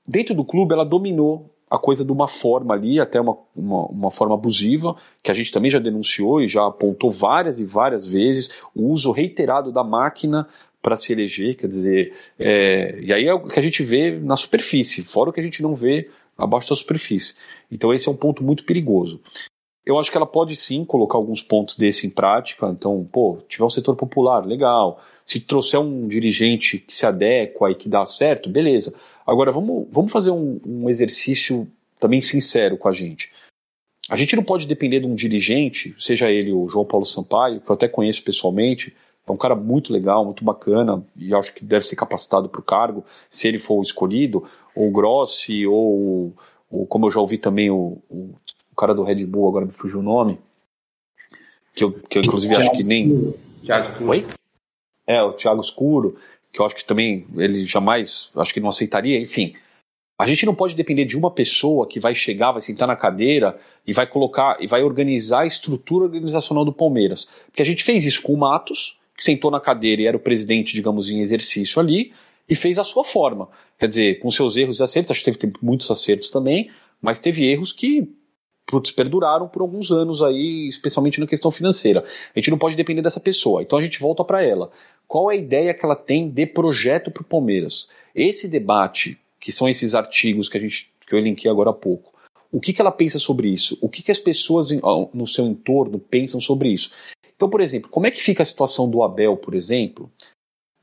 dentro 0.05 0.35
do 0.35 0.45
clube 0.45 0.75
ela 0.75 0.85
dominou 0.85 1.55
a 1.71 1.79
coisa 1.79 2.05
de 2.05 2.11
uma 2.11 2.27
forma 2.27 2.75
ali, 2.75 2.99
até 2.99 3.21
uma, 3.21 3.39
uma, 3.55 3.87
uma, 3.87 4.11
forma 4.11 4.35
abusiva, 4.35 4.97
que 5.23 5.31
a 5.31 5.35
gente 5.35 5.53
também 5.53 5.71
já 5.71 5.79
denunciou 5.79 6.43
e 6.43 6.49
já 6.49 6.67
apontou 6.67 7.13
várias 7.13 7.61
e 7.61 7.65
várias 7.65 8.05
vezes, 8.05 8.51
o 8.75 8.89
uso 8.89 9.13
reiterado 9.13 9.71
da 9.71 9.85
máquina 9.85 10.49
para 10.83 10.97
se 10.97 11.13
eleger, 11.13 11.57
quer 11.57 11.69
dizer, 11.69 12.13
é, 12.37 12.99
e 13.01 13.15
aí 13.15 13.27
é 13.27 13.35
o 13.35 13.47
que 13.47 13.61
a 13.61 13.63
gente 13.63 13.85
vê 13.85 14.19
na 14.19 14.35
superfície, 14.35 15.05
fora 15.05 15.31
o 15.31 15.33
que 15.33 15.39
a 15.39 15.45
gente 15.45 15.63
não 15.63 15.77
vê 15.77 16.11
abaixo 16.41 16.71
da 16.71 16.77
superfície. 16.77 17.35
Então 17.71 17.93
esse 17.93 18.09
é 18.09 18.11
um 18.11 18.17
ponto 18.17 18.43
muito 18.43 18.65
perigoso. 18.65 19.21
Eu 19.85 19.99
acho 19.99 20.11
que 20.11 20.17
ela 20.17 20.27
pode 20.27 20.55
sim 20.57 20.85
colocar 20.85 21.17
alguns 21.17 21.43
pontos 21.43 21.77
desse 21.77 22.07
em 22.07 22.11
prática. 22.11 22.69
Então, 22.69 23.07
pô, 23.11 23.39
tiver 23.49 23.65
um 23.65 23.71
setor 23.71 23.97
popular, 23.97 24.47
legal. 24.47 25.03
Se 25.25 25.41
trouxer 25.41 25.81
um 25.81 26.07
dirigente 26.07 26.79
que 26.79 26.95
se 26.95 27.07
adequa 27.07 27.71
e 27.71 27.75
que 27.75 27.89
dá 27.89 28.05
certo, 28.05 28.51
beleza. 28.51 28.95
Agora, 29.27 29.51
vamos, 29.51 29.89
vamos 29.91 30.13
fazer 30.13 30.31
um, 30.31 30.61
um 30.67 30.91
exercício 30.91 31.67
também 31.99 32.21
sincero 32.21 32.77
com 32.77 32.89
a 32.89 32.93
gente. 32.93 33.33
A 34.09 34.17
gente 34.17 34.35
não 34.35 34.43
pode 34.43 34.67
depender 34.67 35.01
de 35.01 35.07
um 35.07 35.15
dirigente, 35.15 35.95
seja 35.99 36.31
ele 36.31 36.53
o 36.53 36.69
João 36.69 36.85
Paulo 36.85 37.07
Sampaio, 37.07 37.61
que 37.61 37.71
eu 37.71 37.75
até 37.75 37.89
conheço 37.89 38.23
pessoalmente, 38.23 38.95
é 39.27 39.33
um 39.33 39.37
cara 39.37 39.55
muito 39.55 39.93
legal, 39.93 40.25
muito 40.25 40.45
bacana, 40.45 41.05
e 41.17 41.35
acho 41.35 41.55
que 41.55 41.65
deve 41.65 41.87
ser 41.87 41.97
capacitado 41.97 42.49
para 42.49 42.61
o 42.61 42.65
cargo, 42.65 43.05
se 43.29 43.47
ele 43.47 43.59
for 43.59 43.83
escolhido, 43.83 44.45
ou 44.75 44.89
o 44.89 44.91
Grossi, 44.91 45.67
ou, 45.67 46.35
ou 46.71 46.87
como 46.87 47.07
eu 47.07 47.11
já 47.11 47.21
ouvi 47.21 47.39
também 47.39 47.71
o, 47.71 47.99
o, 48.09 48.35
o, 48.73 48.77
cara 48.77 48.95
do 48.95 49.05
Red 49.05 49.25
Bull, 49.27 49.49
agora 49.49 49.67
me 49.67 49.73
fugiu 49.73 50.01
o 50.01 50.03
nome, 50.03 50.39
que 51.75 51.85
eu, 51.85 51.93
que 51.93 52.19
eu 52.19 52.23
inclusive 52.23 52.55
acho 52.55 52.73
que 52.73 52.87
nem. 52.87 53.35
Thiago 53.63 53.91
Escuro. 53.91 54.11
Oi? 54.11 54.27
É, 55.07 55.23
o 55.23 55.33
Thiago 55.33 55.61
Escuro, 55.61 56.17
que 56.53 56.61
eu 56.61 56.67
acho 56.67 56.75
que 56.75 56.85
também 56.85 57.27
ele 57.37 57.65
jamais, 57.65 58.31
acho 58.37 58.53
que 58.53 58.61
não 58.61 58.69
aceitaria, 58.69 59.21
enfim. 59.21 59.55
A 60.19 60.27
gente 60.27 60.45
não 60.45 60.55
pode 60.55 60.77
depender 60.77 61.07
de 61.07 61.17
uma 61.17 61.31
pessoa 61.31 61.87
que 61.87 61.99
vai 61.99 62.15
chegar, 62.15 62.53
vai 62.53 62.61
sentar 62.61 62.87
na 62.87 62.95
cadeira 62.95 63.59
e 63.87 63.93
vai 63.95 64.07
colocar 64.07 64.59
e 64.61 64.67
vai 64.67 64.83
organizar 64.83 65.41
a 65.41 65.47
estrutura 65.47 66.05
organizacional 66.05 66.63
do 66.63 66.75
Palmeiras. 66.75 67.27
Porque 67.47 67.63
a 67.63 67.65
gente 67.65 67.83
fez 67.83 68.05
isso 68.05 68.21
com 68.21 68.35
o 68.35 68.37
Matos, 68.37 69.00
sentou 69.25 69.51
na 69.51 69.61
cadeira 69.61 70.03
e 70.03 70.07
era 70.07 70.17
o 70.17 70.21
presidente, 70.21 70.75
digamos, 70.75 71.09
em 71.09 71.21
exercício 71.21 71.81
ali, 71.81 72.13
e 72.49 72.55
fez 72.55 72.79
a 72.79 72.85
sua 72.85 73.05
forma. 73.05 73.49
Quer 73.79 73.89
dizer, 73.89 74.19
com 74.19 74.31
seus 74.31 74.57
erros 74.57 74.81
e 74.81 74.83
acertos, 74.83 75.11
acho 75.11 75.25
que 75.25 75.33
teve 75.33 75.53
muitos 75.63 75.91
acertos 75.91 76.31
também, 76.31 76.71
mas 77.01 77.21
teve 77.21 77.45
erros 77.45 77.73
que 77.73 78.09
putz, 78.71 78.93
perduraram 78.93 79.49
por 79.49 79.63
alguns 79.63 79.91
anos 79.91 80.23
aí, 80.23 80.69
especialmente 80.69 81.19
na 81.19 81.27
questão 81.27 81.51
financeira. 81.51 82.05
A 82.35 82.39
gente 82.39 82.51
não 82.51 82.59
pode 82.59 82.77
depender 82.77 83.03
dessa 83.03 83.19
pessoa. 83.19 83.63
Então 83.63 83.79
a 83.79 83.83
gente 83.83 83.99
volta 83.99 84.25
para 84.25 84.43
ela. 84.43 84.71
Qual 85.09 85.31
é 85.31 85.35
a 85.35 85.39
ideia 85.39 85.75
que 85.75 85.85
ela 85.85 85.97
tem 85.97 86.31
de 86.31 86.47
projeto 86.47 87.11
para 87.11 87.23
o 87.23 87.27
Palmeiras? 87.27 87.91
Esse 88.15 88.49
debate, 88.49 89.19
que 89.41 89.51
são 89.51 89.69
esses 89.69 89.95
artigos 89.95 90.49
que 90.49 90.57
a 90.57 90.61
gente 90.61 90.89
que 91.07 91.15
eu 91.17 91.19
elenquei 91.19 91.51
agora 91.51 91.71
há 91.71 91.73
pouco, 91.73 92.13
o 92.53 92.61
que, 92.61 92.73
que 92.73 92.81
ela 92.81 92.93
pensa 92.93 93.19
sobre 93.19 93.49
isso? 93.49 93.77
O 93.81 93.89
que, 93.89 94.01
que 94.01 94.13
as 94.13 94.19
pessoas 94.19 94.71
no 95.13 95.27
seu 95.27 95.45
entorno 95.45 95.99
pensam 95.99 96.41
sobre 96.41 96.69
isso? 96.69 96.93
Então, 97.41 97.49
por 97.49 97.63
exemplo, 97.63 97.89
como 97.89 98.07
é 98.07 98.11
que 98.11 98.23
fica 98.23 98.43
a 98.43 98.47
situação 98.47 98.91
do 98.91 99.03
Abel, 99.03 99.35
por 99.35 99.55
exemplo? 99.55 100.13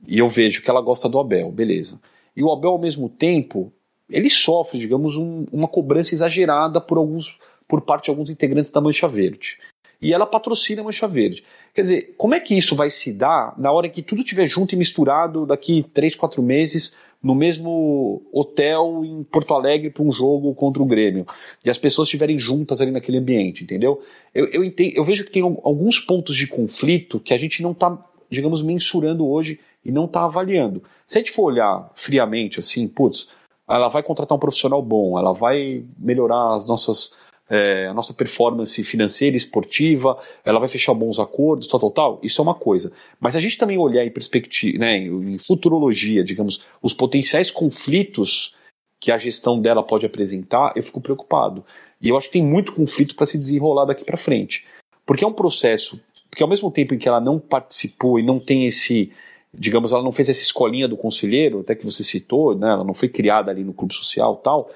E 0.08 0.18
eu 0.18 0.28
vejo 0.28 0.64
que 0.64 0.70
ela 0.72 0.82
gosta 0.82 1.08
do 1.08 1.20
Abel, 1.20 1.52
beleza. 1.52 2.02
E 2.36 2.44
o 2.44 2.52
Abel, 2.52 2.72
ao 2.72 2.80
mesmo 2.80 3.08
tempo, 3.08 3.72
ele 4.10 4.28
sofre, 4.28 4.80
digamos, 4.80 5.16
um, 5.16 5.46
uma 5.52 5.68
cobrança 5.68 6.16
exagerada 6.16 6.82
por 6.82 6.98
alguns, 6.98 7.38
por 7.68 7.82
parte 7.82 8.06
de 8.06 8.10
alguns 8.10 8.32
integrantes 8.32 8.72
da 8.72 8.82
Mancha 8.82 9.08
Verde. 9.08 9.60
E 10.02 10.14
ela 10.14 10.26
patrocina 10.26 10.82
a 10.82 10.84
Mancha 10.84 11.08
Verde. 11.08 11.44
Quer 11.74 11.82
dizer, 11.82 12.16
como 12.18 12.36
é 12.36 12.40
que 12.40 12.56
isso 12.56 12.76
vai 12.76 12.90
se 12.90 13.12
dar 13.12 13.54
na 13.58 13.72
hora 13.72 13.90
que 13.90 14.02
tudo 14.02 14.22
estiver 14.22 14.46
junto 14.46 14.74
e 14.74 14.78
misturado 14.78 15.46
daqui 15.46 15.84
três, 15.94 16.16
quatro 16.16 16.42
meses 16.42 16.96
no 17.22 17.34
mesmo 17.34 18.22
hotel 18.32 19.02
em 19.04 19.24
Porto 19.24 19.54
Alegre 19.54 19.90
para 19.90 20.04
um 20.04 20.12
jogo 20.12 20.54
contra 20.54 20.82
o 20.82 20.86
Grêmio 20.86 21.26
e 21.66 21.70
as 21.70 21.78
pessoas 21.78 22.08
estiverem 22.08 22.38
juntas 22.38 22.80
ali 22.80 22.92
naquele 22.92 23.18
ambiente, 23.18 23.64
entendeu? 23.64 24.02
Eu, 24.34 24.46
eu, 24.48 24.64
entendo, 24.64 24.94
eu 24.96 25.04
vejo 25.04 25.26
que 25.26 25.32
tem 25.32 25.42
alguns 25.42 26.00
pontos 26.00 26.36
de 26.36 26.48
conflito 26.48 27.20
que 27.20 27.34
a 27.34 27.38
gente 27.38 27.64
não 27.64 27.72
está, 27.72 27.98
digamos, 28.30 28.62
mensurando 28.62 29.28
hoje 29.28 29.60
e 29.84 29.92
não 29.92 30.06
está 30.06 30.26
avaliando. 30.26 30.84
Se 31.08 31.18
a 31.18 31.22
gente 31.22 31.32
for 31.32 31.46
olhar 31.46 31.92
friamente 31.96 32.60
assim, 32.60 32.88
putz, 32.88 33.30
ela 33.68 33.90
vai 33.90 34.04
contratar 34.04 34.36
um 34.36 34.40
profissional 34.40 34.82
bom, 34.82 35.18
ela 35.18 35.34
vai 35.34 35.84
melhorar 35.98 36.56
as 36.56 36.68
nossas 36.68 37.14
é, 37.50 37.88
a 37.88 37.94
nossa 37.94 38.14
performance 38.14 38.84
financeira 38.84 39.36
e 39.36 39.38
esportiva, 39.38 40.20
ela 40.44 40.60
vai 40.60 40.68
fechar 40.68 40.94
bons 40.94 41.20
acordos, 41.20 41.68
tal, 41.68 41.80
tal, 41.80 41.92
tal. 41.92 42.20
Isso 42.22 42.42
é 42.42 42.44
uma 42.44 42.56
coisa. 42.56 42.92
Mas 43.20 43.36
a 43.36 43.40
gente 43.40 43.58
também 43.58 43.78
olhar 43.78 44.06
em 44.06 44.12
perspectiva, 44.12 44.78
né, 44.78 44.98
em 44.98 45.38
futurologia, 45.38 46.24
digamos, 46.24 46.64
os 46.82 46.94
potenciais 46.94 47.50
conflitos 47.50 48.56
que 49.00 49.12
a 49.12 49.18
gestão 49.18 49.62
dela 49.62 49.84
pode 49.84 50.06
apresentar, 50.06 50.74
eu 50.76 50.84
fico 50.84 51.00
preocupado. 51.00 51.64
E 52.02 52.10
eu 52.10 52.18
acho 52.18 52.28
que 52.28 52.34
tem 52.34 52.44
muito 52.44 52.74
conflito 52.74 53.16
para 53.16 53.26
se 53.26 53.38
desenrolar 53.38 53.86
daqui 53.86 54.04
para 54.04 54.18
frente. 54.18 54.66
Porque 55.06 55.24
é 55.24 55.28
um 55.28 55.34
processo, 55.34 56.02
porque 56.30 56.44
ao 56.44 56.50
mesmo 56.50 56.70
tempo 56.72 56.94
em 56.94 56.98
que 56.98 57.08
ela 57.08 57.22
não 57.22 57.40
participou 57.40 58.20
e 58.20 58.24
não 58.24 58.40
tem 58.40 58.66
esse, 58.66 59.12
digamos, 59.54 59.92
ela 59.92 60.04
não 60.04 60.12
fez 60.12 60.30
essa 60.30 60.42
escolinha 60.42 60.88
do 60.88 60.98
conselheiro, 60.98 61.62
até 61.62 61.76
que 61.76 61.86
você 61.86 62.04
citou, 62.04 62.58
né, 62.58 62.70
ela 62.70 62.84
não 62.84 62.94
foi 62.94 63.08
criada 63.08 63.50
ali 63.50 63.64
no 63.64 63.74
clube 63.74 63.94
social 63.94 64.36
tal, 64.38 64.70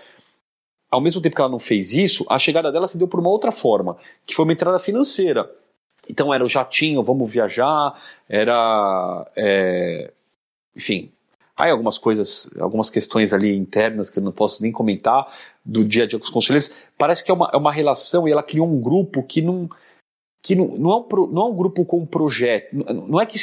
ao 0.91 0.99
mesmo 0.99 1.21
tempo 1.21 1.35
que 1.35 1.41
ela 1.41 1.49
não 1.49 1.59
fez 1.59 1.93
isso, 1.93 2.25
a 2.29 2.37
chegada 2.37 2.71
dela 2.71 2.87
se 2.87 2.97
deu 2.97 3.07
por 3.07 3.21
uma 3.21 3.29
outra 3.29 3.51
forma, 3.51 3.97
que 4.25 4.35
foi 4.35 4.43
uma 4.43 4.51
entrada 4.51 4.77
financeira. 4.77 5.49
Então 6.09 6.33
era 6.33 6.43
o 6.43 6.49
jatinho, 6.49 7.01
vamos 7.01 7.31
viajar, 7.31 7.95
era. 8.27 9.31
É, 9.35 10.11
enfim. 10.75 11.09
Aí 11.55 11.69
algumas 11.69 11.97
coisas, 11.97 12.49
algumas 12.59 12.89
questões 12.89 13.31
ali 13.31 13.55
internas 13.55 14.09
que 14.09 14.19
eu 14.19 14.23
não 14.23 14.31
posso 14.31 14.63
nem 14.63 14.71
comentar 14.71 15.31
do 15.63 15.85
dia 15.85 16.03
a 16.03 16.07
dia 16.07 16.17
com 16.17 16.25
os 16.25 16.31
conselheiros. 16.31 16.73
Parece 16.97 17.23
que 17.23 17.29
é 17.29 17.33
uma, 17.33 17.49
é 17.53 17.57
uma 17.57 17.71
relação 17.71 18.27
e 18.27 18.31
ela 18.31 18.43
criou 18.43 18.67
um 18.67 18.81
grupo 18.81 19.23
que 19.23 19.41
não. 19.41 19.69
Que 20.43 20.55
não, 20.55 20.69
não, 20.69 20.91
é 20.91 20.95
um, 20.95 21.27
não 21.27 21.41
é 21.43 21.45
um 21.49 21.55
grupo 21.55 21.85
com 21.85 21.99
um 21.99 22.05
projeto. 22.05 22.73
Não 22.73 23.21
é 23.21 23.27
que 23.27 23.37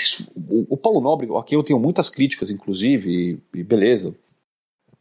o, 0.50 0.74
o 0.74 0.76
Paulo 0.76 1.00
Nobre, 1.00 1.28
aqui 1.36 1.54
eu 1.54 1.62
tenho 1.62 1.78
muitas 1.78 2.10
críticas, 2.10 2.50
inclusive, 2.50 3.38
e, 3.54 3.58
e 3.60 3.62
beleza, 3.62 4.12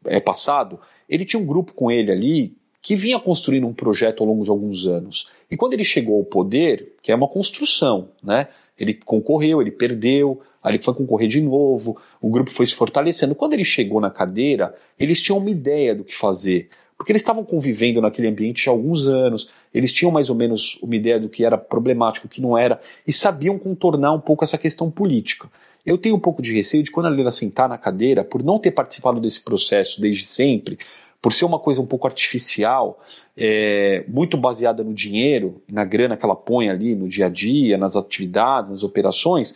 é 0.06 0.20
passado. 0.20 0.80
Ele 1.08 1.26
tinha 1.26 1.42
um 1.42 1.46
grupo 1.46 1.74
com 1.74 1.92
ele 1.92 2.12
ali 2.12 2.56
que 2.82 2.96
vinha 2.96 3.20
construindo 3.20 3.68
um 3.68 3.74
projeto 3.74 4.22
ao 4.22 4.28
longo 4.28 4.44
de 4.44 4.50
alguns 4.50 4.86
anos. 4.86 5.28
E 5.50 5.58
quando 5.58 5.74
ele 5.74 5.84
chegou 5.84 6.18
ao 6.18 6.24
poder, 6.24 6.96
que 7.02 7.12
é 7.12 7.16
uma 7.16 7.28
construção, 7.28 8.10
né? 8.24 8.48
Ele 8.80 8.94
concorreu, 8.94 9.62
ele 9.62 9.72
perdeu, 9.72 10.42
aí 10.64 10.76
ele 10.76 10.84
foi 10.84 10.94
concorrer 10.94 11.28
de 11.28 11.42
novo, 11.42 11.98
o 12.22 12.30
grupo 12.30 12.52
foi 12.52 12.66
se 12.66 12.76
fortalecendo. 12.76 13.36
Quando 13.36 13.54
ele 13.54 13.66
chegou 13.66 14.00
na 14.00 14.12
cadeira, 14.12 14.76
eles 15.00 15.22
tinham 15.22 15.40
uma 15.40 15.50
ideia 15.50 15.96
do 15.96 16.04
que 16.04 16.16
fazer, 16.16 16.70
porque 16.98 17.12
eles 17.12 17.22
estavam 17.22 17.46
convivendo 17.46 18.02
naquele 18.02 18.28
ambiente 18.28 18.68
há 18.68 18.72
alguns 18.72 19.06
anos, 19.06 19.50
eles 19.74 19.94
tinham 19.94 20.12
mais 20.12 20.30
ou 20.30 20.36
menos 20.36 20.80
uma 20.82 20.96
ideia 20.96 21.20
do 21.20 21.30
que 21.30 21.46
era 21.46 21.58
problemático, 21.58 22.26
o 22.26 22.30
que 22.30 22.42
não 22.42 22.58
era, 22.58 22.82
e 23.06 23.14
sabiam 23.14 23.60
contornar 23.60 24.14
um 24.14 24.20
pouco 24.20 24.44
essa 24.44 24.58
questão 24.58 24.90
política. 24.90 25.48
Eu 25.86 25.98
tenho 25.98 26.16
um 26.16 26.20
pouco 26.20 26.42
de 26.42 26.54
receio 26.54 26.84
de 26.84 26.92
quando 26.92 27.06
a 27.06 27.10
Leila 27.10 27.32
sentar 27.32 27.70
na 27.70 27.78
cadeira, 27.78 28.24
por 28.24 28.44
não 28.44 28.60
ter 28.60 28.72
participado 28.72 29.22
desse 29.22 29.44
processo 29.44 30.02
desde 30.02 30.26
sempre, 30.26 30.80
por 31.22 31.32
ser 31.32 31.46
uma 31.46 31.60
coisa 31.60 31.82
um 31.82 31.86
pouco 31.86 32.08
artificial, 32.08 33.00
é, 33.36 34.04
muito 34.08 34.36
baseada 34.36 34.84
no 34.84 34.94
dinheiro, 34.94 35.62
na 35.70 35.86
grana 35.86 36.18
que 36.18 36.26
ela 36.26 36.36
põe 36.36 36.70
ali 36.70 36.96
no 36.96 37.08
dia 37.08 37.28
a 37.28 37.30
dia, 37.30 37.78
nas 37.78 37.96
atividades, 37.96 38.72
nas 38.72 38.84
operações, 38.84 39.56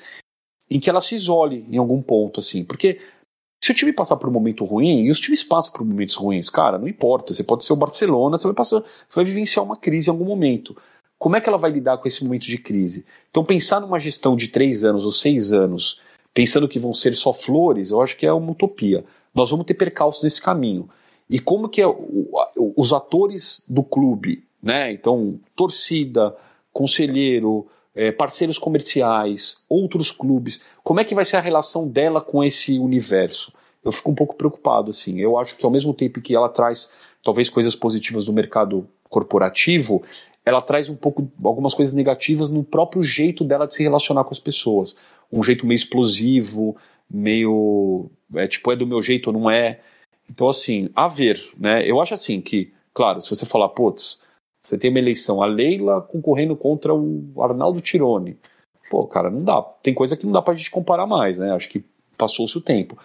em 0.70 0.80
que 0.80 0.90
ela 0.90 1.02
se 1.02 1.16
isole 1.16 1.66
em 1.70 1.78
algum 1.78 2.02
ponto, 2.02 2.40
assim. 2.40 2.64
Porque 2.64 3.00
se 3.64 3.72
o 3.72 3.76
time 3.76 3.94
passar 3.94 4.18
por 4.18 4.28
um 4.28 4.32
momento 4.32 4.66
ruim, 4.66 5.04
e 5.04 5.12
os 5.12 5.20
times 5.20 5.44
passam 5.44 5.72
por 5.72 5.86
momentos 5.86 6.16
ruins, 6.16 6.50
cara, 6.50 6.80
não 6.80 6.88
importa. 6.88 7.32
Você 7.32 7.44
pode 7.44 7.64
ser 7.64 7.74
o 7.74 7.76
Barcelona, 7.76 8.38
você 8.38 8.48
vai 8.48 8.56
passar, 8.56 8.80
você 8.80 9.16
vai 9.16 9.24
vivenciar 9.24 9.64
uma 9.64 9.78
crise 9.78 10.10
em 10.10 10.12
algum 10.12 10.26
momento. 10.26 10.76
Como 11.20 11.36
é 11.36 11.42
que 11.42 11.48
ela 11.48 11.60
vai 11.60 11.70
lidar 11.70 12.00
com 12.00 12.08
esse 12.08 12.24
momento 12.24 12.48
de 12.48 12.58
crise? 12.58 13.06
Então, 13.30 13.46
pensar 13.46 13.80
numa 13.80 14.00
gestão 14.00 14.36
de 14.36 14.48
três 14.48 14.84
anos 14.84 15.06
ou 15.06 15.12
seis 15.12 15.54
anos, 15.54 16.02
pensando 16.34 16.68
que 16.68 16.80
vão 16.80 16.92
ser 16.92 17.16
só 17.16 17.32
flores, 17.32 17.92
eu 17.92 18.02
acho 18.02 18.18
que 18.18 18.26
é 18.26 18.34
uma 18.34 18.52
utopia. 18.52 19.06
Nós 19.34 19.52
vamos 19.52 19.68
ter 19.68 19.76
percalços 19.76 20.24
nesse 20.24 20.42
caminho 20.42 20.90
e 21.30 21.40
como 21.40 21.70
que 21.70 21.82
é 21.82 21.86
os 22.76 22.92
atores 22.92 23.64
do 23.68 23.84
clube, 23.84 24.44
né? 24.62 24.92
Então, 24.92 25.40
torcida, 25.56 26.36
conselheiro, 26.74 27.68
é, 27.96 28.12
parceiros 28.12 28.58
comerciais, 28.58 29.64
outros 29.70 30.12
clubes, 30.12 30.62
como 30.84 31.00
é 31.00 31.06
que 31.06 31.16
vai 31.16 31.26
ser 31.26 31.38
a 31.38 31.42
relação 31.42 31.88
dela 31.88 32.22
com 32.22 32.44
esse 32.44 32.80
universo? 32.80 33.54
Eu 33.84 33.92
fico 33.92 34.12
um 34.12 34.16
pouco 34.16 34.36
preocupado, 34.36 34.92
assim. 34.92 35.20
Eu 35.20 35.38
acho 35.38 35.58
que 35.58 35.66
ao 35.66 35.72
mesmo 35.72 35.94
tempo 35.94 36.22
que 36.22 36.36
ela 36.36 36.50
traz 36.50 36.92
talvez 37.24 37.50
coisas 37.50 37.76
positivas 37.76 38.26
do 38.26 38.34
mercado 38.34 38.88
corporativo, 39.10 40.04
ela 40.46 40.62
traz 40.62 40.90
um 40.90 40.96
pouco 40.96 41.30
algumas 41.44 41.74
coisas 41.74 41.94
negativas 41.94 42.50
no 42.50 42.64
próprio 42.64 43.04
jeito 43.04 43.44
dela 43.44 43.68
de 43.68 43.76
se 43.76 43.84
relacionar 43.84 44.24
com 44.24 44.34
as 44.34 44.40
pessoas. 44.40 44.96
Um 45.32 45.44
jeito 45.44 45.66
meio 45.66 45.76
explosivo, 45.76 46.76
meio 47.10 48.10
é, 48.36 48.48
tipo 48.48 48.72
é 48.72 48.76
do 48.76 48.88
meu 48.88 49.02
jeito 49.02 49.28
ou 49.28 49.34
não 49.34 49.50
é. 49.50 49.80
Então, 50.30 50.48
assim, 50.48 50.90
a 50.96 51.08
ver, 51.08 51.44
né? 51.58 51.86
Eu 51.86 52.00
acho 52.00 52.14
assim 52.14 52.40
que, 52.40 52.74
claro, 52.94 53.22
se 53.22 53.30
você 53.30 53.46
falar, 53.46 53.70
putz, 53.70 54.22
você 54.62 54.78
tem 54.78 54.90
uma 54.90 55.00
eleição, 55.00 55.42
a 55.42 55.48
Leila 55.48 56.02
concorrendo 56.02 56.56
contra 56.56 56.94
o 56.94 57.32
Arnaldo 57.42 57.82
Tirone. 57.82 58.38
Pô, 58.90 59.08
cara, 59.08 59.30
não 59.30 59.44
dá. 59.44 59.62
Tem 59.82 59.94
coisa 59.94 60.16
que 60.16 60.26
não 60.26 60.34
dá 60.34 60.42
pra 60.42 60.54
gente 60.54 60.70
comparar 60.70 61.08
mais, 61.08 61.38
né? 61.40 61.52
Acho 61.52 61.70
que 61.70 61.84
passou-se 62.18 62.58
o 62.58 62.62
tempo. 62.62 62.98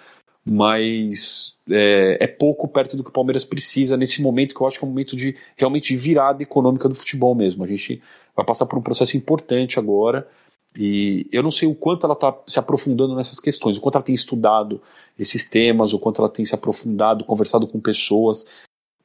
Mas 0.44 1.59
é, 1.68 2.18
é, 2.20 2.26
pouco 2.26 2.68
perto 2.68 2.96
do 2.96 3.02
que 3.02 3.11
o 3.11 3.12
Palmeiras 3.12 3.44
precisa 3.44 3.96
nesse 3.96 4.20
momento, 4.22 4.54
que 4.54 4.61
eu 4.61 4.66
acho 4.66 4.78
que 4.78 4.84
é 4.84 4.86
um 4.86 4.90
momento 4.90 5.16
de 5.16 5.36
realmente 5.57 5.96
virada 5.96 6.42
econômica 6.42 6.88
do 6.88 6.94
futebol 6.94 7.34
mesmo. 7.34 7.64
A 7.64 7.66
gente 7.66 8.02
vai 8.34 8.44
passar 8.44 8.66
por 8.66 8.78
um 8.78 8.82
processo 8.82 9.16
importante 9.16 9.78
agora 9.78 10.28
e 10.76 11.26
eu 11.32 11.42
não 11.42 11.50
sei 11.50 11.66
o 11.66 11.74
quanto 11.74 12.04
ela 12.04 12.12
está 12.12 12.36
se 12.46 12.59
aprofundando 12.59 13.16
nessas 13.16 13.40
questões, 13.40 13.76
o 13.76 13.80
quanto 13.80 13.96
ela 13.96 14.04
tem 14.04 14.14
estudado 14.14 14.80
esses 15.18 15.48
temas, 15.48 15.94
o 15.94 15.98
quanto 15.98 16.20
ela 16.20 16.28
tem 16.28 16.44
se 16.44 16.54
aprofundado, 16.54 17.24
conversado 17.24 17.66
com 17.66 17.80
pessoas. 17.80 18.46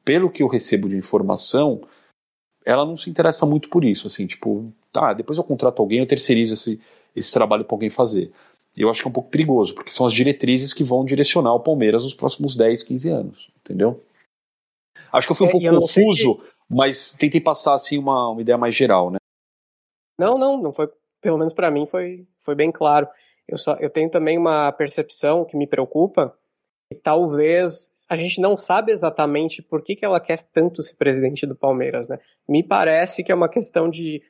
Pelo 0.04 0.30
que 0.30 0.42
eu 0.42 0.48
recebo 0.48 0.88
de 0.88 0.96
informação, 0.96 1.80
ela 2.64 2.84
não 2.84 2.96
se 2.96 3.10
interessa 3.10 3.44
muito 3.46 3.68
por 3.68 3.84
isso, 3.84 4.06
assim, 4.06 4.26
tipo, 4.26 4.72
tá, 4.92 5.12
depois 5.12 5.38
eu 5.38 5.44
contrato 5.44 5.80
alguém, 5.80 5.98
eu 5.98 6.06
terceirizo 6.06 6.54
esse, 6.54 6.80
esse 7.14 7.32
trabalho 7.32 7.64
para 7.64 7.74
alguém 7.74 7.90
fazer. 7.90 8.32
Eu 8.76 8.88
acho 8.88 9.02
que 9.02 9.08
é 9.08 9.10
um 9.10 9.12
pouco 9.12 9.30
perigoso, 9.30 9.74
porque 9.74 9.90
são 9.90 10.06
as 10.06 10.12
diretrizes 10.12 10.72
que 10.72 10.84
vão 10.84 11.04
direcionar 11.04 11.54
o 11.54 11.60
Palmeiras 11.60 12.04
nos 12.04 12.14
próximos 12.14 12.56
10, 12.56 12.82
15 12.82 13.08
anos, 13.10 13.50
entendeu? 13.60 14.02
Acho 15.12 15.26
que 15.26 15.32
eu 15.32 15.36
fui 15.36 15.46
um 15.46 15.50
é, 15.50 15.52
pouco 15.52 15.80
confuso, 15.80 16.40
se... 16.40 16.52
mas 16.70 17.10
tentei 17.12 17.40
passar 17.40 17.74
assim 17.74 17.98
uma, 17.98 18.30
uma 18.30 18.40
ideia 18.40 18.56
mais 18.56 18.74
geral, 18.74 19.10
né? 19.10 19.18
Não, 20.18 20.38
não, 20.38 20.60
não 20.60 20.72
foi 20.72 20.88
pelo 21.22 21.38
menos 21.38 21.54
para 21.54 21.70
mim, 21.70 21.86
foi, 21.86 22.26
foi 22.40 22.54
bem 22.54 22.72
claro. 22.72 23.08
Eu, 23.46 23.56
só, 23.56 23.74
eu 23.74 23.88
tenho 23.88 24.10
também 24.10 24.36
uma 24.36 24.72
percepção 24.72 25.44
que 25.44 25.56
me 25.56 25.66
preocupa, 25.66 26.36
e 26.90 26.96
talvez 26.96 27.90
a 28.12 28.16
gente 28.16 28.42
não 28.42 28.58
sabe 28.58 28.92
exatamente 28.92 29.62
por 29.62 29.82
que, 29.82 29.96
que 29.96 30.04
ela 30.04 30.20
quer 30.20 30.42
tanto 30.52 30.82
ser 30.82 30.94
presidente 30.96 31.46
do 31.46 31.56
Palmeiras, 31.56 32.10
né? 32.10 32.18
Me 32.46 32.62
parece 32.62 33.24
que 33.24 33.32
é 33.32 33.34
uma 33.34 33.48
questão 33.48 33.88
de 33.88 34.22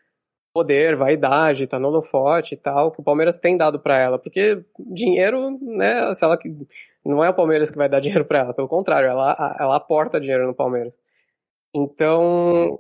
poder, 0.55 0.95
vaidade, 0.95 1.67
tá 1.67 1.81
no 1.81 1.89
holofote 1.89 2.55
e 2.55 2.57
tal, 2.57 2.93
que 2.93 3.01
o 3.01 3.03
Palmeiras 3.03 3.41
tem 3.41 3.57
dado 3.57 3.81
para 3.81 3.99
ela, 3.99 4.21
porque 4.21 4.65
dinheiro, 4.79 5.59
né, 5.61 6.15
se 6.15 6.25
ela 6.25 6.39
não 7.05 7.25
é 7.25 7.31
o 7.31 7.35
Palmeiras 7.35 7.73
que 7.73 7.77
vai 7.77 7.89
dar 7.89 7.99
dinheiro 8.01 8.25
para 8.25 8.39
ela, 8.39 8.55
pelo 8.55 8.69
contrário, 8.69 9.09
ela, 9.09 9.57
ela 9.59 9.77
aporta 9.77 10.21
dinheiro 10.21 10.47
no 10.47 10.55
Palmeiras. 10.55 10.93
Então, 11.75 12.79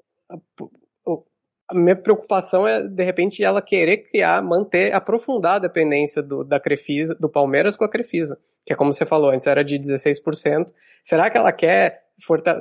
a 1.73 1.75
minha 1.75 1.97
preocupação 1.97 2.68
é, 2.68 2.83
de 2.83 3.03
repente, 3.03 3.42
ela 3.42 3.63
querer 3.63 4.09
criar, 4.09 4.42
manter, 4.42 4.95
aprofundar 4.95 5.57
a 5.57 5.59
dependência 5.61 6.22
do, 6.22 6.45
da 6.45 6.61
Crefisa, 6.61 7.14
do 7.14 7.29
Palmeiras 7.29 7.76
com 7.76 7.84
a 7.84 7.88
Crefisa. 7.88 8.38
Que 8.64 8.72
é 8.72 8.76
como 8.76 8.92
você 8.92 9.07
falou, 9.07 9.30
antes 9.30 9.46
era 9.46 9.64
de 9.64 9.79
16%. 9.79 10.67
Será 11.03 11.30
que 11.30 11.38
ela 11.38 11.53
quer 11.53 12.03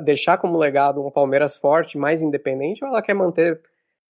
deixar 0.04 0.38
como 0.38 0.58
legado 0.58 1.06
um 1.06 1.12
Palmeiras 1.12 1.58
forte, 1.58 1.98
mais 1.98 2.22
independente, 2.22 2.84
ou 2.84 2.90
ela 2.90 3.02
quer 3.02 3.14
manter, 3.14 3.62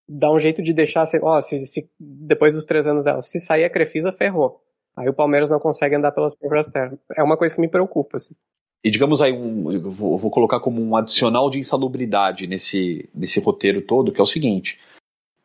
dar 0.07 0.31
um 0.31 0.39
jeito 0.39 0.61
de 0.61 0.73
deixar, 0.73 1.05
ó, 1.21 1.41
se, 1.41 1.65
se, 1.65 1.89
depois 1.99 2.53
dos 2.53 2.63
três 2.63 2.85
anos 2.85 3.03
dela, 3.03 3.21
se 3.21 3.39
sair 3.39 3.63
a 3.63 3.69
Crefisa, 3.69 4.11
ferrou. 4.11 4.61
Aí 4.95 5.09
o 5.09 5.13
Palmeiras 5.13 5.49
não 5.49 5.59
consegue 5.59 5.95
andar 5.95 6.11
pelas 6.11 6.35
próprias 6.35 6.67
terras. 6.67 6.99
É 7.17 7.23
uma 7.23 7.37
coisa 7.37 7.55
que 7.55 7.61
me 7.61 7.69
preocupa, 7.69 8.17
assim. 8.17 8.35
E 8.83 8.89
digamos 8.89 9.21
aí, 9.21 9.31
um, 9.31 9.79
vou, 9.91 10.17
vou, 10.17 10.31
colocar 10.31 10.59
como 10.59 10.81
um 10.81 10.95
adicional 10.95 11.49
de 11.49 11.59
insalubridade 11.59 12.47
nesse, 12.47 13.07
nesse 13.13 13.39
roteiro 13.39 13.81
todo, 13.81 14.11
que 14.11 14.19
é 14.19 14.23
o 14.23 14.27
seguinte: 14.27 14.79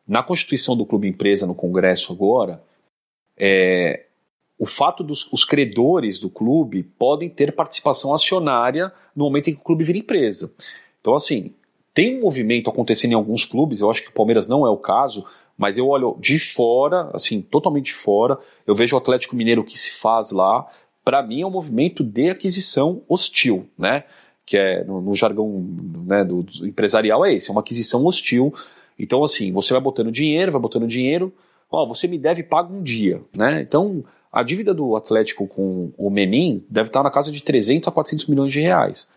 na 0.07 0.23
constituição 0.23 0.75
do 0.75 0.85
clube 0.85 1.07
empresa 1.07 1.45
no 1.45 1.55
Congresso 1.55 2.13
agora, 2.13 2.61
é, 3.37 4.05
o 4.57 4.65
fato 4.65 5.03
dos 5.03 5.31
os 5.31 5.43
credores 5.43 6.19
do 6.19 6.29
clube 6.29 6.83
podem 6.83 7.29
ter 7.29 7.53
participação 7.53 8.13
acionária 8.13 8.91
no 9.15 9.25
momento 9.25 9.49
em 9.49 9.53
que 9.53 9.61
o 9.61 9.63
clube 9.63 9.83
vira 9.83 9.97
empresa. 9.97 10.53
Então, 11.01 11.13
assim, 11.13 11.53
tem 11.93 12.17
um 12.17 12.21
movimento 12.21 12.69
acontecendo 12.69 13.11
em 13.11 13.15
alguns 13.15 13.45
clubes, 13.45 13.81
eu 13.81 13.89
acho 13.89 14.03
que 14.03 14.09
o 14.09 14.13
Palmeiras 14.13 14.47
não 14.47 14.65
é 14.65 14.69
o 14.69 14.77
caso, 14.77 15.25
mas 15.57 15.77
eu 15.77 15.87
olho 15.87 16.15
de 16.19 16.39
fora, 16.39 17.09
assim, 17.13 17.41
totalmente 17.41 17.85
de 17.85 17.95
fora, 17.95 18.37
eu 18.65 18.75
vejo 18.75 18.95
o 18.95 18.99
Atlético 18.99 19.35
Mineiro 19.35 19.63
que 19.63 19.77
se 19.77 19.91
faz 19.93 20.31
lá, 20.31 20.67
para 21.03 21.23
mim 21.23 21.41
é 21.41 21.47
um 21.47 21.51
movimento 21.51 22.03
de 22.03 22.29
aquisição 22.29 23.01
hostil, 23.07 23.65
né? 23.77 24.03
Que 24.45 24.57
é 24.57 24.83
no, 24.83 25.01
no 25.01 25.15
jargão 25.15 25.65
né, 26.05 26.23
do, 26.23 26.43
do, 26.43 26.67
empresarial 26.67 27.25
é 27.25 27.33
esse, 27.33 27.49
é 27.49 27.51
uma 27.51 27.61
aquisição 27.61 28.05
hostil. 28.05 28.53
Então, 28.97 29.23
assim, 29.23 29.51
você 29.51 29.73
vai 29.73 29.81
botando 29.81 30.11
dinheiro, 30.11 30.51
vai 30.51 30.61
botando 30.61 30.87
dinheiro, 30.87 31.33
ó, 31.69 31.85
você 31.85 32.07
me 32.07 32.17
deve 32.17 32.43
paga 32.43 32.73
um 32.73 32.81
dia, 32.81 33.21
né? 33.35 33.61
Então, 33.61 34.03
a 34.31 34.43
dívida 34.43 34.73
do 34.73 34.95
Atlético 34.95 35.47
com 35.47 35.91
o 35.97 36.09
Menin 36.09 36.63
deve 36.69 36.89
estar 36.89 37.03
na 37.03 37.11
casa 37.11 37.31
de 37.31 37.41
300 37.41 37.87
a 37.87 37.91
400 37.91 38.27
milhões 38.27 38.51
de 38.51 38.59
reais. 38.59 39.07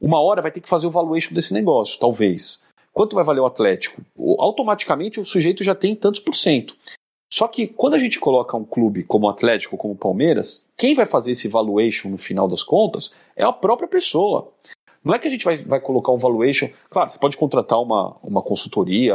Uma 0.00 0.20
hora 0.20 0.42
vai 0.42 0.50
ter 0.50 0.60
que 0.60 0.68
fazer 0.68 0.86
o 0.86 0.90
valuation 0.90 1.34
desse 1.34 1.54
negócio, 1.54 1.98
talvez. 1.98 2.62
Quanto 2.92 3.14
vai 3.14 3.24
valer 3.24 3.40
o 3.40 3.46
Atlético? 3.46 4.02
Automaticamente 4.38 5.20
o 5.20 5.24
sujeito 5.24 5.64
já 5.64 5.74
tem 5.74 5.94
tantos 5.94 6.20
por 6.20 6.34
cento. 6.34 6.76
Só 7.32 7.48
que 7.48 7.66
quando 7.66 7.94
a 7.94 7.98
gente 7.98 8.20
coloca 8.20 8.56
um 8.56 8.64
clube 8.64 9.02
como 9.02 9.26
o 9.26 9.28
Atlético, 9.28 9.76
como 9.76 9.94
o 9.94 9.98
Palmeiras, 9.98 10.70
quem 10.76 10.94
vai 10.94 11.06
fazer 11.06 11.32
esse 11.32 11.48
valuation 11.48 12.08
no 12.08 12.18
final 12.18 12.46
das 12.48 12.62
contas 12.62 13.12
é 13.34 13.44
a 13.44 13.52
própria 13.52 13.88
pessoa. 13.88 14.52
Não 15.06 15.14
é 15.14 15.20
que 15.20 15.28
a 15.28 15.30
gente 15.30 15.44
vai, 15.44 15.56
vai 15.58 15.78
colocar 15.78 16.10
um 16.10 16.18
valuation. 16.18 16.68
Claro, 16.90 17.12
você 17.12 17.18
pode 17.20 17.36
contratar 17.36 17.80
uma, 17.80 18.16
uma 18.24 18.42
consultoria, 18.42 19.14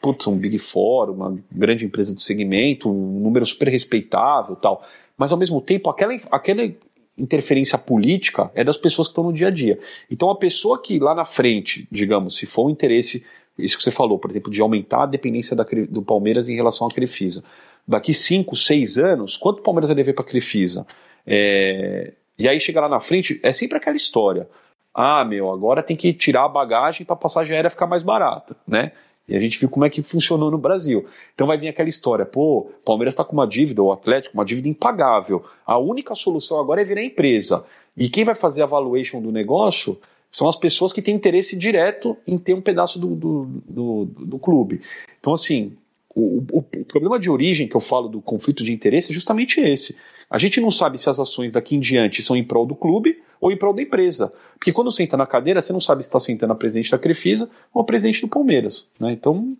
putz, 0.00 0.26
um 0.26 0.36
Big 0.36 0.58
Four, 0.58 1.10
uma 1.10 1.38
grande 1.52 1.86
empresa 1.86 2.12
do 2.12 2.20
segmento, 2.20 2.90
um 2.90 3.20
número 3.20 3.46
super 3.46 3.68
respeitável 3.68 4.56
tal. 4.56 4.82
Mas 5.16 5.30
ao 5.30 5.38
mesmo 5.38 5.60
tempo, 5.60 5.88
aquela, 5.88 6.12
aquela 6.28 6.68
interferência 7.16 7.78
política 7.78 8.50
é 8.52 8.64
das 8.64 8.76
pessoas 8.76 9.06
que 9.06 9.12
estão 9.12 9.22
no 9.22 9.32
dia 9.32 9.46
a 9.46 9.50
dia. 9.52 9.78
Então 10.10 10.28
a 10.28 10.34
pessoa 10.34 10.82
que 10.82 10.98
lá 10.98 11.14
na 11.14 11.24
frente, 11.24 11.86
digamos, 11.88 12.34
se 12.36 12.44
for 12.44 12.66
um 12.66 12.70
interesse, 12.70 13.24
isso 13.56 13.76
que 13.76 13.84
você 13.84 13.92
falou, 13.92 14.18
por 14.18 14.28
exemplo, 14.28 14.50
de 14.50 14.60
aumentar 14.60 15.04
a 15.04 15.06
dependência 15.06 15.54
da, 15.54 15.64
do 15.88 16.02
Palmeiras 16.02 16.48
em 16.48 16.56
relação 16.56 16.84
à 16.84 16.90
Crefisa. 16.90 17.44
Daqui 17.86 18.12
5, 18.12 18.56
6 18.56 18.98
anos, 18.98 19.36
quanto 19.36 19.60
o 19.60 19.62
Palmeiras 19.62 19.88
vai 19.88 19.94
dever 19.94 20.16
para 20.16 20.24
a 20.24 20.26
Crefisa? 20.26 20.84
É, 21.24 22.12
e 22.36 22.48
aí 22.48 22.58
chega 22.58 22.80
lá 22.80 22.88
na 22.88 22.98
frente, 22.98 23.38
é 23.40 23.52
sempre 23.52 23.78
aquela 23.78 23.94
história. 23.94 24.48
Ah, 24.94 25.24
meu, 25.24 25.50
agora 25.50 25.82
tem 25.82 25.96
que 25.96 26.12
tirar 26.12 26.44
a 26.44 26.48
bagagem 26.48 27.06
para 27.06 27.14
a 27.14 27.18
passagem 27.18 27.54
aérea 27.54 27.70
ficar 27.70 27.86
mais 27.86 28.02
barata, 28.02 28.56
né? 28.66 28.92
E 29.28 29.36
a 29.36 29.40
gente 29.40 29.58
viu 29.58 29.68
como 29.68 29.84
é 29.84 29.90
que 29.90 30.02
funcionou 30.02 30.50
no 30.50 30.58
Brasil. 30.58 31.06
Então 31.34 31.46
vai 31.46 31.56
vir 31.56 31.68
aquela 31.68 31.88
história, 31.88 32.26
pô, 32.26 32.70
Palmeiras 32.84 33.14
está 33.14 33.24
com 33.24 33.32
uma 33.32 33.46
dívida, 33.46 33.82
o 33.82 33.92
Atlético, 33.92 34.34
uma 34.34 34.44
dívida 34.44 34.68
impagável. 34.68 35.44
A 35.64 35.78
única 35.78 36.14
solução 36.14 36.58
agora 36.60 36.82
é 36.82 36.84
virar 36.84 37.02
empresa. 37.02 37.64
E 37.96 38.10
quem 38.10 38.24
vai 38.24 38.34
fazer 38.34 38.62
a 38.62 38.66
valuation 38.66 39.20
do 39.20 39.30
negócio 39.30 39.98
são 40.30 40.48
as 40.48 40.56
pessoas 40.56 40.92
que 40.92 41.02
têm 41.02 41.14
interesse 41.14 41.56
direto 41.56 42.16
em 42.26 42.38
ter 42.38 42.54
um 42.54 42.60
pedaço 42.60 42.98
do, 42.98 43.14
do, 43.14 43.44
do, 43.66 44.04
do 44.04 44.38
clube. 44.38 44.80
Então, 45.20 45.34
assim, 45.34 45.76
o, 46.14 46.44
o, 46.50 46.58
o, 46.58 46.84
problema 46.84 47.18
de 47.18 47.30
origem 47.30 47.68
que 47.68 47.74
eu 47.74 47.80
falo 47.80 48.08
do 48.08 48.20
conflito 48.20 48.62
de 48.62 48.72
interesse 48.72 49.10
é 49.10 49.14
justamente 49.14 49.60
esse. 49.60 49.96
A 50.28 50.38
gente 50.38 50.60
não 50.60 50.70
sabe 50.70 50.98
se 50.98 51.08
as 51.08 51.18
ações 51.18 51.52
daqui 51.52 51.76
em 51.76 51.80
diante 51.80 52.22
são 52.22 52.36
em 52.36 52.44
prol 52.44 52.66
do 52.66 52.74
clube 52.74 53.22
ou 53.40 53.50
em 53.50 53.56
prol 53.56 53.74
da 53.74 53.82
empresa. 53.82 54.32
Porque 54.54 54.72
quando 54.72 54.90
senta 54.90 55.16
na 55.16 55.26
cadeira, 55.26 55.60
você 55.60 55.72
não 55.72 55.80
sabe 55.80 56.02
se 56.02 56.08
está 56.08 56.20
sentando 56.20 56.52
a 56.52 56.56
presidente 56.56 56.90
da 56.90 56.98
Crefisa 56.98 57.50
ou 57.72 57.82
a 57.82 57.84
presidente 57.84 58.20
do 58.20 58.28
Palmeiras. 58.28 58.88
Né? 58.98 59.12
Então, 59.12 59.56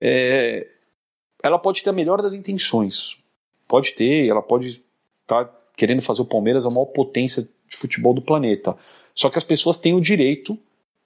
é, 0.00 0.66
ela 1.42 1.58
pode 1.58 1.82
ter 1.82 1.90
a 1.90 1.92
melhor 1.92 2.20
das 2.20 2.34
intenções. 2.34 3.16
Pode 3.68 3.92
ter, 3.92 4.28
ela 4.28 4.42
pode 4.42 4.82
estar 5.22 5.44
tá 5.44 5.60
querendo 5.76 6.02
fazer 6.02 6.22
o 6.22 6.26
Palmeiras 6.26 6.66
a 6.66 6.70
maior 6.70 6.86
potência 6.86 7.48
de 7.68 7.76
futebol 7.76 8.12
do 8.14 8.22
planeta. 8.22 8.76
Só 9.14 9.30
que 9.30 9.38
as 9.38 9.44
pessoas 9.44 9.76
têm 9.76 9.94
o 9.94 10.00
direito 10.00 10.58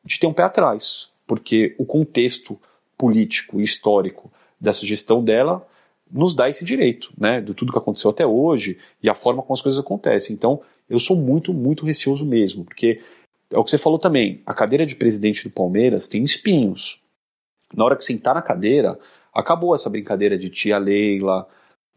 de 0.04 0.18
ter 0.18 0.26
um 0.26 0.32
pé 0.32 0.42
atrás. 0.42 1.08
Porque 1.26 1.74
o 1.78 1.84
contexto 1.84 2.58
político 2.96 3.60
e 3.60 3.64
histórico 3.64 4.32
dessa 4.60 4.84
gestão 4.86 5.22
dela 5.22 5.66
nos 6.10 6.34
dá 6.34 6.48
esse 6.48 6.64
direito, 6.64 7.12
né, 7.18 7.40
de 7.40 7.52
tudo 7.54 7.72
que 7.72 7.78
aconteceu 7.78 8.10
até 8.10 8.26
hoje 8.26 8.78
e 9.02 9.10
a 9.10 9.14
forma 9.14 9.42
como 9.42 9.54
as 9.54 9.60
coisas 9.60 9.78
acontecem. 9.78 10.34
Então, 10.34 10.60
eu 10.88 10.98
sou 10.98 11.16
muito, 11.16 11.52
muito 11.52 11.84
receoso 11.84 12.24
mesmo, 12.24 12.64
porque 12.64 13.02
é 13.50 13.58
o 13.58 13.64
que 13.64 13.70
você 13.70 13.78
falou 13.78 13.98
também, 13.98 14.42
a 14.46 14.54
cadeira 14.54 14.86
de 14.86 14.96
presidente 14.96 15.44
do 15.44 15.50
Palmeiras 15.50 16.08
tem 16.08 16.22
espinhos. 16.22 17.00
Na 17.74 17.84
hora 17.84 17.96
que 17.96 18.04
sentar 18.04 18.34
na 18.34 18.42
cadeira, 18.42 18.98
acabou 19.34 19.74
essa 19.74 19.90
brincadeira 19.90 20.38
de 20.38 20.48
tia 20.48 20.78
Leila, 20.78 21.46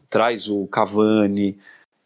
traz 0.09 0.49
o 0.49 0.67
Cavani. 0.67 1.57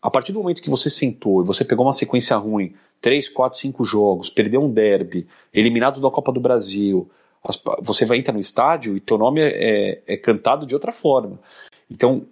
A 0.01 0.09
partir 0.09 0.31
do 0.31 0.39
momento 0.39 0.61
que 0.61 0.69
você 0.69 0.89
sentou 0.89 1.41
e 1.41 1.45
você 1.45 1.65
pegou 1.65 1.85
uma 1.85 1.93
sequência 1.93 2.37
ruim, 2.37 2.75
três, 3.01 3.27
quatro, 3.27 3.57
cinco 3.57 3.83
jogos, 3.83 4.29
perdeu 4.29 4.63
um 4.63 4.71
derby, 4.71 5.27
eliminado 5.51 5.99
da 5.99 6.11
Copa 6.11 6.31
do 6.31 6.39
Brasil, 6.39 7.09
você 7.81 8.05
vai 8.05 8.17
entrar 8.17 8.33
no 8.33 8.39
estádio 8.39 8.95
e 8.95 8.99
teu 8.99 9.17
nome 9.17 9.41
é, 9.41 9.47
é, 9.47 10.03
é 10.07 10.17
cantado 10.17 10.65
de 10.65 10.73
outra 10.73 10.91
forma. 10.91 11.39
Então, 11.89 12.25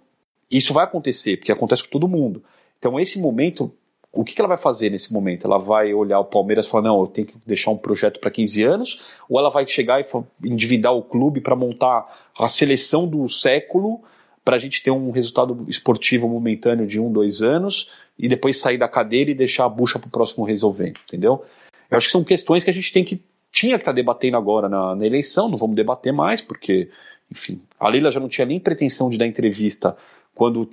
isso 0.50 0.72
vai 0.72 0.84
acontecer, 0.84 1.36
porque 1.36 1.52
acontece 1.52 1.84
com 1.84 1.90
todo 1.90 2.08
mundo. 2.08 2.42
Então, 2.78 2.98
esse 2.98 3.18
momento, 3.18 3.72
o 4.12 4.24
que, 4.24 4.34
que 4.34 4.40
ela 4.40 4.48
vai 4.48 4.58
fazer 4.58 4.90
nesse 4.90 5.12
momento? 5.12 5.46
Ela 5.46 5.58
vai 5.58 5.92
olhar 5.94 6.20
o 6.20 6.24
Palmeiras 6.24 6.66
e 6.66 6.70
falar: 6.70 6.84
não, 6.84 7.00
eu 7.00 7.06
tenho 7.06 7.26
que 7.26 7.36
deixar 7.46 7.70
um 7.70 7.76
projeto 7.76 8.20
para 8.20 8.30
15 8.30 8.62
anos? 8.62 9.04
Ou 9.28 9.38
ela 9.38 9.50
vai 9.50 9.66
chegar 9.66 10.00
e 10.00 10.06
endividar 10.44 10.92
o 10.92 11.02
clube 11.02 11.40
para 11.40 11.56
montar 11.56 12.06
a 12.38 12.48
seleção 12.48 13.06
do 13.06 13.28
século 13.28 14.02
para 14.44 14.56
a 14.56 14.58
gente 14.58 14.82
ter 14.82 14.90
um 14.90 15.10
resultado 15.10 15.64
esportivo 15.68 16.28
momentâneo 16.28 16.86
de 16.86 17.00
um, 17.00 17.10
dois 17.10 17.40
anos 17.40 17.90
e 18.18 18.28
depois 18.28 18.58
sair 18.58 18.76
da 18.76 18.86
cadeira 18.86 19.30
e 19.30 19.34
deixar 19.34 19.64
a 19.64 19.68
bucha 19.68 19.98
para 19.98 20.08
o 20.08 20.10
próximo 20.10 20.44
resolver, 20.44 20.92
entendeu? 21.06 21.42
Eu 21.90 21.96
acho 21.96 22.08
que 22.08 22.12
são 22.12 22.22
questões 22.22 22.62
que 22.62 22.70
a 22.70 22.74
gente 22.74 22.92
tem 22.92 23.04
que 23.04 23.22
tinha 23.54 23.76
que 23.76 23.82
estar 23.82 23.92
tá 23.92 23.96
debatendo 23.96 24.36
agora 24.36 24.68
na, 24.68 24.96
na 24.96 25.06
eleição, 25.06 25.48
não 25.48 25.56
vamos 25.56 25.76
debater 25.76 26.12
mais, 26.12 26.42
porque 26.42 26.90
enfim, 27.30 27.62
a 27.78 27.88
Leila 27.88 28.10
já 28.10 28.18
não 28.18 28.28
tinha 28.28 28.46
nem 28.46 28.58
pretensão 28.58 29.08
de 29.08 29.16
dar 29.16 29.26
entrevista 29.26 29.96
quando 30.34 30.68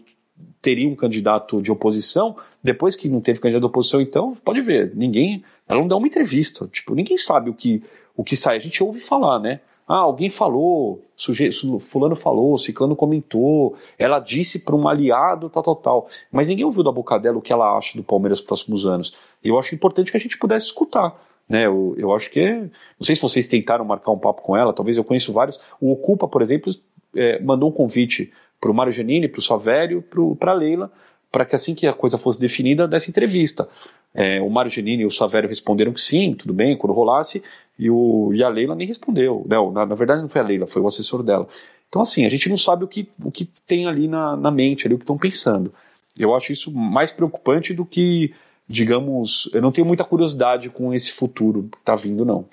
teria 0.61 0.89
um 0.89 0.95
candidato 0.95 1.61
de 1.61 1.71
oposição. 1.71 2.35
Depois 2.63 2.95
que 2.95 3.07
não 3.07 3.21
teve 3.21 3.39
candidato 3.39 3.61
de 3.61 3.67
oposição, 3.67 4.01
então, 4.01 4.35
pode 4.43 4.61
ver, 4.61 4.95
ninguém, 4.95 5.43
ela 5.67 5.79
não 5.79 5.87
dá 5.87 5.95
uma 5.95 6.07
entrevista. 6.07 6.67
Tipo, 6.67 6.95
ninguém 6.95 7.17
sabe 7.17 7.49
o 7.49 7.53
que, 7.53 7.83
o 8.17 8.23
que 8.23 8.35
sai. 8.35 8.57
A 8.57 8.59
gente 8.59 8.83
ouve 8.83 8.99
falar, 8.99 9.39
né? 9.39 9.61
Ah, 9.87 9.97
alguém 9.97 10.29
falou, 10.29 11.03
sujeito, 11.15 11.79
fulano 11.79 12.15
falou, 12.15 12.57
ciclano 12.57 12.95
comentou, 12.95 13.75
ela 13.97 14.19
disse 14.19 14.57
para 14.57 14.75
um 14.75 14.87
aliado, 14.87 15.49
tal, 15.49 15.61
tal, 15.61 15.75
tal. 15.75 16.07
Mas 16.31 16.49
ninguém 16.49 16.65
ouviu 16.65 16.83
da 16.83 16.91
boca 16.91 17.19
dela 17.19 17.37
o 17.37 17.41
que 17.41 17.51
ela 17.51 17.77
acha 17.77 17.97
do 17.97 18.03
Palmeiras 18.03 18.39
nos 18.39 18.47
próximos 18.47 18.85
anos. 18.85 19.13
Eu 19.43 19.59
acho 19.59 19.75
importante 19.75 20.09
que 20.09 20.17
a 20.17 20.19
gente 20.19 20.37
pudesse 20.37 20.67
escutar. 20.67 21.13
Né, 21.51 21.65
eu, 21.65 21.93
eu 21.97 22.15
acho 22.15 22.31
que 22.31 22.39
é, 22.39 22.61
não 22.61 22.71
sei 23.01 23.13
se 23.13 23.21
vocês 23.21 23.45
tentaram 23.45 23.83
marcar 23.83 24.09
um 24.11 24.17
papo 24.17 24.41
com 24.41 24.55
ela, 24.55 24.71
talvez 24.71 24.95
eu 24.95 25.03
conheço 25.03 25.33
vários. 25.33 25.59
O 25.81 25.91
Ocupa, 25.91 26.25
por 26.25 26.41
exemplo, 26.41 26.73
é, 27.13 27.41
mandou 27.41 27.67
um 27.67 27.73
convite 27.73 28.31
para 28.57 28.71
o 28.71 28.73
Mário 28.73 28.93
Janine, 28.93 29.27
para 29.27 29.39
o 29.39 29.43
Savério, 29.43 30.01
para 30.39 30.51
a 30.51 30.53
Leila, 30.53 30.89
para 31.29 31.43
que 31.43 31.53
assim 31.53 31.75
que 31.75 31.85
a 31.85 31.91
coisa 31.91 32.17
fosse 32.17 32.39
definida, 32.39 32.87
desse 32.87 33.09
entrevista. 33.09 33.67
É, 34.13 34.39
o 34.39 34.49
Mário 34.49 34.71
Janine 34.71 35.03
e 35.03 35.05
o 35.05 35.11
Savério 35.11 35.49
responderam 35.49 35.91
que 35.91 35.99
sim, 35.99 36.33
tudo 36.33 36.53
bem, 36.53 36.77
quando 36.77 36.93
rolasse, 36.93 37.43
e, 37.77 37.89
o, 37.89 38.31
e 38.33 38.41
a 38.41 38.47
Leila 38.47 38.73
nem 38.73 38.87
respondeu. 38.87 39.45
Não, 39.45 39.73
na, 39.73 39.85
na, 39.85 39.95
verdade 39.95 40.21
não 40.21 40.29
foi 40.29 40.39
a 40.39 40.45
Leila, 40.45 40.67
foi 40.67 40.81
o 40.81 40.87
assessor 40.87 41.21
dela. 41.21 41.49
Então 41.89 42.01
assim, 42.01 42.25
a 42.25 42.29
gente 42.29 42.47
não 42.47 42.57
sabe 42.57 42.85
o 42.85 42.87
que, 42.87 43.09
o 43.21 43.29
que 43.29 43.43
tem 43.67 43.87
ali 43.87 44.07
na, 44.07 44.37
na 44.37 44.51
mente, 44.51 44.87
ali, 44.87 44.95
o 44.95 44.97
que 44.97 45.03
estão 45.03 45.17
pensando. 45.17 45.73
Eu 46.17 46.33
acho 46.33 46.53
isso 46.53 46.71
mais 46.73 47.11
preocupante 47.11 47.73
do 47.73 47.85
que 47.85 48.33
digamos, 48.71 49.49
eu 49.53 49.61
não 49.61 49.71
tenho 49.71 49.85
muita 49.85 50.03
curiosidade 50.03 50.69
com 50.69 50.93
esse 50.93 51.11
futuro 51.11 51.69
que 51.71 51.77
está 51.77 51.95
vindo, 51.95 52.25
não. 52.25 52.45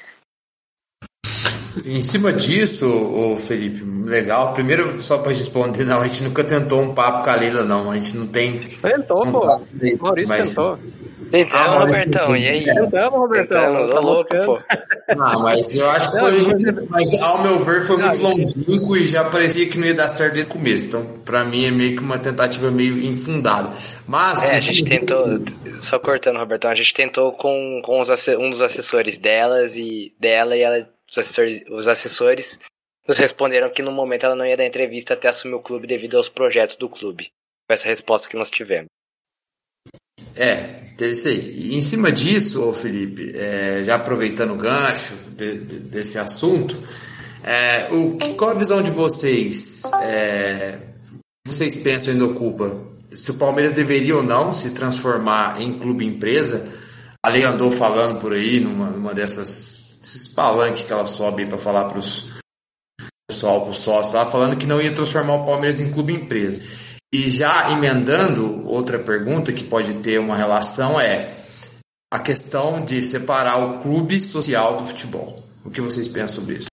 Em 1.85 2.03
cima 2.03 2.33
disso, 2.33 2.87
ô 2.87 3.37
Felipe, 3.37 3.85
legal. 3.85 4.53
Primeiro, 4.53 5.01
só 5.03 5.19
para 5.19 5.33
responder, 5.33 5.85
não, 5.85 6.01
a 6.01 6.09
gente 6.09 6.25
nunca 6.25 6.43
tentou 6.43 6.83
um 6.83 6.95
papo 6.95 7.25
com 7.25 7.31
a 7.31 7.37
Leila, 7.37 7.63
não. 7.63 7.91
A 7.91 7.97
gente 7.97 8.17
não 8.17 8.27
tem. 8.27 8.59
Tentou, 8.81 9.27
um 9.27 9.33
pô. 9.33 9.47
Maurício 10.01 10.29
mas... 10.29 10.49
tentou. 10.49 10.79
Tentamos, 11.31 11.77
ah, 11.77 11.79
Robertão, 11.81 12.37
e 12.37 12.49
aí? 12.49 12.65
Tentamos, 12.65 13.19
Robertão. 13.19 13.61
Tentamos, 13.61 13.95
tá 13.95 14.01
louco, 14.01 14.45
pô. 14.45 14.59
Ah, 15.09 15.39
mas 15.39 15.75
eu 15.75 15.91
acho 15.91 16.11
que 16.11 16.19
foi 16.19 16.43
muito, 16.43 16.91
mas 16.91 17.15
ao 17.21 17.43
meu 17.43 17.65
ver 17.65 17.83
foi 17.87 17.97
muito 17.97 18.23
longínquo 18.23 18.97
e 18.97 19.07
já 19.07 19.25
parecia 19.25 19.69
que 19.69 19.79
não 19.79 19.87
ia 19.87 19.95
dar 19.95 20.09
certo 20.09 20.35
desde 20.35 20.51
o 20.51 20.55
começo. 20.55 20.89
Então, 20.89 21.19
pra 21.25 21.45
mim 21.45 21.67
é 21.67 21.71
meio 21.71 21.97
que 21.97 22.03
uma 22.03 22.19
tentativa 22.19 22.71
meio 22.71 22.99
infundada. 22.99 23.73
Mas. 24.07 24.49
É, 24.49 24.57
a 24.57 24.59
gente 24.59 24.85
tentou, 24.85 25.25
só 25.83 25.99
cortando, 25.99 26.39
Robertão, 26.39 26.71
a 26.71 26.75
gente 26.75 26.95
tentou 26.95 27.33
com, 27.33 27.81
com 27.85 28.01
os, 28.01 28.09
um 28.29 28.51
dos 28.51 28.63
assessores 28.63 29.19
delas 29.19 29.77
e 29.77 30.15
dela 30.19 30.57
e 30.57 30.63
ela, 30.63 30.89
os 31.11 31.19
assessores, 31.19 31.63
os 31.71 31.89
assessores 31.89 32.59
nos 33.07 33.19
responderam 33.19 33.71
que 33.71 33.83
no 33.83 33.93
momento 33.93 34.25
ela 34.25 34.37
não 34.37 34.47
ia 34.47 34.57
dar 34.57 34.67
entrevista 34.67 35.15
até 35.15 35.29
assumir 35.29 35.55
o 35.55 35.63
clube 35.63 35.87
devido 35.87 36.17
aos 36.17 36.29
projetos 36.29 36.77
do 36.77 36.89
clube. 36.89 37.31
Foi 37.67 37.75
essa 37.75 37.89
resposta 37.89 38.29
que 38.29 38.37
nós 38.37 38.51
tivemos. 38.51 38.89
É, 40.35 40.57
teve 40.97 41.13
isso 41.13 41.29
aí. 41.29 41.55
E 41.57 41.77
em 41.77 41.81
cima 41.81 42.13
disso, 42.13 42.63
ô 42.63 42.73
Felipe, 42.73 43.33
é, 43.35 43.83
já 43.85 43.97
aproveitando 43.97 44.53
o 44.53 44.57
gancho 44.57 45.15
de, 45.37 45.59
de, 45.59 45.79
desse 45.81 46.19
assunto, 46.19 46.77
é, 47.43 47.89
o, 47.93 48.19
qual 48.35 48.51
a 48.51 48.55
visão 48.55 48.83
de 48.83 48.91
vocês? 48.91 49.85
É, 50.03 50.79
vocês 51.47 51.77
pensam 51.77 52.15
em 52.15 52.23
Ocupa? 52.23 52.77
Se 53.13 53.31
o 53.31 53.35
Palmeiras 53.35 53.73
deveria 53.73 54.17
ou 54.17 54.23
não 54.23 54.53
se 54.53 54.75
transformar 54.75 55.61
em 55.61 55.79
clube 55.79 56.05
empresa? 56.05 56.71
A 57.25 57.31
lei 57.31 57.43
andou 57.43 57.73
falando 57.73 58.21
por 58.21 58.33
aí 58.33 58.61
numa, 58.61 58.91
numa 58.91 59.15
dessas 59.15 59.79
esses 60.01 60.29
palanques 60.29 60.85
que 60.85 60.93
ela 60.93 61.07
sobe 61.07 61.47
para 61.47 61.59
falar 61.59 61.85
para 61.87 61.99
os 61.99 62.25
pessoal, 63.31 63.61
para 63.61 63.71
os 63.71 63.79
sócios, 63.79 64.31
falando 64.31 64.57
que 64.57 64.67
não 64.67 64.81
ia 64.81 64.93
transformar 64.93 65.35
o 65.35 65.45
Palmeiras 65.45 65.81
em 65.81 65.93
clube 65.93 66.15
empresa. 66.15 66.63
E 67.13 67.31
já 67.31 67.71
emendando 67.73 68.69
outra 68.69 68.99
pergunta 68.99 69.53
que 69.53 69.65
pode 69.65 70.03
ter 70.03 70.19
uma 70.21 70.37
relação 70.37 71.01
é 71.01 71.35
a 72.13 72.19
questão 72.19 72.85
de 72.85 73.03
separar 73.03 73.59
o 73.59 73.81
clube 73.81 74.21
social 74.21 74.77
do 74.77 74.85
futebol. 74.85 75.43
O 75.65 75.71
que 75.71 75.81
vocês 75.81 76.07
pensam 76.07 76.43
sobre 76.43 76.57
isso? 76.57 76.69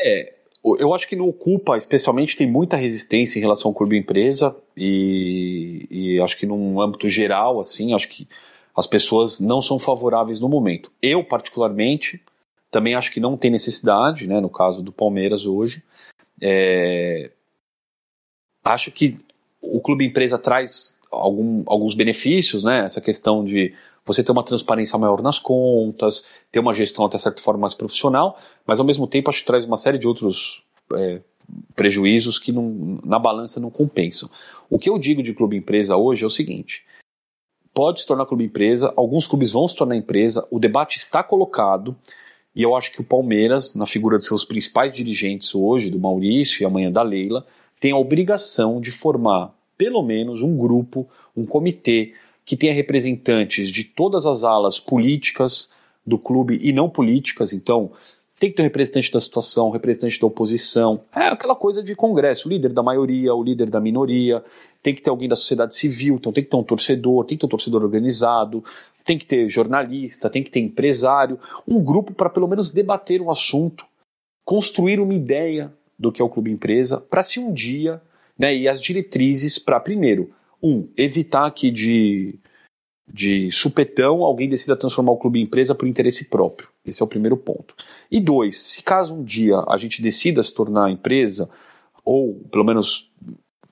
É, 0.00 0.34
eu 0.78 0.92
acho 0.92 1.08
que 1.08 1.14
no 1.14 1.28
Ocupa, 1.28 1.78
especialmente, 1.78 2.36
tem 2.36 2.50
muita 2.50 2.76
resistência 2.76 3.38
em 3.38 3.42
relação 3.42 3.68
ao 3.68 3.74
clube 3.74 3.96
empresa 3.96 4.56
e, 4.76 5.86
e 5.90 6.20
acho 6.20 6.36
que 6.36 6.46
num 6.46 6.80
âmbito 6.80 7.08
geral, 7.08 7.60
assim, 7.60 7.94
acho 7.94 8.08
que 8.08 8.26
as 8.76 8.86
pessoas 8.86 9.38
não 9.38 9.60
são 9.60 9.78
favoráveis 9.78 10.40
no 10.40 10.48
momento. 10.48 10.90
Eu, 11.00 11.24
particularmente, 11.24 12.20
também 12.70 12.94
acho 12.94 13.12
que 13.12 13.20
não 13.20 13.36
tem 13.36 13.50
necessidade, 13.50 14.26
né, 14.26 14.40
no 14.40 14.50
caso 14.50 14.82
do 14.82 14.92
Palmeiras 14.92 15.46
hoje. 15.46 15.82
É, 16.40 17.30
acho 18.64 18.90
que 18.90 19.18
o 19.60 19.80
clube 19.80 20.06
empresa 20.06 20.38
traz 20.38 20.98
algum, 21.10 21.62
alguns 21.66 21.94
benefícios, 21.94 22.62
né? 22.64 22.84
Essa 22.84 23.00
questão 23.00 23.44
de 23.44 23.74
você 24.04 24.24
ter 24.24 24.32
uma 24.32 24.44
transparência 24.44 24.98
maior 24.98 25.22
nas 25.22 25.38
contas, 25.38 26.24
ter 26.50 26.58
uma 26.58 26.74
gestão 26.74 27.04
até 27.04 27.18
certa 27.18 27.42
forma 27.42 27.60
mais 27.60 27.74
profissional, 27.74 28.38
mas 28.66 28.80
ao 28.80 28.86
mesmo 28.86 29.06
tempo 29.06 29.28
acho 29.28 29.40
que 29.40 29.46
traz 29.46 29.64
uma 29.64 29.76
série 29.76 29.98
de 29.98 30.08
outros 30.08 30.62
é, 30.94 31.20
prejuízos 31.74 32.38
que 32.38 32.52
não, 32.52 32.98
na 33.04 33.18
balança 33.18 33.60
não 33.60 33.70
compensam. 33.70 34.28
O 34.68 34.78
que 34.78 34.88
eu 34.88 34.98
digo 34.98 35.22
de 35.22 35.34
clube 35.34 35.56
empresa 35.56 35.96
hoje 35.96 36.24
é 36.24 36.26
o 36.26 36.30
seguinte: 36.30 36.84
pode 37.74 38.00
se 38.00 38.06
tornar 38.06 38.26
clube 38.26 38.44
empresa, 38.44 38.92
alguns 38.96 39.26
clubes 39.26 39.52
vão 39.52 39.66
se 39.68 39.76
tornar 39.76 39.96
empresa, 39.96 40.46
o 40.50 40.58
debate 40.58 40.98
está 40.98 41.22
colocado. 41.22 41.96
E 42.52 42.62
eu 42.62 42.74
acho 42.74 42.90
que 42.90 43.00
o 43.00 43.04
Palmeiras, 43.04 43.76
na 43.76 43.86
figura 43.86 44.18
de 44.18 44.24
seus 44.24 44.44
principais 44.44 44.92
dirigentes 44.92 45.54
hoje, 45.54 45.88
do 45.88 46.00
Maurício 46.00 46.60
e 46.60 46.66
amanhã 46.66 46.90
da 46.90 47.00
Leila, 47.00 47.46
tem 47.80 47.92
a 47.92 47.96
obrigação 47.96 48.80
de 48.80 48.92
formar 48.92 49.52
pelo 49.76 50.02
menos 50.02 50.42
um 50.42 50.56
grupo, 50.58 51.08
um 51.34 51.46
comitê 51.46 52.12
que 52.44 52.54
tenha 52.54 52.74
representantes 52.74 53.70
de 53.70 53.82
todas 53.82 54.26
as 54.26 54.44
alas 54.44 54.78
políticas 54.78 55.70
do 56.06 56.18
clube 56.18 56.58
e 56.60 56.70
não 56.70 56.90
políticas. 56.90 57.52
Então, 57.52 57.90
tem 58.38 58.50
que 58.50 58.56
ter 58.56 58.62
um 58.62 58.64
representante 58.64 59.10
da 59.10 59.20
situação, 59.20 59.68
um 59.68 59.70
representante 59.70 60.20
da 60.20 60.26
oposição. 60.26 61.02
É 61.14 61.28
aquela 61.28 61.54
coisa 61.54 61.82
de 61.82 61.94
congresso, 61.94 62.48
o 62.48 62.50
líder 62.50 62.72
da 62.72 62.82
maioria, 62.82 63.34
o 63.34 63.42
líder 63.42 63.70
da 63.70 63.80
minoria. 63.80 64.44
Tem 64.82 64.94
que 64.94 65.00
ter 65.00 65.10
alguém 65.10 65.28
da 65.28 65.36
sociedade 65.36 65.74
civil, 65.74 66.16
então 66.16 66.32
tem 66.32 66.44
que 66.44 66.50
ter 66.50 66.56
um 66.56 66.62
torcedor, 66.62 67.24
tem 67.24 67.36
que 67.36 67.40
ter 67.40 67.46
um 67.46 67.50
torcedor 67.50 67.82
organizado, 67.82 68.64
tem 69.04 69.16
que 69.16 69.26
ter 69.26 69.48
jornalista, 69.48 70.28
tem 70.28 70.42
que 70.42 70.50
ter 70.50 70.60
empresário, 70.60 71.38
um 71.66 71.82
grupo 71.82 72.12
para 72.12 72.30
pelo 72.30 72.48
menos 72.48 72.70
debater 72.70 73.20
um 73.20 73.30
assunto, 73.30 73.86
construir 74.44 75.00
uma 75.00 75.14
ideia 75.14 75.72
do 76.00 76.10
que 76.10 76.22
é 76.22 76.24
o 76.24 76.30
clube 76.30 76.50
empresa, 76.50 76.98
para 76.98 77.22
se 77.22 77.38
um 77.38 77.52
dia 77.52 78.00
né, 78.38 78.56
e 78.56 78.66
as 78.66 78.80
diretrizes 78.80 79.58
para, 79.58 79.78
primeiro, 79.78 80.30
um, 80.62 80.88
evitar 80.96 81.50
que 81.50 81.70
de, 81.70 82.38
de 83.06 83.52
supetão 83.52 84.24
alguém 84.24 84.48
decida 84.48 84.74
transformar 84.74 85.12
o 85.12 85.18
clube 85.18 85.38
em 85.38 85.42
empresa 85.42 85.74
por 85.74 85.86
interesse 85.86 86.24
próprio. 86.24 86.70
Esse 86.86 87.02
é 87.02 87.04
o 87.04 87.08
primeiro 87.08 87.36
ponto. 87.36 87.74
E 88.10 88.18
dois, 88.18 88.58
se 88.58 88.82
caso 88.82 89.14
um 89.14 89.22
dia 89.22 89.62
a 89.68 89.76
gente 89.76 90.00
decida 90.00 90.42
se 90.42 90.54
tornar 90.54 90.90
empresa, 90.90 91.50
ou 92.02 92.40
pelo 92.50 92.64
menos 92.64 93.12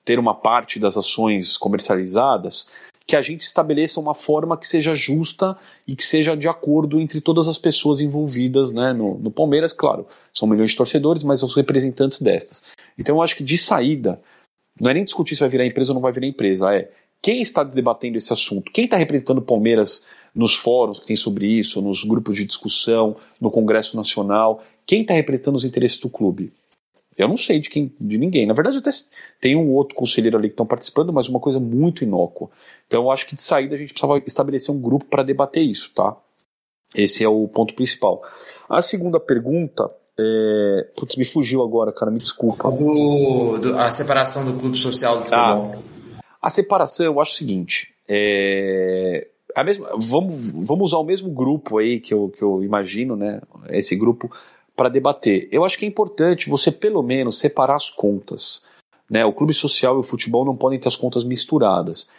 ter 0.05 0.19
uma 0.19 0.35
parte 0.35 0.79
das 0.79 0.97
ações 0.97 1.57
comercializadas, 1.57 2.69
que 3.09 3.15
a 3.15 3.23
gente 3.23 3.41
estabeleça 3.41 3.99
uma 3.99 4.13
forma 4.13 4.55
que 4.55 4.67
seja 4.67 4.93
justa 4.93 5.57
e 5.87 5.95
que 5.95 6.05
seja 6.05 6.37
de 6.37 6.47
acordo 6.47 6.99
entre 6.99 7.19
todas 7.19 7.47
as 7.47 7.57
pessoas 7.57 7.99
envolvidas 7.99 8.71
né, 8.71 8.93
no, 8.93 9.17
no 9.17 9.31
Palmeiras, 9.31 9.73
claro, 9.73 10.05
são 10.31 10.47
milhões 10.47 10.69
de 10.69 10.77
torcedores, 10.77 11.23
mas 11.23 11.41
os 11.41 11.55
representantes 11.55 12.21
destas. 12.21 12.61
Então 12.99 13.15
eu 13.15 13.23
acho 13.23 13.35
que 13.35 13.43
de 13.43 13.57
saída, 13.57 14.21
não 14.79 14.91
é 14.91 14.93
nem 14.93 15.03
discutir 15.03 15.33
se 15.33 15.39
vai 15.39 15.49
virar 15.49 15.65
empresa 15.65 15.89
ou 15.89 15.95
não 15.95 16.03
vai 16.03 16.11
virar 16.11 16.27
empresa, 16.27 16.71
é 16.71 16.91
quem 17.19 17.41
está 17.41 17.63
debatendo 17.63 18.19
esse 18.19 18.31
assunto, 18.31 18.71
quem 18.71 18.85
está 18.85 18.95
representando 18.95 19.39
o 19.39 19.41
Palmeiras 19.41 20.03
nos 20.35 20.53
fóruns 20.53 20.99
que 20.99 21.07
tem 21.07 21.15
sobre 21.15 21.47
isso, 21.47 21.81
nos 21.81 22.03
grupos 22.03 22.37
de 22.37 22.45
discussão, 22.45 23.15
no 23.41 23.49
Congresso 23.49 23.97
Nacional, 23.97 24.63
quem 24.85 25.01
está 25.01 25.15
representando 25.15 25.55
os 25.55 25.65
interesses 25.65 25.97
do 25.97 26.09
clube? 26.11 26.53
Eu 27.19 27.27
não 27.27 27.35
sei 27.35 27.59
de 27.59 27.69
quem, 27.69 27.93
de 27.99 28.17
ninguém. 28.17 28.45
Na 28.45 28.53
verdade, 28.53 28.77
até 28.77 28.89
tem 29.41 29.53
um 29.53 29.73
outro 29.73 29.93
conselheiro 29.93 30.37
ali 30.37 30.47
que 30.47 30.53
estão 30.53 30.65
participando, 30.65 31.11
mas 31.11 31.27
uma 31.27 31.41
coisa 31.41 31.59
muito 31.59 32.01
inócua. 32.01 32.49
Então, 32.87 33.03
eu 33.03 33.11
acho 33.11 33.27
que 33.27 33.35
de 33.35 33.41
saída 33.41 33.75
a 33.75 33.77
gente 33.77 33.91
precisava 33.91 34.17
estabelecer 34.25 34.73
um 34.73 34.79
grupo 34.79 35.03
para 35.03 35.21
debater 35.21 35.61
isso, 35.61 35.91
tá? 35.93 36.15
Esse 36.95 37.21
é 37.21 37.27
o 37.27 37.45
ponto 37.49 37.75
principal. 37.75 38.23
A 38.69 38.81
segunda 38.81 39.19
pergunta 39.19 39.91
é... 40.17 40.87
Putz, 40.95 41.17
me 41.17 41.25
fugiu 41.25 41.61
agora, 41.61 41.91
cara, 41.91 42.09
me 42.09 42.19
desculpa. 42.19 42.71
Do, 42.71 43.57
do, 43.57 43.77
a 43.77 43.91
separação 43.91 44.45
do 44.45 44.57
clube 44.57 44.77
social 44.77 45.17
do 45.17 45.29
tá. 45.29 45.57
futebol. 45.57 45.83
Ah, 46.41 46.47
a 46.47 46.49
separação, 46.49 47.05
eu 47.05 47.19
acho 47.19 47.33
o 47.33 47.35
seguinte. 47.35 47.93
É... 48.07 49.27
A 49.53 49.63
mesma, 49.65 49.89
vamos, 49.97 50.51
vamos 50.51 50.89
usar 50.89 50.99
o 50.99 51.03
mesmo 51.03 51.29
grupo 51.31 51.79
aí 51.79 51.99
que 51.99 52.13
eu, 52.13 52.29
que 52.29 52.41
eu 52.41 52.63
imagino, 52.63 53.17
né? 53.17 53.41
Esse 53.71 53.93
grupo 53.93 54.31
para 54.79 54.87
debater. 54.87 55.49
Eu 55.51 55.65
acho 55.65 55.77
que 55.77 55.83
é 55.83 55.87
importante 55.89 56.49
você, 56.49 56.71
pelo 56.71 57.03
menos, 57.03 57.37
separar 57.37 57.75
as 57.75 57.89
contas. 57.89 58.63
Né? 59.11 59.25
O 59.25 59.33
clube 59.33 59.53
social 59.53 59.97
e 59.97 59.99
o 59.99 60.03
futebol 60.03 60.45
não 60.45 60.55
podem 60.55 60.79
ter 60.79 60.87
as 60.87 60.95
contas 60.95 61.25
misturadas. 61.25 62.09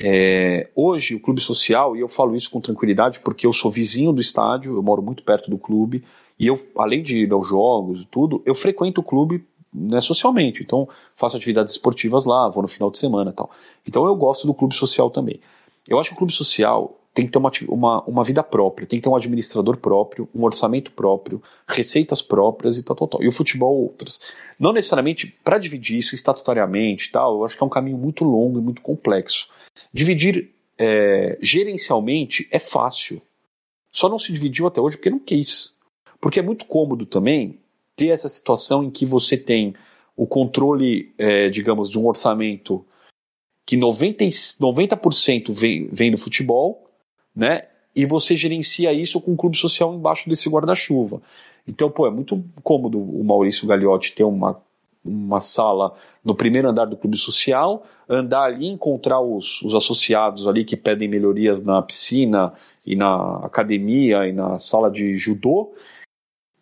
É, 0.00 0.70
hoje, 0.74 1.14
o 1.14 1.20
clube 1.20 1.42
social, 1.42 1.94
e 1.94 2.00
eu 2.00 2.08
falo 2.08 2.34
isso 2.34 2.50
com 2.50 2.62
tranquilidade 2.62 3.20
porque 3.20 3.46
eu 3.46 3.52
sou 3.52 3.70
vizinho 3.70 4.10
do 4.10 4.22
estádio, 4.22 4.74
eu 4.74 4.82
moro 4.82 5.02
muito 5.02 5.22
perto 5.22 5.50
do 5.50 5.58
clube, 5.58 6.02
e 6.38 6.46
eu, 6.46 6.58
além 6.78 7.02
de 7.02 7.24
ir 7.24 7.30
aos 7.30 7.46
jogos 7.46 8.00
e 8.00 8.06
tudo, 8.06 8.42
eu 8.46 8.54
frequento 8.54 9.02
o 9.02 9.04
clube 9.04 9.44
né, 9.70 10.00
socialmente. 10.00 10.62
Então, 10.62 10.88
faço 11.14 11.36
atividades 11.36 11.74
esportivas 11.74 12.24
lá, 12.24 12.48
vou 12.48 12.62
no 12.62 12.68
final 12.68 12.90
de 12.90 12.96
semana 12.96 13.34
tal. 13.34 13.50
Então, 13.86 14.06
eu 14.06 14.16
gosto 14.16 14.46
do 14.46 14.54
clube 14.54 14.74
social 14.74 15.10
também. 15.10 15.42
Eu 15.86 16.00
acho 16.00 16.08
que 16.08 16.14
o 16.14 16.18
clube 16.18 16.32
social 16.32 17.01
tem 17.14 17.26
que 17.26 17.32
ter 17.32 17.38
uma, 17.38 17.50
uma, 17.68 18.02
uma 18.04 18.24
vida 18.24 18.42
própria, 18.42 18.86
tem 18.86 18.98
que 18.98 19.02
ter 19.02 19.08
um 19.08 19.16
administrador 19.16 19.76
próprio, 19.76 20.28
um 20.34 20.44
orçamento 20.44 20.90
próprio, 20.92 21.42
receitas 21.68 22.22
próprias 22.22 22.78
e 22.78 22.82
tal, 22.82 22.96
tal, 22.96 23.08
tal. 23.08 23.22
E 23.22 23.28
o 23.28 23.32
futebol, 23.32 23.82
outras. 23.82 24.20
Não 24.58 24.72
necessariamente 24.72 25.26
para 25.44 25.58
dividir 25.58 25.98
isso 25.98 26.14
estatutariamente 26.14 27.12
tal, 27.12 27.34
eu 27.34 27.44
acho 27.44 27.56
que 27.56 27.62
é 27.62 27.66
um 27.66 27.70
caminho 27.70 27.98
muito 27.98 28.24
longo 28.24 28.58
e 28.58 28.62
muito 28.62 28.80
complexo. 28.80 29.48
Dividir 29.92 30.50
é, 30.78 31.38
gerencialmente 31.40 32.48
é 32.50 32.58
fácil. 32.58 33.20
Só 33.92 34.08
não 34.08 34.18
se 34.18 34.32
dividiu 34.32 34.66
até 34.66 34.80
hoje 34.80 34.96
porque 34.96 35.10
não 35.10 35.18
quis. 35.18 35.74
Porque 36.18 36.40
é 36.40 36.42
muito 36.42 36.64
cômodo 36.64 37.04
também 37.04 37.58
ter 37.94 38.08
essa 38.08 38.28
situação 38.28 38.84
em 38.84 38.90
que 38.90 39.04
você 39.04 39.36
tem 39.36 39.74
o 40.16 40.26
controle, 40.26 41.12
é, 41.18 41.50
digamos, 41.50 41.90
de 41.90 41.98
um 41.98 42.06
orçamento 42.06 42.84
que 43.66 43.76
90%, 43.76 44.58
90 44.60 45.52
vem, 45.52 45.88
vem 45.88 46.10
do 46.10 46.18
futebol, 46.18 46.81
né? 47.34 47.66
E 47.94 48.06
você 48.06 48.34
gerencia 48.34 48.92
isso 48.92 49.20
com 49.20 49.32
um 49.32 49.36
clube 49.36 49.56
social 49.56 49.94
embaixo 49.94 50.28
desse 50.28 50.48
guarda-chuva. 50.48 51.20
Então, 51.66 51.90
pô, 51.90 52.06
é 52.06 52.10
muito 52.10 52.42
cômodo 52.62 52.98
o 52.98 53.22
Maurício 53.22 53.66
Gagliotti 53.66 54.14
ter 54.14 54.24
uma, 54.24 54.60
uma 55.04 55.40
sala 55.40 55.94
no 56.24 56.34
primeiro 56.34 56.68
andar 56.68 56.86
do 56.86 56.96
clube 56.96 57.16
social, 57.16 57.84
andar 58.08 58.44
ali, 58.44 58.66
encontrar 58.66 59.20
os, 59.20 59.62
os 59.62 59.74
associados 59.74 60.46
ali 60.46 60.64
que 60.64 60.76
pedem 60.76 61.08
melhorias 61.08 61.62
na 61.62 61.80
piscina 61.82 62.52
e 62.84 62.96
na 62.96 63.36
academia 63.44 64.26
e 64.26 64.32
na 64.32 64.58
sala 64.58 64.90
de 64.90 65.16
judô, 65.16 65.72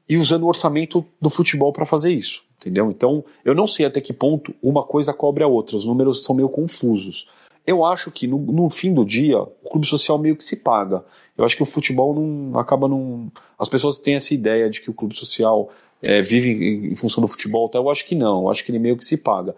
e 0.09 0.17
usando 0.17 0.43
o 0.43 0.49
orçamento 0.49 1.05
do 1.21 1.31
futebol 1.31 1.73
para 1.73 1.87
fazer 1.87 2.13
isso, 2.13 2.43
entendeu? 2.59 2.91
Então, 2.91 3.25
eu 3.45 3.55
não 3.55 3.67
sei 3.67 3.87
até 3.87 4.01
que 4.01 4.13
ponto 4.13 4.53
uma 4.63 4.83
coisa 4.83 5.15
cobre 5.15 5.45
a 5.45 5.47
outra, 5.47 5.77
os 5.77 5.87
números 5.87 6.25
são 6.25 6.35
meio 6.35 6.49
confusos. 6.49 7.29
Eu 7.67 7.85
acho 7.85 8.11
que 8.11 8.27
no, 8.27 8.39
no, 8.39 8.71
fim 8.71 8.93
do 8.93 9.05
dia, 9.05 9.39
o 9.39 9.71
clube 9.71 9.87
social 9.87 10.19
meio 10.19 10.37
que 10.37 10.45
se 10.45 10.57
paga. 10.57 11.05
Eu 11.37 11.45
acho 11.45 11.57
que 11.57 11.63
o 11.63 11.67
futebol 11.67 12.15
não 12.15 12.59
acaba 12.59 12.89
não. 12.89 13.31
As 13.59 13.69
pessoas 13.69 13.99
têm 13.99 14.15
essa 14.15 14.35
ideia 14.35 14.69
de 14.69 14.81
que 14.81 14.91
o 14.91 14.95
clube 14.95 15.17
social 15.17 15.71
é, 16.03 16.23
vive 16.23 16.51
em, 16.51 16.93
em, 16.93 16.97
função 16.97 17.21
do 17.21 17.29
futebol, 17.29 17.67
então 17.69 17.83
eu 17.83 17.91
acho 17.91 18.07
que 18.07 18.15
não, 18.15 18.43
eu 18.43 18.51
acho 18.51 18.65
que 18.65 18.71
ele 18.71 18.79
meio 18.79 18.97
que 18.97 19.05
se 19.05 19.17
paga. 19.17 19.55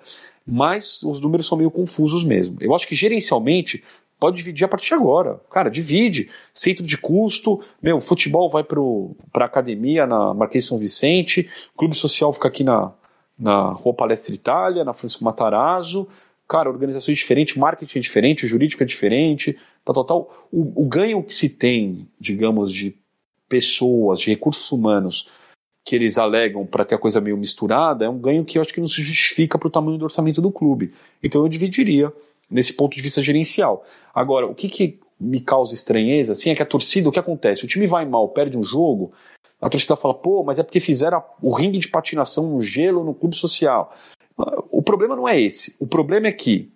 Mas 0.47 1.03
os 1.03 1.21
números 1.21 1.47
são 1.47 1.57
meio 1.57 1.71
confusos 1.71 2.25
mesmo. 2.25 2.57
Eu 2.61 2.75
acho 2.75 2.87
que 2.87 2.95
gerencialmente 2.95 3.83
pode 4.19 4.37
dividir 4.37 4.65
a 4.65 4.69
partir 4.69 4.89
de 4.89 4.95
agora. 4.95 5.41
Cara, 5.51 5.69
divide. 5.69 6.31
Centro 6.55 6.85
de 6.85 6.97
custo, 6.97 7.61
meu, 7.83 8.01
futebol 8.01 8.51
vai 8.51 8.65
para 8.65 9.45
academia 9.45 10.07
na 10.07 10.33
Marquês 10.35 10.65
São 10.65 10.79
Vicente, 10.79 11.49
clube 11.77 11.97
social 11.97 12.33
fica 12.33 12.49
aqui 12.49 12.63
na, 12.63 12.93
na 13.39 13.71
Rua 13.71 13.95
Palestra 13.95 14.35
Itália, 14.35 14.85
na 14.85 14.93
Francisco 14.93 15.25
Matarazzo. 15.25 16.09
Cara, 16.53 16.69
organização 16.69 17.11
é 17.11 17.15
diferente, 17.15 17.59
marketing 17.59 17.97
é 17.97 18.03
diferente, 18.03 18.45
o 18.45 18.47
jurídico 18.47 18.83
é 18.83 18.87
diferente, 18.87 19.57
tal, 19.83 19.95
tal, 19.95 20.05
tal. 20.05 20.49
O, 20.53 20.83
o 20.83 20.87
ganho 20.87 21.23
que 21.23 21.35
se 21.35 21.49
tem, 21.49 22.07
digamos, 22.21 22.71
de 22.71 22.95
pessoas, 23.49 24.21
de 24.21 24.29
recursos 24.29 24.71
humanos, 24.71 25.27
que 25.83 25.97
eles 25.97 26.19
alegam 26.19 26.67
para 26.67 26.85
ter 26.85 26.95
a 26.95 26.99
coisa 26.99 27.23
meio 27.23 27.39
misturada, 27.39 28.05
é 28.05 28.09
um 28.11 28.19
ganho 28.19 28.45
que 28.45 28.59
eu 28.59 28.61
acho 28.61 28.75
que 28.75 28.81
não 28.81 28.87
se 28.87 29.03
justifica 29.03 29.59
para 29.59 29.67
o 29.67 29.71
tamanho 29.71 29.97
do 29.97 30.05
orçamento 30.05 30.43
do 30.43 30.53
clube. 30.53 30.93
Então 31.23 31.41
eu 31.41 31.49
dividiria 31.49 32.13
nesse 32.51 32.75
ponto 32.75 32.95
de 32.95 33.01
vista 33.01 33.23
gerencial. 33.23 33.87
Agora, 34.15 34.47
o 34.47 34.55
que, 34.55 34.69
que 34.69 35.01
me 35.19 35.41
causa 35.41 35.73
estranheza, 35.73 36.35
assim, 36.35 36.51
é 36.51 36.55
que 36.55 36.63
a 36.63 36.67
torcida, 36.67 37.09
o 37.09 37.13
que 37.13 37.19
acontece? 37.19 37.65
O 37.65 37.67
time 37.67 37.87
vai 37.87 38.05
mal, 38.05 38.29
perde 38.29 38.59
um 38.59 38.65
jogo, 38.65 39.15
a 39.59 39.71
torcida 39.71 39.97
fala, 39.97 40.13
pô, 40.13 40.45
mas 40.45 40.59
é 40.59 40.63
porque 40.63 40.81
fizeram 40.81 41.25
o 41.41 41.51
ringue 41.51 41.79
de 41.79 41.89
patinação 41.89 42.51
no 42.51 42.61
gelo 42.61 43.03
no 43.03 43.15
clube 43.15 43.35
social. 43.35 43.97
O 44.71 44.83
problema 44.83 45.17
não 45.17 45.29
é 45.29 45.41
esse. 45.41 45.77
O 45.79 45.87
problema 45.87 46.29
é 46.29 46.33
que 46.33 46.73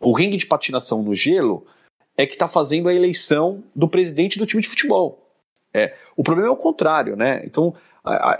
o 0.00 0.12
ringue 0.12 0.36
de 0.36 0.46
patinação 0.46 1.02
no 1.02 1.14
gelo 1.14 1.66
é 2.16 2.26
que 2.26 2.34
está 2.34 2.48
fazendo 2.48 2.88
a 2.88 2.94
eleição 2.94 3.62
do 3.74 3.88
presidente 3.88 4.38
do 4.38 4.46
time 4.46 4.62
de 4.62 4.68
futebol. 4.68 5.30
É, 5.72 5.94
o 6.16 6.22
problema 6.22 6.48
é 6.48 6.52
o 6.52 6.56
contrário, 6.56 7.16
né? 7.16 7.42
Então, 7.44 7.74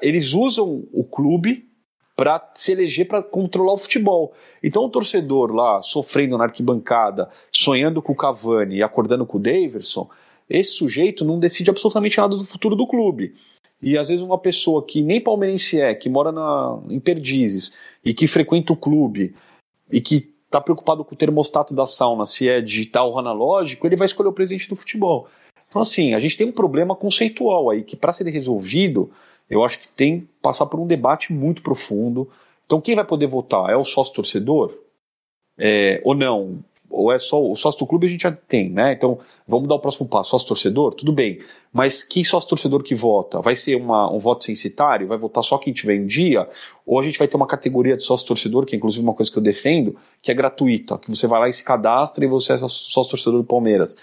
eles 0.00 0.32
usam 0.32 0.84
o 0.92 1.02
clube 1.02 1.68
para 2.16 2.52
se 2.54 2.72
eleger 2.72 3.08
para 3.08 3.22
controlar 3.22 3.72
o 3.72 3.78
futebol. 3.78 4.32
Então 4.62 4.84
o 4.84 4.90
torcedor 4.90 5.52
lá 5.52 5.82
sofrendo 5.82 6.38
na 6.38 6.44
arquibancada, 6.44 7.28
sonhando 7.50 8.00
com 8.00 8.12
o 8.12 8.16
Cavani 8.16 8.76
e 8.76 8.82
acordando 8.82 9.26
com 9.26 9.38
o 9.38 9.40
Daverson, 9.40 10.08
esse 10.48 10.72
sujeito 10.72 11.24
não 11.24 11.40
decide 11.40 11.70
absolutamente 11.70 12.18
nada 12.18 12.36
do 12.36 12.44
futuro 12.44 12.76
do 12.76 12.86
clube. 12.86 13.34
E 13.82 13.98
às 13.98 14.08
vezes 14.08 14.22
uma 14.22 14.38
pessoa 14.38 14.84
que 14.84 15.02
nem 15.02 15.20
palmeirense 15.20 15.80
é, 15.80 15.94
que 15.94 16.08
mora 16.08 16.32
na, 16.32 16.80
em 16.88 16.98
Perdizes 16.98 17.74
e 18.04 18.14
que 18.14 18.26
frequenta 18.26 18.72
o 18.72 18.76
clube 18.76 19.34
e 19.90 20.00
que 20.00 20.32
está 20.46 20.60
preocupado 20.60 21.04
com 21.04 21.14
o 21.14 21.18
termostato 21.18 21.74
da 21.74 21.86
sauna, 21.86 22.26
se 22.26 22.48
é 22.48 22.60
digital 22.60 23.10
ou 23.10 23.18
analógico, 23.18 23.86
ele 23.86 23.96
vai 23.96 24.06
escolher 24.06 24.28
o 24.28 24.32
presidente 24.32 24.68
do 24.68 24.76
futebol. 24.76 25.28
Então, 25.68 25.82
assim, 25.82 26.14
a 26.14 26.20
gente 26.20 26.36
tem 26.36 26.46
um 26.46 26.52
problema 26.52 26.94
conceitual 26.94 27.70
aí, 27.70 27.82
que 27.82 27.96
para 27.96 28.12
ser 28.12 28.28
resolvido, 28.28 29.10
eu 29.50 29.64
acho 29.64 29.80
que 29.80 29.88
tem 29.88 30.20
que 30.20 30.26
passar 30.40 30.66
por 30.66 30.78
um 30.78 30.86
debate 30.86 31.32
muito 31.32 31.62
profundo. 31.62 32.30
Então, 32.64 32.80
quem 32.80 32.94
vai 32.94 33.04
poder 33.04 33.26
votar? 33.26 33.70
É 33.70 33.76
o 33.76 33.84
sócio 33.84 34.14
torcedor? 34.14 34.72
É, 35.58 36.00
ou 36.04 36.14
não? 36.14 36.62
Ou 36.90 37.12
é 37.12 37.18
só 37.18 37.42
o 37.42 37.56
sócio 37.56 37.80
do 37.80 37.86
clube 37.86 38.06
a 38.06 38.10
gente 38.10 38.22
já 38.22 38.32
tem, 38.32 38.70
né? 38.70 38.92
Então, 38.92 39.18
vamos 39.48 39.68
dar 39.68 39.74
o 39.74 39.80
próximo 39.80 40.08
passo. 40.08 40.30
Sócio 40.30 40.48
torcedor? 40.48 40.94
Tudo 40.94 41.12
bem. 41.12 41.40
Mas 41.72 42.02
que 42.02 42.24
sócio 42.24 42.48
torcedor 42.48 42.82
que 42.82 42.94
vota? 42.94 43.40
Vai 43.40 43.56
ser 43.56 43.74
uma, 43.76 44.12
um 44.12 44.18
voto 44.18 44.44
censitário? 44.44 45.08
Vai 45.08 45.18
votar 45.18 45.42
só 45.42 45.58
quem 45.58 45.72
tiver 45.72 45.96
em 45.96 46.06
dia? 46.06 46.48
Ou 46.86 47.00
a 47.00 47.02
gente 47.02 47.18
vai 47.18 47.26
ter 47.26 47.36
uma 47.36 47.46
categoria 47.46 47.96
de 47.96 48.02
sócio 48.02 48.26
torcedor, 48.26 48.64
que 48.66 48.74
é 48.74 48.78
inclusive 48.78 49.02
uma 49.02 49.14
coisa 49.14 49.30
que 49.30 49.38
eu 49.38 49.42
defendo, 49.42 49.96
que 50.22 50.30
é 50.30 50.34
gratuita, 50.34 50.98
que 50.98 51.10
você 51.10 51.26
vai 51.26 51.40
lá 51.40 51.48
e 51.48 51.52
se 51.52 51.64
cadastra 51.64 52.24
e 52.24 52.28
você 52.28 52.52
é 52.52 52.58
sócio 52.58 53.10
torcedor 53.10 53.40
do 53.40 53.46
Palmeiras. 53.46 53.96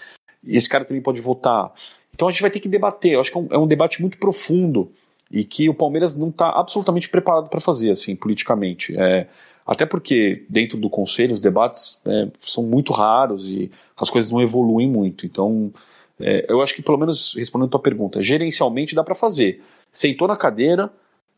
E 0.44 0.56
esse 0.56 0.68
cara 0.68 0.84
também 0.84 1.02
pode 1.02 1.20
votar. 1.20 1.72
Então 2.14 2.28
a 2.28 2.30
gente 2.30 2.42
vai 2.42 2.50
ter 2.50 2.60
que 2.60 2.68
debater. 2.68 3.12
Eu 3.12 3.20
acho 3.20 3.30
que 3.30 3.38
é 3.38 3.40
um, 3.40 3.48
é 3.52 3.58
um 3.58 3.66
debate 3.66 4.00
muito 4.00 4.18
profundo 4.18 4.92
e 5.30 5.44
que 5.44 5.68
o 5.68 5.74
Palmeiras 5.74 6.14
não 6.14 6.28
está 6.28 6.50
absolutamente 6.50 7.08
preparado 7.08 7.48
para 7.48 7.58
fazer, 7.58 7.90
assim, 7.90 8.14
politicamente. 8.14 8.94
É, 8.94 9.26
até 9.66 9.86
porque 9.86 10.44
dentro 10.48 10.76
do 10.78 10.90
conselho 10.90 11.32
os 11.32 11.40
debates 11.40 12.00
é, 12.06 12.28
são 12.40 12.64
muito 12.64 12.92
raros 12.92 13.44
e 13.44 13.70
as 13.96 14.10
coisas 14.10 14.30
não 14.30 14.42
evoluem 14.42 14.88
muito. 14.88 15.24
Então, 15.26 15.72
é, 16.20 16.46
eu 16.48 16.60
acho 16.60 16.74
que 16.74 16.82
pelo 16.82 16.98
menos 16.98 17.34
respondendo 17.36 17.68
a 17.68 17.72
tua 17.72 17.80
pergunta, 17.80 18.22
gerencialmente 18.22 18.94
dá 18.94 19.04
para 19.04 19.14
fazer. 19.14 19.62
Sentou 19.90 20.26
na 20.26 20.36
cadeira, 20.36 20.90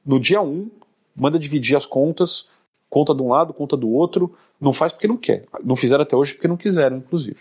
no 0.04 0.18
dia 0.18 0.40
1, 0.40 0.46
um, 0.46 0.70
manda 1.16 1.38
dividir 1.38 1.76
as 1.76 1.86
contas, 1.86 2.48
conta 2.88 3.14
de 3.14 3.22
um 3.22 3.28
lado, 3.28 3.52
conta 3.52 3.76
do 3.76 3.90
outro, 3.90 4.34
não 4.60 4.72
faz 4.72 4.92
porque 4.92 5.08
não 5.08 5.16
quer. 5.16 5.44
Não 5.62 5.76
fizeram 5.76 6.02
até 6.02 6.16
hoje 6.16 6.34
porque 6.34 6.48
não 6.48 6.56
quiseram, 6.56 6.98
inclusive. 6.98 7.40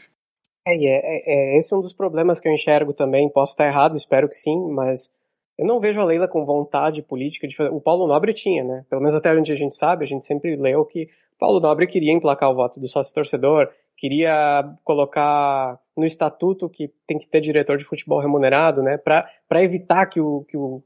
É, 0.65 0.73
é, 0.75 1.55
é, 1.55 1.57
esse 1.57 1.73
é 1.73 1.77
um 1.77 1.81
dos 1.81 1.93
problemas 1.93 2.39
que 2.39 2.47
eu 2.47 2.53
enxergo 2.53 2.93
também. 2.93 3.29
Posso 3.29 3.53
estar 3.53 3.67
errado, 3.67 3.97
espero 3.97 4.29
que 4.29 4.35
sim, 4.35 4.57
mas 4.71 5.11
eu 5.57 5.65
não 5.65 5.79
vejo 5.79 5.99
a 5.99 6.05
Leila 6.05 6.27
com 6.27 6.45
vontade 6.45 7.01
política 7.01 7.47
de 7.47 7.55
fazer. 7.55 7.69
O 7.69 7.81
Paulo 7.81 8.07
Nobre 8.07 8.33
tinha, 8.33 8.63
né? 8.63 8.85
Pelo 8.89 9.01
menos 9.01 9.15
até 9.15 9.33
onde 9.33 9.51
a 9.51 9.55
gente 9.55 9.75
sabe, 9.75 10.03
a 10.03 10.07
gente 10.07 10.25
sempre 10.25 10.55
leu 10.55 10.83
que 10.85 11.07
Paulo 11.39 11.59
Nobre 11.59 11.87
queria 11.87 12.13
emplacar 12.13 12.49
o 12.49 12.55
voto 12.55 12.79
do 12.79 12.87
sócio 12.87 13.13
torcedor, 13.13 13.69
queria 13.97 14.63
colocar 14.83 15.79
no 15.95 16.05
estatuto 16.05 16.69
que 16.69 16.91
tem 17.05 17.19
que 17.19 17.27
ter 17.27 17.41
diretor 17.41 17.77
de 17.77 17.83
futebol 17.83 18.19
remunerado, 18.19 18.81
né? 18.81 18.97
Para 18.97 19.63
evitar 19.63 20.07
que 20.07 20.19
o, 20.19 20.43
que 20.49 20.57
o 20.57 20.81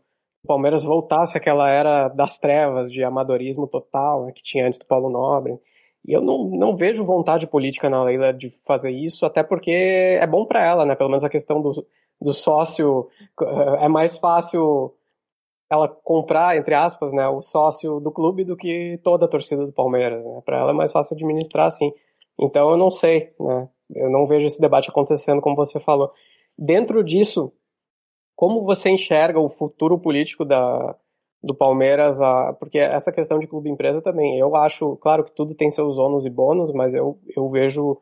Palmeiras 0.45 0.84
voltasse 0.84 1.38
àquela 1.38 1.69
era 1.69 2.07
das 2.10 2.38
trevas, 2.38 2.91
de 2.91 3.03
amadorismo 3.03 3.68
total, 3.68 4.26
né, 4.26 4.31
que 4.34 4.44
tinha 4.44 4.65
antes 4.65 4.80
do 4.80 4.85
Paulo 4.85 5.10
Nobre. 5.10 5.60
E 6.05 6.13
eu 6.13 6.21
não, 6.21 6.45
não 6.45 6.75
vejo 6.75 7.03
vontade 7.03 7.47
política 7.47 7.89
na 7.89 8.03
Leila 8.03 8.33
de 8.33 8.49
fazer 8.65 8.91
isso, 8.91 9.25
até 9.25 9.43
porque 9.43 9.71
é 9.71 10.25
bom 10.25 10.45
para 10.45 10.65
ela, 10.65 10.85
né? 10.85 10.95
Pelo 10.95 11.09
menos 11.09 11.23
a 11.23 11.29
questão 11.29 11.61
do, 11.61 11.85
do 12.21 12.33
sócio 12.33 13.09
eh, 13.41 13.85
é 13.85 13.87
mais 13.87 14.17
fácil 14.17 14.93
ela 15.69 15.87
comprar, 15.87 16.55
entre 16.57 16.73
aspas, 16.73 17.11
né, 17.11 17.27
o 17.27 17.41
sócio 17.41 17.99
do 17.99 18.09
clube 18.09 18.45
do 18.45 18.55
que 18.55 18.99
toda 19.03 19.25
a 19.25 19.27
torcida 19.27 19.65
do 19.65 19.73
Palmeiras. 19.73 20.23
Né? 20.23 20.41
Para 20.45 20.59
ela 20.59 20.71
é 20.71 20.73
mais 20.73 20.91
fácil 20.91 21.13
administrar 21.13 21.67
assim. 21.67 21.91
Então 22.39 22.69
eu 22.71 22.77
não 22.77 22.89
sei, 22.89 23.33
né? 23.39 23.67
Eu 23.93 24.09
não 24.09 24.25
vejo 24.25 24.47
esse 24.47 24.59
debate 24.59 24.89
acontecendo 24.89 25.41
como 25.41 25.55
você 25.55 25.79
falou. 25.79 26.11
Dentro 26.57 27.03
disso, 27.03 27.51
como 28.35 28.63
você 28.63 28.89
enxerga 28.89 29.39
o 29.39 29.49
futuro 29.49 29.97
político 29.97 30.43
da, 30.45 30.95
do 31.47 31.55
Palmeiras, 31.55 32.21
a, 32.21 32.53
porque 32.53 32.77
essa 32.77 33.11
questão 33.11 33.39
de 33.39 33.47
clube-empresa 33.47 34.01
também, 34.01 34.37
eu 34.37 34.55
acho, 34.55 34.95
claro 34.97 35.23
que 35.23 35.31
tudo 35.31 35.55
tem 35.55 35.71
seus 35.71 35.97
ônus 35.97 36.25
e 36.25 36.29
bônus, 36.29 36.71
mas 36.71 36.93
eu, 36.93 37.17
eu 37.35 37.49
vejo 37.49 37.97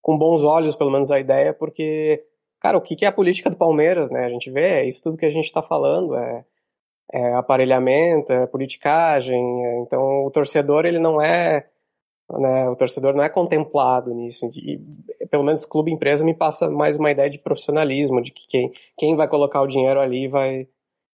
com 0.00 0.16
bons 0.18 0.42
olhos, 0.44 0.76
pelo 0.76 0.90
menos, 0.90 1.10
a 1.10 1.18
ideia, 1.18 1.52
porque, 1.54 2.22
cara, 2.60 2.76
o 2.76 2.80
que, 2.80 3.04
é 3.04 3.08
a 3.08 3.12
política 3.12 3.50
do 3.50 3.56
Palmeiras, 3.56 4.10
né? 4.10 4.26
A 4.26 4.28
gente 4.28 4.50
vê, 4.50 4.80
é 4.80 4.88
isso 4.88 5.02
tudo 5.02 5.16
que 5.16 5.26
a 5.26 5.30
gente 5.30 5.46
está 5.46 5.62
falando, 5.62 6.14
é, 6.14 6.44
é, 7.12 7.34
aparelhamento, 7.34 8.32
é 8.32 8.46
politicagem, 8.46 9.66
é, 9.66 9.80
então 9.80 10.26
o 10.26 10.30
torcedor, 10.30 10.84
ele 10.86 10.98
não 10.98 11.20
é, 11.20 11.66
né, 12.30 12.68
o 12.68 12.76
torcedor 12.76 13.14
não 13.14 13.24
é 13.24 13.28
contemplado 13.28 14.14
nisso, 14.14 14.46
e, 14.54 14.80
pelo 15.30 15.44
menos 15.44 15.66
clube-empresa 15.66 16.24
me 16.24 16.34
passa 16.34 16.70
mais 16.70 16.96
uma 16.98 17.10
ideia 17.10 17.30
de 17.30 17.38
profissionalismo, 17.38 18.22
de 18.22 18.30
que 18.32 18.46
quem, 18.46 18.72
quem 18.98 19.16
vai 19.16 19.28
colocar 19.28 19.62
o 19.62 19.66
dinheiro 19.66 20.00
ali 20.00 20.28
vai 20.28 20.68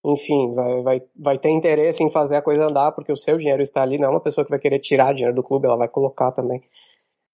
enfim, 0.05 0.55
vai, 0.55 0.83
vai, 0.83 1.03
vai 1.17 1.39
ter 1.39 1.51
interesse 1.51 2.03
em 2.03 2.11
fazer 2.11 2.37
a 2.37 2.43
coisa 2.43 2.65
andar, 2.65 2.93
porque 2.93 3.13
o 3.13 3.17
seu 3.17 3.37
dinheiro 3.37 3.63
está 3.63 3.83
ali, 3.83 3.99
não 3.99 4.09
é 4.09 4.11
uma 4.11 4.21
pessoa 4.21 4.45
que 4.45 4.51
vai 4.51 4.59
querer 4.59 4.79
tirar 4.79 5.13
dinheiro 5.13 5.35
do 5.35 5.43
clube, 5.43 5.67
ela 5.67 5.77
vai 5.77 5.89
colocar 5.89 6.33
também. 6.33 6.63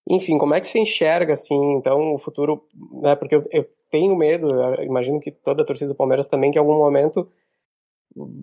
Enfim, 0.09 0.39
como 0.39 0.55
é 0.55 0.61
que 0.61 0.67
você 0.67 0.79
enxerga, 0.79 1.35
assim, 1.35 1.75
então, 1.75 2.15
o 2.15 2.19
futuro, 2.19 2.65
né, 3.03 3.17
porque 3.17 3.37
eu, 3.37 3.45
eu 3.51 3.69
tenho 3.91 4.17
medo, 4.17 4.49
eu 4.49 4.85
imagino 4.85 5.21
que 5.21 5.31
toda 5.31 5.63
a 5.63 5.67
torcida 5.67 5.89
do 5.89 5.97
Palmeiras 5.97 6.29
também, 6.29 6.51
que 6.51 6.59
em 6.59 6.61
algum 6.61 6.79
momento 6.79 7.29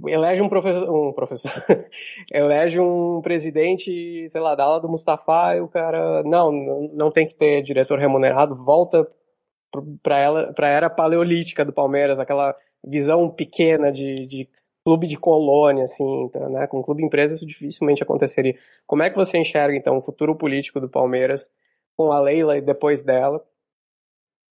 elege 0.08 0.42
um 0.42 0.50
professor, 0.50 0.90
um 0.90 1.12
professor, 1.14 1.52
elege 2.32 2.80
um 2.80 3.22
presidente, 3.22 4.28
sei 4.30 4.42
lá, 4.42 4.56
da 4.56 4.64
aula 4.64 4.80
do 4.80 4.90
Mustafa 4.90 5.56
e 5.56 5.62
o 5.62 5.68
cara, 5.68 6.24
não, 6.24 6.52
não 6.94 7.12
tem 7.12 7.26
que 7.26 7.36
ter 7.36 7.62
diretor 7.62 7.98
remunerado, 7.98 8.56
volta 8.56 9.08
para 10.04 10.18
ela, 10.20 10.54
para 10.54 10.68
era 10.68 10.90
paleolítica 10.90 11.66
do 11.66 11.74
Palmeiras, 11.74 12.20
aquela 12.20 12.56
visão 12.84 13.30
pequena 13.30 13.92
de, 13.92 14.26
de 14.26 14.50
clube 14.84 15.08
de 15.08 15.18
colônia, 15.18 15.86
assim, 15.86 16.24
então, 16.24 16.50
né? 16.50 16.68
Com 16.68 16.84
clube 16.84 17.04
empresa 17.04 17.36
isso 17.36 17.46
dificilmente 17.46 18.04
aconteceria. 18.04 18.56
Como 18.86 19.02
é 19.02 19.10
que 19.10 19.16
você 19.16 19.38
enxerga, 19.38 19.78
então, 19.78 19.98
o 19.98 20.02
futuro 20.02 20.36
político 20.36 20.80
do 20.80 20.90
Palmeiras 20.90 21.50
com 21.96 22.12
a 22.12 22.20
Leila 22.20 22.58
e 22.58 22.62
depois 22.62 23.02
dela, 23.02 23.44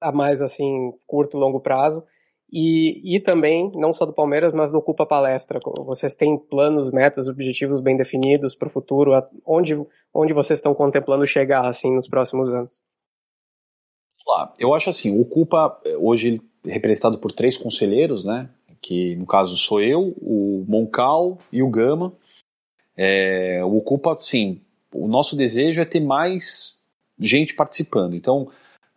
a 0.00 0.10
mais, 0.10 0.40
assim, 0.40 0.92
curto 1.06 1.36
longo 1.36 1.60
prazo? 1.60 2.02
E, 2.50 3.16
e 3.16 3.20
também, 3.20 3.72
não 3.74 3.94
só 3.94 4.04
do 4.04 4.12
Palmeiras, 4.12 4.52
mas 4.52 4.70
do 4.70 4.76
Ocupa 4.76 5.06
Palestra. 5.06 5.58
Vocês 5.86 6.14
têm 6.14 6.36
planos, 6.36 6.90
metas, 6.90 7.26
objetivos 7.26 7.80
bem 7.80 7.96
definidos 7.96 8.54
para 8.54 8.68
o 8.68 8.70
futuro? 8.70 9.12
Onde, 9.46 9.74
onde 10.12 10.34
vocês 10.34 10.58
estão 10.58 10.74
contemplando 10.74 11.26
chegar, 11.26 11.66
assim, 11.66 11.94
nos 11.94 12.08
próximos 12.08 12.50
anos? 12.52 12.82
Eu 14.58 14.74
acho 14.74 14.90
assim, 14.90 15.16
o 15.16 15.22
Ocupa, 15.22 15.80
hoje, 15.98 16.40
representado 16.64 17.18
por 17.18 17.32
três 17.32 17.56
conselheiros, 17.56 18.24
né? 18.24 18.48
Que 18.80 19.16
no 19.16 19.26
caso 19.26 19.56
sou 19.56 19.80
eu, 19.80 20.14
o 20.20 20.64
Moncal 20.68 21.38
e 21.52 21.62
o 21.62 21.70
Gama. 21.70 22.12
É, 22.96 23.60
o 23.64 23.76
Ocupa, 23.76 24.14
sim, 24.14 24.60
o 24.92 25.08
nosso 25.08 25.34
desejo 25.34 25.80
é 25.80 25.84
ter 25.84 26.00
mais 26.00 26.80
gente 27.18 27.54
participando. 27.54 28.14
Então, 28.14 28.48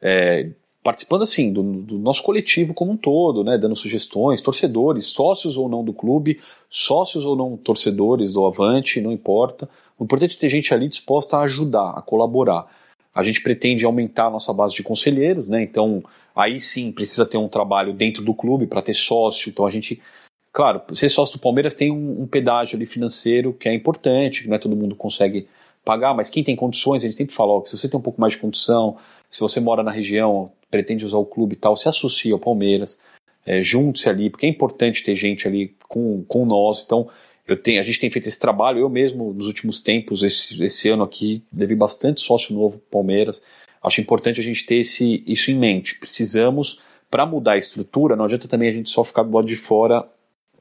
é, 0.01 0.51
participando 0.83 1.23
assim 1.23 1.51
do, 1.51 1.63
do, 1.63 1.97
nosso 1.97 2.21
coletivo 2.21 2.73
como 2.73 2.91
um 2.91 2.97
todo, 2.97 3.43
né, 3.43 3.57
dando 3.57 3.75
sugestões, 3.75 4.41
torcedores, 4.41 5.05
sócios 5.05 5.57
ou 5.57 5.67
não 5.67 5.83
do 5.83 5.93
clube, 5.93 6.39
sócios 6.69 7.25
ou 7.25 7.35
não 7.35 7.57
torcedores 7.57 8.31
do 8.31 8.45
Avante, 8.45 9.01
não 9.01 9.11
importa. 9.11 9.69
O 9.97 10.03
importante 10.03 10.35
é 10.35 10.39
ter 10.39 10.49
gente 10.49 10.73
ali 10.73 10.87
disposta 10.87 11.37
a 11.37 11.43
ajudar, 11.43 11.91
a 11.91 12.01
colaborar. 12.01 12.67
A 13.15 13.23
gente 13.23 13.41
pretende 13.41 13.85
aumentar 13.85 14.25
a 14.25 14.29
nossa 14.29 14.53
base 14.53 14.75
de 14.75 14.83
conselheiros, 14.83 15.47
né? 15.47 15.63
Então, 15.63 16.03
aí 16.35 16.59
sim 16.59 16.91
precisa 16.91 17.25
ter 17.25 17.37
um 17.37 17.47
trabalho 17.47 17.93
dentro 17.93 18.21
do 18.21 18.33
clube 18.33 18.67
para 18.67 18.81
ter 18.81 18.93
sócio. 18.93 19.49
Então, 19.49 19.65
a 19.65 19.71
gente, 19.71 20.01
claro, 20.51 20.81
ser 20.93 21.07
sócio 21.07 21.37
do 21.37 21.41
Palmeiras 21.41 21.73
tem 21.73 21.91
um, 21.91 22.23
um 22.23 22.27
pedágio 22.27 22.75
ali 22.75 22.85
financeiro 22.85 23.53
que 23.53 23.69
é 23.69 23.73
importante, 23.73 24.43
que 24.43 24.49
não 24.49 24.57
é 24.57 24.59
todo 24.59 24.75
mundo 24.75 24.95
consegue 24.95 25.47
pagar, 25.85 26.13
mas 26.13 26.29
quem 26.29 26.43
tem 26.43 26.55
condições, 26.55 27.03
a 27.03 27.07
gente 27.07 27.15
sempre 27.15 27.35
fala, 27.35 27.53
ó, 27.53 27.61
que 27.61 27.69
se 27.69 27.77
você 27.77 27.87
tem 27.87 27.97
um 27.97 28.03
pouco 28.03 28.19
mais 28.19 28.33
de 28.33 28.39
condição, 28.39 28.97
se 29.29 29.39
você 29.39 29.59
mora 29.59 29.83
na 29.83 29.91
região, 29.91 30.51
pretende 30.69 31.05
usar 31.05 31.17
o 31.17 31.25
clube 31.25 31.53
e 31.53 31.57
tal, 31.57 31.77
se 31.77 31.87
associe 31.87 32.33
ao 32.33 32.39
Palmeiras, 32.39 32.99
é, 33.45 33.61
junte-se 33.61 34.09
ali, 34.09 34.29
porque 34.29 34.47
é 34.47 34.49
importante 34.49 35.03
ter 35.03 35.15
gente 35.15 35.47
ali 35.47 35.75
com, 35.87 36.23
com 36.23 36.45
nós. 36.45 36.83
Então, 36.83 37.07
eu 37.47 37.55
tenho, 37.55 37.79
a 37.79 37.83
gente 37.83 37.99
tem 37.99 38.09
feito 38.09 38.27
esse 38.27 38.39
trabalho, 38.39 38.79
eu 38.79 38.89
mesmo, 38.89 39.33
nos 39.33 39.45
últimos 39.45 39.79
tempos, 39.79 40.23
esse, 40.23 40.61
esse 40.63 40.89
ano 40.89 41.03
aqui, 41.03 41.43
levei 41.53 41.75
bastante 41.75 42.21
sócio 42.21 42.55
novo 42.55 42.79
Palmeiras. 42.89 43.43
Acho 43.83 44.01
importante 44.01 44.39
a 44.39 44.43
gente 44.43 44.65
ter 44.65 44.77
esse, 44.77 45.23
isso 45.27 45.51
em 45.51 45.57
mente. 45.57 45.99
Precisamos, 45.99 46.79
para 47.09 47.25
mudar 47.25 47.53
a 47.53 47.57
estrutura, 47.57 48.15
não 48.15 48.25
adianta 48.25 48.47
também 48.47 48.69
a 48.69 48.73
gente 48.73 48.89
só 48.89 49.03
ficar 49.03 49.23
do 49.23 49.35
lado 49.35 49.47
de 49.47 49.55
fora 49.55 50.07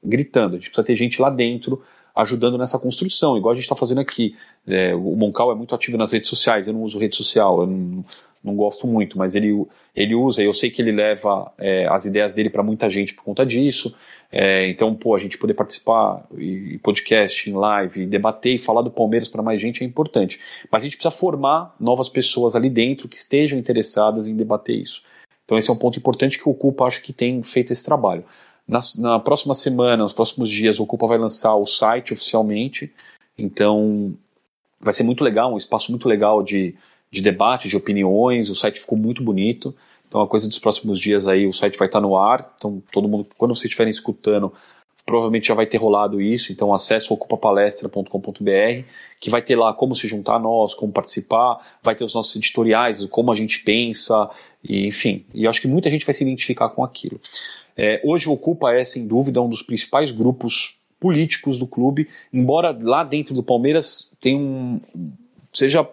gritando. 0.03 0.57
A 0.57 0.59
gente 0.59 0.69
precisa 0.69 0.87
ter 0.87 0.97
gente 0.97 1.21
lá 1.23 1.31
dentro 1.31 1.83
ajudando 2.15 2.59
nessa 2.59 2.79
construção, 2.79 3.37
igual 3.37 3.53
a 3.53 3.55
gente 3.57 3.65
está 3.65 3.75
fazendo 3.75 4.01
aqui. 4.01 4.37
É, 4.67 4.95
o 4.95 5.17
Moncal 5.17 5.51
é 5.51 5.55
muito 5.55 5.75
ativo 5.75 5.97
nas 5.97 6.13
redes 6.13 6.29
sociais, 6.29 6.67
eu 6.67 6.75
não 6.75 6.83
uso 6.83 6.99
rede 6.99 7.17
social, 7.17 7.63
eu 7.63 7.67
não, 7.67 8.05
não 8.45 8.55
gosto 8.55 8.87
muito, 8.87 9.17
mas 9.17 9.35
ele, 9.35 9.67
ele 9.97 10.15
usa, 10.15 10.43
eu 10.43 10.53
sei 10.53 10.71
que 10.71 10.83
ele 10.83 10.93
leva 10.93 11.51
é, 11.57 11.87
as 11.87 12.05
ideias 12.05 12.35
dele 12.35 12.51
para 12.51 12.63
muita 12.63 12.91
gente 12.91 13.15
por 13.15 13.25
conta 13.25 13.45
disso. 13.47 13.97
É, 14.31 14.69
então, 14.69 14.95
pô, 14.95 15.15
a 15.15 15.19
gente 15.19 15.39
poder 15.39 15.55
participar 15.55 16.27
e 16.37 16.79
podcast, 16.83 17.49
em 17.49 17.55
live, 17.55 18.05
debater 18.07 18.57
e 18.57 18.59
falar 18.59 18.83
do 18.83 18.91
Palmeiras 18.91 19.29
para 19.29 19.43
mais 19.43 19.61
gente 19.61 19.83
é 19.83 19.87
importante. 19.87 20.39
Mas 20.71 20.83
a 20.83 20.85
gente 20.85 20.97
precisa 20.99 21.15
formar 21.15 21.75
novas 21.81 22.11
pessoas 22.11 22.55
ali 22.55 22.69
dentro 22.69 23.09
que 23.09 23.17
estejam 23.17 23.59
interessadas 23.59 24.27
em 24.27 24.37
debater 24.37 24.77
isso. 24.77 25.03
Então, 25.47 25.57
esse 25.57 25.71
é 25.71 25.73
um 25.73 25.79
ponto 25.79 25.99
importante 25.99 26.39
que 26.39 26.47
o 26.47 26.53
Ocupa 26.53 26.85
acho 26.85 27.03
que 27.03 27.13
tem 27.13 27.43
feito 27.43 27.73
esse 27.73 27.85
trabalho. 27.85 28.25
Na, 28.69 28.81
na 28.99 29.19
próxima 29.19 29.55
semana, 29.55 30.03
nos 30.03 30.13
próximos 30.13 30.51
dias, 30.51 30.79
o 30.79 30.83
Ocupa 30.83 31.07
vai 31.07 31.19
lançar 31.19 31.55
o 31.55 31.67
site 31.67 32.13
oficialmente. 32.13 32.93
Então, 33.39 34.15
vai 34.81 34.93
ser 34.93 35.03
muito 35.03 35.25
legal, 35.25 35.53
um 35.55 35.59
espaço 35.59 35.91
muito 35.91 36.07
legal 36.07 36.43
de 36.43 36.75
de 37.15 37.23
debate, 37.23 37.69
de 37.69 37.77
opiniões. 37.77 38.51
O 38.51 38.55
site 38.55 38.81
ficou 38.81 38.99
muito 38.99 39.23
bonito. 39.23 39.75
Então, 40.09 40.21
a 40.21 40.29
coisa 40.29 40.49
dos 40.49 40.59
próximos 40.59 40.99
dias 40.99 41.27
aí, 41.27 41.47
o 41.47 41.53
site 41.53 41.79
vai 41.79 41.89
estar 41.89 42.01
no 42.01 42.17
ar. 42.17 42.53
Então, 42.57 42.83
todo 42.93 43.09
mundo, 43.09 43.27
quando 43.39 43.55
vocês 43.55 43.67
estiverem 43.67 43.91
escutando, 43.91 44.53
provavelmente 45.07 45.49
já 45.49 45.55
vai 45.55 45.67
ter 45.67 45.79
rolado 45.79 46.21
isso. 46.21 46.53
Então, 46.53 46.75
acesse 46.75 47.13
ocupapalestra.com.br, 47.13 48.89
que 49.21 49.31
vai 49.31 49.43
ter 49.43 49.57
lá 49.57 49.73
como 49.73 49.95
se 49.95 50.07
juntar 50.07 50.37
a 50.37 50.39
nós, 50.39 50.75
como 50.75 50.93
participar, 50.93 51.59
vai 51.83 51.95
ter 51.95 52.05
os 52.05 52.15
nossos 52.15 52.35
editoriais, 52.37 53.05
como 53.07 53.33
a 53.33 53.35
gente 53.35 53.61
pensa, 53.63 54.29
e, 54.63 54.87
enfim. 54.87 55.25
E 55.33 55.45
eu 55.45 55.51
acho 55.51 55.61
que 55.61 55.69
muita 55.69 55.89
gente 55.89 56.05
vai 56.05 56.15
se 56.15 56.25
identificar 56.25 56.69
com 56.69 56.85
aquilo. 56.85 57.21
É, 57.77 58.01
hoje 58.05 58.29
o 58.29 58.33
Ocupa 58.33 58.73
é, 58.73 58.85
sem 58.85 59.07
dúvida, 59.07 59.41
um 59.41 59.49
dos 59.49 59.63
principais 59.63 60.13
grupos 60.13 60.77
políticos 61.01 61.59
do 61.59 61.67
clube, 61.67 62.09
embora 62.33 62.77
lá 62.81 63.05
dentro 63.05 63.35
do 63.35 63.43
Palmeiras 63.43 64.11
tenha 64.21 64.39
um, 64.39 64.81
seja 65.53 65.87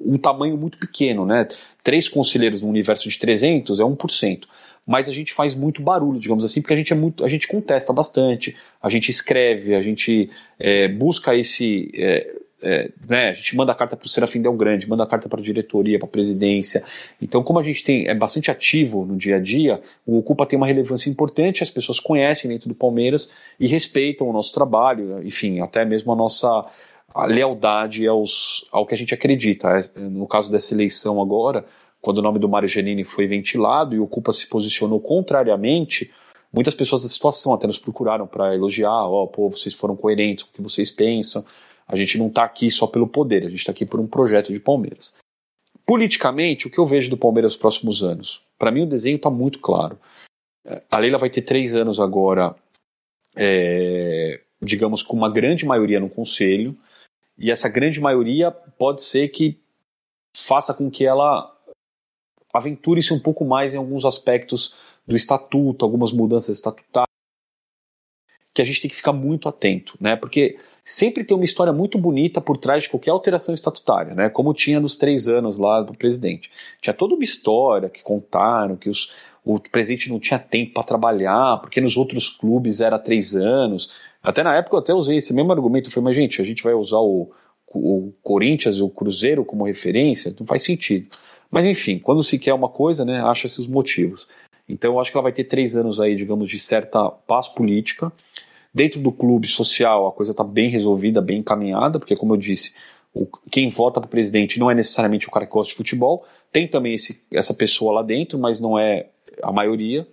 um 0.00 0.16
tamanho 0.18 0.56
muito 0.56 0.78
pequeno, 0.78 1.26
né? 1.26 1.46
Três 1.82 2.08
conselheiros 2.08 2.62
no 2.62 2.68
universo 2.68 3.08
de 3.08 3.18
300 3.18 3.80
é 3.80 3.82
1%. 3.82 4.44
Mas 4.86 5.08
a 5.08 5.12
gente 5.12 5.34
faz 5.34 5.54
muito 5.54 5.82
barulho, 5.82 6.18
digamos 6.18 6.44
assim, 6.44 6.62
porque 6.62 6.72
a 6.72 6.76
gente 6.76 6.92
é 6.92 6.96
muito, 6.96 7.24
a 7.24 7.28
gente 7.28 7.46
contesta 7.46 7.92
bastante, 7.92 8.56
a 8.82 8.88
gente 8.88 9.10
escreve, 9.10 9.76
a 9.76 9.82
gente 9.82 10.30
é, 10.58 10.88
busca 10.88 11.34
esse, 11.34 11.90
é, 11.94 12.34
é, 12.62 12.90
né, 13.06 13.28
a 13.28 13.32
gente 13.34 13.54
manda 13.54 13.74
carta 13.74 13.96
para 13.96 14.06
o 14.06 14.08
Serafim 14.08 14.40
Del 14.40 14.54
Grande, 14.54 14.88
manda 14.88 15.06
carta 15.06 15.28
para 15.28 15.40
a 15.40 15.42
diretoria, 15.42 15.98
para 15.98 16.08
a 16.08 16.10
presidência. 16.10 16.82
Então, 17.20 17.42
como 17.42 17.58
a 17.58 17.62
gente 17.62 17.84
tem, 17.84 18.08
é 18.08 18.14
bastante 18.14 18.50
ativo 18.50 19.04
no 19.04 19.16
dia 19.16 19.36
a 19.36 19.38
dia, 19.38 19.80
o 20.06 20.18
Ocupa 20.18 20.46
tem 20.46 20.56
uma 20.56 20.66
relevância 20.66 21.10
importante, 21.10 21.62
as 21.62 21.70
pessoas 21.70 22.00
conhecem 22.00 22.50
dentro 22.50 22.68
do 22.68 22.74
Palmeiras 22.74 23.30
e 23.60 23.66
respeitam 23.66 24.28
o 24.28 24.32
nosso 24.32 24.52
trabalho, 24.52 25.22
enfim, 25.22 25.60
até 25.60 25.84
mesmo 25.84 26.12
a 26.12 26.16
nossa 26.16 26.66
a 27.18 27.26
lealdade 27.26 28.06
aos, 28.06 28.66
ao 28.70 28.86
que 28.86 28.94
a 28.94 28.98
gente 28.98 29.12
acredita. 29.12 29.68
É, 29.68 30.00
no 30.00 30.26
caso 30.26 30.50
dessa 30.50 30.72
eleição 30.72 31.20
agora, 31.20 31.66
quando 32.00 32.18
o 32.18 32.22
nome 32.22 32.38
do 32.38 32.48
Mário 32.48 32.68
Giannini 32.68 33.04
foi 33.04 33.26
ventilado 33.26 33.94
e 33.94 33.98
o 33.98 34.06
Culpa 34.06 34.32
se 34.32 34.46
posicionou 34.46 35.00
contrariamente, 35.00 36.12
muitas 36.52 36.74
pessoas 36.74 37.02
da 37.02 37.08
situação 37.08 37.52
até 37.52 37.66
nos 37.66 37.78
procuraram 37.78 38.26
para 38.26 38.54
elogiar, 38.54 39.06
ó, 39.06 39.24
oh, 39.24 39.26
pô, 39.26 39.50
vocês 39.50 39.74
foram 39.74 39.96
coerentes 39.96 40.44
com 40.44 40.50
o 40.50 40.54
que 40.54 40.62
vocês 40.62 40.90
pensam. 40.90 41.44
A 41.86 41.96
gente 41.96 42.16
não 42.18 42.28
está 42.28 42.44
aqui 42.44 42.70
só 42.70 42.86
pelo 42.86 43.08
poder, 43.08 43.46
a 43.46 43.48
gente 43.50 43.60
está 43.60 43.72
aqui 43.72 43.84
por 43.84 43.98
um 43.98 44.06
projeto 44.06 44.52
de 44.52 44.60
Palmeiras. 44.60 45.16
Politicamente, 45.84 46.66
o 46.66 46.70
que 46.70 46.78
eu 46.78 46.86
vejo 46.86 47.10
do 47.10 47.16
Palmeiras 47.16 47.52
nos 47.52 47.60
próximos 47.60 48.02
anos? 48.02 48.42
Para 48.58 48.70
mim, 48.70 48.82
o 48.82 48.86
desenho 48.86 49.16
está 49.16 49.30
muito 49.30 49.58
claro. 49.58 49.98
A 50.90 50.98
Leila 50.98 51.16
vai 51.18 51.30
ter 51.30 51.42
três 51.42 51.74
anos 51.74 51.98
agora, 51.98 52.54
é, 53.34 54.40
digamos, 54.60 55.02
com 55.02 55.16
uma 55.16 55.30
grande 55.30 55.64
maioria 55.64 55.98
no 55.98 56.10
conselho, 56.10 56.76
e 57.38 57.50
essa 57.50 57.68
grande 57.68 58.00
maioria 58.00 58.50
pode 58.50 59.02
ser 59.02 59.28
que 59.28 59.60
faça 60.36 60.74
com 60.74 60.90
que 60.90 61.06
ela 61.06 61.54
aventure-se 62.52 63.12
um 63.12 63.20
pouco 63.20 63.44
mais 63.44 63.74
em 63.74 63.76
alguns 63.76 64.04
aspectos 64.04 64.74
do 65.06 65.16
estatuto, 65.16 65.84
algumas 65.84 66.12
mudanças 66.12 66.56
estatutárias, 66.56 67.08
que 68.54 68.62
a 68.62 68.64
gente 68.64 68.80
tem 68.80 68.90
que 68.90 68.96
ficar 68.96 69.12
muito 69.12 69.48
atento, 69.48 69.96
né? 70.00 70.16
Porque 70.16 70.58
sempre 70.82 71.22
tem 71.22 71.36
uma 71.36 71.44
história 71.44 71.72
muito 71.72 71.96
bonita 71.96 72.40
por 72.40 72.56
trás 72.56 72.82
de 72.82 72.88
qualquer 72.88 73.10
alteração 73.12 73.54
estatutária, 73.54 74.14
né? 74.14 74.28
Como 74.28 74.52
tinha 74.52 74.80
nos 74.80 74.96
três 74.96 75.28
anos 75.28 75.58
lá 75.58 75.80
do 75.80 75.94
presidente. 75.94 76.50
Tinha 76.80 76.92
toda 76.94 77.14
uma 77.14 77.22
história 77.22 77.88
que 77.88 78.02
contaram 78.02 78.76
que 78.76 78.88
os, 78.88 79.14
o 79.44 79.60
presidente 79.60 80.10
não 80.10 80.18
tinha 80.18 80.40
tempo 80.40 80.74
para 80.74 80.82
trabalhar, 80.82 81.58
porque 81.60 81.80
nos 81.80 81.96
outros 81.96 82.28
clubes 82.28 82.80
era 82.80 82.98
três 82.98 83.34
anos. 83.36 83.92
Até 84.22 84.42
na 84.42 84.56
época 84.56 84.76
eu 84.76 84.80
até 84.80 84.94
usei 84.94 85.18
esse 85.18 85.32
mesmo 85.32 85.52
argumento. 85.52 85.88
Eu 85.88 85.92
falei, 85.92 86.04
mas 86.04 86.16
gente, 86.16 86.40
a 86.40 86.44
gente 86.44 86.62
vai 86.62 86.74
usar 86.74 86.98
o, 86.98 87.30
o 87.74 88.12
Corinthians 88.22 88.80
o 88.80 88.88
Cruzeiro 88.88 89.44
como 89.44 89.64
referência? 89.66 90.34
Não 90.38 90.46
faz 90.46 90.62
sentido. 90.62 91.08
Mas 91.50 91.64
enfim, 91.64 91.98
quando 91.98 92.22
se 92.22 92.38
quer 92.38 92.52
uma 92.52 92.68
coisa, 92.68 93.04
né, 93.04 93.20
acha-se 93.22 93.60
os 93.60 93.66
motivos. 93.66 94.26
Então 94.68 94.92
eu 94.92 95.00
acho 95.00 95.10
que 95.10 95.16
ela 95.16 95.22
vai 95.22 95.32
ter 95.32 95.44
três 95.44 95.74
anos 95.74 95.98
aí, 95.98 96.14
digamos, 96.14 96.50
de 96.50 96.58
certa 96.58 97.08
paz 97.10 97.48
política. 97.48 98.12
Dentro 98.72 99.00
do 99.00 99.10
clube 99.10 99.48
social, 99.48 100.06
a 100.06 100.12
coisa 100.12 100.32
está 100.32 100.44
bem 100.44 100.68
resolvida, 100.68 101.22
bem 101.22 101.38
encaminhada, 101.38 101.98
porque, 101.98 102.14
como 102.14 102.34
eu 102.34 102.36
disse, 102.36 102.74
o, 103.14 103.26
quem 103.50 103.70
vota 103.70 103.98
para 103.98 104.06
o 104.06 104.10
presidente 104.10 104.60
não 104.60 104.70
é 104.70 104.74
necessariamente 104.74 105.26
o 105.26 105.30
cara 105.30 105.46
que 105.46 105.52
gosta 105.52 105.70
de 105.70 105.76
futebol. 105.76 106.26
Tem 106.52 106.68
também 106.68 106.92
esse, 106.92 107.24
essa 107.32 107.54
pessoa 107.54 107.94
lá 107.94 108.02
dentro, 108.02 108.38
mas 108.38 108.60
não 108.60 108.78
é 108.78 109.06
a 109.42 109.50
maioria. 109.50 110.06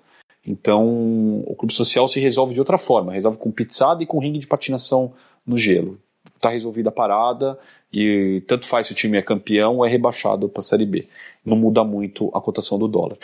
Então, 0.45 1.39
o 1.47 1.55
clube 1.55 1.73
social 1.73 2.07
se 2.07 2.19
resolve 2.19 2.53
de 2.53 2.59
outra 2.59 2.77
forma, 2.77 3.13
resolve 3.13 3.37
com 3.37 3.51
pizzada 3.51 4.03
e 4.03 4.05
com 4.05 4.19
ringue 4.19 4.39
de 4.39 4.47
patinação 4.47 5.13
no 5.45 5.57
gelo. 5.57 5.97
Está 6.35 6.49
resolvida 6.49 6.89
a 6.89 6.91
parada 6.91 7.57
e 7.91 8.43
tanto 8.47 8.67
faz 8.67 8.87
se 8.87 8.93
o 8.93 8.95
time 8.95 9.17
é 9.17 9.21
campeão 9.21 9.77
ou 9.77 9.85
é 9.85 9.89
rebaixado 9.89 10.47
para 10.47 10.59
a 10.59 10.63
Série 10.63 10.85
B. 10.85 11.07
Não 11.43 11.57
muda 11.57 11.83
muito 11.83 12.29
a 12.33 12.41
cotação 12.41 12.77
do 12.77 12.87
dólar. 12.87 13.17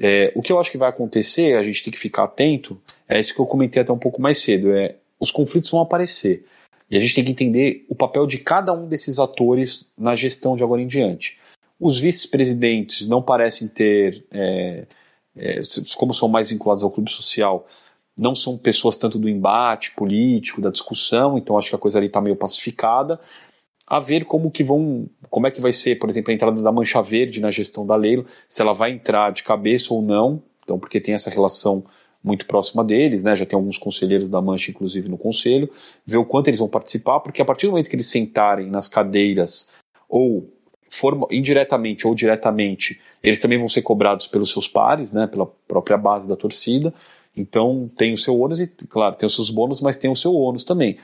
É, 0.00 0.32
o 0.36 0.42
que 0.42 0.52
eu 0.52 0.60
acho 0.60 0.70
que 0.70 0.78
vai 0.78 0.88
acontecer, 0.88 1.56
a 1.56 1.62
gente 1.62 1.82
tem 1.82 1.92
que 1.92 1.98
ficar 1.98 2.24
atento, 2.24 2.80
é 3.08 3.18
isso 3.18 3.34
que 3.34 3.40
eu 3.40 3.46
comentei 3.46 3.82
até 3.82 3.92
um 3.92 3.98
pouco 3.98 4.22
mais 4.22 4.38
cedo, 4.38 4.72
é 4.72 4.96
os 5.18 5.30
conflitos 5.30 5.70
vão 5.70 5.80
aparecer. 5.80 6.44
E 6.90 6.96
a 6.96 7.00
gente 7.00 7.14
tem 7.14 7.24
que 7.24 7.30
entender 7.30 7.84
o 7.88 7.94
papel 7.94 8.26
de 8.26 8.38
cada 8.38 8.72
um 8.72 8.86
desses 8.86 9.18
atores 9.18 9.86
na 9.96 10.14
gestão 10.14 10.56
de 10.56 10.62
agora 10.62 10.82
em 10.82 10.86
diante. 10.86 11.38
Os 11.78 11.98
vice-presidentes 11.98 13.06
não 13.06 13.22
parecem 13.22 13.68
ter 13.68 14.24
é, 14.30 14.86
é, 15.36 15.60
como 15.96 16.14
são 16.14 16.28
mais 16.28 16.50
vinculados 16.50 16.82
ao 16.82 16.90
clube 16.90 17.10
social, 17.10 17.66
não 18.18 18.34
são 18.34 18.58
pessoas 18.58 18.96
tanto 18.96 19.18
do 19.18 19.28
embate 19.28 19.92
político, 19.92 20.60
da 20.60 20.70
discussão, 20.70 21.38
então 21.38 21.56
acho 21.56 21.70
que 21.70 21.76
a 21.76 21.78
coisa 21.78 21.98
ali 21.98 22.06
está 22.06 22.20
meio 22.20 22.36
pacificada. 22.36 23.18
A 23.86 23.98
ver 23.98 24.24
como 24.24 24.50
que 24.50 24.62
vão, 24.62 25.08
como 25.28 25.46
é 25.46 25.50
que 25.50 25.60
vai 25.60 25.72
ser, 25.72 25.98
por 25.98 26.08
exemplo, 26.08 26.30
a 26.30 26.34
entrada 26.34 26.62
da 26.62 26.70
Mancha 26.70 27.02
Verde 27.02 27.40
na 27.40 27.50
gestão 27.50 27.86
da 27.86 27.96
Leila, 27.96 28.24
se 28.46 28.60
ela 28.62 28.72
vai 28.72 28.92
entrar 28.92 29.32
de 29.32 29.42
cabeça 29.42 29.92
ou 29.92 30.02
não, 30.02 30.42
então 30.62 30.78
porque 30.78 31.00
tem 31.00 31.14
essa 31.14 31.30
relação 31.30 31.84
muito 32.22 32.46
próxima 32.46 32.84
deles, 32.84 33.24
né? 33.24 33.34
Já 33.34 33.46
tem 33.46 33.56
alguns 33.56 33.78
conselheiros 33.78 34.28
da 34.28 34.40
Mancha, 34.40 34.70
inclusive, 34.70 35.08
no 35.08 35.18
conselho, 35.18 35.70
ver 36.06 36.18
o 36.18 36.24
quanto 36.24 36.48
eles 36.48 36.60
vão 36.60 36.68
participar, 36.68 37.20
porque 37.20 37.40
a 37.40 37.44
partir 37.44 37.66
do 37.66 37.70
momento 37.70 37.88
que 37.88 37.96
eles 37.96 38.08
sentarem 38.08 38.68
nas 38.68 38.86
cadeiras 38.86 39.70
ou 40.08 40.48
forma, 40.90 41.26
indiretamente 41.30 42.06
ou 42.06 42.14
diretamente, 42.14 43.00
eles 43.22 43.38
também 43.38 43.56
vão 43.56 43.68
ser 43.68 43.82
cobrados 43.82 44.26
pelos 44.26 44.50
seus 44.50 44.66
pares, 44.66 45.12
né, 45.12 45.26
pela 45.26 45.46
própria 45.46 45.96
base 45.96 46.28
da 46.28 46.36
torcida. 46.36 46.92
Então 47.34 47.88
tem 47.96 48.12
o 48.12 48.18
seu 48.18 48.38
ônus 48.38 48.60
e, 48.60 48.66
claro, 48.66 49.14
tem 49.14 49.26
os 49.26 49.34
seus 49.34 49.48
bônus, 49.48 49.80
mas 49.80 49.96
tem 49.96 50.10
o 50.10 50.16
seu 50.16 50.34
ônus 50.34 50.64
também. 50.64 50.98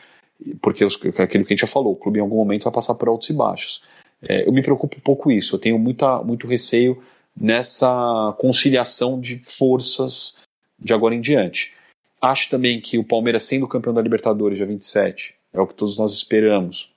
Porque 0.60 0.84
os, 0.84 0.96
aquilo 0.96 1.44
que 1.44 1.52
a 1.52 1.56
gente 1.56 1.60
já 1.60 1.66
falou, 1.66 1.92
o 1.92 1.96
clube 1.96 2.18
em 2.18 2.22
algum 2.22 2.36
momento 2.36 2.64
vai 2.64 2.72
passar 2.72 2.94
por 2.96 3.08
altos 3.08 3.30
e 3.30 3.32
baixos. 3.32 3.82
É, 4.20 4.46
eu 4.46 4.52
me 4.52 4.62
preocupo 4.62 4.96
um 4.96 5.00
pouco 5.00 5.30
isso, 5.30 5.54
eu 5.54 5.58
tenho 5.58 5.78
muita, 5.78 6.22
muito 6.22 6.46
receio 6.46 7.02
nessa 7.38 8.34
conciliação 8.38 9.20
de 9.20 9.38
forças 9.38 10.38
de 10.78 10.92
agora 10.92 11.14
em 11.14 11.20
diante. 11.20 11.74
Acho 12.20 12.50
também 12.50 12.80
que 12.80 12.98
o 12.98 13.04
Palmeiras 13.04 13.44
sendo 13.44 13.68
campeão 13.68 13.94
da 13.94 14.02
Libertadores 14.02 14.56
dia 14.56 14.66
27, 14.66 15.34
é 15.52 15.60
o 15.60 15.66
que 15.66 15.74
todos 15.74 15.98
nós 15.98 16.12
esperamos, 16.12 16.90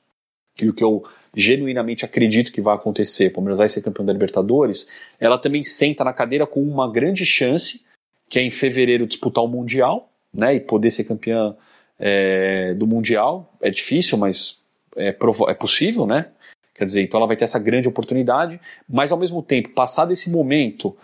e 0.65 0.69
o 0.69 0.73
que 0.73 0.83
eu 0.83 1.03
genuinamente 1.35 2.05
acredito 2.05 2.51
que 2.51 2.61
vai 2.61 2.75
acontecer, 2.75 3.27
o 3.27 3.33
Palmeiras 3.33 3.57
vai 3.57 3.67
ser 3.67 3.81
campeão 3.81 4.05
da 4.05 4.13
Libertadores, 4.13 4.89
ela 5.19 5.37
também 5.37 5.63
senta 5.63 6.03
na 6.03 6.13
cadeira 6.13 6.45
com 6.47 6.61
uma 6.61 6.91
grande 6.91 7.25
chance, 7.25 7.81
que 8.27 8.39
é 8.39 8.43
em 8.43 8.51
fevereiro 8.51 9.07
disputar 9.07 9.43
o 9.43 9.47
Mundial, 9.47 10.09
né, 10.33 10.55
e 10.55 10.59
poder 10.59 10.91
ser 10.91 11.03
campeã 11.03 11.55
é, 11.99 12.73
do 12.73 12.85
Mundial. 12.85 13.51
É 13.61 13.69
difícil, 13.69 14.17
mas 14.17 14.59
é, 14.95 15.09
é 15.09 15.53
possível, 15.53 16.05
né? 16.05 16.27
Quer 16.75 16.85
dizer, 16.85 17.01
então 17.01 17.19
ela 17.19 17.27
vai 17.27 17.35
ter 17.35 17.43
essa 17.43 17.59
grande 17.59 17.87
oportunidade, 17.87 18.59
mas 18.87 19.11
ao 19.11 19.17
mesmo 19.17 19.43
tempo, 19.43 19.69
passado 19.69 20.13
esse 20.13 20.29
momento, 20.29 20.95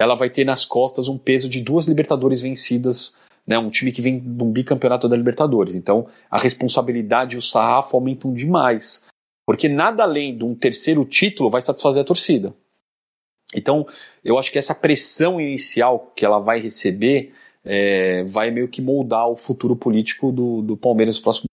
ela 0.00 0.16
vai 0.16 0.28
ter 0.28 0.44
nas 0.44 0.64
costas 0.64 1.08
um 1.08 1.16
peso 1.16 1.48
de 1.48 1.60
duas 1.60 1.86
Libertadores 1.86 2.42
vencidas, 2.42 3.16
né, 3.46 3.58
um 3.58 3.70
time 3.70 3.92
que 3.92 4.02
vem 4.02 4.18
de 4.18 4.42
um 4.42 4.50
bicampeonato 4.50 5.08
da 5.08 5.16
Libertadores. 5.16 5.74
Então 5.74 6.08
a 6.30 6.38
responsabilidade 6.38 7.34
e 7.34 7.38
o 7.38 7.42
sarrafo 7.42 7.96
aumentam 7.96 8.32
demais. 8.32 9.06
Porque 9.46 9.68
nada 9.68 10.02
além 10.02 10.36
de 10.36 10.44
um 10.44 10.54
terceiro 10.54 11.04
título 11.04 11.50
vai 11.50 11.60
satisfazer 11.60 12.02
a 12.02 12.06
torcida. 12.06 12.54
Então, 13.54 13.86
eu 14.24 14.38
acho 14.38 14.50
que 14.50 14.58
essa 14.58 14.74
pressão 14.74 15.40
inicial 15.40 16.12
que 16.16 16.24
ela 16.24 16.38
vai 16.38 16.60
receber 16.60 17.32
é, 17.64 18.24
vai 18.24 18.50
meio 18.50 18.68
que 18.68 18.82
moldar 18.82 19.28
o 19.28 19.36
futuro 19.36 19.76
político 19.76 20.32
do, 20.32 20.60
do 20.62 20.76
Palmeiras 20.76 21.16
nos 21.16 21.22
próximos 21.22 21.48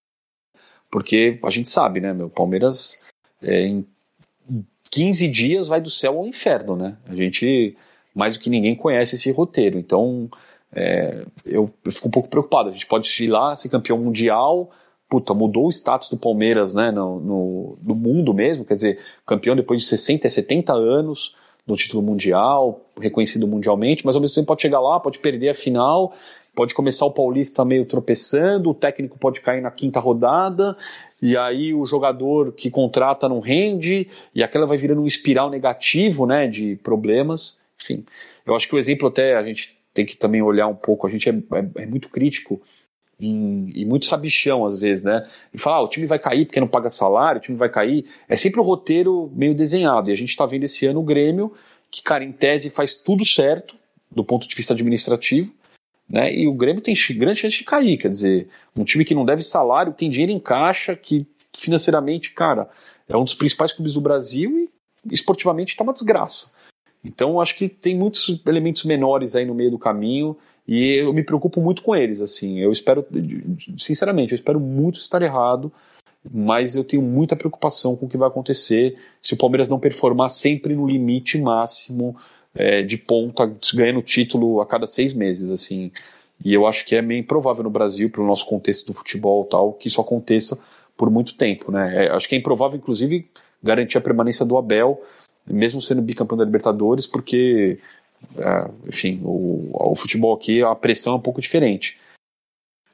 Porque 0.90 1.38
a 1.42 1.50
gente 1.50 1.68
sabe, 1.68 2.00
né, 2.00 2.12
meu, 2.12 2.28
Palmeiras 2.28 2.98
é, 3.40 3.66
em 3.66 3.86
15 4.90 5.28
dias 5.28 5.68
vai 5.68 5.80
do 5.80 5.90
céu 5.90 6.18
ao 6.18 6.26
inferno, 6.26 6.76
né? 6.76 6.98
A 7.06 7.14
gente, 7.14 7.76
mais 8.14 8.36
do 8.36 8.40
que 8.40 8.50
ninguém, 8.50 8.74
conhece 8.74 9.16
esse 9.16 9.30
roteiro. 9.30 9.78
Então, 9.78 10.28
é, 10.74 11.24
eu, 11.44 11.70
eu, 11.84 11.92
fico 11.92 12.08
um 12.08 12.10
pouco 12.10 12.28
preocupado. 12.28 12.70
A 12.70 12.72
gente 12.72 12.86
pode 12.86 13.08
ir 13.22 13.28
lá, 13.28 13.54
ser 13.56 13.68
campeão 13.68 13.98
mundial, 13.98 14.70
puta, 15.08 15.34
mudou 15.34 15.66
o 15.66 15.70
status 15.70 16.08
do 16.08 16.16
Palmeiras, 16.16 16.72
né, 16.72 16.90
no, 16.90 17.20
no, 17.20 17.78
no, 17.82 17.94
mundo 17.94 18.32
mesmo, 18.32 18.64
quer 18.64 18.74
dizer, 18.74 18.98
campeão 19.26 19.54
depois 19.54 19.82
de 19.82 19.86
60, 19.86 20.26
70 20.26 20.72
anos 20.72 21.34
no 21.66 21.76
título 21.76 22.02
mundial, 22.02 22.80
reconhecido 22.98 23.46
mundialmente, 23.46 24.06
mas 24.06 24.14
ao 24.14 24.22
mesmo 24.22 24.34
tempo 24.34 24.46
pode 24.46 24.62
chegar 24.62 24.80
lá, 24.80 24.98
pode 24.98 25.18
perder 25.18 25.50
a 25.50 25.54
final, 25.54 26.14
pode 26.56 26.74
começar 26.74 27.04
o 27.04 27.12
Paulista 27.12 27.62
meio 27.62 27.84
tropeçando, 27.84 28.70
o 28.70 28.74
técnico 28.74 29.18
pode 29.18 29.42
cair 29.42 29.60
na 29.60 29.70
quinta 29.70 30.00
rodada, 30.00 30.76
e 31.20 31.36
aí 31.36 31.74
o 31.74 31.84
jogador 31.84 32.52
que 32.52 32.70
contrata 32.70 33.28
não 33.28 33.38
rende, 33.38 34.08
e 34.34 34.42
aquela 34.42 34.66
vai 34.66 34.78
virando 34.78 35.02
um 35.02 35.06
espiral 35.06 35.50
negativo, 35.50 36.26
né, 36.26 36.48
de 36.48 36.76
problemas. 36.76 37.58
Enfim, 37.80 38.04
eu 38.46 38.56
acho 38.56 38.66
que 38.66 38.74
o 38.74 38.78
exemplo 38.78 39.08
até 39.08 39.36
a 39.36 39.44
gente 39.44 39.76
tem 39.92 40.06
que 40.06 40.16
também 40.16 40.42
olhar 40.42 40.66
um 40.66 40.74
pouco, 40.74 41.06
a 41.06 41.10
gente 41.10 41.28
é, 41.28 41.32
é, 41.32 41.82
é 41.82 41.86
muito 41.86 42.08
crítico 42.08 42.60
em, 43.20 43.70
e 43.74 43.84
muito 43.84 44.06
sabichão 44.06 44.64
às 44.64 44.78
vezes, 44.78 45.04
né? 45.04 45.26
E 45.52 45.58
falar, 45.58 45.76
ah, 45.76 45.82
o 45.82 45.88
time 45.88 46.06
vai 46.06 46.18
cair 46.18 46.46
porque 46.46 46.60
não 46.60 46.68
paga 46.68 46.90
salário, 46.90 47.38
o 47.38 47.42
time 47.42 47.56
vai 47.56 47.68
cair. 47.68 48.06
É 48.28 48.36
sempre 48.36 48.60
o 48.60 48.64
roteiro 48.64 49.30
meio 49.34 49.54
desenhado. 49.54 50.10
E 50.10 50.12
a 50.12 50.16
gente 50.16 50.30
está 50.30 50.46
vendo 50.46 50.64
esse 50.64 50.86
ano 50.86 51.00
o 51.00 51.04
Grêmio, 51.04 51.52
que, 51.90 52.02
cara, 52.02 52.24
em 52.24 52.32
tese 52.32 52.70
faz 52.70 52.94
tudo 52.94 53.24
certo 53.24 53.76
do 54.10 54.24
ponto 54.24 54.48
de 54.48 54.54
vista 54.54 54.72
administrativo, 54.72 55.52
né? 56.08 56.34
E 56.34 56.46
o 56.46 56.54
Grêmio 56.54 56.82
tem 56.82 56.94
grande 57.16 57.40
chance 57.40 57.56
de 57.56 57.64
cair, 57.64 57.96
quer 57.96 58.08
dizer, 58.08 58.48
um 58.76 58.84
time 58.84 59.04
que 59.04 59.14
não 59.14 59.24
deve 59.24 59.42
salário, 59.42 59.92
tem 59.92 60.10
dinheiro 60.10 60.32
em 60.32 60.40
caixa, 60.40 60.94
que 60.96 61.26
financeiramente, 61.56 62.32
cara, 62.32 62.68
é 63.08 63.16
um 63.16 63.24
dos 63.24 63.34
principais 63.34 63.72
clubes 63.72 63.94
do 63.94 64.00
Brasil 64.00 64.70
e 65.10 65.14
esportivamente 65.14 65.72
está 65.72 65.84
uma 65.84 65.92
desgraça. 65.92 66.54
Então, 67.04 67.40
acho 67.40 67.56
que 67.56 67.68
tem 67.68 67.96
muitos 67.96 68.40
elementos 68.46 68.84
menores 68.84 69.34
aí 69.34 69.44
no 69.44 69.54
meio 69.54 69.70
do 69.70 69.78
caminho 69.78 70.36
e 70.66 70.94
eu 70.94 71.12
me 71.12 71.24
preocupo 71.24 71.60
muito 71.60 71.82
com 71.82 71.94
eles, 71.96 72.20
assim. 72.20 72.60
Eu 72.60 72.70
espero, 72.70 73.04
sinceramente, 73.76 74.32
eu 74.32 74.36
espero 74.36 74.60
muito 74.60 75.00
estar 75.00 75.20
errado, 75.20 75.72
mas 76.32 76.76
eu 76.76 76.84
tenho 76.84 77.02
muita 77.02 77.34
preocupação 77.34 77.96
com 77.96 78.06
o 78.06 78.08
que 78.08 78.16
vai 78.16 78.28
acontecer 78.28 78.96
se 79.20 79.34
o 79.34 79.36
Palmeiras 79.36 79.68
não 79.68 79.80
performar 79.80 80.30
sempre 80.30 80.74
no 80.74 80.86
limite 80.86 81.38
máximo 81.38 82.16
é, 82.54 82.82
de 82.82 82.96
ponta, 82.96 83.52
ganhando 83.74 84.02
título 84.02 84.60
a 84.60 84.66
cada 84.66 84.86
seis 84.86 85.12
meses, 85.12 85.50
assim. 85.50 85.90
E 86.44 86.54
eu 86.54 86.66
acho 86.66 86.84
que 86.86 86.94
é 86.94 87.02
meio 87.02 87.20
improvável 87.20 87.64
no 87.64 87.70
Brasil, 87.70 88.10
pelo 88.10 88.26
nosso 88.26 88.46
contexto 88.46 88.86
do 88.86 88.92
futebol 88.92 89.44
tal, 89.44 89.72
que 89.72 89.88
isso 89.88 90.00
aconteça 90.00 90.60
por 90.96 91.10
muito 91.10 91.34
tempo, 91.34 91.72
né? 91.72 92.06
É, 92.06 92.10
acho 92.10 92.28
que 92.28 92.34
é 92.34 92.38
improvável, 92.38 92.78
inclusive, 92.78 93.28
garantir 93.62 93.98
a 93.98 94.00
permanência 94.00 94.44
do 94.44 94.56
Abel, 94.56 95.02
mesmo 95.46 95.82
sendo 95.82 96.02
bicampeão 96.02 96.38
da 96.38 96.44
Libertadores, 96.44 97.06
porque 97.06 97.78
é, 98.38 98.88
enfim, 98.88 99.20
o, 99.24 99.70
o, 99.72 99.96
futebol 99.96 100.34
aqui, 100.34 100.62
a 100.62 100.74
pressão 100.74 101.14
é 101.14 101.16
um 101.16 101.20
pouco 101.20 101.40
diferente. 101.40 101.98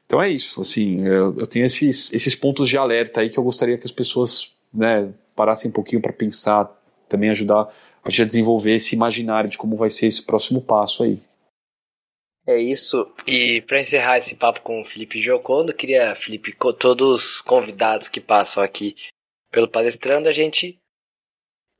Então 0.05 0.21
é 0.21 0.29
isso, 0.29 0.61
assim, 0.61 1.05
eu, 1.05 1.37
eu, 1.37 1.45
tenho 1.45 1.65
esses, 1.65 2.11
esses 2.11 2.33
pontos 2.33 2.67
de 2.67 2.77
alerta 2.77 3.21
aí 3.21 3.29
que 3.29 3.37
eu 3.37 3.43
gostaria 3.43 3.77
que 3.77 3.85
as 3.85 3.91
pessoas 3.91 4.51
né, 4.73 5.13
parassem 5.35 5.69
um 5.69 5.73
pouquinho 5.73 6.01
para 6.01 6.11
pensar, 6.11 6.65
também 7.07 7.29
ajudar 7.29 7.71
a 8.03 8.09
gente 8.09 8.23
a 8.23 8.25
desenvolver 8.25 8.75
esse 8.75 8.95
imaginário 8.95 9.49
de 9.49 9.57
como 9.57 9.77
vai 9.77 9.89
ser 9.89 10.07
esse 10.07 10.25
próximo 10.25 10.61
passo 10.61 11.03
aí. 11.03 11.19
É 12.47 12.57
isso. 12.57 13.07
E 13.27 13.61
para 13.61 13.79
encerrar 13.79 14.17
esse 14.17 14.35
papo 14.35 14.61
com 14.61 14.81
o 14.81 14.83
Felipe 14.83 15.21
Giocondo, 15.21 15.73
queria, 15.73 16.15
Felipe, 16.15 16.55
todos 16.79 17.07
os 17.07 17.41
convidados 17.41 18.07
que 18.07 18.19
passam 18.19 18.63
aqui 18.63 18.95
pelo 19.51 19.67
palestrando, 19.67 20.27
a 20.27 20.31
gente 20.31 20.79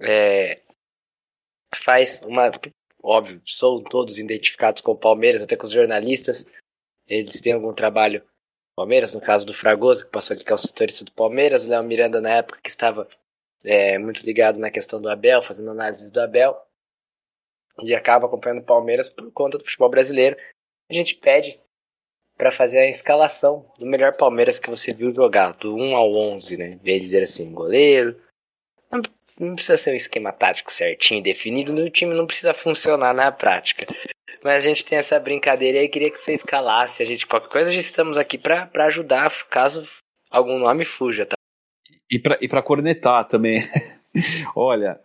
é, 0.02 0.62
faz 1.76 2.22
uma 2.24 2.52
óbvio, 3.02 3.42
são 3.46 3.84
todos 3.84 4.18
identificados 4.18 4.82
com 4.82 4.92
o 4.92 4.98
Palmeiras, 4.98 5.42
até 5.42 5.56
com 5.56 5.66
os 5.66 5.72
jornalistas. 5.72 6.46
Eles 7.08 7.42
têm 7.42 7.54
algum 7.54 7.74
trabalho 7.74 8.24
Palmeiras, 8.76 9.14
no 9.14 9.20
caso 9.20 9.46
do 9.46 9.54
Fragoso, 9.54 10.06
que 10.06 10.12
passou 10.12 10.34
aqui 10.34 10.46
que 10.46 10.52
é 10.52 10.56
o 10.56 10.58
setorista 10.58 11.04
do 11.04 11.12
Palmeiras, 11.12 11.68
Léo 11.68 11.84
Miranda 11.84 12.22
na 12.22 12.38
época 12.38 12.62
que 12.64 12.70
estava 12.70 13.10
é, 13.64 13.98
muito 13.98 14.26
ligado 14.26 14.58
na 14.58 14.72
questão 14.72 15.02
do 15.02 15.10
Abel, 15.10 15.44
fazendo 15.44 15.72
análises 15.72 16.12
do 16.12 16.22
Abel, 16.22 16.58
e 17.82 17.94
acaba 17.94 18.26
acompanhando 18.26 18.62
o 18.62 18.66
Palmeiras 18.66 19.10
por 19.10 19.30
conta 19.34 19.58
do 19.58 19.66
futebol 19.66 19.90
brasileiro. 19.90 20.38
A 20.90 20.94
gente 20.94 21.16
pede 21.16 21.60
para 22.38 22.52
fazer 22.52 22.80
a 22.80 22.90
escalação 22.90 23.70
do 23.78 23.86
melhor 23.86 24.16
Palmeiras 24.16 24.60
que 24.60 24.70
você 24.70 24.94
viu 24.94 25.14
jogar, 25.14 25.58
do 25.58 25.76
1 25.76 25.96
ao 25.96 26.16
11, 26.16 26.56
né? 26.56 26.80
Ver 26.82 27.02
dizer 27.02 27.24
assim, 27.24 27.52
goleiro, 27.52 28.18
não 29.40 29.56
precisa 29.56 29.78
ser 29.78 29.92
um 29.92 29.96
esquema 29.96 30.32
tático 30.32 30.72
certinho, 30.72 31.24
definido, 31.24 31.74
o 31.74 31.90
time 31.90 32.14
não 32.14 32.28
precisa 32.28 32.54
funcionar 32.54 33.14
na 33.14 33.32
prática. 33.32 33.86
Mas 34.44 34.64
a 34.64 34.68
gente 34.68 34.86
tem 34.86 34.98
essa 34.98 35.20
brincadeira 35.20 35.84
e 35.84 35.90
queria 35.90 36.12
que 36.12 36.18
você 36.18 36.34
escalasse 36.34 37.02
a 37.02 37.06
gente 37.06 37.26
qualquer 37.26 37.50
coisa, 37.50 37.70
a 37.70 37.74
gente 37.74 37.86
estamos 37.86 38.18
aqui 38.18 38.38
para 38.38 38.70
ajudar 38.86 39.32
caso 39.50 39.88
algum 40.30 40.60
nome 40.60 40.86
fuja, 40.86 41.26
tá? 41.26 41.36
E 42.12 42.20
para 42.20 42.38
e 42.42 42.48
pra 42.48 42.62
cornetar 42.62 43.28
também. 43.28 43.70
Olha, 44.56 45.00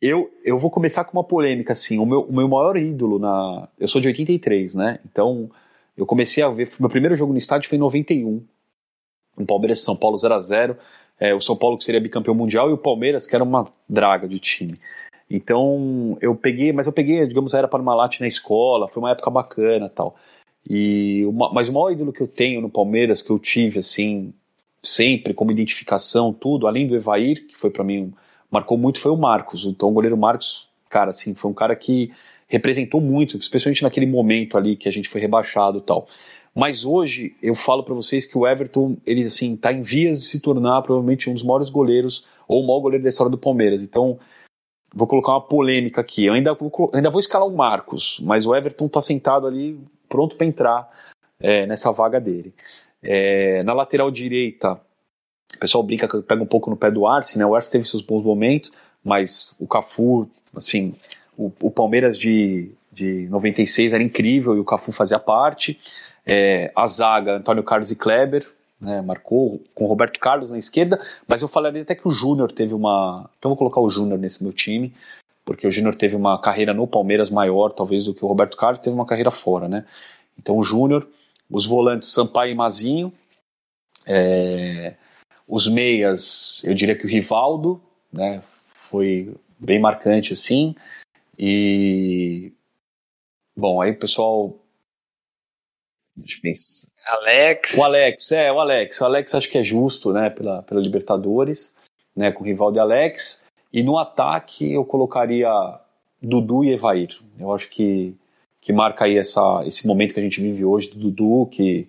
eu, 0.00 0.30
eu 0.44 0.58
vou 0.58 0.70
começar 0.70 1.04
com 1.04 1.16
uma 1.16 1.24
polêmica, 1.24 1.72
assim. 1.72 1.98
O 1.98 2.06
meu, 2.06 2.20
o 2.20 2.32
meu 2.32 2.48
maior 2.48 2.76
ídolo 2.76 3.18
na. 3.18 3.68
Eu 3.78 3.88
sou 3.88 4.00
de 4.00 4.08
83, 4.08 4.74
né? 4.74 5.00
Então, 5.04 5.50
eu 5.96 6.04
comecei 6.04 6.42
a 6.42 6.48
ver. 6.48 6.70
Meu 6.78 6.90
primeiro 6.90 7.16
jogo 7.16 7.32
no 7.32 7.38
estádio 7.38 7.68
foi 7.68 7.76
em 7.76 7.80
91. 7.80 8.44
Um 9.38 9.46
Palmeiras 9.46 9.82
São 9.82 9.96
Paulo 9.96 10.16
0 10.16 10.34
a 10.34 10.38
0 10.38 10.78
é, 11.18 11.34
o 11.34 11.40
São 11.40 11.56
Paulo 11.56 11.78
que 11.78 11.84
seria 11.84 12.00
bicampeão 12.00 12.34
mundial 12.34 12.70
e 12.70 12.72
o 12.72 12.78
Palmeiras 12.78 13.26
que 13.26 13.34
era 13.34 13.44
uma 13.44 13.68
draga 13.88 14.28
de 14.28 14.38
time. 14.38 14.78
Então 15.28 16.16
eu 16.20 16.34
peguei, 16.34 16.72
mas 16.72 16.86
eu 16.86 16.92
peguei, 16.92 17.26
digamos, 17.26 17.54
a 17.54 17.58
era 17.58 17.68
Parmalat 17.68 18.20
na 18.20 18.26
escola, 18.26 18.88
foi 18.88 19.02
uma 19.02 19.10
época 19.10 19.30
bacana 19.30 19.88
tal. 19.88 20.16
E 20.68 21.24
uma, 21.26 21.52
mas 21.52 21.68
o 21.68 21.72
maior 21.72 21.90
ídolo 21.90 22.12
que 22.12 22.20
eu 22.20 22.28
tenho 22.28 22.60
no 22.60 22.70
Palmeiras, 22.70 23.22
que 23.22 23.30
eu 23.30 23.38
tive 23.38 23.78
assim, 23.78 24.32
sempre 24.82 25.34
como 25.34 25.50
identificação, 25.50 26.32
tudo, 26.32 26.66
além 26.66 26.86
do 26.86 26.96
Evair, 26.96 27.46
que 27.46 27.56
foi 27.56 27.70
para 27.70 27.84
mim, 27.84 28.12
marcou 28.50 28.76
muito, 28.76 29.00
foi 29.00 29.10
o 29.10 29.16
Marcos. 29.16 29.64
Então 29.64 29.88
o 29.88 29.92
goleiro 29.92 30.16
Marcos, 30.16 30.68
cara, 30.88 31.10
assim, 31.10 31.34
foi 31.34 31.50
um 31.50 31.54
cara 31.54 31.74
que 31.74 32.12
representou 32.48 33.00
muito, 33.00 33.36
especialmente 33.36 33.82
naquele 33.82 34.06
momento 34.06 34.56
ali 34.56 34.76
que 34.76 34.88
a 34.88 34.92
gente 34.92 35.08
foi 35.08 35.20
rebaixado 35.20 35.80
tal. 35.80 36.06
Mas 36.56 36.86
hoje 36.86 37.36
eu 37.42 37.54
falo 37.54 37.84
para 37.84 37.92
vocês 37.92 38.24
que 38.24 38.38
o 38.38 38.46
Everton, 38.46 38.96
ele 39.04 39.24
assim, 39.24 39.54
tá 39.54 39.70
em 39.70 39.82
vias 39.82 40.18
de 40.18 40.26
se 40.26 40.40
tornar 40.40 40.80
provavelmente 40.80 41.28
um 41.28 41.34
dos 41.34 41.42
maiores 41.42 41.68
goleiros 41.68 42.26
ou 42.48 42.62
o 42.62 42.66
maior 42.66 42.80
goleiro 42.80 43.02
da 43.02 43.10
história 43.10 43.30
do 43.30 43.36
Palmeiras. 43.36 43.82
Então, 43.82 44.18
vou 44.94 45.06
colocar 45.06 45.32
uma 45.32 45.42
polêmica 45.42 46.00
aqui. 46.00 46.24
Eu 46.24 46.32
ainda 46.32 46.54
vou, 46.54 46.90
ainda 46.94 47.10
vou 47.10 47.20
escalar 47.20 47.46
o 47.46 47.54
Marcos, 47.54 48.18
mas 48.22 48.46
o 48.46 48.54
Everton 48.54 48.88
tá 48.88 49.02
sentado 49.02 49.46
ali 49.46 49.78
pronto 50.08 50.34
para 50.34 50.46
entrar 50.46 50.90
é, 51.38 51.66
nessa 51.66 51.92
vaga 51.92 52.18
dele. 52.18 52.54
É, 53.02 53.62
na 53.62 53.74
lateral 53.74 54.10
direita, 54.10 54.80
o 55.54 55.58
pessoal 55.58 55.84
brinca 55.84 56.08
que 56.08 56.22
pega 56.22 56.42
um 56.42 56.46
pouco 56.46 56.70
no 56.70 56.76
pé 56.76 56.90
do 56.90 57.06
Arce, 57.06 57.38
né? 57.38 57.44
O 57.44 57.54
Arce 57.54 57.70
teve 57.70 57.84
seus 57.84 58.02
bons 58.02 58.24
momentos, 58.24 58.72
mas 59.04 59.54
o 59.60 59.66
Cafu, 59.66 60.26
assim, 60.56 60.94
o, 61.36 61.52
o 61.60 61.70
Palmeiras 61.70 62.18
de, 62.18 62.70
de 62.90 63.28
96 63.28 63.92
era 63.92 64.02
incrível 64.02 64.56
e 64.56 64.60
o 64.60 64.64
Cafu 64.64 64.90
fazia 64.90 65.18
parte. 65.18 65.78
É, 66.26 66.72
a 66.74 66.86
zaga, 66.86 67.36
Antônio 67.36 67.62
Carlos 67.62 67.90
e 67.90 67.96
Kleber, 67.96 68.46
né, 68.80 69.00
marcou 69.00 69.62
com 69.74 69.86
Roberto 69.86 70.18
Carlos 70.18 70.50
na 70.50 70.58
esquerda, 70.58 71.00
mas 71.26 71.40
eu 71.40 71.48
falaria 71.48 71.82
até 71.82 71.94
que 71.94 72.06
o 72.06 72.10
Júnior 72.10 72.52
teve 72.52 72.74
uma. 72.74 73.30
Então 73.38 73.50
vou 73.50 73.56
colocar 73.56 73.80
o 73.80 73.88
Júnior 73.88 74.18
nesse 74.18 74.42
meu 74.42 74.52
time, 74.52 74.92
porque 75.44 75.66
o 75.66 75.70
Júnior 75.70 75.94
teve 75.94 76.16
uma 76.16 76.40
carreira 76.40 76.74
no 76.74 76.86
Palmeiras 76.86 77.30
maior, 77.30 77.70
talvez, 77.70 78.04
do 78.04 78.14
que 78.14 78.24
o 78.24 78.28
Roberto 78.28 78.56
Carlos, 78.56 78.80
teve 78.80 78.94
uma 78.94 79.06
carreira 79.06 79.30
fora, 79.30 79.68
né? 79.68 79.86
Então 80.38 80.58
o 80.58 80.64
Júnior, 80.64 81.06
os 81.50 81.64
volantes 81.64 82.12
Sampaio 82.12 82.52
e 82.52 82.54
Mazinho, 82.54 83.12
é, 84.04 84.94
os 85.48 85.68
meias, 85.68 86.60
eu 86.64 86.74
diria 86.74 86.96
que 86.96 87.06
o 87.06 87.08
Rivaldo, 87.08 87.80
né, 88.12 88.42
foi 88.90 89.34
bem 89.58 89.80
marcante 89.80 90.32
assim, 90.32 90.74
e 91.38 92.52
bom, 93.56 93.80
aí 93.80 93.92
o 93.92 93.98
pessoal 93.98 94.54
Alex. 97.06 97.74
O 97.76 97.82
Alex, 97.82 98.32
é, 98.32 98.52
o 98.52 98.58
Alex. 98.58 99.00
O 99.00 99.04
Alex 99.04 99.34
acho 99.34 99.50
que 99.50 99.58
é 99.58 99.62
justo, 99.62 100.12
né, 100.12 100.30
pela, 100.30 100.62
pela 100.62 100.80
Libertadores, 100.80 101.74
né, 102.16 102.32
com 102.32 102.42
o 102.42 102.46
rival 102.46 102.72
de 102.72 102.78
Alex. 102.78 103.44
E 103.72 103.82
no 103.82 103.98
ataque 103.98 104.72
eu 104.72 104.84
colocaria 104.84 105.50
Dudu 106.22 106.64
e 106.64 106.72
Evair. 106.72 107.10
Eu 107.38 107.52
acho 107.52 107.68
que, 107.68 108.14
que 108.60 108.72
marca 108.72 109.04
aí 109.04 109.18
essa, 109.18 109.62
esse 109.66 109.86
momento 109.86 110.14
que 110.14 110.20
a 110.20 110.22
gente 110.22 110.40
vive 110.40 110.64
hoje 110.64 110.88
do 110.88 111.10
Dudu, 111.10 111.46
que, 111.50 111.88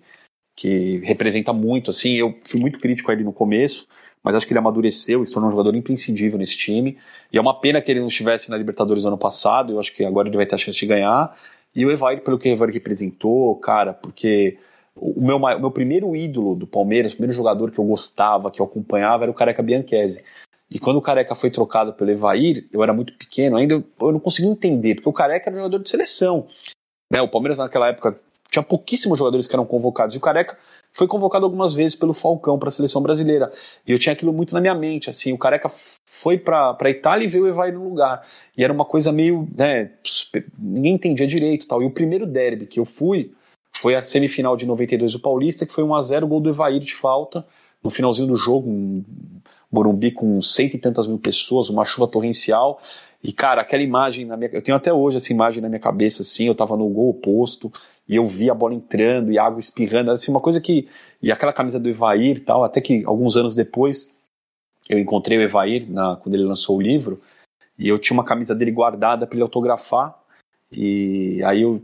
que 0.54 0.98
representa 0.98 1.52
muito, 1.52 1.90
assim, 1.90 2.14
eu 2.14 2.38
fui 2.44 2.60
muito 2.60 2.78
crítico 2.78 3.10
a 3.10 3.14
ele 3.14 3.24
no 3.24 3.32
começo, 3.32 3.86
mas 4.22 4.34
acho 4.34 4.46
que 4.46 4.52
ele 4.52 4.58
amadureceu 4.58 5.22
e 5.22 5.26
se 5.26 5.32
tornou 5.32 5.48
um 5.48 5.52
jogador 5.52 5.74
imprescindível 5.74 6.38
nesse 6.38 6.56
time. 6.56 6.98
E 7.32 7.38
é 7.38 7.40
uma 7.40 7.58
pena 7.58 7.80
que 7.80 7.90
ele 7.90 8.00
não 8.00 8.08
estivesse 8.08 8.50
na 8.50 8.56
Libertadores 8.56 9.04
ano 9.04 9.18
passado, 9.18 9.72
eu 9.72 9.80
acho 9.80 9.94
que 9.94 10.04
agora 10.04 10.28
ele 10.28 10.36
vai 10.36 10.46
ter 10.46 10.54
a 10.54 10.58
chance 10.58 10.78
de 10.78 10.86
ganhar. 10.86 11.36
E 11.78 11.86
o 11.86 11.92
Evair, 11.92 12.24
pelo 12.24 12.40
que 12.40 12.48
o 12.48 12.52
Evair 12.52 12.72
representou, 12.72 13.54
cara, 13.54 13.92
porque 13.92 14.58
o 14.96 15.24
meu, 15.24 15.36
o 15.36 15.60
meu 15.60 15.70
primeiro 15.70 16.16
ídolo 16.16 16.56
do 16.56 16.66
Palmeiras, 16.66 17.12
o 17.12 17.14
primeiro 17.14 17.36
jogador 17.36 17.70
que 17.70 17.78
eu 17.78 17.84
gostava, 17.84 18.50
que 18.50 18.60
eu 18.60 18.66
acompanhava, 18.66 19.22
era 19.22 19.30
o 19.30 19.34
Careca 19.34 19.62
Bianchese. 19.62 20.24
E 20.68 20.80
quando 20.80 20.96
o 20.96 21.00
Careca 21.00 21.36
foi 21.36 21.52
trocado 21.52 21.92
pelo 21.92 22.10
Evair, 22.10 22.68
eu 22.72 22.82
era 22.82 22.92
muito 22.92 23.12
pequeno 23.12 23.56
ainda, 23.56 23.74
eu 23.74 24.12
não 24.12 24.18
conseguia 24.18 24.50
entender, 24.50 24.96
porque 24.96 25.08
o 25.08 25.12
Careca 25.12 25.50
era 25.50 25.54
um 25.54 25.60
jogador 25.60 25.78
de 25.80 25.88
seleção. 25.88 26.48
Né? 27.12 27.22
O 27.22 27.28
Palmeiras 27.28 27.58
naquela 27.58 27.90
época 27.90 28.18
tinha 28.50 28.62
pouquíssimos 28.64 29.16
jogadores 29.16 29.46
que 29.46 29.54
eram 29.54 29.64
convocados, 29.64 30.16
e 30.16 30.18
o 30.18 30.20
Careca 30.20 30.58
foi 30.98 31.06
convocado 31.06 31.44
algumas 31.44 31.72
vezes 31.72 31.94
pelo 31.94 32.12
Falcão 32.12 32.58
para 32.58 32.70
a 32.70 32.72
seleção 32.72 33.00
brasileira. 33.00 33.52
E 33.86 33.92
eu 33.92 34.00
tinha 34.00 34.12
aquilo 34.12 34.32
muito 34.32 34.52
na 34.52 34.60
minha 34.60 34.74
mente, 34.74 35.08
assim, 35.08 35.32
o 35.32 35.38
Careca 35.38 35.70
foi 36.10 36.36
para 36.36 36.76
a 36.76 36.90
Itália 36.90 37.24
e 37.24 37.28
veio 37.28 37.44
o 37.44 37.46
Evair 37.46 37.72
no 37.72 37.88
lugar. 37.88 38.26
E 38.56 38.64
era 38.64 38.72
uma 38.72 38.84
coisa 38.84 39.12
meio, 39.12 39.48
né, 39.56 39.92
ninguém 40.58 40.94
entendia 40.94 41.24
direito 41.24 41.68
tal. 41.68 41.80
E 41.80 41.86
o 41.86 41.90
primeiro 41.92 42.26
derby 42.26 42.66
que 42.66 42.80
eu 42.80 42.84
fui 42.84 43.32
foi 43.80 43.94
a 43.94 44.02
semifinal 44.02 44.56
de 44.56 44.66
92 44.66 45.12
do 45.12 45.20
Paulista, 45.20 45.64
que 45.64 45.72
foi 45.72 45.84
1 45.84 45.94
a 45.94 46.02
0 46.02 46.26
gol 46.26 46.40
do 46.40 46.50
Evair 46.50 46.80
de 46.80 46.96
falta, 46.96 47.46
no 47.80 47.90
finalzinho 47.90 48.26
do 48.26 48.36
jogo, 48.36 48.68
um 48.68 49.04
Morumbi 49.70 50.10
com 50.10 50.42
cento 50.42 50.74
e 50.74 50.78
tantas 50.78 51.06
mil 51.06 51.18
pessoas, 51.18 51.68
uma 51.68 51.84
chuva 51.84 52.08
torrencial. 52.08 52.80
E, 53.22 53.32
cara, 53.32 53.60
aquela 53.60 53.82
imagem 53.84 54.24
na 54.24 54.36
minha. 54.36 54.50
Eu 54.52 54.62
tenho 54.62 54.76
até 54.76 54.92
hoje 54.92 55.18
essa 55.18 55.32
imagem 55.32 55.62
na 55.62 55.68
minha 55.68 55.78
cabeça, 55.78 56.22
assim. 56.22 56.46
Eu 56.46 56.54
tava 56.54 56.76
no 56.76 56.88
gol 56.88 57.10
oposto 57.10 57.70
e 58.08 58.16
eu 58.16 58.26
vi 58.26 58.48
a 58.48 58.54
bola 58.54 58.74
entrando 58.74 59.30
e 59.30 59.38
água 59.38 59.60
espirrando. 59.60 60.10
Assim, 60.10 60.30
uma 60.30 60.40
coisa 60.40 60.60
que. 60.60 60.88
E 61.22 61.30
aquela 61.30 61.52
camisa 61.52 61.78
do 61.78 61.88
Evair 61.88 62.38
e 62.38 62.40
tal, 62.40 62.64
até 62.64 62.80
que 62.80 63.04
alguns 63.04 63.36
anos 63.36 63.54
depois 63.54 64.10
eu 64.88 64.98
encontrei 64.98 65.36
o 65.36 65.42
Evair 65.42 65.90
na, 65.90 66.16
quando 66.16 66.34
ele 66.34 66.44
lançou 66.44 66.78
o 66.78 66.80
livro. 66.80 67.20
E 67.78 67.88
eu 67.88 67.98
tinha 67.98 68.16
uma 68.16 68.24
camisa 68.24 68.54
dele 68.54 68.72
guardada 68.72 69.26
para 69.26 69.36
ele 69.36 69.42
autografar. 69.42 70.18
E 70.72 71.42
aí 71.44 71.62
eu. 71.62 71.82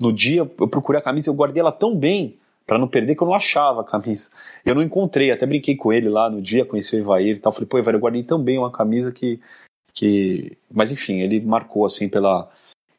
No 0.00 0.12
dia 0.12 0.40
eu 0.40 0.68
procurei 0.68 1.00
a 1.00 1.04
camisa 1.04 1.28
eu 1.28 1.34
guardei 1.34 1.60
ela 1.60 1.72
tão 1.72 1.94
bem 1.94 2.38
para 2.64 2.78
não 2.78 2.86
perder 2.86 3.16
que 3.16 3.22
eu 3.22 3.26
não 3.26 3.34
achava 3.34 3.80
a 3.80 3.84
camisa. 3.84 4.30
Eu 4.64 4.74
não 4.74 4.82
encontrei, 4.82 5.30
até 5.32 5.44
brinquei 5.44 5.74
com 5.74 5.92
ele 5.92 6.08
lá 6.08 6.30
no 6.30 6.40
dia, 6.40 6.64
conheci 6.64 6.94
o 6.94 6.98
Evair 6.98 7.36
e 7.36 7.38
tal. 7.40 7.52
Falei, 7.52 7.66
pô, 7.66 7.78
Evair, 7.78 7.96
eu 7.96 8.00
guardei 8.00 8.22
tão 8.22 8.42
bem 8.42 8.58
uma 8.58 8.70
camisa 8.70 9.12
que. 9.12 9.40
que... 9.92 10.56
Mas 10.72 10.92
enfim, 10.92 11.20
ele 11.20 11.44
marcou 11.44 11.84
assim 11.84 12.08
pela. 12.08 12.48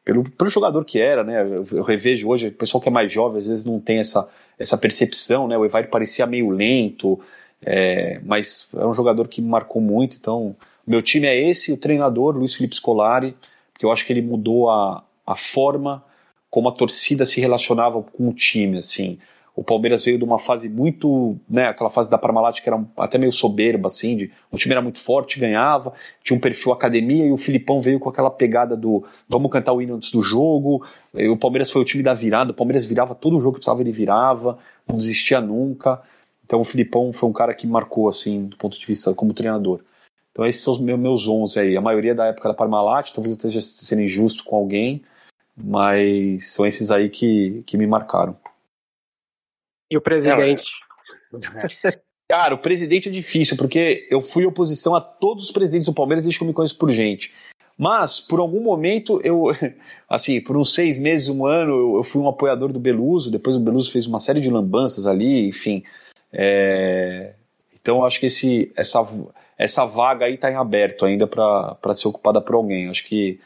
Pelo, 0.09 0.23
pelo 0.27 0.49
jogador 0.49 0.83
que 0.85 0.99
era, 0.99 1.23
né? 1.23 1.39
Eu, 1.71 1.83
revejo 1.83 2.27
hoje, 2.27 2.47
o 2.47 2.51
pessoal 2.51 2.81
que 2.81 2.89
é 2.89 2.91
mais 2.91 3.11
jovem 3.11 3.41
às 3.41 3.47
vezes 3.47 3.63
não 3.63 3.79
tem 3.79 3.99
essa, 3.99 4.27
essa 4.57 4.75
percepção, 4.75 5.47
né? 5.47 5.55
O 5.55 5.63
Evair 5.63 5.87
parecia 5.87 6.25
meio 6.25 6.49
lento, 6.49 7.19
é, 7.63 8.19
mas 8.25 8.67
é 8.75 8.87
um 8.87 8.93
jogador 8.95 9.27
que 9.27 9.39
me 9.39 9.47
marcou 9.47 9.79
muito. 9.79 10.17
Então, 10.19 10.55
meu 10.87 11.03
time 11.03 11.27
é 11.27 11.39
esse, 11.39 11.71
o 11.71 11.77
treinador, 11.77 12.35
Luiz 12.35 12.55
Felipe 12.55 12.75
Scolari, 12.75 13.35
porque 13.71 13.85
eu 13.85 13.91
acho 13.91 14.03
que 14.03 14.11
ele 14.11 14.23
mudou 14.23 14.71
a, 14.71 15.03
a 15.27 15.35
forma 15.35 16.03
como 16.49 16.69
a 16.69 16.71
torcida 16.71 17.23
se 17.23 17.39
relacionava 17.39 18.01
com 18.01 18.29
o 18.29 18.33
time, 18.33 18.79
assim. 18.79 19.19
O 19.59 19.63
Palmeiras 19.63 20.05
veio 20.05 20.17
de 20.17 20.23
uma 20.23 20.39
fase 20.39 20.69
muito, 20.69 21.35
né, 21.49 21.65
aquela 21.67 21.89
fase 21.89 22.09
da 22.09 22.17
Parmalat 22.17 22.61
que 22.61 22.69
era 22.69 22.81
até 22.95 23.17
meio 23.17 23.29
soberba, 23.33 23.87
assim, 23.87 24.15
de, 24.15 24.31
o 24.49 24.57
time 24.57 24.71
era 24.71 24.81
muito 24.81 25.01
forte, 25.01 25.37
ganhava, 25.37 25.91
tinha 26.23 26.37
um 26.37 26.39
perfil 26.39 26.71
academia 26.71 27.25
e 27.25 27.31
o 27.33 27.37
Filipão 27.37 27.81
veio 27.81 27.99
com 27.99 28.07
aquela 28.07 28.31
pegada 28.31 28.77
do 28.77 29.05
vamos 29.27 29.51
cantar 29.51 29.73
o 29.73 29.81
hino 29.81 29.95
antes 29.95 30.11
do 30.11 30.23
jogo. 30.23 30.85
o 31.13 31.35
Palmeiras 31.35 31.69
foi 31.69 31.81
o 31.81 31.85
time 31.85 32.01
da 32.01 32.13
virada, 32.13 32.51
o 32.51 32.53
Palmeiras 32.53 32.85
virava 32.85 33.13
todo 33.13 33.37
jogo 33.41 33.55
que 33.55 33.59
precisava, 33.59 33.81
ele 33.81 33.91
virava, 33.91 34.57
não 34.87 34.95
desistia 34.95 35.41
nunca. 35.41 36.01
Então 36.45 36.61
o 36.61 36.63
Filipão 36.63 37.11
foi 37.11 37.27
um 37.27 37.33
cara 37.33 37.53
que 37.53 37.67
marcou, 37.67 38.07
assim, 38.07 38.45
do 38.45 38.55
ponto 38.55 38.79
de 38.79 38.85
vista 38.85 39.13
como 39.13 39.33
treinador. 39.33 39.81
Então 40.31 40.45
esses 40.45 40.61
são 40.61 40.71
os 40.71 40.79
meus 40.79 41.27
11 41.27 41.59
aí. 41.59 41.75
A 41.75 41.81
maioria 41.81 42.15
da 42.15 42.27
época 42.27 42.47
da 42.47 42.55
Parmalat, 42.55 43.11
talvez 43.11 43.31
eu 43.31 43.35
esteja 43.35 43.61
sendo 43.61 44.03
injusto 44.03 44.45
com 44.45 44.55
alguém, 44.55 45.01
mas 45.57 46.53
são 46.53 46.65
esses 46.65 46.91
aí 46.91 47.09
que, 47.09 47.61
que 47.65 47.77
me 47.77 47.85
marcaram. 47.85 48.37
E 49.89 49.97
o 49.97 50.01
presidente? 50.01 50.71
Cara, 52.29 52.53
o 52.53 52.59
presidente 52.59 53.09
é 53.09 53.11
difícil, 53.11 53.57
porque 53.57 54.07
eu 54.11 54.21
fui 54.21 54.45
oposição 54.45 54.95
a 54.95 55.01
todos 55.01 55.45
os 55.45 55.51
presidentes 55.51 55.87
do 55.87 55.93
Palmeiras 55.93 56.25
desde 56.25 56.37
que 56.37 56.43
eu 56.43 56.47
me 56.47 56.53
conheço 56.53 56.77
por 56.77 56.91
gente. 56.91 57.33
Mas, 57.75 58.19
por 58.19 58.39
algum 58.39 58.61
momento, 58.61 59.19
eu, 59.23 59.45
assim, 60.07 60.39
por 60.39 60.55
uns 60.55 60.73
seis 60.73 60.97
meses, 60.97 61.27
um 61.27 61.45
ano, 61.45 61.97
eu 61.97 62.03
fui 62.03 62.21
um 62.21 62.27
apoiador 62.27 62.71
do 62.71 62.79
Beluso, 62.79 63.31
depois 63.31 63.55
o 63.55 63.59
Beluso 63.59 63.91
fez 63.91 64.05
uma 64.05 64.19
série 64.19 64.41
de 64.41 64.49
lambanças 64.49 65.07
ali, 65.07 65.47
enfim. 65.47 65.83
É... 66.31 67.33
Então, 67.81 68.03
acho 68.03 68.19
que 68.19 68.27
esse, 68.27 68.71
essa, 68.75 69.07
essa 69.57 69.85
vaga 69.85 70.25
aí 70.25 70.35
está 70.35 70.51
em 70.51 70.55
aberto 70.55 71.05
ainda 71.05 71.25
para 71.25 71.93
ser 71.93 72.09
ocupada 72.09 72.41
por 72.41 72.53
alguém. 72.53 72.89
Acho 72.89 73.05
que 73.05 73.39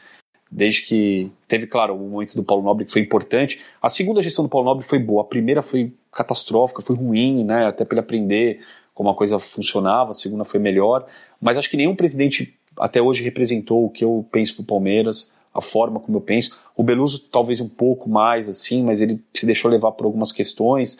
desde 0.54 0.82
que 0.82 1.32
teve, 1.48 1.66
claro, 1.66 1.96
o 1.96 2.08
momento 2.08 2.36
do 2.36 2.44
Paulo 2.44 2.62
Nobre 2.62 2.84
que 2.84 2.92
foi 2.92 3.02
importante. 3.02 3.60
A 3.82 3.90
segunda 3.90 4.22
gestão 4.22 4.44
do 4.44 4.48
Paulo 4.48 4.66
Nobre 4.66 4.86
foi 4.86 5.00
boa, 5.00 5.22
a 5.22 5.26
primeira 5.26 5.62
foi 5.62 5.92
catastrófica, 6.12 6.80
foi 6.80 6.94
ruim, 6.94 7.42
né, 7.42 7.66
até 7.66 7.84
para 7.84 7.96
ele 7.96 8.00
aprender 8.00 8.60
como 8.94 9.10
a 9.10 9.16
coisa 9.16 9.40
funcionava, 9.40 10.12
a 10.12 10.14
segunda 10.14 10.44
foi 10.44 10.60
melhor, 10.60 11.04
mas 11.40 11.58
acho 11.58 11.68
que 11.68 11.76
nenhum 11.76 11.96
presidente 11.96 12.56
até 12.78 13.02
hoje 13.02 13.24
representou 13.24 13.84
o 13.84 13.90
que 13.90 14.04
eu 14.04 14.24
penso 14.30 14.54
pro 14.54 14.64
Palmeiras, 14.64 15.32
a 15.52 15.60
forma 15.60 15.98
como 15.98 16.18
eu 16.18 16.20
penso. 16.20 16.56
O 16.76 16.84
Beluso 16.84 17.18
talvez 17.18 17.60
um 17.60 17.68
pouco 17.68 18.08
mais 18.08 18.48
assim, 18.48 18.84
mas 18.84 19.00
ele 19.00 19.20
se 19.34 19.44
deixou 19.44 19.68
levar 19.68 19.90
por 19.92 20.04
algumas 20.04 20.30
questões 20.30 20.98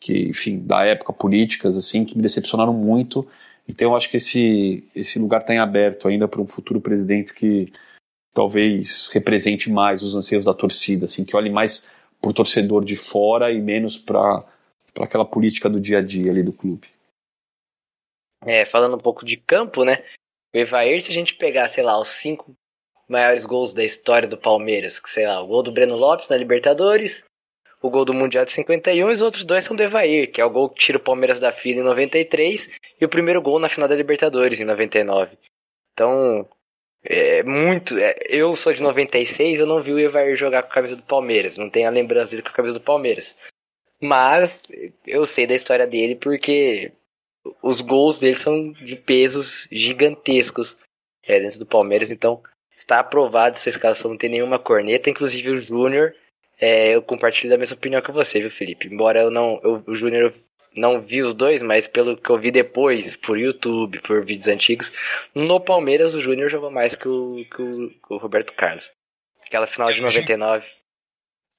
que, 0.00 0.28
enfim, 0.30 0.58
da 0.58 0.84
época 0.84 1.12
políticas 1.12 1.76
assim, 1.76 2.04
que 2.04 2.16
me 2.16 2.22
decepcionaram 2.22 2.72
muito. 2.72 3.26
Então 3.68 3.90
eu 3.90 3.96
acho 3.96 4.10
que 4.10 4.16
esse 4.16 4.84
esse 4.94 5.18
lugar 5.18 5.42
está 5.42 5.54
em 5.54 5.58
aberto 5.58 6.08
ainda 6.08 6.26
para 6.26 6.40
um 6.40 6.46
futuro 6.46 6.80
presidente 6.80 7.34
que 7.34 7.70
talvez 8.36 9.08
represente 9.14 9.70
mais 9.70 10.02
os 10.02 10.14
anseios 10.14 10.44
da 10.44 10.52
torcida, 10.52 11.06
assim, 11.06 11.24
que 11.24 11.34
olhe 11.34 11.48
mais 11.48 11.90
para 12.20 12.30
o 12.30 12.34
torcedor 12.34 12.84
de 12.84 12.94
fora 12.94 13.50
e 13.50 13.58
menos 13.62 13.96
para 13.96 14.44
aquela 15.00 15.24
política 15.24 15.70
do 15.70 15.80
dia 15.80 15.98
a 15.98 16.02
dia 16.02 16.30
ali 16.30 16.42
do 16.42 16.52
clube. 16.52 16.86
É, 18.44 18.66
falando 18.66 18.96
um 18.96 19.00
pouco 19.00 19.24
de 19.24 19.38
campo, 19.38 19.86
né? 19.86 20.04
O 20.54 20.58
Evair, 20.58 21.00
se 21.00 21.10
a 21.10 21.14
gente 21.14 21.34
pegar, 21.34 21.70
sei 21.70 21.82
lá, 21.82 21.98
os 21.98 22.08
cinco 22.08 22.54
maiores 23.08 23.46
gols 23.46 23.72
da 23.72 23.82
história 23.82 24.28
do 24.28 24.36
Palmeiras, 24.36 25.00
que 25.00 25.08
sei 25.08 25.26
lá, 25.26 25.40
o 25.40 25.46
gol 25.46 25.62
do 25.62 25.72
Breno 25.72 25.96
Lopes 25.96 26.28
na 26.28 26.36
Libertadores, 26.36 27.24
o 27.80 27.88
gol 27.88 28.04
do 28.04 28.12
Mundial 28.12 28.44
de 28.44 28.52
51 28.52 29.08
e 29.08 29.12
os 29.12 29.22
outros 29.22 29.46
dois 29.46 29.64
são 29.64 29.74
do 29.74 29.82
Evair, 29.82 30.30
que 30.30 30.42
é 30.42 30.44
o 30.44 30.50
gol 30.50 30.68
que 30.68 30.84
tira 30.84 30.98
o 30.98 31.02
Palmeiras 31.02 31.40
da 31.40 31.52
fila 31.52 31.80
em 31.80 31.84
93 31.84 32.70
e 33.00 33.04
o 33.04 33.08
primeiro 33.08 33.40
gol 33.40 33.58
na 33.58 33.70
final 33.70 33.88
da 33.88 33.94
Libertadores 33.94 34.60
em 34.60 34.64
99. 34.64 35.38
Então, 35.94 36.46
é 37.08 37.42
muito. 37.42 37.96
É, 37.98 38.16
eu 38.28 38.54
sou 38.56 38.72
de 38.72 38.82
96, 38.82 39.60
eu 39.60 39.66
não 39.66 39.82
vi 39.82 39.92
o 39.92 39.98
Evair 39.98 40.36
jogar 40.36 40.62
com 40.62 40.70
a 40.70 40.74
camisa 40.74 40.96
do 40.96 41.02
Palmeiras. 41.02 41.56
Não 41.56 41.70
tenho 41.70 41.86
a 41.88 41.92
lembrança 41.92 42.30
dele 42.30 42.42
com 42.42 42.48
a 42.48 42.52
camisa 42.52 42.74
do 42.74 42.84
Palmeiras. 42.84 43.36
Mas 44.00 44.66
eu 45.06 45.26
sei 45.26 45.46
da 45.46 45.54
história 45.54 45.86
dele 45.86 46.16
porque 46.16 46.92
os 47.62 47.80
gols 47.80 48.18
dele 48.18 48.36
são 48.36 48.72
de 48.72 48.96
pesos 48.96 49.68
gigantescos 49.70 50.76
é, 51.24 51.40
dentro 51.40 51.58
do 51.58 51.66
Palmeiras. 51.66 52.10
Então 52.10 52.42
está 52.76 53.00
aprovado 53.00 53.56
essa 53.56 53.68
escalação, 53.68 54.10
não 54.10 54.18
tem 54.18 54.30
nenhuma 54.30 54.58
corneta. 54.58 55.08
Inclusive 55.08 55.50
o 55.50 55.60
Júnior, 55.60 56.14
é, 56.60 56.94
eu 56.94 57.02
compartilho 57.02 57.50
da 57.50 57.58
mesma 57.58 57.76
opinião 57.76 58.02
que 58.02 58.12
você, 58.12 58.40
viu, 58.40 58.50
Felipe? 58.50 58.88
Embora 58.88 59.20
eu 59.20 59.30
não. 59.30 59.60
Eu, 59.62 59.82
o 59.86 59.94
Júnior 59.94 60.34
não 60.76 61.00
vi 61.00 61.22
os 61.22 61.34
dois, 61.34 61.62
mas 61.62 61.86
pelo 61.86 62.16
que 62.16 62.30
eu 62.30 62.38
vi 62.38 62.50
depois, 62.50 63.16
por 63.16 63.38
YouTube, 63.38 64.00
por 64.02 64.24
vídeos 64.24 64.46
antigos, 64.48 64.92
no 65.34 65.60
Palmeiras 65.60 66.14
o 66.14 66.20
Júnior 66.20 66.50
jogou 66.50 66.70
mais 66.70 66.94
que 66.94 67.08
o, 67.08 67.44
que 67.50 67.62
o, 67.62 67.88
que 67.88 68.14
o 68.14 68.18
Roberto 68.18 68.52
Carlos. 68.52 68.90
Aquela 69.44 69.66
final 69.66 69.92
de 69.92 70.02
99. 70.02 70.66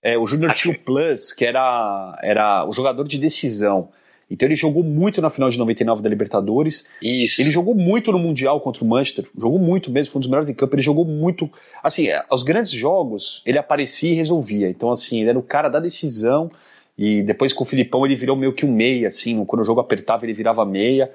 É, 0.04 0.18
o 0.18 0.28
Júnior 0.28 0.54
tinha 0.54 0.74
o 0.74 0.80
Plus, 0.80 1.34
que 1.34 1.46
era, 1.46 2.18
era 2.22 2.66
o 2.66 2.74
jogador 2.74 3.08
de 3.08 3.18
decisão. 3.18 3.92
Então 4.30 4.48
ele 4.48 4.56
jogou 4.56 4.84
muito 4.84 5.22
na 5.22 5.30
final 5.30 5.50
de 5.50 5.58
99 5.58 6.02
da 6.02 6.10
Libertadores. 6.10 6.86
Isso. 7.02 7.42
Ele 7.42 7.52
jogou 7.52 7.74
muito 7.74 8.12
no 8.12 8.20
Mundial 8.20 8.60
contra 8.60 8.84
o 8.84 8.88
Manchester. 8.88 9.26
Jogou 9.38 9.58
muito 9.58 9.90
mesmo, 9.90 10.12
foi 10.12 10.20
um 10.20 10.22
dos 10.22 10.30
melhores 10.30 10.50
em 10.50 10.54
campo. 10.54 10.76
Ele 10.76 10.82
jogou 10.82 11.06
muito. 11.06 11.50
Assim, 11.82 12.08
os 12.30 12.44
grandes 12.44 12.72
jogos, 12.72 13.42
ele 13.46 13.58
aparecia 13.58 14.12
e 14.12 14.16
resolvia. 14.16 14.70
Então, 14.70 14.92
assim, 14.92 15.22
ele 15.22 15.30
era 15.30 15.40
o 15.40 15.44
cara 15.44 15.70
da 15.70 15.80
decisão. 15.80 16.52
E 16.98 17.22
depois 17.22 17.54
com 17.54 17.64
o 17.64 17.68
Filipão 17.68 18.06
ele 18.06 18.16
virou 18.16 18.36
meio 18.36 18.54
que 18.54 18.66
um 18.66 18.72
meia, 18.72 19.08
assim, 19.08 19.44
quando 19.46 19.62
o 19.62 19.66
jogo 19.66 19.80
apertava 19.80 20.26
ele 20.26 20.34
virava 20.34 20.66
meia. 20.66 21.12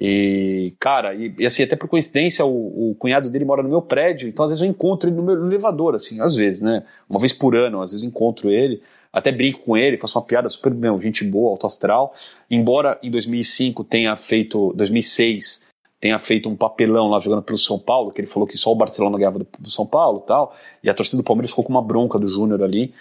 E, 0.00 0.74
cara, 0.80 1.14
e, 1.14 1.34
e 1.38 1.46
assim, 1.46 1.62
até 1.62 1.76
por 1.76 1.88
coincidência, 1.88 2.44
o, 2.44 2.90
o, 2.90 2.94
cunhado 2.96 3.30
dele 3.30 3.44
mora 3.44 3.62
no 3.62 3.68
meu 3.68 3.82
prédio, 3.82 4.28
então 4.28 4.44
às 4.44 4.50
vezes 4.50 4.62
eu 4.62 4.68
encontro 4.68 5.08
ele 5.08 5.16
no 5.16 5.22
meu 5.22 5.34
elevador, 5.46 5.94
assim, 5.94 6.20
às 6.20 6.34
vezes, 6.34 6.62
né? 6.62 6.84
Uma 7.08 7.20
vez 7.20 7.32
por 7.32 7.54
ano, 7.54 7.80
às 7.80 7.92
vezes 7.92 8.04
encontro 8.04 8.50
ele, 8.50 8.82
até 9.12 9.30
brinco 9.30 9.60
com 9.60 9.76
ele, 9.76 9.96
faço 9.96 10.18
uma 10.18 10.24
piada 10.24 10.48
super, 10.48 10.74
meu, 10.74 11.00
gente 11.00 11.24
boa, 11.24 11.50
alto 11.50 11.66
astral. 11.66 12.14
Embora 12.50 12.98
em 13.02 13.10
2005 13.10 13.84
tenha 13.84 14.16
feito, 14.16 14.72
2006, 14.74 15.64
tenha 16.00 16.18
feito 16.18 16.48
um 16.48 16.56
papelão 16.56 17.08
lá 17.08 17.20
jogando 17.20 17.42
pelo 17.42 17.56
São 17.56 17.78
Paulo, 17.78 18.10
que 18.10 18.20
ele 18.20 18.26
falou 18.26 18.48
que 18.48 18.58
só 18.58 18.72
o 18.72 18.74
Barcelona 18.74 19.16
ganhava 19.16 19.38
do, 19.38 19.46
do 19.60 19.70
São 19.70 19.86
Paulo 19.86 20.20
tal, 20.26 20.56
e 20.82 20.90
a 20.90 20.94
torcida 20.94 21.18
do 21.18 21.24
Palmeiras 21.24 21.50
ficou 21.50 21.64
com 21.64 21.72
uma 21.72 21.80
bronca 21.80 22.18
do 22.18 22.28
Júnior 22.28 22.64
ali 22.64 22.92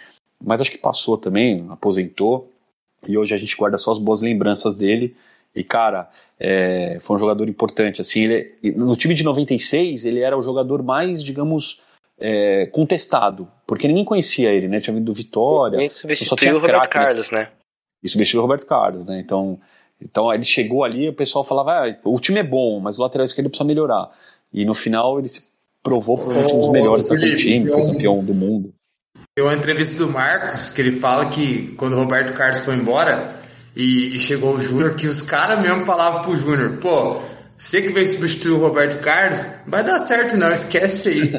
mas 0.44 0.62
acho 0.62 0.72
que 0.72 0.78
passou 0.78 1.18
também, 1.18 1.66
aposentou, 1.70 2.52
e 3.08 3.18
hoje 3.18 3.34
a 3.34 3.38
gente 3.38 3.56
guarda 3.56 3.78
só 3.78 3.92
as 3.92 4.00
boas 4.00 4.22
lembranças 4.22 4.78
dele. 4.78 5.16
E, 5.56 5.64
cara, 5.64 6.10
é, 6.40 6.98
foi 7.02 7.16
um 7.16 7.20
jogador 7.20 7.48
importante. 7.48 8.02
Assim, 8.02 8.24
ele, 8.24 8.74
no 8.76 8.96
time 8.96 9.14
de 9.14 9.24
96, 9.24 10.06
ele 10.06 10.20
era 10.22 10.38
o 10.38 10.42
jogador 10.42 10.82
mais, 10.82 11.24
digamos, 11.24 11.82
é, 12.20 12.68
contestado, 12.68 13.48
porque 13.68 13.88
ninguém 13.88 14.06
conhecia 14.06 14.52
ele, 14.52 14.68
né? 14.68 14.80
Tinha 14.80 14.94
vindo 14.94 15.06
do 15.06 15.14
Vitória. 15.14 15.78
Ele 15.78 15.90
substituiu 15.90 16.58
o 16.58 16.60
Roberto 16.60 16.90
Carlos, 16.90 17.32
né? 17.32 17.50
E 18.04 18.10
substituiu 18.10 18.42
o 18.42 18.44
Roberto 18.44 18.66
Carlos, 18.66 19.08
né? 19.08 19.20
Então, 19.20 19.60
então 20.02 20.34
ele 20.34 20.44
chegou 20.44 20.84
ali 20.84 21.10
o 21.10 21.14
pessoal 21.14 21.44
falava: 21.44 21.86
ah, 21.86 21.98
o 22.04 22.20
time 22.20 22.40
é 22.40 22.44
bom, 22.44 22.80
mas 22.80 22.98
o 22.98 23.02
lateral 23.02 23.26
esquerdo 23.26 23.50
precisa 23.50 23.68
melhorar. 23.68 24.12
E 24.54 24.66
no 24.66 24.74
final 24.74 25.20
ele 25.20 25.28
se 25.28 25.44
provou 25.82 26.18
provavelmente 26.18 26.54
um 26.54 26.62
dos 26.62 26.72
melhores 26.72 27.10
daquele 27.10 27.36
time, 27.36 27.70
foi 27.70 27.88
campeão 27.88 28.24
do 28.24 28.34
mundo. 28.34 28.73
Tem 29.36 29.44
uma 29.44 29.56
entrevista 29.56 29.98
do 29.98 30.12
Marcos 30.12 30.70
que 30.70 30.80
ele 30.80 30.92
fala 30.92 31.26
que 31.26 31.74
quando 31.76 31.94
o 31.94 31.96
Roberto 31.98 32.34
Carlos 32.34 32.60
foi 32.60 32.76
embora 32.76 33.36
e, 33.76 34.16
e 34.16 34.20
chegou 34.20 34.54
o 34.54 34.60
Júnior, 34.60 34.96
que 34.96 35.08
os 35.08 35.24
caras 35.24 35.60
mesmo 35.60 35.86
falavam 35.86 36.22
pro 36.22 36.36
Júnior, 36.36 36.78
pô, 36.78 37.20
você 37.58 37.82
que 37.82 37.90
veio 37.90 38.06
substituir 38.06 38.52
o 38.52 38.60
Roberto 38.60 39.02
Carlos, 39.02 39.44
vai 39.66 39.84
dar 39.84 39.98
certo 39.98 40.38
não, 40.38 40.54
esquece 40.54 41.10
aí. 41.10 41.32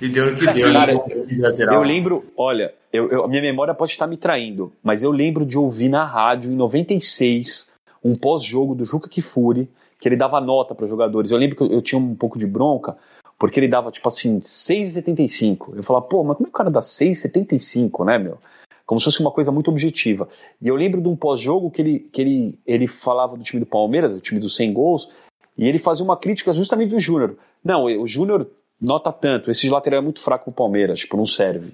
e 0.00 0.08
deu 0.10 0.28
o 0.28 0.36
que 0.36 0.46
deu. 0.52 0.72
Cara, 0.72 0.92
né? 0.94 1.76
eu 1.76 1.82
lembro, 1.82 2.24
olha, 2.36 2.72
eu, 2.92 3.10
eu, 3.10 3.24
a 3.24 3.28
minha 3.28 3.42
memória 3.42 3.74
pode 3.74 3.90
estar 3.90 4.06
me 4.06 4.16
traindo, 4.16 4.72
mas 4.80 5.02
eu 5.02 5.10
lembro 5.10 5.44
de 5.44 5.58
ouvir 5.58 5.88
na 5.88 6.04
rádio 6.04 6.52
em 6.52 6.54
96 6.54 7.72
um 8.04 8.14
pós-jogo 8.14 8.76
do 8.76 8.84
Juca 8.84 9.08
Kifuri, 9.08 9.68
que 9.98 10.08
ele 10.08 10.16
dava 10.16 10.40
nota 10.40 10.72
para 10.72 10.84
os 10.84 10.90
jogadores. 10.90 11.32
Eu 11.32 11.38
lembro 11.38 11.56
que 11.56 11.64
eu, 11.64 11.72
eu, 11.72 11.82
tinha 11.82 11.98
um 11.98 12.14
pouco 12.14 12.38
de 12.38 12.46
bronca, 12.46 12.96
porque 13.42 13.58
ele 13.58 13.66
dava, 13.66 13.90
tipo 13.90 14.06
assim, 14.06 14.38
6,75. 14.38 15.74
Eu 15.74 15.82
falava, 15.82 16.06
pô, 16.06 16.22
mas 16.22 16.36
como 16.36 16.46
é 16.46 16.48
que 16.48 16.54
o 16.54 16.56
cara 16.56 16.70
dá 16.70 16.78
6,75, 16.78 18.04
né, 18.04 18.16
meu? 18.16 18.38
Como 18.86 19.00
se 19.00 19.04
fosse 19.06 19.18
uma 19.18 19.32
coisa 19.32 19.50
muito 19.50 19.68
objetiva. 19.68 20.28
E 20.60 20.68
eu 20.68 20.76
lembro 20.76 21.02
de 21.02 21.08
um 21.08 21.16
pós-jogo 21.16 21.68
que, 21.68 21.82
ele, 21.82 21.98
que 21.98 22.20
ele, 22.22 22.58
ele 22.64 22.86
falava 22.86 23.36
do 23.36 23.42
time 23.42 23.58
do 23.58 23.66
Palmeiras, 23.66 24.12
o 24.12 24.20
time 24.20 24.38
dos 24.38 24.54
100 24.54 24.72
gols, 24.72 25.10
e 25.58 25.66
ele 25.66 25.80
fazia 25.80 26.04
uma 26.04 26.16
crítica 26.16 26.52
justamente 26.52 26.90
do 26.90 27.00
Júnior. 27.00 27.36
Não, 27.64 27.86
o 27.86 28.06
Júnior 28.06 28.48
nota 28.80 29.12
tanto, 29.12 29.50
esse 29.50 29.68
lateral 29.68 29.98
é 29.98 30.04
muito 30.04 30.22
fraco 30.22 30.44
pro 30.44 30.52
Palmeiras, 30.52 31.00
tipo, 31.00 31.16
não 31.16 31.26
serve. 31.26 31.72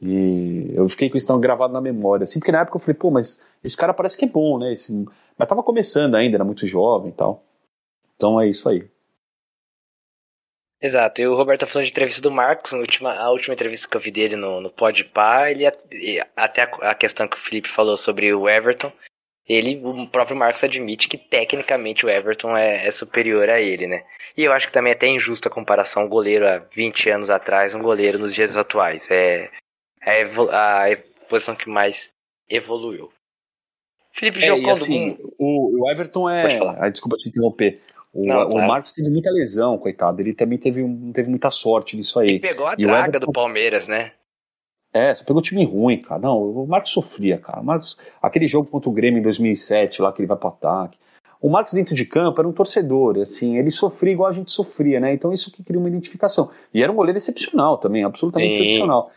E 0.00 0.70
eu 0.72 0.88
fiquei 0.88 1.10
com 1.10 1.18
isso 1.18 1.38
gravado 1.38 1.74
na 1.74 1.82
memória, 1.82 2.24
assim, 2.24 2.38
porque 2.38 2.50
na 2.50 2.62
época 2.62 2.78
eu 2.78 2.80
falei, 2.80 2.94
pô, 2.94 3.10
mas 3.10 3.42
esse 3.62 3.76
cara 3.76 3.92
parece 3.92 4.16
que 4.16 4.24
é 4.24 4.28
bom, 4.28 4.58
né? 4.58 4.72
Esse... 4.72 4.90
Mas 5.38 5.48
tava 5.50 5.62
começando 5.62 6.14
ainda, 6.14 6.38
era 6.38 6.44
muito 6.46 6.66
jovem 6.66 7.10
e 7.10 7.14
tal. 7.14 7.44
Então 8.16 8.40
é 8.40 8.48
isso 8.48 8.66
aí. 8.70 8.88
Exato, 10.84 11.22
e 11.22 11.26
o 11.26 11.34
Roberto 11.34 11.60
tá 11.60 11.66
falando 11.66 11.86
de 11.86 11.92
entrevista 11.92 12.20
do 12.20 12.30
Marcos, 12.30 12.74
a 12.74 12.76
última, 12.76 13.14
a 13.14 13.30
última 13.30 13.54
entrevista 13.54 13.88
que 13.88 13.96
eu 13.96 14.00
vi 14.02 14.10
dele 14.10 14.36
no, 14.36 14.60
no 14.60 14.68
Podpah, 14.68 15.50
ele 15.50 15.64
até 16.36 16.64
a, 16.64 16.90
a 16.90 16.94
questão 16.94 17.26
que 17.26 17.38
o 17.38 17.40
Felipe 17.40 17.70
falou 17.70 17.96
sobre 17.96 18.34
o 18.34 18.46
Everton, 18.46 18.92
ele, 19.48 19.80
o 19.82 20.06
próprio 20.06 20.36
Marcos 20.36 20.62
admite 20.62 21.08
que 21.08 21.16
tecnicamente 21.16 22.04
o 22.04 22.10
Everton 22.10 22.54
é, 22.54 22.86
é, 22.86 22.90
superior 22.90 23.48
a 23.48 23.62
ele, 23.62 23.86
né? 23.86 24.04
E 24.36 24.44
eu 24.44 24.52
acho 24.52 24.66
que 24.66 24.74
também 24.74 24.92
é 24.92 24.94
até 24.94 25.06
injusta 25.06 25.48
a 25.48 25.52
comparação, 25.52 26.04
um 26.04 26.08
goleiro 26.08 26.46
há 26.46 26.58
20 26.58 27.08
anos 27.08 27.30
atrás, 27.30 27.74
um 27.74 27.80
goleiro 27.80 28.18
nos 28.18 28.34
dias 28.34 28.54
atuais. 28.54 29.10
É, 29.10 29.48
é 30.04 30.22
a, 30.22 30.98
posição 31.30 31.56
que 31.56 31.66
mais 31.66 32.10
evoluiu. 32.46 33.10
Felipe 34.12 34.44
é, 34.44 34.48
João, 34.48 34.68
assim, 34.68 35.16
o, 35.38 35.82
o 35.82 35.90
Everton 35.90 36.28
é. 36.28 36.42
Pode 36.42 36.58
falar. 36.58 36.76
Ah, 36.78 36.90
desculpa 36.90 37.16
te 37.16 37.30
interromper. 37.30 37.80
O, 38.14 38.24
não, 38.24 38.46
o 38.46 38.66
Marcos 38.66 38.92
teve 38.92 39.10
muita 39.10 39.30
lesão, 39.30 39.76
coitado. 39.76 40.22
Ele 40.22 40.32
também 40.32 40.56
teve, 40.56 40.82
não 40.82 41.12
teve 41.12 41.28
muita 41.28 41.50
sorte 41.50 41.96
nisso 41.96 42.20
aí. 42.20 42.28
Ele 42.28 42.40
pegou 42.40 42.66
a 42.66 42.76
draga 42.76 43.08
Everton... 43.08 43.26
do 43.26 43.32
Palmeiras, 43.32 43.88
né? 43.88 44.12
É, 44.92 45.12
só 45.12 45.24
pegou 45.24 45.42
time 45.42 45.64
ruim, 45.64 46.00
cara. 46.00 46.20
Não, 46.20 46.40
o 46.40 46.66
Marcos 46.68 46.92
sofria, 46.92 47.36
cara. 47.38 47.60
O 47.60 47.64
Marcos, 47.64 47.98
aquele 48.22 48.46
jogo 48.46 48.70
contra 48.70 48.88
o 48.88 48.92
Grêmio 48.92 49.18
em 49.18 49.22
2007, 49.22 50.00
lá 50.00 50.12
que 50.12 50.20
ele 50.20 50.28
vai 50.28 50.36
pro 50.36 50.48
ataque. 50.48 50.96
O 51.42 51.50
Marcos 51.50 51.74
dentro 51.74 51.94
de 51.94 52.06
campo 52.06 52.40
era 52.40 52.48
um 52.48 52.52
torcedor, 52.52 53.18
assim, 53.18 53.58
ele 53.58 53.70
sofria 53.70 54.12
igual 54.14 54.30
a 54.30 54.32
gente 54.32 54.50
sofria, 54.50 54.98
né? 54.98 55.12
Então 55.12 55.30
isso 55.30 55.52
que 55.52 55.62
cria 55.62 55.78
uma 55.78 55.88
identificação. 55.88 56.50
E 56.72 56.82
era 56.82 56.90
um 56.90 56.94
goleiro 56.94 57.18
excepcional 57.18 57.76
também, 57.76 58.02
absolutamente 58.02 58.54
Sim. 58.54 58.62
excepcional. 58.62 59.10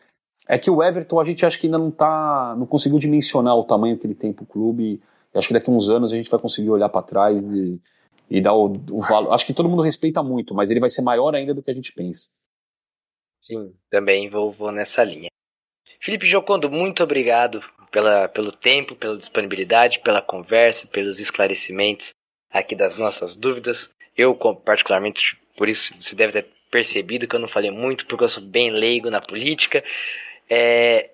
É 0.46 0.58
que 0.58 0.70
o 0.70 0.84
Everton 0.84 1.20
a 1.22 1.24
gente 1.24 1.46
acha 1.46 1.58
que 1.58 1.68
ainda 1.68 1.78
não 1.78 1.92
tá, 1.92 2.56
não 2.58 2.66
conseguiu 2.66 3.00
dimensionar 3.00 3.56
o 3.56 3.64
tamanho 3.64 3.98
que 3.98 4.06
ele 4.06 4.16
tem 4.16 4.34
pro 4.34 4.46
clube. 4.46 5.02
E 5.34 5.38
acho 5.38 5.48
que 5.48 5.54
daqui 5.54 5.70
a 5.70 5.74
uns 5.74 5.88
anos 5.88 6.12
a 6.12 6.16
gente 6.16 6.30
vai 6.30 6.40
conseguir 6.40 6.70
olhar 6.70 6.90
para 6.90 7.02
trás 7.02 7.42
e, 7.44 7.80
e 8.30 8.42
dar 8.42 8.54
o, 8.54 8.66
o 8.92 9.02
valor. 9.02 9.34
Acho 9.34 9.46
que 9.46 9.54
todo 9.54 9.70
mundo 9.70 9.82
respeita 9.82 10.22
muito, 10.22 10.54
mas 10.54 10.70
ele 10.70 10.80
vai 10.80 10.90
ser 10.90 11.02
maior 11.02 11.34
ainda 11.36 11.54
do 11.54 11.64
que 11.64 11.72
a 11.72 11.74
gente 11.74 11.94
pensa. 11.94 12.30
Sim, 13.42 13.74
também 13.90 14.30
vou, 14.30 14.52
vou 14.52 14.72
nessa 14.72 15.04
linha. 15.04 15.30
Felipe 16.00 16.26
Jocondo, 16.26 16.70
muito 16.70 17.04
obrigado 17.04 17.64
pela, 17.92 18.28
pelo 18.28 18.52
tempo, 18.52 18.96
pela 18.96 19.18
disponibilidade, 19.18 20.00
pela 20.00 20.22
conversa, 20.22 20.88
pelos 20.88 21.20
esclarecimentos 21.20 22.14
aqui 22.52 22.76
das 22.76 22.98
nossas 22.98 23.36
dúvidas. 23.36 23.90
Eu, 24.16 24.36
particularmente, 24.36 25.38
por 25.56 25.70
isso 25.70 25.94
você 26.00 26.16
deve 26.16 26.34
ter 26.34 26.48
percebido 26.70 27.28
que 27.28 27.36
eu 27.36 27.40
não 27.40 27.48
falei 27.48 27.72
muito, 27.72 28.06
porque 28.06 28.24
eu 28.24 28.30
sou 28.30 28.44
bem 28.44 28.72
leigo 28.72 29.10
na 29.10 29.22
política. 29.22 29.84
É, 30.50 31.10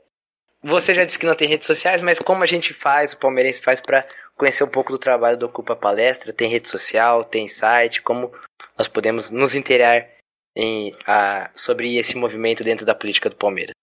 você 0.62 0.94
já 0.94 1.04
disse 1.04 1.20
que 1.20 1.26
não 1.26 1.36
tem 1.36 1.48
redes 1.48 1.68
sociais, 1.68 2.02
mas 2.02 2.20
como 2.20 2.44
a 2.44 2.48
gente 2.48 2.74
faz, 2.74 3.14
o 3.14 3.20
palmeirense 3.20 3.62
faz 3.62 3.82
para 3.82 4.08
conhecer 4.38 4.64
um 4.64 4.70
pouco 4.70 4.92
do 4.92 4.98
trabalho 4.98 5.38
do 5.38 5.46
Ocupa 5.46 5.76
Palestra? 5.76 6.34
Tem 6.34 6.50
rede 6.50 6.70
social, 6.70 7.24
tem 7.24 7.48
site, 7.48 8.02
como 8.02 8.32
nós 8.78 8.88
podemos 8.88 9.32
nos 9.32 9.56
inteirar 9.56 10.08
em, 10.56 10.92
a, 11.06 11.50
sobre 11.56 11.98
esse 11.98 12.16
movimento 12.18 12.64
dentro 12.64 12.86
da 12.86 12.96
política 12.96 13.30
do 13.30 13.36
Palmeiras? 13.36 13.74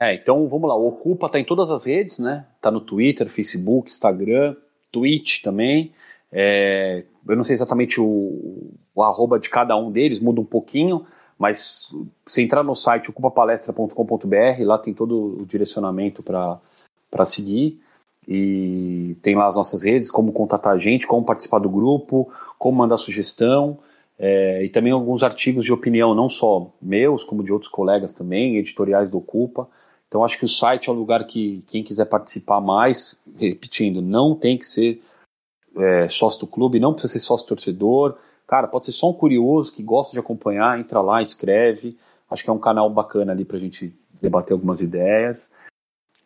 É, 0.00 0.14
então 0.14 0.48
vamos 0.48 0.68
lá, 0.68 0.76
o 0.76 0.88
Ocupa 0.88 1.28
tá 1.28 1.40
em 1.40 1.44
todas 1.44 1.70
as 1.70 1.84
redes, 1.84 2.20
né? 2.20 2.46
Tá 2.60 2.70
no 2.70 2.80
Twitter, 2.80 3.28
Facebook, 3.28 3.90
Instagram, 3.90 4.56
Twitch 4.92 5.42
também. 5.42 5.92
É, 6.30 7.04
eu 7.28 7.36
não 7.36 7.42
sei 7.42 7.54
exatamente 7.54 8.00
o, 8.00 8.72
o 8.94 9.02
arroba 9.02 9.38
de 9.38 9.50
cada 9.50 9.76
um 9.76 9.90
deles, 9.90 10.20
muda 10.20 10.40
um 10.40 10.44
pouquinho, 10.44 11.04
mas 11.36 11.88
se 12.26 12.42
entrar 12.42 12.62
no 12.62 12.74
site 12.74 13.10
ocupapalestra.com.br, 13.10 14.64
lá 14.64 14.78
tem 14.78 14.94
todo 14.94 15.40
o 15.42 15.46
direcionamento 15.46 16.22
para 16.22 17.24
seguir. 17.24 17.80
E 18.30 19.16
tem 19.22 19.34
lá 19.34 19.48
as 19.48 19.56
nossas 19.56 19.82
redes, 19.82 20.10
como 20.10 20.32
contatar 20.32 20.74
a 20.74 20.78
gente, 20.78 21.06
como 21.06 21.24
participar 21.24 21.60
do 21.60 21.70
grupo, 21.70 22.30
como 22.58 22.76
mandar 22.76 22.98
sugestão. 22.98 23.78
É, 24.18 24.62
e 24.62 24.68
também 24.68 24.92
alguns 24.92 25.22
artigos 25.22 25.64
de 25.64 25.72
opinião, 25.72 26.14
não 26.14 26.28
só 26.28 26.70
meus, 26.82 27.24
como 27.24 27.42
de 27.42 27.50
outros 27.50 27.70
colegas 27.70 28.12
também, 28.12 28.56
editoriais 28.56 29.08
do 29.08 29.16
Ocupa. 29.16 29.66
Então 30.06 30.22
acho 30.22 30.38
que 30.38 30.44
o 30.44 30.48
site 30.48 30.90
é 30.90 30.92
um 30.92 30.96
lugar 30.96 31.26
que 31.26 31.64
quem 31.68 31.82
quiser 31.82 32.04
participar 32.04 32.60
mais, 32.60 33.18
repetindo, 33.38 34.02
não 34.02 34.34
tem 34.34 34.58
que 34.58 34.66
ser 34.66 35.02
é, 35.74 36.08
sócio 36.08 36.40
do 36.40 36.46
clube, 36.46 36.78
não 36.78 36.92
precisa 36.92 37.14
ser 37.14 37.20
sócio 37.20 37.48
torcedor. 37.48 38.18
Cara, 38.46 38.68
pode 38.68 38.86
ser 38.86 38.92
só 38.92 39.08
um 39.08 39.14
curioso 39.14 39.72
que 39.72 39.82
gosta 39.82 40.12
de 40.12 40.18
acompanhar, 40.18 40.78
entra 40.78 41.00
lá, 41.00 41.22
escreve. 41.22 41.96
Acho 42.28 42.44
que 42.44 42.50
é 42.50 42.52
um 42.52 42.58
canal 42.58 42.90
bacana 42.90 43.32
ali 43.32 43.44
para 43.44 43.56
a 43.56 43.60
gente 43.60 43.94
debater 44.20 44.52
algumas 44.52 44.82
ideias. 44.82 45.50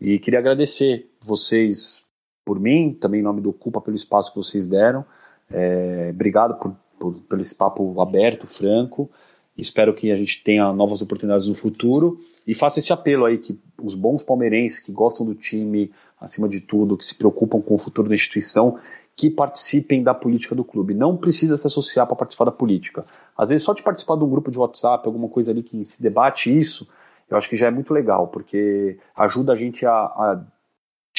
E 0.00 0.18
queria 0.18 0.40
agradecer 0.40 1.11
vocês 1.26 2.02
por 2.44 2.58
mim, 2.58 2.96
também 3.00 3.20
em 3.20 3.24
nome 3.24 3.40
do 3.40 3.52
Culpa 3.52 3.80
pelo 3.80 3.96
espaço 3.96 4.30
que 4.30 4.36
vocês 4.36 4.66
deram. 4.66 5.04
É, 5.50 6.10
obrigado 6.12 6.58
por, 6.58 6.74
por, 6.98 7.14
pelo 7.22 7.42
esse 7.42 7.54
papo 7.54 8.00
aberto, 8.00 8.46
franco. 8.46 9.10
Espero 9.56 9.94
que 9.94 10.10
a 10.10 10.16
gente 10.16 10.42
tenha 10.42 10.72
novas 10.72 11.02
oportunidades 11.02 11.46
no 11.46 11.54
futuro. 11.54 12.18
E 12.46 12.54
faça 12.54 12.80
esse 12.80 12.92
apelo 12.92 13.24
aí 13.24 13.38
que 13.38 13.58
os 13.80 13.94
bons 13.94 14.22
palmeirenses 14.22 14.80
que 14.80 14.90
gostam 14.90 15.24
do 15.24 15.34
time, 15.34 15.92
acima 16.20 16.48
de 16.48 16.60
tudo, 16.60 16.96
que 16.96 17.04
se 17.04 17.16
preocupam 17.16 17.60
com 17.60 17.74
o 17.74 17.78
futuro 17.78 18.08
da 18.08 18.14
instituição, 18.14 18.78
que 19.16 19.30
participem 19.30 20.02
da 20.02 20.14
política 20.14 20.54
do 20.54 20.64
clube. 20.64 20.94
Não 20.94 21.16
precisa 21.16 21.56
se 21.56 21.66
associar 21.66 22.06
para 22.06 22.16
participar 22.16 22.46
da 22.46 22.52
política. 22.52 23.04
Às 23.36 23.50
vezes 23.50 23.64
só 23.64 23.72
de 23.72 23.82
participar 23.82 24.16
de 24.16 24.24
um 24.24 24.30
grupo 24.30 24.50
de 24.50 24.58
WhatsApp, 24.58 25.06
alguma 25.06 25.28
coisa 25.28 25.52
ali 25.52 25.62
que 25.62 25.84
se 25.84 26.02
debate 26.02 26.58
isso, 26.58 26.88
eu 27.30 27.36
acho 27.36 27.48
que 27.48 27.56
já 27.56 27.68
é 27.68 27.70
muito 27.70 27.94
legal, 27.94 28.28
porque 28.28 28.98
ajuda 29.16 29.52
a 29.52 29.56
gente 29.56 29.86
a, 29.86 29.92
a 29.92 30.44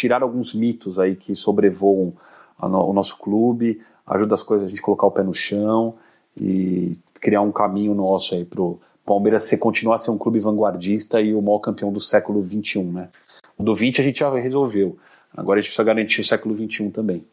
tirar 0.03 0.21
alguns 0.21 0.53
mitos 0.53 0.99
aí 0.99 1.15
que 1.15 1.34
sobrevoam 1.34 2.13
no, 2.61 2.89
o 2.89 2.93
nosso 2.93 3.17
clube, 3.17 3.81
ajuda 4.05 4.35
as 4.35 4.43
coisas 4.43 4.67
a 4.67 4.69
gente 4.69 4.81
colocar 4.81 5.07
o 5.07 5.11
pé 5.11 5.23
no 5.23 5.34
chão 5.34 5.95
e 6.35 6.97
criar 7.21 7.39
um 7.39 7.53
caminho 7.53 7.95
nosso 7.95 8.35
aí 8.35 8.43
pro 8.43 8.81
Palmeiras 9.05 9.43
ser, 9.43 9.57
continuar 9.57 9.95
a 9.95 9.99
ser 9.99 10.11
um 10.11 10.17
clube 10.17 10.41
vanguardista 10.41 11.21
e 11.21 11.34
o 11.34 11.41
maior 11.41 11.59
campeão 11.59 11.91
do 11.91 12.01
século 12.01 12.45
XXI, 12.45 12.84
né? 12.84 13.09
O 13.57 13.63
do 13.63 13.73
20 13.73 14.01
a 14.01 14.03
gente 14.03 14.19
já 14.19 14.34
resolveu. 14.34 14.97
Agora 15.35 15.59
a 15.59 15.61
gente 15.61 15.69
precisa 15.69 15.85
garantir 15.85 16.19
o 16.19 16.25
século 16.25 16.55
XXI 16.55 16.89
também. 16.89 17.25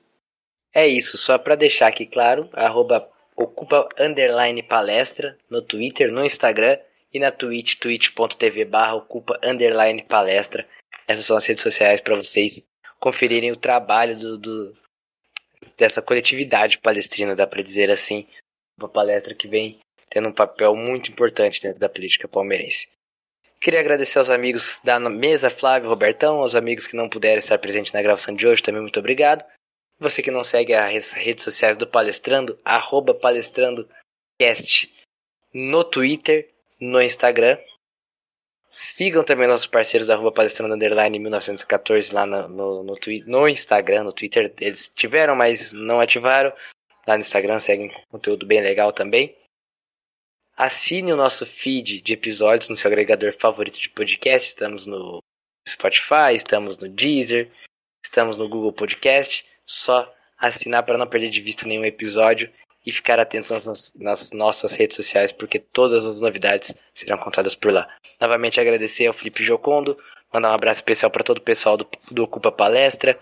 É 0.72 0.86
isso, 0.86 1.18
só 1.18 1.38
para 1.38 1.56
deixar 1.56 1.88
aqui 1.88 2.06
claro, 2.06 2.48
arroba 2.52 3.08
ocupa 3.36 3.88
underline 3.98 4.62
palestra 4.62 5.36
no 5.50 5.60
Twitter, 5.60 6.12
no 6.12 6.24
Instagram 6.24 6.78
e 7.12 7.18
na 7.18 7.32
Twitch, 7.32 7.76
twitch.tv 7.80 8.64
barra 8.64 8.94
ocupa 8.94 9.38
underline 9.42 10.02
palestra. 10.02 10.66
Essas 11.10 11.26
são 11.26 11.36
as 11.36 11.44
redes 11.44 11.64
sociais 11.64 12.00
para 12.00 12.14
vocês 12.14 12.64
conferirem 13.00 13.50
o 13.50 13.56
trabalho 13.56 14.16
do, 14.16 14.38
do, 14.38 14.76
dessa 15.76 16.00
coletividade 16.00 16.78
palestrina, 16.78 17.34
dá 17.34 17.48
para 17.48 17.64
dizer 17.64 17.90
assim, 17.90 18.28
uma 18.78 18.88
palestra 18.88 19.34
que 19.34 19.48
vem 19.48 19.80
tendo 20.08 20.28
um 20.28 20.32
papel 20.32 20.76
muito 20.76 21.10
importante 21.10 21.60
dentro 21.60 21.80
da 21.80 21.88
política 21.88 22.28
palmeirense. 22.28 22.88
Queria 23.60 23.80
agradecer 23.80 24.20
aos 24.20 24.30
amigos 24.30 24.80
da 24.84 25.00
mesa, 25.00 25.50
Flávio 25.50 25.88
Robertão, 25.88 26.42
aos 26.42 26.54
amigos 26.54 26.86
que 26.86 26.94
não 26.94 27.08
puderam 27.08 27.38
estar 27.38 27.58
presentes 27.58 27.92
na 27.92 28.02
gravação 28.02 28.32
de 28.32 28.46
hoje, 28.46 28.62
também 28.62 28.80
muito 28.80 29.00
obrigado. 29.00 29.44
Você 29.98 30.22
que 30.22 30.30
não 30.30 30.44
segue 30.44 30.74
as 30.74 31.10
redes 31.10 31.42
sociais 31.42 31.76
do 31.76 31.88
Palestrando, 31.88 32.56
arroba 32.64 33.14
palestrandocast 33.14 34.94
no 35.52 35.82
Twitter, 35.82 36.48
no 36.80 37.02
Instagram. 37.02 37.58
Sigam 38.70 39.24
também 39.24 39.48
nossos 39.48 39.66
parceiros 39.66 40.06
da 40.06 40.14
arroba 40.14 40.30
palestrando 40.30 40.74
underline 40.74 41.18
1914 41.18 42.14
lá 42.14 42.24
no, 42.24 42.48
no, 42.48 42.84
no, 42.84 42.94
no 43.26 43.48
Instagram, 43.48 44.04
no 44.04 44.12
Twitter. 44.12 44.54
Eles 44.60 44.88
tiveram, 44.94 45.34
mas 45.34 45.72
não 45.72 46.00
ativaram. 46.00 46.52
Lá 47.06 47.14
no 47.14 47.20
Instagram 47.20 47.58
seguem 47.58 47.92
conteúdo 48.08 48.46
bem 48.46 48.60
legal 48.60 48.92
também. 48.92 49.36
Assine 50.56 51.12
o 51.12 51.16
nosso 51.16 51.44
feed 51.44 52.00
de 52.00 52.12
episódios 52.12 52.68
no 52.68 52.76
seu 52.76 52.88
agregador 52.88 53.32
favorito 53.32 53.80
de 53.80 53.88
podcast. 53.88 54.48
Estamos 54.48 54.86
no 54.86 55.18
Spotify, 55.68 56.34
estamos 56.34 56.78
no 56.78 56.88
Deezer, 56.88 57.50
estamos 58.04 58.36
no 58.36 58.48
Google 58.48 58.72
Podcast. 58.72 59.44
Só 59.66 60.12
assinar 60.38 60.84
para 60.84 60.98
não 60.98 61.08
perder 61.08 61.30
de 61.30 61.40
vista 61.40 61.66
nenhum 61.66 61.84
episódio 61.84 62.52
e 62.84 62.92
ficar 62.92 63.18
atento 63.20 63.52
nas, 63.52 64.32
nossas 64.32 64.72
redes 64.72 64.96
sociais, 64.96 65.32
porque 65.32 65.58
todas 65.58 66.06
as 66.06 66.20
novidades 66.20 66.74
serão 66.94 67.18
contadas 67.18 67.54
por 67.54 67.72
lá. 67.72 67.88
Novamente 68.20 68.60
agradecer 68.60 69.06
ao 69.06 69.14
Felipe 69.14 69.44
Jocondo, 69.44 69.98
mandar 70.32 70.50
um 70.50 70.54
abraço 70.54 70.78
especial 70.78 71.10
para 71.10 71.24
todo 71.24 71.38
o 71.38 71.42
pessoal 71.42 71.76
do, 71.76 71.86
do 72.10 72.24
Ocupa 72.24 72.50
Palestra. 72.50 73.18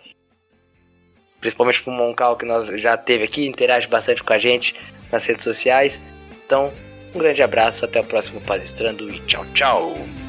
principalmente 1.40 1.82
pro 1.82 1.92
Moncal, 1.92 2.36
que 2.36 2.44
nós 2.44 2.66
já 2.80 2.96
teve 2.96 3.24
aqui, 3.24 3.46
interage 3.46 3.88
bastante 3.88 4.22
com 4.22 4.32
a 4.32 4.38
gente 4.38 4.74
nas 5.10 5.26
redes 5.26 5.44
sociais. 5.44 6.00
Então, 6.44 6.72
um 7.14 7.18
grande 7.18 7.42
abraço, 7.42 7.84
até 7.84 8.00
o 8.00 8.04
próximo 8.04 8.40
Palestrando 8.40 9.08
e 9.12 9.20
tchau, 9.26 9.44
tchau! 9.54 10.27